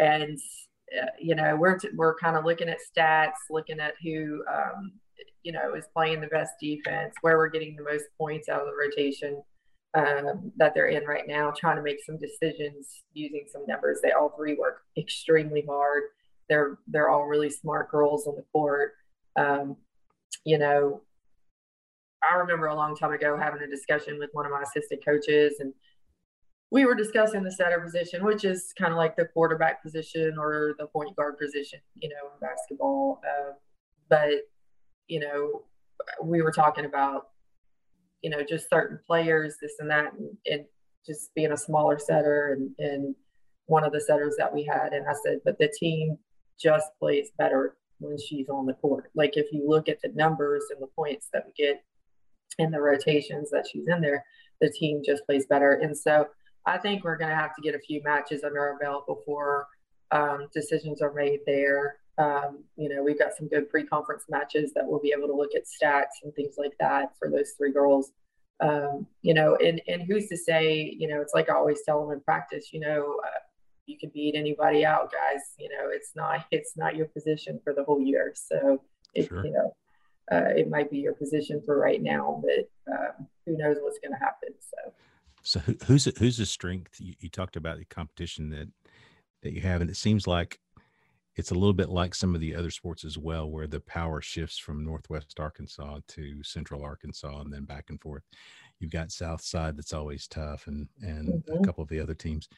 and 0.00 0.38
uh, 1.00 1.06
you 1.20 1.34
know, 1.34 1.56
we're 1.56 1.78
t- 1.78 1.90
we're 1.94 2.16
kind 2.16 2.36
of 2.36 2.44
looking 2.44 2.68
at 2.68 2.78
stats, 2.78 3.50
looking 3.50 3.78
at 3.78 3.94
who 4.02 4.44
um, 4.52 4.92
you 5.46 5.52
know 5.52 5.74
is 5.74 5.86
playing 5.94 6.20
the 6.20 6.26
best 6.26 6.52
defense, 6.60 7.14
where 7.22 7.38
we're 7.38 7.48
getting 7.48 7.76
the 7.76 7.84
most 7.84 8.04
points 8.18 8.48
out 8.48 8.60
of 8.60 8.66
the 8.66 8.74
rotation. 8.74 9.42
Um, 9.94 10.52
that 10.58 10.74
they're 10.74 10.88
in 10.88 11.04
right 11.04 11.26
now, 11.26 11.54
trying 11.56 11.76
to 11.76 11.82
make 11.82 12.04
some 12.04 12.18
decisions 12.18 13.04
using 13.14 13.46
some 13.50 13.62
numbers. 13.66 14.00
They 14.02 14.10
all 14.10 14.34
three 14.36 14.54
work 14.54 14.82
extremely 14.98 15.64
hard 15.66 16.02
they're 16.48 16.78
they're 16.86 17.10
all 17.10 17.26
really 17.26 17.50
smart 17.50 17.90
girls 17.90 18.26
on 18.26 18.36
the 18.36 18.44
court. 18.52 18.92
Um, 19.36 19.76
you 20.44 20.58
know, 20.58 21.02
I 22.22 22.36
remember 22.36 22.66
a 22.66 22.74
long 22.74 22.96
time 22.96 23.12
ago 23.12 23.36
having 23.36 23.62
a 23.62 23.70
discussion 23.70 24.18
with 24.18 24.30
one 24.32 24.46
of 24.46 24.52
my 24.52 24.62
assistant 24.62 25.04
coaches, 25.04 25.56
and 25.60 25.72
we 26.70 26.84
were 26.84 26.94
discussing 26.94 27.42
the 27.42 27.50
setter 27.50 27.80
position, 27.80 28.24
which 28.24 28.44
is 28.44 28.72
kind 28.78 28.92
of 28.92 28.98
like 28.98 29.16
the 29.16 29.26
quarterback 29.26 29.82
position 29.82 30.36
or 30.38 30.74
the 30.78 30.86
point 30.86 31.14
guard 31.16 31.38
position, 31.38 31.80
you 31.94 32.08
know, 32.08 32.30
in 32.32 32.40
basketball. 32.40 33.20
Um, 33.24 33.54
but 34.08 34.30
you 35.08 35.20
know, 35.20 35.62
we 36.22 36.42
were 36.42 36.52
talking 36.52 36.84
about, 36.84 37.28
you 38.22 38.30
know, 38.30 38.42
just 38.48 38.68
certain 38.70 38.98
players, 39.06 39.56
this 39.60 39.74
and 39.78 39.90
that, 39.90 40.12
and, 40.12 40.30
and 40.46 40.64
just 41.06 41.34
being 41.34 41.52
a 41.52 41.56
smaller 41.56 41.98
setter 41.98 42.56
and, 42.56 42.70
and 42.78 43.14
one 43.66 43.84
of 43.84 43.92
the 43.92 44.00
setters 44.00 44.34
that 44.38 44.52
we 44.52 44.64
had. 44.64 44.92
And 44.92 45.06
I 45.08 45.14
said, 45.24 45.40
but 45.44 45.58
the 45.58 45.72
team 45.78 46.18
just 46.60 46.86
plays 46.98 47.30
better 47.38 47.76
when 47.98 48.16
she's 48.18 48.48
on 48.48 48.66
the 48.66 48.74
court. 48.74 49.10
Like 49.14 49.36
if 49.36 49.46
you 49.52 49.64
look 49.66 49.88
at 49.88 50.00
the 50.02 50.12
numbers 50.14 50.64
and 50.70 50.82
the 50.82 50.88
points 50.88 51.28
that 51.32 51.44
we 51.46 51.64
get 51.64 51.82
and 52.58 52.72
the 52.72 52.80
rotations 52.80 53.50
that 53.50 53.66
she's 53.70 53.88
in 53.88 54.00
there, 54.00 54.24
the 54.60 54.70
team 54.70 55.02
just 55.04 55.24
plays 55.26 55.46
better. 55.46 55.74
And 55.74 55.96
so 55.96 56.26
I 56.66 56.78
think 56.78 57.04
we're 57.04 57.16
going 57.16 57.30
to 57.30 57.36
have 57.36 57.54
to 57.54 57.62
get 57.62 57.74
a 57.74 57.80
few 57.80 58.02
matches 58.02 58.42
under 58.44 58.60
our 58.60 58.78
belt 58.78 59.06
before 59.06 59.66
um, 60.10 60.48
decisions 60.52 61.02
are 61.02 61.12
made 61.12 61.40
there. 61.46 61.96
Um, 62.18 62.64
you 62.76 62.88
know, 62.88 63.02
we've 63.02 63.18
got 63.18 63.34
some 63.36 63.48
good 63.48 63.68
pre-conference 63.68 64.24
matches 64.28 64.72
that 64.74 64.84
we'll 64.86 65.00
be 65.00 65.14
able 65.16 65.28
to 65.28 65.34
look 65.34 65.54
at 65.54 65.64
stats 65.64 66.22
and 66.24 66.34
things 66.34 66.54
like 66.56 66.72
that 66.80 67.12
for 67.18 67.30
those 67.30 67.52
three 67.58 67.72
girls. 67.72 68.12
um, 68.60 69.06
you 69.22 69.34
know, 69.34 69.56
and, 69.56 69.82
and 69.86 70.02
who's 70.02 70.28
to 70.28 70.36
say, 70.36 70.94
you 70.98 71.08
know, 71.08 71.20
it's 71.20 71.34
like 71.34 71.50
I 71.50 71.54
always 71.54 71.80
tell 71.84 72.00
them 72.02 72.12
in 72.12 72.20
practice, 72.20 72.72
you 72.72 72.80
know, 72.80 73.16
uh, 73.24 73.40
you 73.86 73.98
can 73.98 74.10
beat 74.14 74.34
anybody 74.34 74.84
out, 74.84 75.12
guys. 75.12 75.42
You 75.58 75.68
know, 75.68 75.90
it's 75.90 76.12
not 76.14 76.46
it's 76.50 76.76
not 76.76 76.96
your 76.96 77.06
position 77.06 77.60
for 77.62 77.72
the 77.72 77.84
whole 77.84 78.00
year. 78.00 78.34
So 78.34 78.82
it, 79.14 79.28
sure. 79.28 79.44
you 79.44 79.52
know, 79.52 79.76
uh, 80.32 80.50
it 80.56 80.68
might 80.68 80.90
be 80.90 80.98
your 80.98 81.14
position 81.14 81.62
for 81.64 81.78
right 81.78 82.02
now, 82.02 82.42
but 82.42 82.92
um, 82.92 83.26
who 83.44 83.56
knows 83.56 83.76
what's 83.80 83.98
going 83.98 84.12
to 84.12 84.18
happen. 84.18 84.48
So, 84.60 84.92
so 85.42 85.74
who's 85.86 86.06
who's 86.18 86.38
the 86.38 86.46
strength 86.46 86.98
you, 86.98 87.14
you 87.20 87.28
talked 87.28 87.56
about 87.56 87.78
the 87.78 87.84
competition 87.84 88.50
that 88.50 88.68
that 89.42 89.52
you 89.52 89.60
have, 89.60 89.80
and 89.80 89.90
it 89.90 89.96
seems 89.96 90.26
like 90.26 90.58
it's 91.36 91.50
a 91.50 91.54
little 91.54 91.74
bit 91.74 91.90
like 91.90 92.14
some 92.14 92.34
of 92.34 92.40
the 92.40 92.54
other 92.54 92.70
sports 92.70 93.04
as 93.04 93.18
well, 93.18 93.50
where 93.50 93.66
the 93.66 93.80
power 93.80 94.22
shifts 94.22 94.58
from 94.58 94.84
Northwest 94.84 95.38
Arkansas 95.38 96.00
to 96.08 96.42
Central 96.42 96.82
Arkansas 96.82 97.40
and 97.40 97.52
then 97.52 97.64
back 97.64 97.86
and 97.90 98.00
forth. 98.00 98.22
You've 98.80 98.92
got 98.92 99.12
South 99.12 99.42
Side 99.42 99.76
that's 99.76 99.92
always 99.92 100.26
tough, 100.26 100.66
and 100.66 100.88
and 101.02 101.28
mm-hmm. 101.28 101.62
a 101.62 101.64
couple 101.64 101.82
of 101.82 101.88
the 101.88 102.00
other 102.00 102.14
teams. 102.14 102.48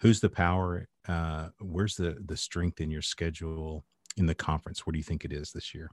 Who's 0.00 0.20
the 0.20 0.30
power? 0.30 0.88
Uh, 1.06 1.48
where's 1.60 1.96
the 1.96 2.16
the 2.24 2.36
strength 2.36 2.80
in 2.80 2.90
your 2.90 3.02
schedule 3.02 3.84
in 4.16 4.26
the 4.26 4.34
conference? 4.34 4.86
Where 4.86 4.92
do 4.92 4.98
you 4.98 5.04
think 5.04 5.24
it 5.24 5.32
is 5.32 5.52
this 5.52 5.74
year? 5.74 5.90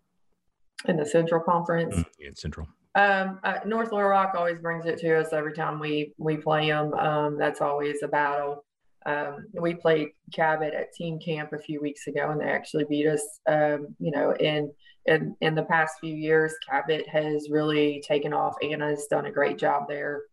In 0.88 0.98
the 0.98 1.06
Central 1.06 1.42
Conference. 1.42 1.96
Mm, 1.96 2.06
yeah, 2.20 2.30
Central. 2.36 2.68
Um, 2.96 3.40
uh, 3.44 3.60
North 3.66 3.92
Little 3.92 4.08
Rock 4.08 4.34
always 4.36 4.60
brings 4.60 4.86
it 4.86 4.98
to 5.00 5.20
us 5.20 5.34
every 5.34 5.54
time 5.54 5.80
we 5.80 6.14
we 6.18 6.38
play 6.38 6.68
them. 6.68 6.94
Um, 6.94 7.38
that's 7.38 7.62
always 7.62 8.02
a 8.04 8.08
battle. 8.08 8.66
Um, 9.06 9.48
we 9.54 9.74
played 9.74 10.10
Cabot 10.34 10.74
at 10.74 10.94
team 10.94 11.20
camp 11.20 11.54
a 11.54 11.60
few 11.60 11.82
weeks 11.82 12.08
ago, 12.08 12.30
and 12.30 12.42
they 12.42 12.46
actually 12.46 12.86
beat 12.90 13.08
us. 13.08 13.40
Um, 13.48 13.96
you 14.00 14.12
know, 14.12 14.34
in 14.36 14.72
in 15.06 15.36
in 15.42 15.56
the 15.56 15.64
past 15.64 16.00
few 16.00 16.14
years, 16.14 16.54
Cabot 16.70 17.08
has 17.08 17.50
really 17.50 18.04
taken 18.08 18.34
off. 18.34 18.56
Anna's 18.62 19.08
done 19.10 19.26
a 19.26 19.32
great 19.32 19.58
job 19.58 19.88
there, 19.88 20.24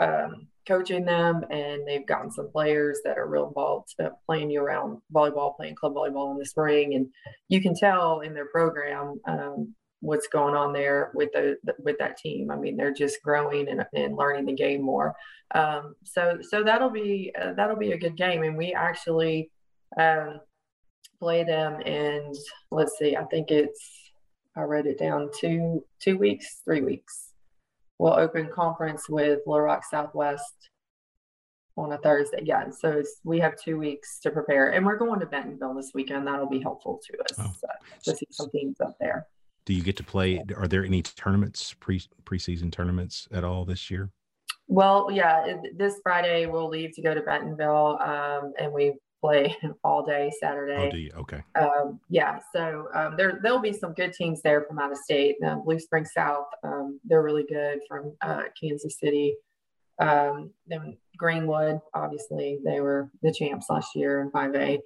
um, 0.00 0.48
coaching 0.66 1.04
them, 1.04 1.44
and 1.50 1.86
they've 1.86 2.06
gotten 2.06 2.30
some 2.30 2.50
players 2.50 3.00
that 3.04 3.18
are 3.18 3.28
real 3.28 3.48
involved 3.48 3.94
uh, 4.02 4.10
playing 4.26 4.50
year 4.50 4.64
round 4.64 4.98
volleyball, 5.14 5.56
playing 5.56 5.74
club 5.74 5.94
volleyball 5.94 6.32
in 6.32 6.38
the 6.38 6.46
spring, 6.46 6.94
and 6.94 7.06
you 7.48 7.60
can 7.60 7.74
tell 7.74 8.20
in 8.20 8.34
their 8.34 8.46
program 8.46 9.20
um, 9.26 9.74
what's 10.04 10.28
going 10.28 10.54
on 10.54 10.74
there 10.74 11.10
with 11.14 11.32
the 11.32 11.56
with 11.78 11.96
that 11.98 12.18
team. 12.18 12.50
I 12.50 12.56
mean, 12.56 12.76
they're 12.76 12.92
just 12.92 13.22
growing 13.22 13.68
and, 13.68 13.84
and 13.94 14.16
learning 14.16 14.44
the 14.44 14.52
game 14.52 14.82
more. 14.82 15.14
Um, 15.54 15.94
so 16.04 16.38
so 16.42 16.62
that'll 16.62 16.90
be 16.90 17.32
uh, 17.40 17.54
that'll 17.54 17.76
be 17.76 17.92
a 17.92 17.98
good 17.98 18.16
game, 18.16 18.42
and 18.42 18.56
we 18.56 18.74
actually 18.74 19.50
um, 19.98 20.40
play 21.18 21.42
them. 21.42 21.80
And 21.86 22.34
let's 22.70 22.98
see, 22.98 23.16
I 23.16 23.24
think 23.24 23.50
it's 23.50 24.12
I 24.56 24.62
wrote 24.62 24.86
it 24.86 24.98
down 24.98 25.30
two 25.34 25.84
two 26.00 26.18
weeks, 26.18 26.60
three 26.64 26.82
weeks. 26.82 27.30
We'll 27.98 28.12
open 28.12 28.50
conference 28.54 29.08
with 29.08 29.40
Little 29.46 29.62
Rock 29.62 29.84
Southwest 29.90 30.68
on 31.76 31.92
a 31.92 31.98
Thursday. 31.98 32.40
Yeah, 32.42 32.68
so 32.70 33.02
we 33.24 33.38
have 33.40 33.54
two 33.56 33.78
weeks 33.78 34.20
to 34.20 34.30
prepare, 34.30 34.72
and 34.72 34.84
we're 34.84 34.98
going 34.98 35.20
to 35.20 35.26
Bentonville 35.26 35.74
this 35.74 35.92
weekend. 35.94 36.26
That'll 36.26 36.48
be 36.48 36.60
helpful 36.60 37.00
to 37.06 37.18
us 37.20 37.54
oh. 37.64 37.68
to 38.04 38.16
see 38.16 38.26
some 38.30 38.50
teams 38.50 38.80
up 38.82 38.96
there 39.00 39.26
do 39.66 39.72
you 39.72 39.82
get 39.82 39.96
to 39.96 40.04
play 40.04 40.42
are 40.56 40.68
there 40.68 40.84
any 40.84 41.02
tournaments 41.02 41.74
pre 41.80 42.00
preseason 42.24 42.70
tournaments 42.70 43.28
at 43.32 43.44
all 43.44 43.64
this 43.64 43.90
year? 43.90 44.10
Well 44.68 45.10
yeah 45.10 45.56
this 45.76 46.00
friday 46.02 46.46
we'll 46.46 46.68
leave 46.68 46.94
to 46.94 47.02
go 47.02 47.14
to 47.14 47.20
bentonville 47.20 47.98
um, 48.00 48.52
and 48.58 48.72
we 48.72 48.94
play 49.20 49.56
all 49.84 50.04
day 50.04 50.30
saturday. 50.40 50.76
Oh, 50.76 50.90
do 50.90 50.98
you? 50.98 51.10
okay. 51.18 51.42
Um, 51.58 52.00
yeah 52.08 52.38
so 52.54 52.88
um, 52.94 53.14
there 53.16 53.40
there'll 53.42 53.60
be 53.60 53.72
some 53.72 53.94
good 53.94 54.12
teams 54.12 54.42
there 54.42 54.62
from 54.62 54.78
out 54.78 54.92
of 54.92 54.98
state. 54.98 55.36
Uh, 55.44 55.56
blue 55.56 55.78
spring 55.78 56.04
south 56.04 56.46
um, 56.62 57.00
they're 57.04 57.22
really 57.22 57.44
good 57.48 57.80
from 57.88 58.14
uh, 58.20 58.44
kansas 58.60 58.98
city. 58.98 59.36
Um, 59.98 60.50
then 60.66 60.96
greenwood 61.16 61.80
obviously 61.94 62.58
they 62.64 62.80
were 62.80 63.10
the 63.22 63.32
champs 63.32 63.66
last 63.70 63.94
year 63.94 64.20
in 64.20 64.30
5a 64.30 64.78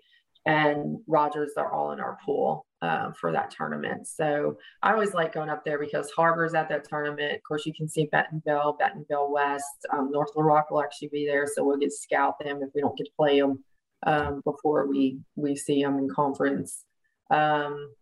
and 0.47 0.99
rogers 1.07 1.53
They're 1.57 1.73
all 1.73 1.93
in 1.93 2.01
our 2.01 2.19
pool 2.25 2.67
uh, 2.83 3.11
for 3.13 3.33
that 3.33 3.51
tournament. 3.51 4.07
So 4.07 4.59
I 4.83 4.93
always 4.93 5.15
like 5.15 5.33
going 5.33 5.51
up 5.51 5.65
there 5.65 5.79
because 5.79 6.11
Har-Ber's 6.11 6.55
at 6.55 6.69
that 6.69 6.89
tournament. 6.89 7.35
Of 7.35 7.43
course, 7.43 7.67
you 7.67 7.73
can 7.75 7.89
see 7.89 8.07
Bentonville, 8.07 8.77
Bentonville 8.79 9.33
West, 9.33 9.87
um, 9.93 10.11
North 10.11 10.29
Little 10.29 10.45
Rock 10.45 10.71
will 10.71 10.83
actually 10.83 11.09
be 11.09 11.27
there. 11.27 11.47
So 11.47 11.65
we'll 11.65 11.79
get 11.79 11.91
to 11.91 11.97
scout 11.97 12.39
them 12.39 12.63
if 12.63 12.71
we 12.75 12.81
don't 12.81 12.97
get 12.97 13.05
to 13.05 13.13
play 13.17 13.41
them 13.41 13.65
um, 14.07 14.43
before 14.45 14.87
we 14.87 15.19
we 15.35 15.57
see 15.57 15.83
them 15.83 15.99
in 15.99 16.09
conference. 16.09 16.85
Um, 17.31 17.93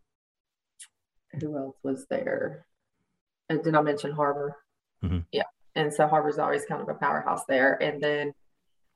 who 1.40 1.56
else 1.56 1.76
was 1.82 2.06
there? 2.10 2.66
And 3.48 3.62
did 3.62 3.74
I 3.74 3.80
mention 3.80 4.12
Har-Ber? 4.12 4.56
Mm-hmm. 5.04 5.20
Yeah. 5.32 5.44
And 5.74 5.92
so 5.92 6.06
Har-Ber's 6.06 6.38
always 6.38 6.64
kind 6.64 6.82
of 6.82 6.88
a 6.88 6.94
powerhouse 6.94 7.44
there. 7.48 7.80
And 7.82 8.02
then 8.02 8.32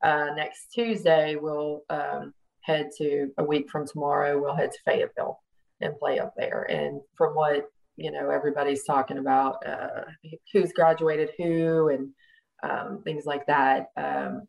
uh, 0.02 0.28
next 0.34 0.72
Tuesday, 0.72 1.36
we'll 1.36 1.82
um, 1.90 2.32
head 2.62 2.90
to 2.98 3.30
a 3.38 3.44
week 3.44 3.70
from 3.70 3.86
tomorrow, 3.86 4.40
we'll 4.40 4.56
head 4.56 4.72
to 4.72 4.78
Fayetteville 4.84 5.40
and 5.80 5.98
play 5.98 6.18
up 6.18 6.34
there. 6.36 6.62
And 6.70 7.00
from 7.16 7.34
what 7.34 7.66
you 8.00 8.10
know, 8.10 8.30
everybody's 8.30 8.84
talking 8.84 9.18
about 9.18 9.56
uh, 9.66 10.04
who's 10.52 10.72
graduated 10.72 11.30
who 11.36 11.88
and 11.88 12.08
um, 12.62 13.02
things 13.04 13.26
like 13.26 13.46
that. 13.46 13.88
Um, 13.96 14.44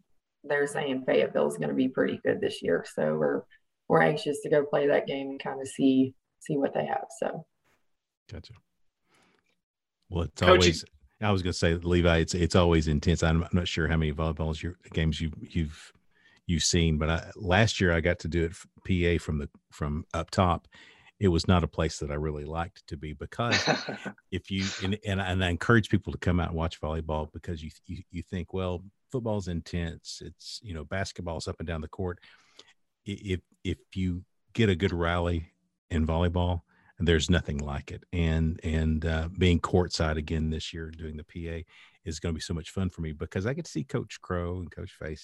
they're 0.46 0.68
saying 0.68 1.04
Fayetteville 1.06 1.50
is 1.50 1.58
going 1.58 1.70
to 1.70 1.76
be 1.76 1.90
pretty 1.90 2.20
good 2.26 2.40
this 2.40 2.62
year, 2.62 2.86
so 2.96 3.16
we're 3.16 3.42
we're 3.90 4.02
anxious 4.02 4.40
to 4.42 4.50
go 4.50 4.64
play 4.64 4.88
that 4.88 5.06
game 5.06 5.32
and 5.32 5.44
kind 5.44 5.60
of 5.62 5.68
see 5.68 6.14
see 6.40 6.58
what 6.58 6.74
they 6.74 6.86
have. 6.86 7.06
So, 7.20 7.46
gotcha. 8.32 8.54
Well, 10.10 10.24
it's 10.24 10.42
always. 10.42 10.86
I 11.24 11.32
was 11.32 11.44
going 11.44 11.54
to 11.54 11.60
say, 11.60 11.76
Levi, 11.76 12.18
it's 12.18 12.34
it's 12.34 12.56
always 12.56 12.88
intense. 12.88 13.22
I'm, 13.22 13.44
I'm 13.44 13.50
not 13.52 13.68
sure 13.68 13.88
how 13.88 13.98
many 13.98 14.14
volleyballs 14.14 14.64
your 14.64 14.78
games 14.94 15.22
you 15.22 15.32
you've 15.42 15.92
you've 16.48 16.64
seen, 16.64 16.98
but 16.98 17.10
I, 17.10 17.32
last 17.36 17.80
year 17.80 17.94
I 17.94 18.02
got 18.02 18.20
to 18.20 18.28
do 18.28 18.46
it 18.46 18.54
PA 19.20 19.24
from 19.24 19.38
the 19.38 19.50
from 19.72 20.06
up 20.14 20.32
top, 20.32 20.68
it 21.22 21.28
was 21.28 21.48
not 21.48 21.64
a 21.64 21.68
place 21.68 22.00
that 22.00 22.10
I 22.10 22.16
really 22.16 22.46
liked 22.46 22.88
to 22.88 22.98
be 22.98 23.14
because 23.14 23.56
if 24.32 24.50
you 24.50 24.66
and, 24.84 24.98
and, 25.06 25.22
and 25.22 25.46
I 25.46 25.50
encourage 25.50 25.88
people 25.88 26.12
to 26.12 26.18
come 26.18 26.40
out 26.40 26.48
and 26.48 26.58
watch 26.58 26.82
volleyball 26.82 27.32
because 27.32 27.64
you, 27.64 27.70
you 27.86 28.02
you 28.10 28.24
think 28.24 28.54
well 28.54 28.84
football's 29.12 29.48
intense 29.48 30.22
it's 30.26 30.60
you 30.64 30.74
know 30.74 30.84
basketball's 30.84 31.48
up 31.48 31.58
and 31.60 31.68
down 31.68 31.82
the 31.82 31.88
court. 31.88 32.20
If 33.06 33.42
if 33.64 33.78
you 33.94 34.24
get 34.54 34.70
a 34.70 34.76
good 34.76 34.94
rally 34.94 35.54
in 35.92 36.08
volleyball 36.08 36.62
there's 37.08 37.30
nothing 37.30 37.58
like 37.58 37.92
it. 37.92 38.04
And 38.12 38.60
and 38.64 39.06
uh, 39.06 39.30
being 39.38 39.60
courtside 39.60 40.18
again 40.18 40.50
this 40.50 40.74
year 40.74 40.92
doing 40.92 41.18
the 41.18 41.24
PA 41.24 41.68
is 42.04 42.20
going 42.20 42.34
to 42.34 42.38
be 42.38 42.42
so 42.42 42.54
much 42.54 42.72
fun 42.72 42.90
for 42.90 43.02
me 43.02 43.12
because 43.12 43.46
I 43.46 43.54
get 43.54 43.66
to 43.66 43.72
see 43.72 43.84
Coach 43.84 44.20
Crow 44.22 44.58
and 44.58 44.72
Coach 44.72 44.92
Face 44.92 45.24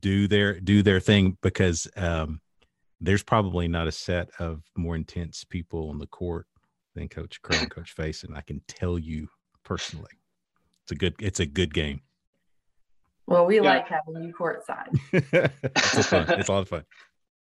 do 0.00 0.28
their 0.28 0.60
do 0.60 0.82
their 0.82 1.00
thing 1.00 1.38
because 1.42 1.88
um, 1.96 2.40
there's 3.00 3.22
probably 3.22 3.68
not 3.68 3.86
a 3.86 3.92
set 3.92 4.30
of 4.38 4.62
more 4.76 4.96
intense 4.96 5.44
people 5.44 5.90
on 5.90 5.98
the 5.98 6.06
court 6.06 6.46
than 6.94 7.08
Coach 7.08 7.40
Crow 7.42 7.58
and 7.58 7.70
Coach 7.70 7.92
Face, 7.92 8.24
and 8.24 8.36
I 8.36 8.40
can 8.40 8.60
tell 8.66 8.98
you 8.98 9.28
personally, 9.64 10.10
it's 10.82 10.92
a 10.92 10.96
good 10.96 11.14
it's 11.20 11.40
a 11.40 11.46
good 11.46 11.72
game. 11.72 12.00
Well, 13.26 13.44
we 13.44 13.56
yeah. 13.56 13.62
like 13.62 13.88
having 13.88 14.22
you 14.22 14.32
courtside. 14.32 14.98
it's, 15.12 16.06
fun. 16.06 16.24
it's 16.30 16.48
a 16.48 16.52
lot 16.52 16.62
of 16.62 16.68
fun. 16.68 16.84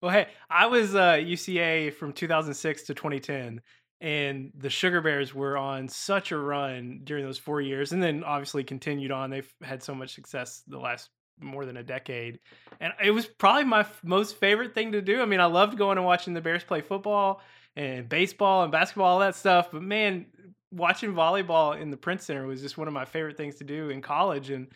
Well, 0.02 0.10
hey, 0.10 0.26
I 0.50 0.66
was 0.66 0.94
uh, 0.94 1.14
UCA 1.14 1.94
from 1.94 2.12
2006 2.12 2.82
to 2.84 2.94
2010, 2.94 3.62
and 4.00 4.50
the 4.54 4.68
Sugar 4.68 5.00
Bears 5.00 5.34
were 5.34 5.56
on 5.56 5.88
such 5.88 6.30
a 6.30 6.36
run 6.36 7.00
during 7.04 7.24
those 7.24 7.38
four 7.38 7.60
years, 7.60 7.92
and 7.92 8.02
then 8.02 8.22
obviously 8.22 8.64
continued 8.64 9.12
on. 9.12 9.30
They've 9.30 9.50
had 9.62 9.82
so 9.82 9.94
much 9.94 10.14
success 10.14 10.62
the 10.66 10.78
last 10.78 11.08
more 11.42 11.64
than 11.66 11.76
a 11.76 11.82
decade. 11.82 12.40
And 12.80 12.92
it 13.02 13.10
was 13.10 13.26
probably 13.26 13.64
my 13.64 13.80
f- 13.80 14.00
most 14.02 14.36
favorite 14.36 14.74
thing 14.74 14.92
to 14.92 15.02
do. 15.02 15.20
I 15.20 15.24
mean, 15.24 15.40
I 15.40 15.46
loved 15.46 15.78
going 15.78 15.98
and 15.98 16.06
watching 16.06 16.34
the 16.34 16.40
Bears 16.40 16.64
play 16.64 16.80
football 16.80 17.40
and 17.76 18.08
baseball 18.08 18.62
and 18.62 18.72
basketball, 18.72 19.06
all 19.06 19.18
that 19.20 19.34
stuff. 19.34 19.70
But 19.72 19.82
man, 19.82 20.26
watching 20.70 21.12
volleyball 21.12 21.80
in 21.80 21.90
the 21.90 21.96
Prince 21.96 22.24
Center 22.24 22.46
was 22.46 22.60
just 22.60 22.78
one 22.78 22.88
of 22.88 22.94
my 22.94 23.04
favorite 23.04 23.36
things 23.36 23.56
to 23.56 23.64
do 23.64 23.90
in 23.90 24.02
college. 24.02 24.50
And 24.50 24.68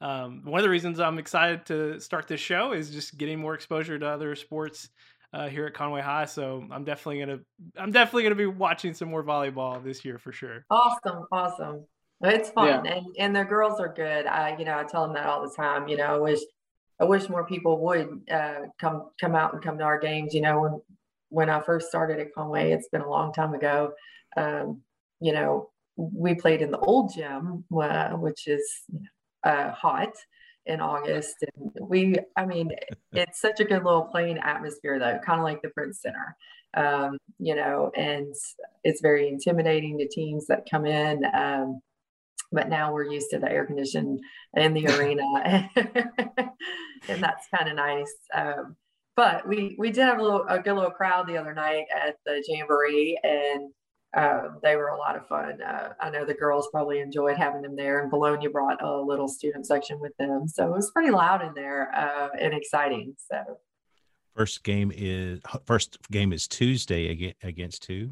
um, 0.00 0.42
one 0.44 0.60
of 0.60 0.64
the 0.64 0.70
reasons 0.70 1.00
I'm 1.00 1.18
excited 1.18 1.66
to 1.66 2.00
start 2.00 2.28
this 2.28 2.40
show 2.40 2.72
is 2.72 2.90
just 2.90 3.16
getting 3.16 3.38
more 3.38 3.54
exposure 3.54 3.98
to 3.98 4.06
other 4.06 4.34
sports 4.34 4.88
uh, 5.32 5.48
here 5.48 5.66
at 5.66 5.74
Conway 5.74 6.00
High. 6.00 6.26
So 6.26 6.64
I'm 6.70 6.84
definitely 6.84 7.20
gonna 7.20 7.38
I'm 7.76 7.90
definitely 7.90 8.22
gonna 8.22 8.34
be 8.36 8.46
watching 8.46 8.94
some 8.94 9.08
more 9.08 9.24
volleyball 9.24 9.82
this 9.82 10.04
year 10.04 10.18
for 10.18 10.32
sure. 10.32 10.64
Awesome, 10.70 11.26
awesome. 11.32 11.86
It's 12.22 12.50
fun, 12.50 12.84
yeah. 12.84 12.94
and 12.94 13.06
and 13.18 13.36
the 13.36 13.44
girls 13.44 13.80
are 13.80 13.92
good. 13.92 14.26
I 14.26 14.56
you 14.58 14.64
know 14.64 14.78
I 14.78 14.84
tell 14.84 15.04
them 15.04 15.14
that 15.14 15.26
all 15.26 15.42
the 15.42 15.54
time. 15.54 15.88
You 15.88 15.96
know, 15.96 16.14
I 16.14 16.18
wish 16.18 16.40
I 17.00 17.04
wish 17.04 17.28
more 17.28 17.46
people 17.46 17.78
would 17.84 18.20
uh, 18.30 18.60
come 18.78 19.10
come 19.20 19.34
out 19.34 19.52
and 19.52 19.62
come 19.62 19.78
to 19.78 19.84
our 19.84 19.98
games. 19.98 20.34
You 20.34 20.40
know, 20.40 20.60
when 20.60 20.80
when 21.28 21.50
I 21.50 21.60
first 21.60 21.88
started 21.88 22.20
at 22.20 22.32
Conway, 22.32 22.70
it's 22.70 22.88
been 22.88 23.02
a 23.02 23.10
long 23.10 23.32
time 23.32 23.54
ago. 23.54 23.92
Um, 24.36 24.80
you 25.20 25.32
know, 25.32 25.70
we 25.96 26.34
played 26.34 26.62
in 26.62 26.70
the 26.70 26.78
old 26.78 27.12
gym, 27.12 27.64
uh, 27.76 28.10
which 28.10 28.46
is 28.46 28.64
uh, 29.42 29.70
hot 29.72 30.14
in 30.66 30.80
August, 30.80 31.36
and 31.42 31.72
we, 31.80 32.16
I 32.36 32.46
mean, 32.46 32.70
it's 33.12 33.40
such 33.40 33.60
a 33.60 33.64
good 33.64 33.84
little 33.84 34.04
playing 34.04 34.38
atmosphere 34.38 34.98
though, 34.98 35.18
kind 35.24 35.40
of 35.40 35.44
like 35.44 35.62
the 35.62 35.70
Prince 35.70 36.00
Center. 36.00 36.36
Um, 36.76 37.18
you 37.38 37.54
know, 37.54 37.92
and 37.96 38.34
it's 38.82 39.00
very 39.00 39.28
intimidating 39.28 39.98
to 39.98 40.08
teams 40.08 40.46
that 40.46 40.68
come 40.68 40.86
in. 40.86 41.24
Um, 41.32 41.80
but 42.52 42.68
now 42.68 42.92
we're 42.92 43.10
used 43.10 43.30
to 43.30 43.38
the 43.38 43.50
air 43.50 43.66
condition 43.66 44.20
in 44.56 44.74
the 44.74 44.86
arena, 44.98 45.68
and 47.08 47.22
that's 47.22 47.46
kind 47.54 47.68
of 47.68 47.76
nice. 47.76 48.14
Um, 48.34 48.76
but 49.16 49.46
we 49.46 49.76
we 49.78 49.90
did 49.90 50.04
have 50.04 50.18
a 50.18 50.22
little 50.22 50.44
a 50.48 50.58
good 50.58 50.74
little 50.74 50.90
crowd 50.90 51.26
the 51.26 51.36
other 51.36 51.54
night 51.54 51.84
at 51.94 52.16
the 52.26 52.42
jamboree, 52.46 53.18
and 53.22 53.70
uh, 54.16 54.48
they 54.62 54.76
were 54.76 54.88
a 54.88 54.98
lot 54.98 55.16
of 55.16 55.26
fun. 55.26 55.60
Uh, 55.62 55.92
I 56.00 56.10
know 56.10 56.24
the 56.24 56.34
girls 56.34 56.68
probably 56.72 57.00
enjoyed 57.00 57.36
having 57.36 57.62
them 57.62 57.76
there, 57.76 58.00
and 58.00 58.10
Vilonia 58.10 58.50
brought 58.50 58.82
a 58.82 59.00
little 59.00 59.28
student 59.28 59.66
section 59.66 60.00
with 60.00 60.16
them, 60.18 60.48
so 60.48 60.66
it 60.66 60.72
was 60.72 60.90
pretty 60.90 61.10
loud 61.10 61.44
in 61.44 61.54
there 61.54 61.94
uh, 61.94 62.28
and 62.38 62.54
exciting. 62.54 63.14
So, 63.30 63.58
first 64.34 64.62
game 64.64 64.92
is 64.94 65.40
first 65.64 65.98
game 66.10 66.32
is 66.32 66.48
Tuesday 66.48 67.34
against 67.42 67.84
who? 67.86 68.10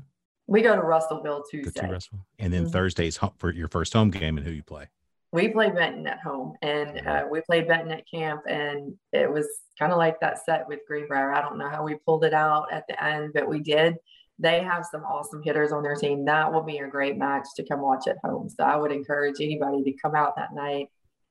We 0.52 0.60
go 0.60 0.76
to 0.76 0.82
Russellville 0.82 1.44
Tuesday. 1.50 1.80
To 1.80 1.92
Russell. 1.92 2.18
And 2.38 2.52
then 2.52 2.64
mm-hmm. 2.64 2.72
Thursday's 2.72 3.18
for 3.38 3.52
your 3.52 3.68
first 3.68 3.92
home 3.92 4.10
game, 4.10 4.36
and 4.36 4.46
who 4.46 4.52
you 4.52 4.62
play? 4.62 4.86
We 5.32 5.48
play 5.48 5.70
Benton 5.70 6.06
at 6.06 6.20
home, 6.20 6.54
and 6.60 7.06
uh, 7.06 7.24
we 7.30 7.40
played 7.40 7.66
Benton 7.66 7.90
at 7.90 8.04
camp, 8.06 8.42
and 8.46 8.94
it 9.14 9.32
was 9.32 9.48
kind 9.78 9.92
of 9.92 9.98
like 9.98 10.20
that 10.20 10.44
set 10.44 10.68
with 10.68 10.80
Greenbrier. 10.86 11.32
I 11.32 11.40
don't 11.40 11.56
know 11.56 11.70
how 11.70 11.82
we 11.82 11.94
pulled 11.94 12.24
it 12.24 12.34
out 12.34 12.70
at 12.70 12.84
the 12.86 13.02
end, 13.02 13.32
but 13.32 13.48
we 13.48 13.60
did 13.60 13.96
they 14.38 14.62
have 14.62 14.84
some 14.90 15.02
awesome 15.04 15.42
hitters 15.42 15.72
on 15.72 15.82
their 15.82 15.94
team. 15.94 16.24
That 16.24 16.52
will 16.52 16.62
be 16.62 16.78
a 16.78 16.88
great 16.88 17.16
match 17.16 17.46
to 17.56 17.64
come 17.64 17.80
watch 17.80 18.08
at 18.08 18.16
home. 18.24 18.48
So 18.48 18.64
I 18.64 18.76
would 18.76 18.90
encourage 18.90 19.36
anybody 19.40 19.82
to 19.84 19.92
come 20.02 20.14
out 20.14 20.34
that 20.36 20.52
night. 20.52 20.88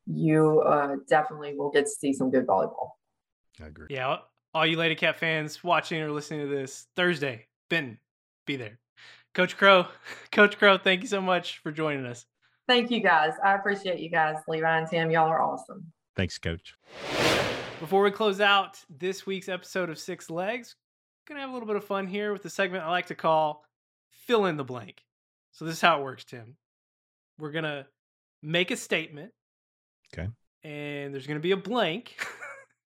You 0.07 0.61
uh, 0.61 0.95
definitely 1.09 1.55
will 1.55 1.71
get 1.71 1.85
to 1.85 1.91
see 1.91 2.13
some 2.13 2.31
good 2.31 2.47
volleyball. 2.47 2.91
I 3.61 3.67
agree. 3.67 3.87
Yeah, 3.89 4.17
all 4.53 4.65
you 4.65 4.77
Lady 4.77 4.95
Cat 4.95 5.17
fans 5.17 5.63
watching 5.63 6.01
or 6.01 6.11
listening 6.11 6.41
to 6.41 6.55
this 6.55 6.87
Thursday, 6.95 7.47
Benton, 7.69 7.99
be 8.45 8.55
there. 8.55 8.79
Coach 9.33 9.57
Crow, 9.57 9.87
Coach 10.31 10.57
Crow, 10.57 10.77
thank 10.77 11.01
you 11.01 11.07
so 11.07 11.21
much 11.21 11.59
for 11.59 11.71
joining 11.71 12.05
us. 12.05 12.25
Thank 12.67 12.91
you 12.91 13.01
guys. 13.01 13.33
I 13.43 13.55
appreciate 13.55 13.99
you 13.99 14.09
guys, 14.09 14.37
Levi 14.47 14.77
and 14.77 14.87
Tim. 14.87 15.11
Y'all 15.11 15.27
are 15.27 15.41
awesome. 15.41 15.91
Thanks, 16.15 16.37
Coach. 16.37 16.75
Before 17.79 18.03
we 18.03 18.11
close 18.11 18.39
out 18.39 18.79
this 18.89 19.25
week's 19.25 19.49
episode 19.49 19.89
of 19.89 19.97
Six 19.97 20.29
Legs, 20.29 20.75
gonna 21.27 21.41
have 21.41 21.49
a 21.49 21.53
little 21.53 21.67
bit 21.67 21.75
of 21.75 21.83
fun 21.83 22.07
here 22.07 22.33
with 22.33 22.43
the 22.43 22.49
segment 22.49 22.83
I 22.83 22.89
like 22.89 23.07
to 23.07 23.15
call 23.15 23.63
fill 24.11 24.45
in 24.45 24.57
the 24.57 24.63
blank. 24.63 25.03
So 25.51 25.65
this 25.65 25.75
is 25.75 25.81
how 25.81 25.99
it 25.99 26.03
works, 26.03 26.25
Tim. 26.25 26.55
We're 27.39 27.51
gonna 27.51 27.87
make 28.41 28.71
a 28.71 28.77
statement. 28.77 29.31
Okay. 30.13 30.29
And 30.63 31.13
there's 31.13 31.27
gonna 31.27 31.39
be 31.39 31.51
a 31.51 31.57
blank. 31.57 32.15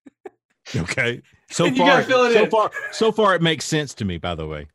okay. 0.76 1.22
So 1.49 1.73
far, 1.76 2.03
so 2.03 2.43
in. 2.43 2.49
far, 2.49 2.72
so 2.91 3.11
far, 3.11 3.35
it 3.35 3.41
makes 3.41 3.65
sense 3.65 3.93
to 3.95 4.05
me. 4.05 4.17
By 4.17 4.35
the 4.35 4.47
way. 4.47 4.67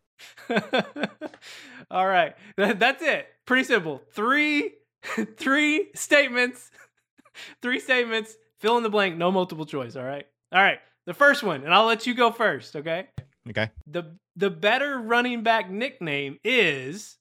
all 1.91 2.07
right, 2.07 2.35
that's 2.57 3.03
it. 3.03 3.27
Pretty 3.47 3.65
simple. 3.65 4.03
Three, 4.13 4.75
three 5.37 5.91
statements. 5.95 6.71
three 7.63 7.81
statements. 7.81 8.37
Fill 8.59 8.77
in 8.77 8.83
the 8.83 8.91
blank. 8.91 9.17
No 9.17 9.31
multiple 9.31 9.67
choice. 9.67 9.97
All 9.97 10.05
right. 10.05 10.27
All 10.53 10.63
right. 10.63 10.79
The 11.07 11.15
first 11.15 11.43
one, 11.43 11.65
and 11.65 11.73
I'll 11.73 11.87
let 11.87 12.07
you 12.07 12.15
go 12.15 12.31
first. 12.31 12.77
Okay. 12.77 13.09
Okay. 13.49 13.71
The 13.87 14.17
the 14.37 14.51
better 14.51 14.99
running 14.99 15.43
back 15.43 15.71
nickname 15.71 16.39
is 16.45 17.17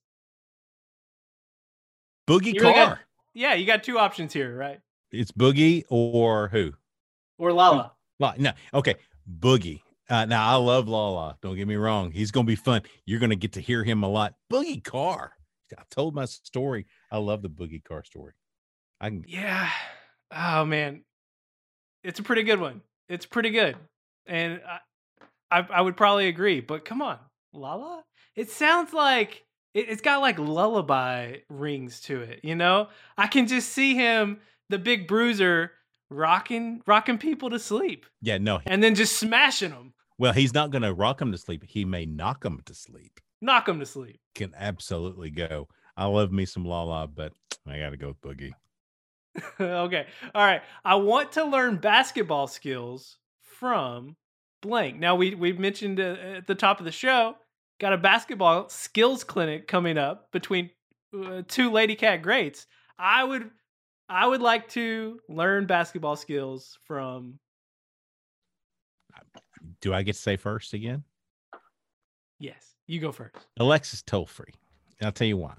Boogie 2.27 2.59
Carr. 2.59 2.73
Got, 2.73 2.99
yeah, 3.33 3.53
you 3.53 3.65
got 3.65 3.83
two 3.83 3.97
options 3.97 4.33
here, 4.33 4.55
right? 4.55 4.79
It's 5.11 5.31
Boogie 5.31 5.85
or 5.89 6.49
who? 6.49 6.73
Or 7.37 7.53
Lala. 7.53 7.93
No, 8.37 8.51
okay. 8.73 8.95
Boogie. 9.39 9.81
Uh, 10.09 10.25
now 10.25 10.47
I 10.47 10.55
love 10.55 10.87
Lala. 10.87 11.37
Don't 11.41 11.55
get 11.55 11.67
me 11.67 11.75
wrong. 11.75 12.11
He's 12.11 12.31
gonna 12.31 12.45
be 12.45 12.55
fun. 12.55 12.81
You're 13.05 13.19
gonna 13.19 13.35
get 13.35 13.53
to 13.53 13.61
hear 13.61 13.83
him 13.83 14.03
a 14.03 14.09
lot. 14.09 14.33
Boogie 14.51 14.83
Carr. 14.83 15.33
I 15.77 15.83
told 15.91 16.15
my 16.15 16.25
story. 16.25 16.87
I 17.11 17.19
love 17.19 17.43
the 17.43 17.49
Boogie 17.49 17.83
Carr 17.83 18.03
story. 18.03 18.33
I 18.99 19.09
can. 19.09 19.23
Yeah. 19.27 19.69
Oh 20.31 20.65
man, 20.65 21.03
it's 22.03 22.19
a 22.19 22.23
pretty 22.23 22.43
good 22.43 22.59
one. 22.59 22.81
It's 23.07 23.25
pretty 23.25 23.49
good, 23.49 23.75
and 24.25 24.61
I, 24.67 25.59
I, 25.59 25.67
I 25.73 25.81
would 25.81 25.97
probably 25.97 26.27
agree, 26.27 26.59
but 26.59 26.85
come 26.85 27.01
on, 27.01 27.17
Lala. 27.53 28.03
It 28.35 28.49
sounds 28.49 28.93
like 28.93 29.45
it, 29.73 29.89
it's 29.89 30.01
got 30.01 30.21
like 30.21 30.37
lullaby 30.37 31.37
rings 31.49 32.01
to 32.01 32.21
it. 32.21 32.41
You 32.43 32.55
know, 32.55 32.89
I 33.17 33.27
can 33.27 33.47
just 33.47 33.69
see 33.69 33.95
him, 33.95 34.39
the 34.69 34.77
big 34.77 35.07
bruiser, 35.07 35.71
rocking 36.09 36.81
rocking 36.85 37.17
people 37.17 37.49
to 37.51 37.59
sleep. 37.59 38.05
Yeah, 38.21 38.37
no, 38.37 38.61
and 38.65 38.83
then 38.83 38.95
just 38.95 39.17
smashing 39.19 39.71
them. 39.71 39.93
Well, 40.19 40.33
he's 40.33 40.53
not 40.53 40.69
going 40.69 40.81
to 40.81 40.93
rock 40.93 41.21
him 41.21 41.31
to 41.31 41.37
sleep. 41.37 41.63
He 41.65 41.85
may 41.85 42.05
knock 42.05 42.43
him 42.43 42.61
to 42.65 42.75
sleep. 42.75 43.21
Knock 43.41 43.69
him 43.69 43.79
to 43.79 43.85
sleep. 43.85 44.19
Can 44.35 44.53
absolutely 44.55 45.29
go. 45.31 45.69
I 45.95 46.05
love 46.05 46.33
me 46.33 46.45
some 46.45 46.65
Lala, 46.65 47.07
but 47.07 47.31
I 47.65 47.79
got 47.79 47.91
to 47.91 47.97
go 47.97 48.09
with 48.09 48.21
Boogie. 48.21 48.51
okay. 49.59 50.07
All 50.35 50.45
right. 50.45 50.61
I 50.83 50.95
want 50.95 51.31
to 51.33 51.45
learn 51.45 51.77
basketball 51.77 52.47
skills 52.47 53.17
from 53.41 54.17
blank. 54.61 54.99
Now 54.99 55.15
we 55.15 55.35
we 55.35 55.53
mentioned 55.53 56.01
uh, 56.01 56.17
at 56.37 56.47
the 56.47 56.55
top 56.55 56.79
of 56.79 56.85
the 56.85 56.91
show, 56.91 57.35
got 57.79 57.93
a 57.93 57.97
basketball 57.97 58.67
skills 58.67 59.23
clinic 59.23 59.67
coming 59.67 59.97
up 59.97 60.31
between 60.33 60.69
uh, 61.17 61.43
two 61.47 61.71
Lady 61.71 61.95
Cat 61.95 62.21
greats. 62.21 62.67
I 62.97 63.23
would 63.23 63.51
I 64.09 64.27
would 64.27 64.41
like 64.41 64.67
to 64.69 65.19
learn 65.29 65.65
basketball 65.65 66.17
skills 66.17 66.77
from. 66.83 67.39
Do 69.81 69.93
I 69.93 70.03
get 70.03 70.13
to 70.13 70.21
say 70.21 70.37
first 70.37 70.73
again? 70.73 71.03
Yes, 72.39 72.75
you 72.87 72.99
go 72.99 73.11
first. 73.11 73.35
Alexis 73.57 74.01
Tolefree. 74.01 74.53
I'll 75.01 75.11
tell 75.11 75.27
you 75.27 75.37
why. 75.37 75.53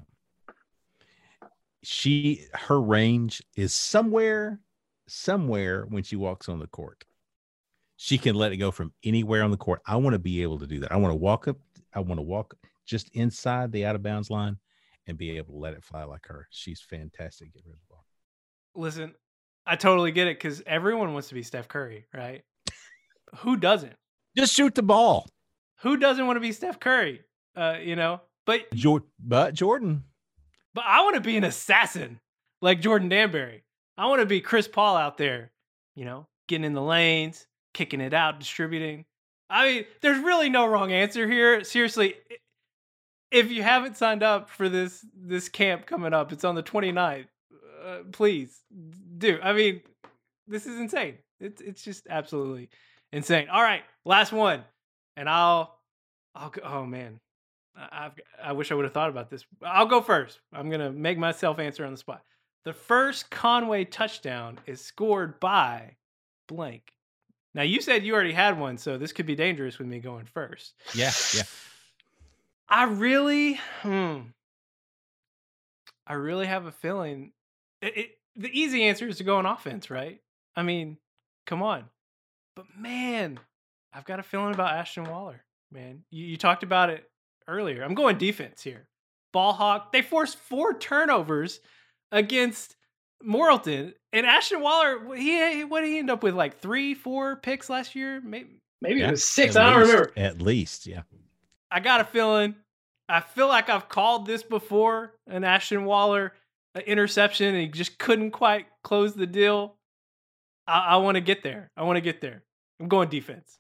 She 1.82 2.46
her 2.52 2.80
range 2.80 3.42
is 3.56 3.72
somewhere, 3.72 4.60
somewhere 5.08 5.86
when 5.88 6.02
she 6.02 6.16
walks 6.16 6.48
on 6.48 6.58
the 6.58 6.66
court 6.66 7.04
she 8.02 8.16
can 8.16 8.34
let 8.34 8.50
it 8.50 8.56
go 8.56 8.70
from 8.70 8.94
anywhere 9.04 9.42
on 9.42 9.50
the 9.50 9.58
court. 9.58 9.82
I 9.84 9.96
want 9.96 10.14
to 10.14 10.18
be 10.18 10.40
able 10.40 10.58
to 10.60 10.66
do 10.66 10.80
that. 10.80 10.90
I 10.90 10.96
want 10.96 11.12
to 11.12 11.16
walk 11.16 11.48
up, 11.48 11.58
I 11.94 12.00
want 12.00 12.16
to 12.16 12.22
walk 12.22 12.54
just 12.86 13.10
inside 13.10 13.72
the 13.72 13.84
out 13.84 13.94
of 13.94 14.02
bounds 14.02 14.30
line 14.30 14.56
and 15.06 15.18
be 15.18 15.36
able 15.36 15.52
to 15.52 15.58
let 15.58 15.74
it 15.74 15.84
fly 15.84 16.04
like 16.04 16.26
her. 16.26 16.48
She's 16.48 16.80
fantastic. 16.80 17.52
Get 17.52 17.62
rid 17.66 17.74
of 17.74 17.78
the 17.78 17.94
ball. 17.94 18.06
Listen, 18.74 19.14
I 19.66 19.76
totally 19.76 20.12
get 20.12 20.28
it 20.28 20.38
because 20.38 20.62
everyone 20.66 21.12
wants 21.12 21.28
to 21.28 21.34
be 21.34 21.42
Steph 21.42 21.68
Curry, 21.68 22.06
right? 22.14 22.42
Who 23.40 23.58
doesn't? 23.58 23.96
Just 24.36 24.54
shoot 24.54 24.74
the 24.74 24.82
ball. 24.82 25.28
Who 25.82 25.96
doesn't 25.96 26.26
want 26.26 26.36
to 26.36 26.40
be 26.40 26.52
Steph 26.52 26.78
Curry? 26.80 27.22
Uh, 27.56 27.76
you 27.82 27.96
know, 27.96 28.20
but 28.46 28.62
but 29.18 29.54
Jordan. 29.54 30.04
But 30.74 30.84
I 30.86 31.02
want 31.02 31.16
to 31.16 31.20
be 31.20 31.36
an 31.36 31.44
assassin 31.44 32.20
like 32.62 32.80
Jordan 32.80 33.10
Danberry. 33.10 33.62
I 33.98 34.06
want 34.06 34.20
to 34.20 34.26
be 34.26 34.40
Chris 34.40 34.68
Paul 34.68 34.96
out 34.96 35.18
there, 35.18 35.50
you 35.94 36.04
know, 36.04 36.26
getting 36.48 36.64
in 36.64 36.74
the 36.74 36.82
lanes, 36.82 37.46
kicking 37.74 38.00
it 38.00 38.14
out, 38.14 38.38
distributing. 38.38 39.04
I 39.48 39.66
mean, 39.66 39.84
there's 40.00 40.22
really 40.22 40.48
no 40.48 40.66
wrong 40.66 40.92
answer 40.92 41.28
here. 41.28 41.64
Seriously, 41.64 42.14
if 43.30 43.50
you 43.50 43.62
haven't 43.62 43.96
signed 43.96 44.22
up 44.22 44.48
for 44.48 44.68
this 44.68 45.04
this 45.14 45.48
camp 45.48 45.86
coming 45.86 46.12
up, 46.12 46.32
it's 46.32 46.44
on 46.44 46.54
the 46.54 46.62
29th. 46.62 47.26
Uh, 47.84 47.98
please 48.12 48.60
do. 49.18 49.38
I 49.42 49.52
mean, 49.52 49.80
this 50.46 50.66
is 50.66 50.78
insane. 50.78 51.18
It's 51.40 51.60
it's 51.60 51.82
just 51.82 52.06
absolutely 52.08 52.70
insane. 53.12 53.48
All 53.48 53.62
right, 53.62 53.82
last 54.04 54.32
one, 54.32 54.64
and 55.16 55.28
I'll 55.28 55.78
I'll 56.34 56.50
go. 56.50 56.62
Oh 56.64 56.86
man, 56.86 57.20
I've 57.76 58.12
I 58.42 58.52
wish 58.52 58.70
I 58.70 58.74
would 58.74 58.84
have 58.84 58.94
thought 58.94 59.10
about 59.10 59.30
this. 59.30 59.44
I'll 59.62 59.86
go 59.86 60.00
first. 60.00 60.40
I'm 60.52 60.70
gonna 60.70 60.90
make 60.90 61.18
myself 61.18 61.58
answer 61.58 61.84
on 61.84 61.92
the 61.92 61.98
spot. 61.98 62.22
The 62.64 62.72
first 62.72 63.30
Conway 63.30 63.84
touchdown 63.84 64.60
is 64.66 64.84
scored 64.84 65.40
by 65.40 65.96
blank. 66.46 66.92
Now 67.54 67.62
you 67.62 67.80
said 67.80 68.04
you 68.04 68.14
already 68.14 68.32
had 68.32 68.58
one, 68.58 68.78
so 68.78 68.98
this 68.98 69.12
could 69.12 69.26
be 69.26 69.34
dangerous 69.34 69.78
with 69.78 69.88
me 69.88 69.98
going 69.98 70.26
first. 70.26 70.74
Yeah, 70.94 71.12
yeah. 71.34 71.42
I 72.68 72.84
really, 72.84 73.58
hmm, 73.82 74.18
I 76.06 76.14
really 76.14 76.46
have 76.46 76.66
a 76.66 76.72
feeling. 76.72 77.32
It, 77.82 77.96
it, 77.96 78.10
the 78.36 78.48
easy 78.48 78.84
answer 78.84 79.08
is 79.08 79.18
to 79.18 79.24
go 79.24 79.38
on 79.38 79.46
offense, 79.46 79.90
right? 79.90 80.20
I 80.54 80.62
mean, 80.62 80.98
come 81.46 81.62
on. 81.62 81.86
But 82.60 82.78
man, 82.78 83.40
I've 83.94 84.04
got 84.04 84.20
a 84.20 84.22
feeling 84.22 84.52
about 84.52 84.74
Ashton 84.74 85.04
Waller. 85.04 85.42
Man, 85.72 86.02
you, 86.10 86.26
you 86.26 86.36
talked 86.36 86.62
about 86.62 86.90
it 86.90 87.08
earlier. 87.48 87.82
I'm 87.82 87.94
going 87.94 88.18
defense 88.18 88.60
here. 88.60 88.86
Ball 89.32 89.54
hawk. 89.54 89.92
They 89.92 90.02
forced 90.02 90.36
four 90.36 90.74
turnovers 90.74 91.60
against 92.12 92.76
Morrilton 93.26 93.94
and 94.12 94.26
Ashton 94.26 94.60
Waller. 94.60 95.14
He 95.16 95.64
what 95.64 95.80
did 95.80 95.86
he 95.88 96.00
end 96.00 96.10
up 96.10 96.22
with? 96.22 96.34
Like 96.34 96.60
three, 96.60 96.92
four 96.92 97.36
picks 97.36 97.70
last 97.70 97.94
year? 97.94 98.20
Maybe 98.20 98.60
maybe 98.82 99.00
yeah, 99.00 99.08
it 99.08 99.12
was 99.12 99.24
six. 99.24 99.56
I 99.56 99.70
don't 99.70 99.80
least, 99.80 99.92
remember. 99.92 100.12
At 100.18 100.42
least, 100.42 100.86
yeah. 100.86 101.02
I 101.70 101.80
got 101.80 102.02
a 102.02 102.04
feeling. 102.04 102.56
I 103.08 103.20
feel 103.20 103.48
like 103.48 103.70
I've 103.70 103.88
called 103.88 104.26
this 104.26 104.42
before 104.42 105.14
an 105.26 105.44
Ashton 105.44 105.86
Waller 105.86 106.34
uh, 106.74 106.80
interception, 106.80 107.54
and 107.54 107.58
he 107.62 107.68
just 107.68 107.98
couldn't 107.98 108.32
quite 108.32 108.66
close 108.84 109.14
the 109.14 109.26
deal. 109.26 109.76
I, 110.66 110.80
I 110.80 110.96
want 110.98 111.14
to 111.14 111.22
get 111.22 111.42
there. 111.42 111.70
I 111.74 111.84
want 111.84 111.96
to 111.96 112.02
get 112.02 112.20
there. 112.20 112.42
I'm 112.80 112.88
going 112.88 113.08
defense. 113.08 113.58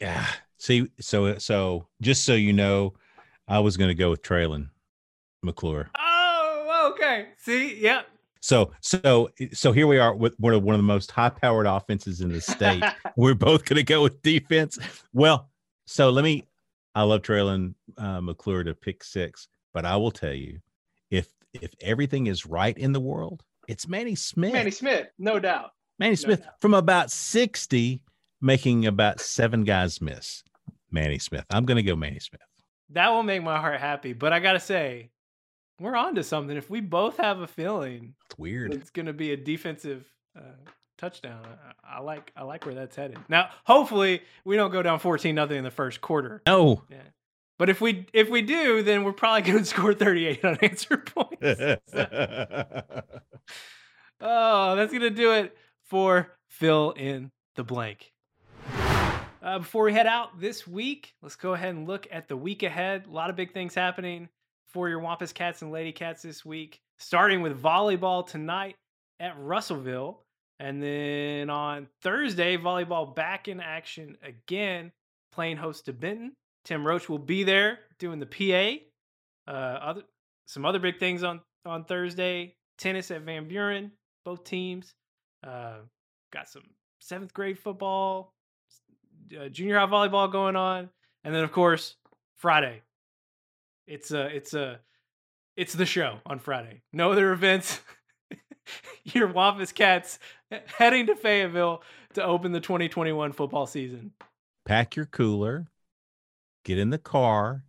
Yeah. 0.00 0.26
See, 0.58 0.88
so 1.00 1.38
so 1.38 1.86
just 2.02 2.24
so 2.24 2.34
you 2.34 2.52
know, 2.52 2.94
I 3.48 3.60
was 3.60 3.76
going 3.76 3.88
to 3.88 3.94
go 3.94 4.10
with 4.10 4.22
Traylon 4.22 4.68
McClure. 5.42 5.90
Oh, 5.98 6.92
okay. 6.94 7.28
See, 7.38 7.80
yeah. 7.80 8.02
So 8.40 8.72
so 8.80 9.30
so 9.52 9.72
here 9.72 9.86
we 9.86 9.98
are 9.98 10.14
with 10.14 10.38
one 10.38 10.52
of 10.52 10.62
one 10.62 10.74
of 10.74 10.78
the 10.78 10.84
most 10.84 11.10
high 11.10 11.30
powered 11.30 11.66
offenses 11.66 12.20
in 12.20 12.28
the 12.28 12.40
state. 12.40 12.82
We're 13.16 13.34
both 13.34 13.64
going 13.64 13.76
to 13.76 13.82
go 13.82 14.02
with 14.02 14.22
defense. 14.22 14.78
Well, 15.12 15.48
so 15.86 16.10
let 16.10 16.24
me. 16.24 16.44
I 16.94 17.02
love 17.02 17.22
Traylon 17.22 17.74
uh, 17.96 18.20
McClure 18.20 18.64
to 18.64 18.74
pick 18.74 19.04
six, 19.04 19.48
but 19.72 19.84
I 19.84 19.96
will 19.96 20.10
tell 20.10 20.32
you, 20.32 20.60
if 21.10 21.28
if 21.52 21.70
everything 21.80 22.26
is 22.26 22.46
right 22.46 22.76
in 22.76 22.92
the 22.92 23.00
world, 23.00 23.42
it's 23.68 23.88
Manny 23.88 24.14
Smith. 24.14 24.52
Manny 24.52 24.70
Smith, 24.70 25.06
no 25.18 25.38
doubt. 25.38 25.70
Manny 25.98 26.16
Smith 26.16 26.40
no 26.40 26.50
from 26.60 26.74
about 26.74 27.10
sixty, 27.10 28.02
making 28.40 28.86
about 28.86 29.20
seven 29.20 29.64
guys 29.64 30.00
miss. 30.00 30.42
Manny 30.90 31.18
Smith. 31.18 31.44
I'm 31.50 31.66
going 31.66 31.76
to 31.76 31.82
go 31.82 31.96
Manny 31.96 32.18
Smith. 32.18 32.40
That 32.90 33.10
will 33.10 33.22
make 33.22 33.42
my 33.42 33.58
heart 33.58 33.80
happy, 33.80 34.14
but 34.14 34.32
I 34.32 34.40
got 34.40 34.54
to 34.54 34.60
say, 34.60 35.10
we're 35.78 35.96
on 35.96 36.14
to 36.14 36.24
something. 36.24 36.56
If 36.56 36.70
we 36.70 36.80
both 36.80 37.18
have 37.18 37.40
a 37.40 37.46
feeling, 37.46 38.14
it's 38.26 38.38
weird. 38.38 38.72
It's 38.72 38.90
going 38.90 39.06
to 39.06 39.12
be 39.12 39.32
a 39.32 39.36
defensive 39.36 40.06
uh, 40.36 40.70
touchdown. 40.96 41.42
I, 41.84 41.98
I, 41.98 42.00
like 42.00 42.32
I 42.34 42.44
like 42.44 42.64
where 42.64 42.74
that's 42.74 42.96
headed. 42.96 43.18
Now, 43.28 43.50
hopefully, 43.64 44.22
we 44.44 44.56
don't 44.56 44.70
go 44.70 44.82
down 44.82 44.98
fourteen 44.98 45.34
nothing 45.34 45.58
in 45.58 45.64
the 45.64 45.70
first 45.70 46.00
quarter. 46.00 46.42
No. 46.46 46.82
Yeah. 46.90 47.02
But 47.58 47.68
if 47.68 47.80
we 47.80 48.06
if 48.12 48.30
we 48.30 48.42
do, 48.42 48.82
then 48.82 49.04
we're 49.04 49.12
probably 49.12 49.42
going 49.52 49.58
to 49.58 49.64
score 49.64 49.92
38 49.92 50.44
unanswered 50.44 51.06
points. 51.06 51.36
oh, 54.20 54.76
that's 54.76 54.92
going 54.92 55.02
to 55.02 55.10
do 55.10 55.32
it 55.32 55.56
for 55.84 56.32
fill 56.48 56.92
in 56.92 57.30
the 57.56 57.64
blank. 57.64 58.12
Uh, 59.40 59.58
before 59.58 59.84
we 59.84 59.92
head 59.92 60.06
out 60.06 60.40
this 60.40 60.66
week, 60.66 61.14
let's 61.22 61.36
go 61.36 61.54
ahead 61.54 61.74
and 61.74 61.86
look 61.86 62.08
at 62.10 62.28
the 62.28 62.36
week 62.36 62.62
ahead. 62.64 63.06
A 63.06 63.12
lot 63.12 63.30
of 63.30 63.36
big 63.36 63.52
things 63.52 63.74
happening 63.74 64.28
for 64.66 64.88
your 64.88 64.98
Wampus 64.98 65.32
Cats 65.32 65.62
and 65.62 65.70
Lady 65.70 65.92
Cats 65.92 66.22
this 66.22 66.44
week, 66.44 66.80
starting 66.98 67.40
with 67.40 67.60
volleyball 67.62 68.26
tonight 68.26 68.74
at 69.20 69.38
Russellville. 69.38 70.22
And 70.58 70.82
then 70.82 71.50
on 71.50 71.86
Thursday, 72.02 72.56
volleyball 72.56 73.14
back 73.14 73.46
in 73.46 73.60
action 73.60 74.16
again, 74.24 74.90
playing 75.30 75.56
host 75.56 75.84
to 75.84 75.92
Benton. 75.92 76.32
Tim 76.64 76.84
Roach 76.84 77.08
will 77.08 77.18
be 77.18 77.44
there 77.44 77.78
doing 78.00 78.18
the 78.18 78.26
PA. 78.26 79.52
Uh, 79.52 79.78
other 79.78 80.02
some 80.46 80.64
other 80.64 80.80
big 80.80 80.98
things 80.98 81.22
on 81.22 81.40
on 81.64 81.84
Thursday. 81.84 82.54
Tennis 82.76 83.10
at 83.10 83.22
Van 83.22 83.46
Buren, 83.46 83.92
both 84.24 84.44
teams. 84.44 84.94
Uh, 85.46 85.78
got 86.32 86.48
some 86.48 86.62
seventh 87.00 87.32
grade 87.32 87.58
football, 87.58 88.32
uh, 89.38 89.48
junior 89.48 89.78
high 89.78 89.86
volleyball 89.86 90.30
going 90.30 90.56
on, 90.56 90.90
and 91.24 91.34
then 91.34 91.44
of 91.44 91.52
course 91.52 91.96
Friday, 92.36 92.82
it's 93.86 94.10
a 94.10 94.26
it's 94.26 94.54
a 94.54 94.80
it's 95.56 95.72
the 95.72 95.86
show 95.86 96.18
on 96.24 96.38
Friday. 96.38 96.82
No 96.92 97.12
other 97.12 97.32
events. 97.32 97.80
Your 99.04 99.28
Wampus 99.28 99.72
Cats 99.72 100.18
heading 100.78 101.06
to 101.06 101.16
Fayetteville 101.16 101.82
to 102.14 102.24
open 102.24 102.52
the 102.52 102.60
2021 102.60 103.32
football 103.32 103.66
season. 103.66 104.12
Pack 104.66 104.96
your 104.96 105.06
cooler, 105.06 105.66
get 106.64 106.78
in 106.78 106.90
the 106.90 106.98
car, 106.98 107.64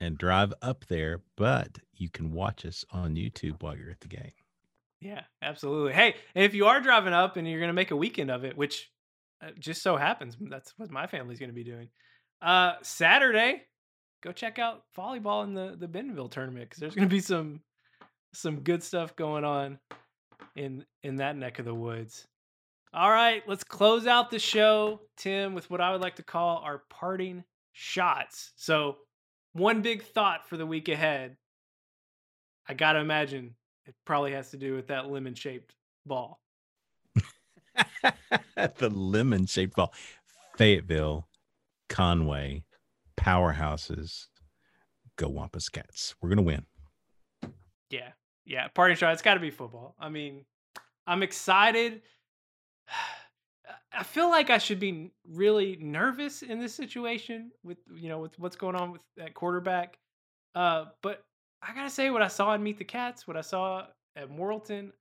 and 0.00 0.16
drive 0.16 0.54
up 0.62 0.86
there. 0.86 1.20
But 1.36 1.78
you 1.92 2.08
can 2.08 2.32
watch 2.32 2.64
us 2.64 2.84
on 2.90 3.16
YouTube 3.16 3.62
while 3.62 3.76
you're 3.76 3.90
at 3.90 4.00
the 4.00 4.08
game. 4.08 4.32
Yeah, 5.00 5.22
absolutely. 5.42 5.92
Hey, 5.92 6.16
and 6.34 6.44
if 6.44 6.54
you 6.54 6.66
are 6.66 6.80
driving 6.80 7.12
up 7.12 7.36
and 7.36 7.48
you're 7.48 7.60
going 7.60 7.68
to 7.68 7.74
make 7.74 7.90
a 7.90 7.96
weekend 7.96 8.30
of 8.30 8.44
it, 8.44 8.56
which 8.56 8.90
uh, 9.42 9.50
just 9.58 9.82
so 9.82 9.96
happens 9.96 10.36
that's 10.40 10.72
what 10.76 10.90
my 10.90 11.06
family's 11.06 11.38
going 11.38 11.50
to 11.50 11.54
be 11.54 11.64
doing. 11.64 11.88
Uh, 12.40 12.74
Saturday, 12.82 13.62
go 14.22 14.32
check 14.32 14.58
out 14.58 14.82
volleyball 14.96 15.44
in 15.44 15.54
the 15.54 15.76
the 15.78 15.88
Bentonville 15.88 16.28
tournament 16.28 16.68
because 16.68 16.80
there's 16.80 16.94
going 16.94 17.08
to 17.08 17.14
be 17.14 17.20
some 17.20 17.60
some 18.34 18.60
good 18.60 18.82
stuff 18.82 19.16
going 19.16 19.44
on 19.44 19.78
in 20.56 20.84
in 21.02 21.16
that 21.16 21.36
neck 21.36 21.58
of 21.58 21.64
the 21.64 21.74
woods. 21.74 22.26
All 22.94 23.10
right, 23.10 23.42
let's 23.46 23.64
close 23.64 24.06
out 24.06 24.30
the 24.30 24.38
show, 24.38 25.02
Tim, 25.16 25.54
with 25.54 25.70
what 25.70 25.80
I 25.80 25.92
would 25.92 26.00
like 26.00 26.16
to 26.16 26.22
call 26.22 26.58
our 26.64 26.82
parting 26.88 27.44
shots. 27.72 28.52
So, 28.56 28.96
one 29.52 29.82
big 29.82 30.02
thought 30.02 30.48
for 30.48 30.56
the 30.56 30.66
week 30.66 30.88
ahead. 30.88 31.36
I 32.66 32.74
got 32.74 32.92
to 32.94 33.00
imagine 33.00 33.54
it 33.86 33.94
probably 34.04 34.32
has 34.32 34.50
to 34.50 34.56
do 34.56 34.74
with 34.74 34.88
that 34.88 35.10
lemon 35.10 35.34
shaped 35.34 35.74
ball. 36.06 36.40
the 38.76 38.90
lemon 38.90 39.46
shaped 39.46 39.76
ball. 39.76 39.92
Fayetteville, 40.56 41.28
Conway, 41.88 42.64
powerhouses. 43.16 44.26
Go 45.16 45.28
Wampus 45.28 45.68
Cats. 45.68 46.14
We're 46.20 46.28
gonna 46.28 46.42
win. 46.42 46.66
Yeah, 47.90 48.10
yeah. 48.44 48.68
Party 48.68 48.94
shot. 48.94 49.12
It's 49.12 49.22
got 49.22 49.34
to 49.34 49.40
be 49.40 49.50
football. 49.50 49.96
I 49.98 50.08
mean, 50.08 50.44
I'm 51.06 51.22
excited. 51.22 52.02
I 53.90 54.02
feel 54.02 54.28
like 54.28 54.50
I 54.50 54.58
should 54.58 54.78
be 54.78 55.10
really 55.26 55.78
nervous 55.80 56.42
in 56.42 56.60
this 56.60 56.74
situation 56.74 57.50
with 57.64 57.78
you 57.94 58.08
know 58.08 58.18
with 58.18 58.38
what's 58.38 58.56
going 58.56 58.76
on 58.76 58.92
with 58.92 59.02
that 59.16 59.34
quarterback. 59.34 59.98
Uh, 60.54 60.86
but 61.02 61.24
I 61.62 61.74
gotta 61.74 61.90
say, 61.90 62.10
what 62.10 62.22
I 62.22 62.28
saw 62.28 62.54
in 62.54 62.62
Meet 62.62 62.78
the 62.78 62.84
Cats, 62.84 63.26
what 63.26 63.36
I 63.36 63.40
saw 63.40 63.86
at 64.14 64.30
Morrilton, 64.30 64.92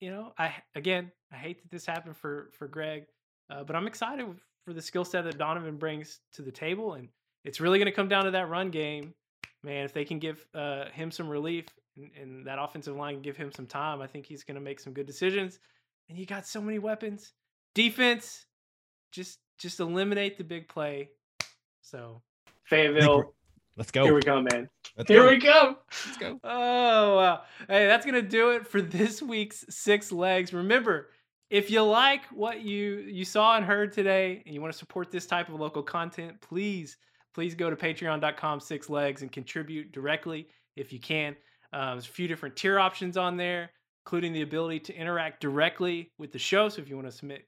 you 0.00 0.10
know, 0.10 0.32
I 0.38 0.54
again, 0.74 1.12
I 1.32 1.36
hate 1.36 1.62
that 1.62 1.70
this 1.70 1.86
happened 1.86 2.16
for 2.16 2.48
for 2.52 2.66
Greg, 2.66 3.04
uh, 3.50 3.64
but 3.64 3.76
I'm 3.76 3.86
excited 3.86 4.26
for 4.64 4.72
the 4.72 4.82
skill 4.82 5.04
set 5.04 5.24
that 5.24 5.38
Donovan 5.38 5.76
brings 5.76 6.20
to 6.32 6.42
the 6.42 6.50
table, 6.50 6.94
and 6.94 7.08
it's 7.44 7.60
really 7.60 7.78
going 7.78 7.86
to 7.86 7.92
come 7.92 8.08
down 8.08 8.24
to 8.24 8.30
that 8.32 8.48
run 8.48 8.70
game, 8.70 9.14
man. 9.62 9.84
If 9.84 9.92
they 9.92 10.04
can 10.04 10.18
give 10.18 10.44
uh, 10.54 10.86
him 10.86 11.10
some 11.10 11.28
relief 11.28 11.66
and, 11.96 12.10
and, 12.20 12.46
that 12.46 12.58
offensive 12.58 12.96
line 12.96 13.20
give 13.20 13.36
him 13.36 13.52
some 13.52 13.66
time, 13.66 14.00
I 14.00 14.06
think 14.06 14.26
he's 14.26 14.42
going 14.42 14.54
to 14.56 14.60
make 14.60 14.80
some 14.80 14.92
good 14.92 15.06
decisions. 15.06 15.58
And 16.08 16.18
you 16.18 16.26
got 16.26 16.46
so 16.46 16.60
many 16.60 16.78
weapons. 16.78 17.32
Defense, 17.74 18.46
just 19.12 19.38
just 19.58 19.80
eliminate 19.80 20.38
the 20.38 20.44
big 20.44 20.68
play. 20.68 21.10
So 21.82 22.22
Fayetteville, 22.64 23.34
let's 23.80 23.90
go. 23.90 24.04
Here 24.04 24.14
we 24.14 24.20
go, 24.20 24.42
man. 24.42 24.68
Let's 24.96 25.08
Here 25.08 25.24
go. 25.24 25.30
we 25.30 25.36
go. 25.38 25.76
Let's 26.06 26.18
go. 26.18 26.38
Oh 26.44 27.16
wow! 27.16 27.42
Hey, 27.66 27.86
that's 27.86 28.04
gonna 28.04 28.22
do 28.22 28.50
it 28.50 28.66
for 28.66 28.80
this 28.80 29.22
week's 29.22 29.64
six 29.70 30.12
legs. 30.12 30.52
Remember 30.52 31.08
if 31.50 31.68
you 31.70 31.82
like 31.82 32.24
what 32.26 32.60
you 32.60 33.04
you 33.08 33.24
saw 33.24 33.56
and 33.56 33.64
heard 33.64 33.92
today 33.92 34.42
and 34.46 34.54
you 34.54 34.60
want 34.60 34.72
to 34.72 34.78
support 34.78 35.10
this 35.10 35.26
type 35.26 35.48
of 35.48 35.56
local 35.56 35.82
content 35.82 36.40
please 36.40 36.96
please 37.34 37.54
go 37.54 37.68
to 37.68 37.76
patreon.com 37.76 38.60
six 38.60 38.88
legs 38.88 39.22
and 39.22 39.32
contribute 39.32 39.92
directly 39.92 40.46
if 40.76 40.92
you 40.92 41.00
can 41.00 41.36
uh, 41.72 41.92
there's 41.92 42.06
a 42.06 42.10
few 42.10 42.28
different 42.28 42.56
tier 42.56 42.78
options 42.78 43.16
on 43.16 43.36
there 43.36 43.70
including 44.06 44.32
the 44.32 44.42
ability 44.42 44.80
to 44.80 44.94
interact 44.94 45.40
directly 45.40 46.10
with 46.18 46.32
the 46.32 46.38
show 46.38 46.68
so 46.68 46.80
if 46.80 46.88
you 46.88 46.94
want 46.94 47.10
to 47.10 47.16
submit 47.16 47.46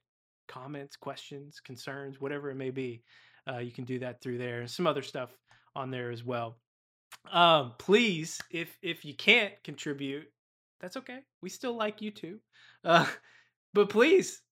comments 0.49 0.97
questions 0.97 1.61
concerns 1.65 2.21
whatever 2.21 2.51
it 2.51 2.57
may 2.57 2.71
be 2.71 3.03
uh, 3.49 3.59
you 3.59 3.71
can 3.71 3.85
do 3.85 3.99
that 3.99 4.21
through 4.21 4.39
there 4.39 4.61
and 4.61 4.71
some 4.71 4.87
other 4.87 5.03
stuff 5.03 5.31
on 5.75 5.91
there 5.91 6.11
as 6.11 6.25
well 6.25 6.57
um, 7.33 7.73
please 7.79 8.41
if 8.51 8.77
if 8.83 9.05
you 9.05 9.15
can't 9.15 9.53
contribute 9.63 10.29
that's 10.81 10.97
okay 10.97 11.21
we 11.41 11.49
still 11.49 11.77
like 11.77 12.03
you 12.03 12.11
too 12.11 12.39
uh, 12.85 13.07
but 13.75 13.89
please, 13.89 14.43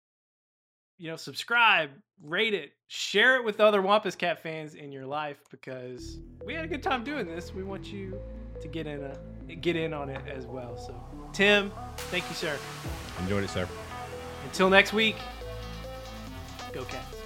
you 0.98 1.10
know, 1.10 1.16
subscribe, 1.16 1.90
rate 2.22 2.54
it, 2.54 2.72
share 2.88 3.36
it 3.36 3.44
with 3.44 3.60
other 3.60 3.82
Wampus 3.82 4.14
Cat 4.14 4.42
fans 4.42 4.74
in 4.74 4.92
your 4.92 5.06
life 5.06 5.38
because 5.50 6.18
we 6.44 6.54
had 6.54 6.64
a 6.64 6.68
good 6.68 6.82
time 6.82 7.04
doing 7.04 7.26
this. 7.26 7.54
We 7.54 7.62
want 7.62 7.86
you 7.86 8.18
to 8.60 8.68
get 8.68 8.86
in 8.86 9.02
a 9.02 9.54
get 9.56 9.76
in 9.76 9.92
on 9.92 10.08
it 10.08 10.20
as 10.28 10.46
well. 10.46 10.76
So, 10.76 11.02
Tim, 11.32 11.72
thank 11.96 12.28
you, 12.28 12.34
sir. 12.34 12.56
Enjoyed 13.20 13.44
it, 13.44 13.50
sir. 13.50 13.66
Until 14.44 14.70
next 14.70 14.92
week, 14.92 15.16
go 16.72 16.84
Cats. 16.84 17.19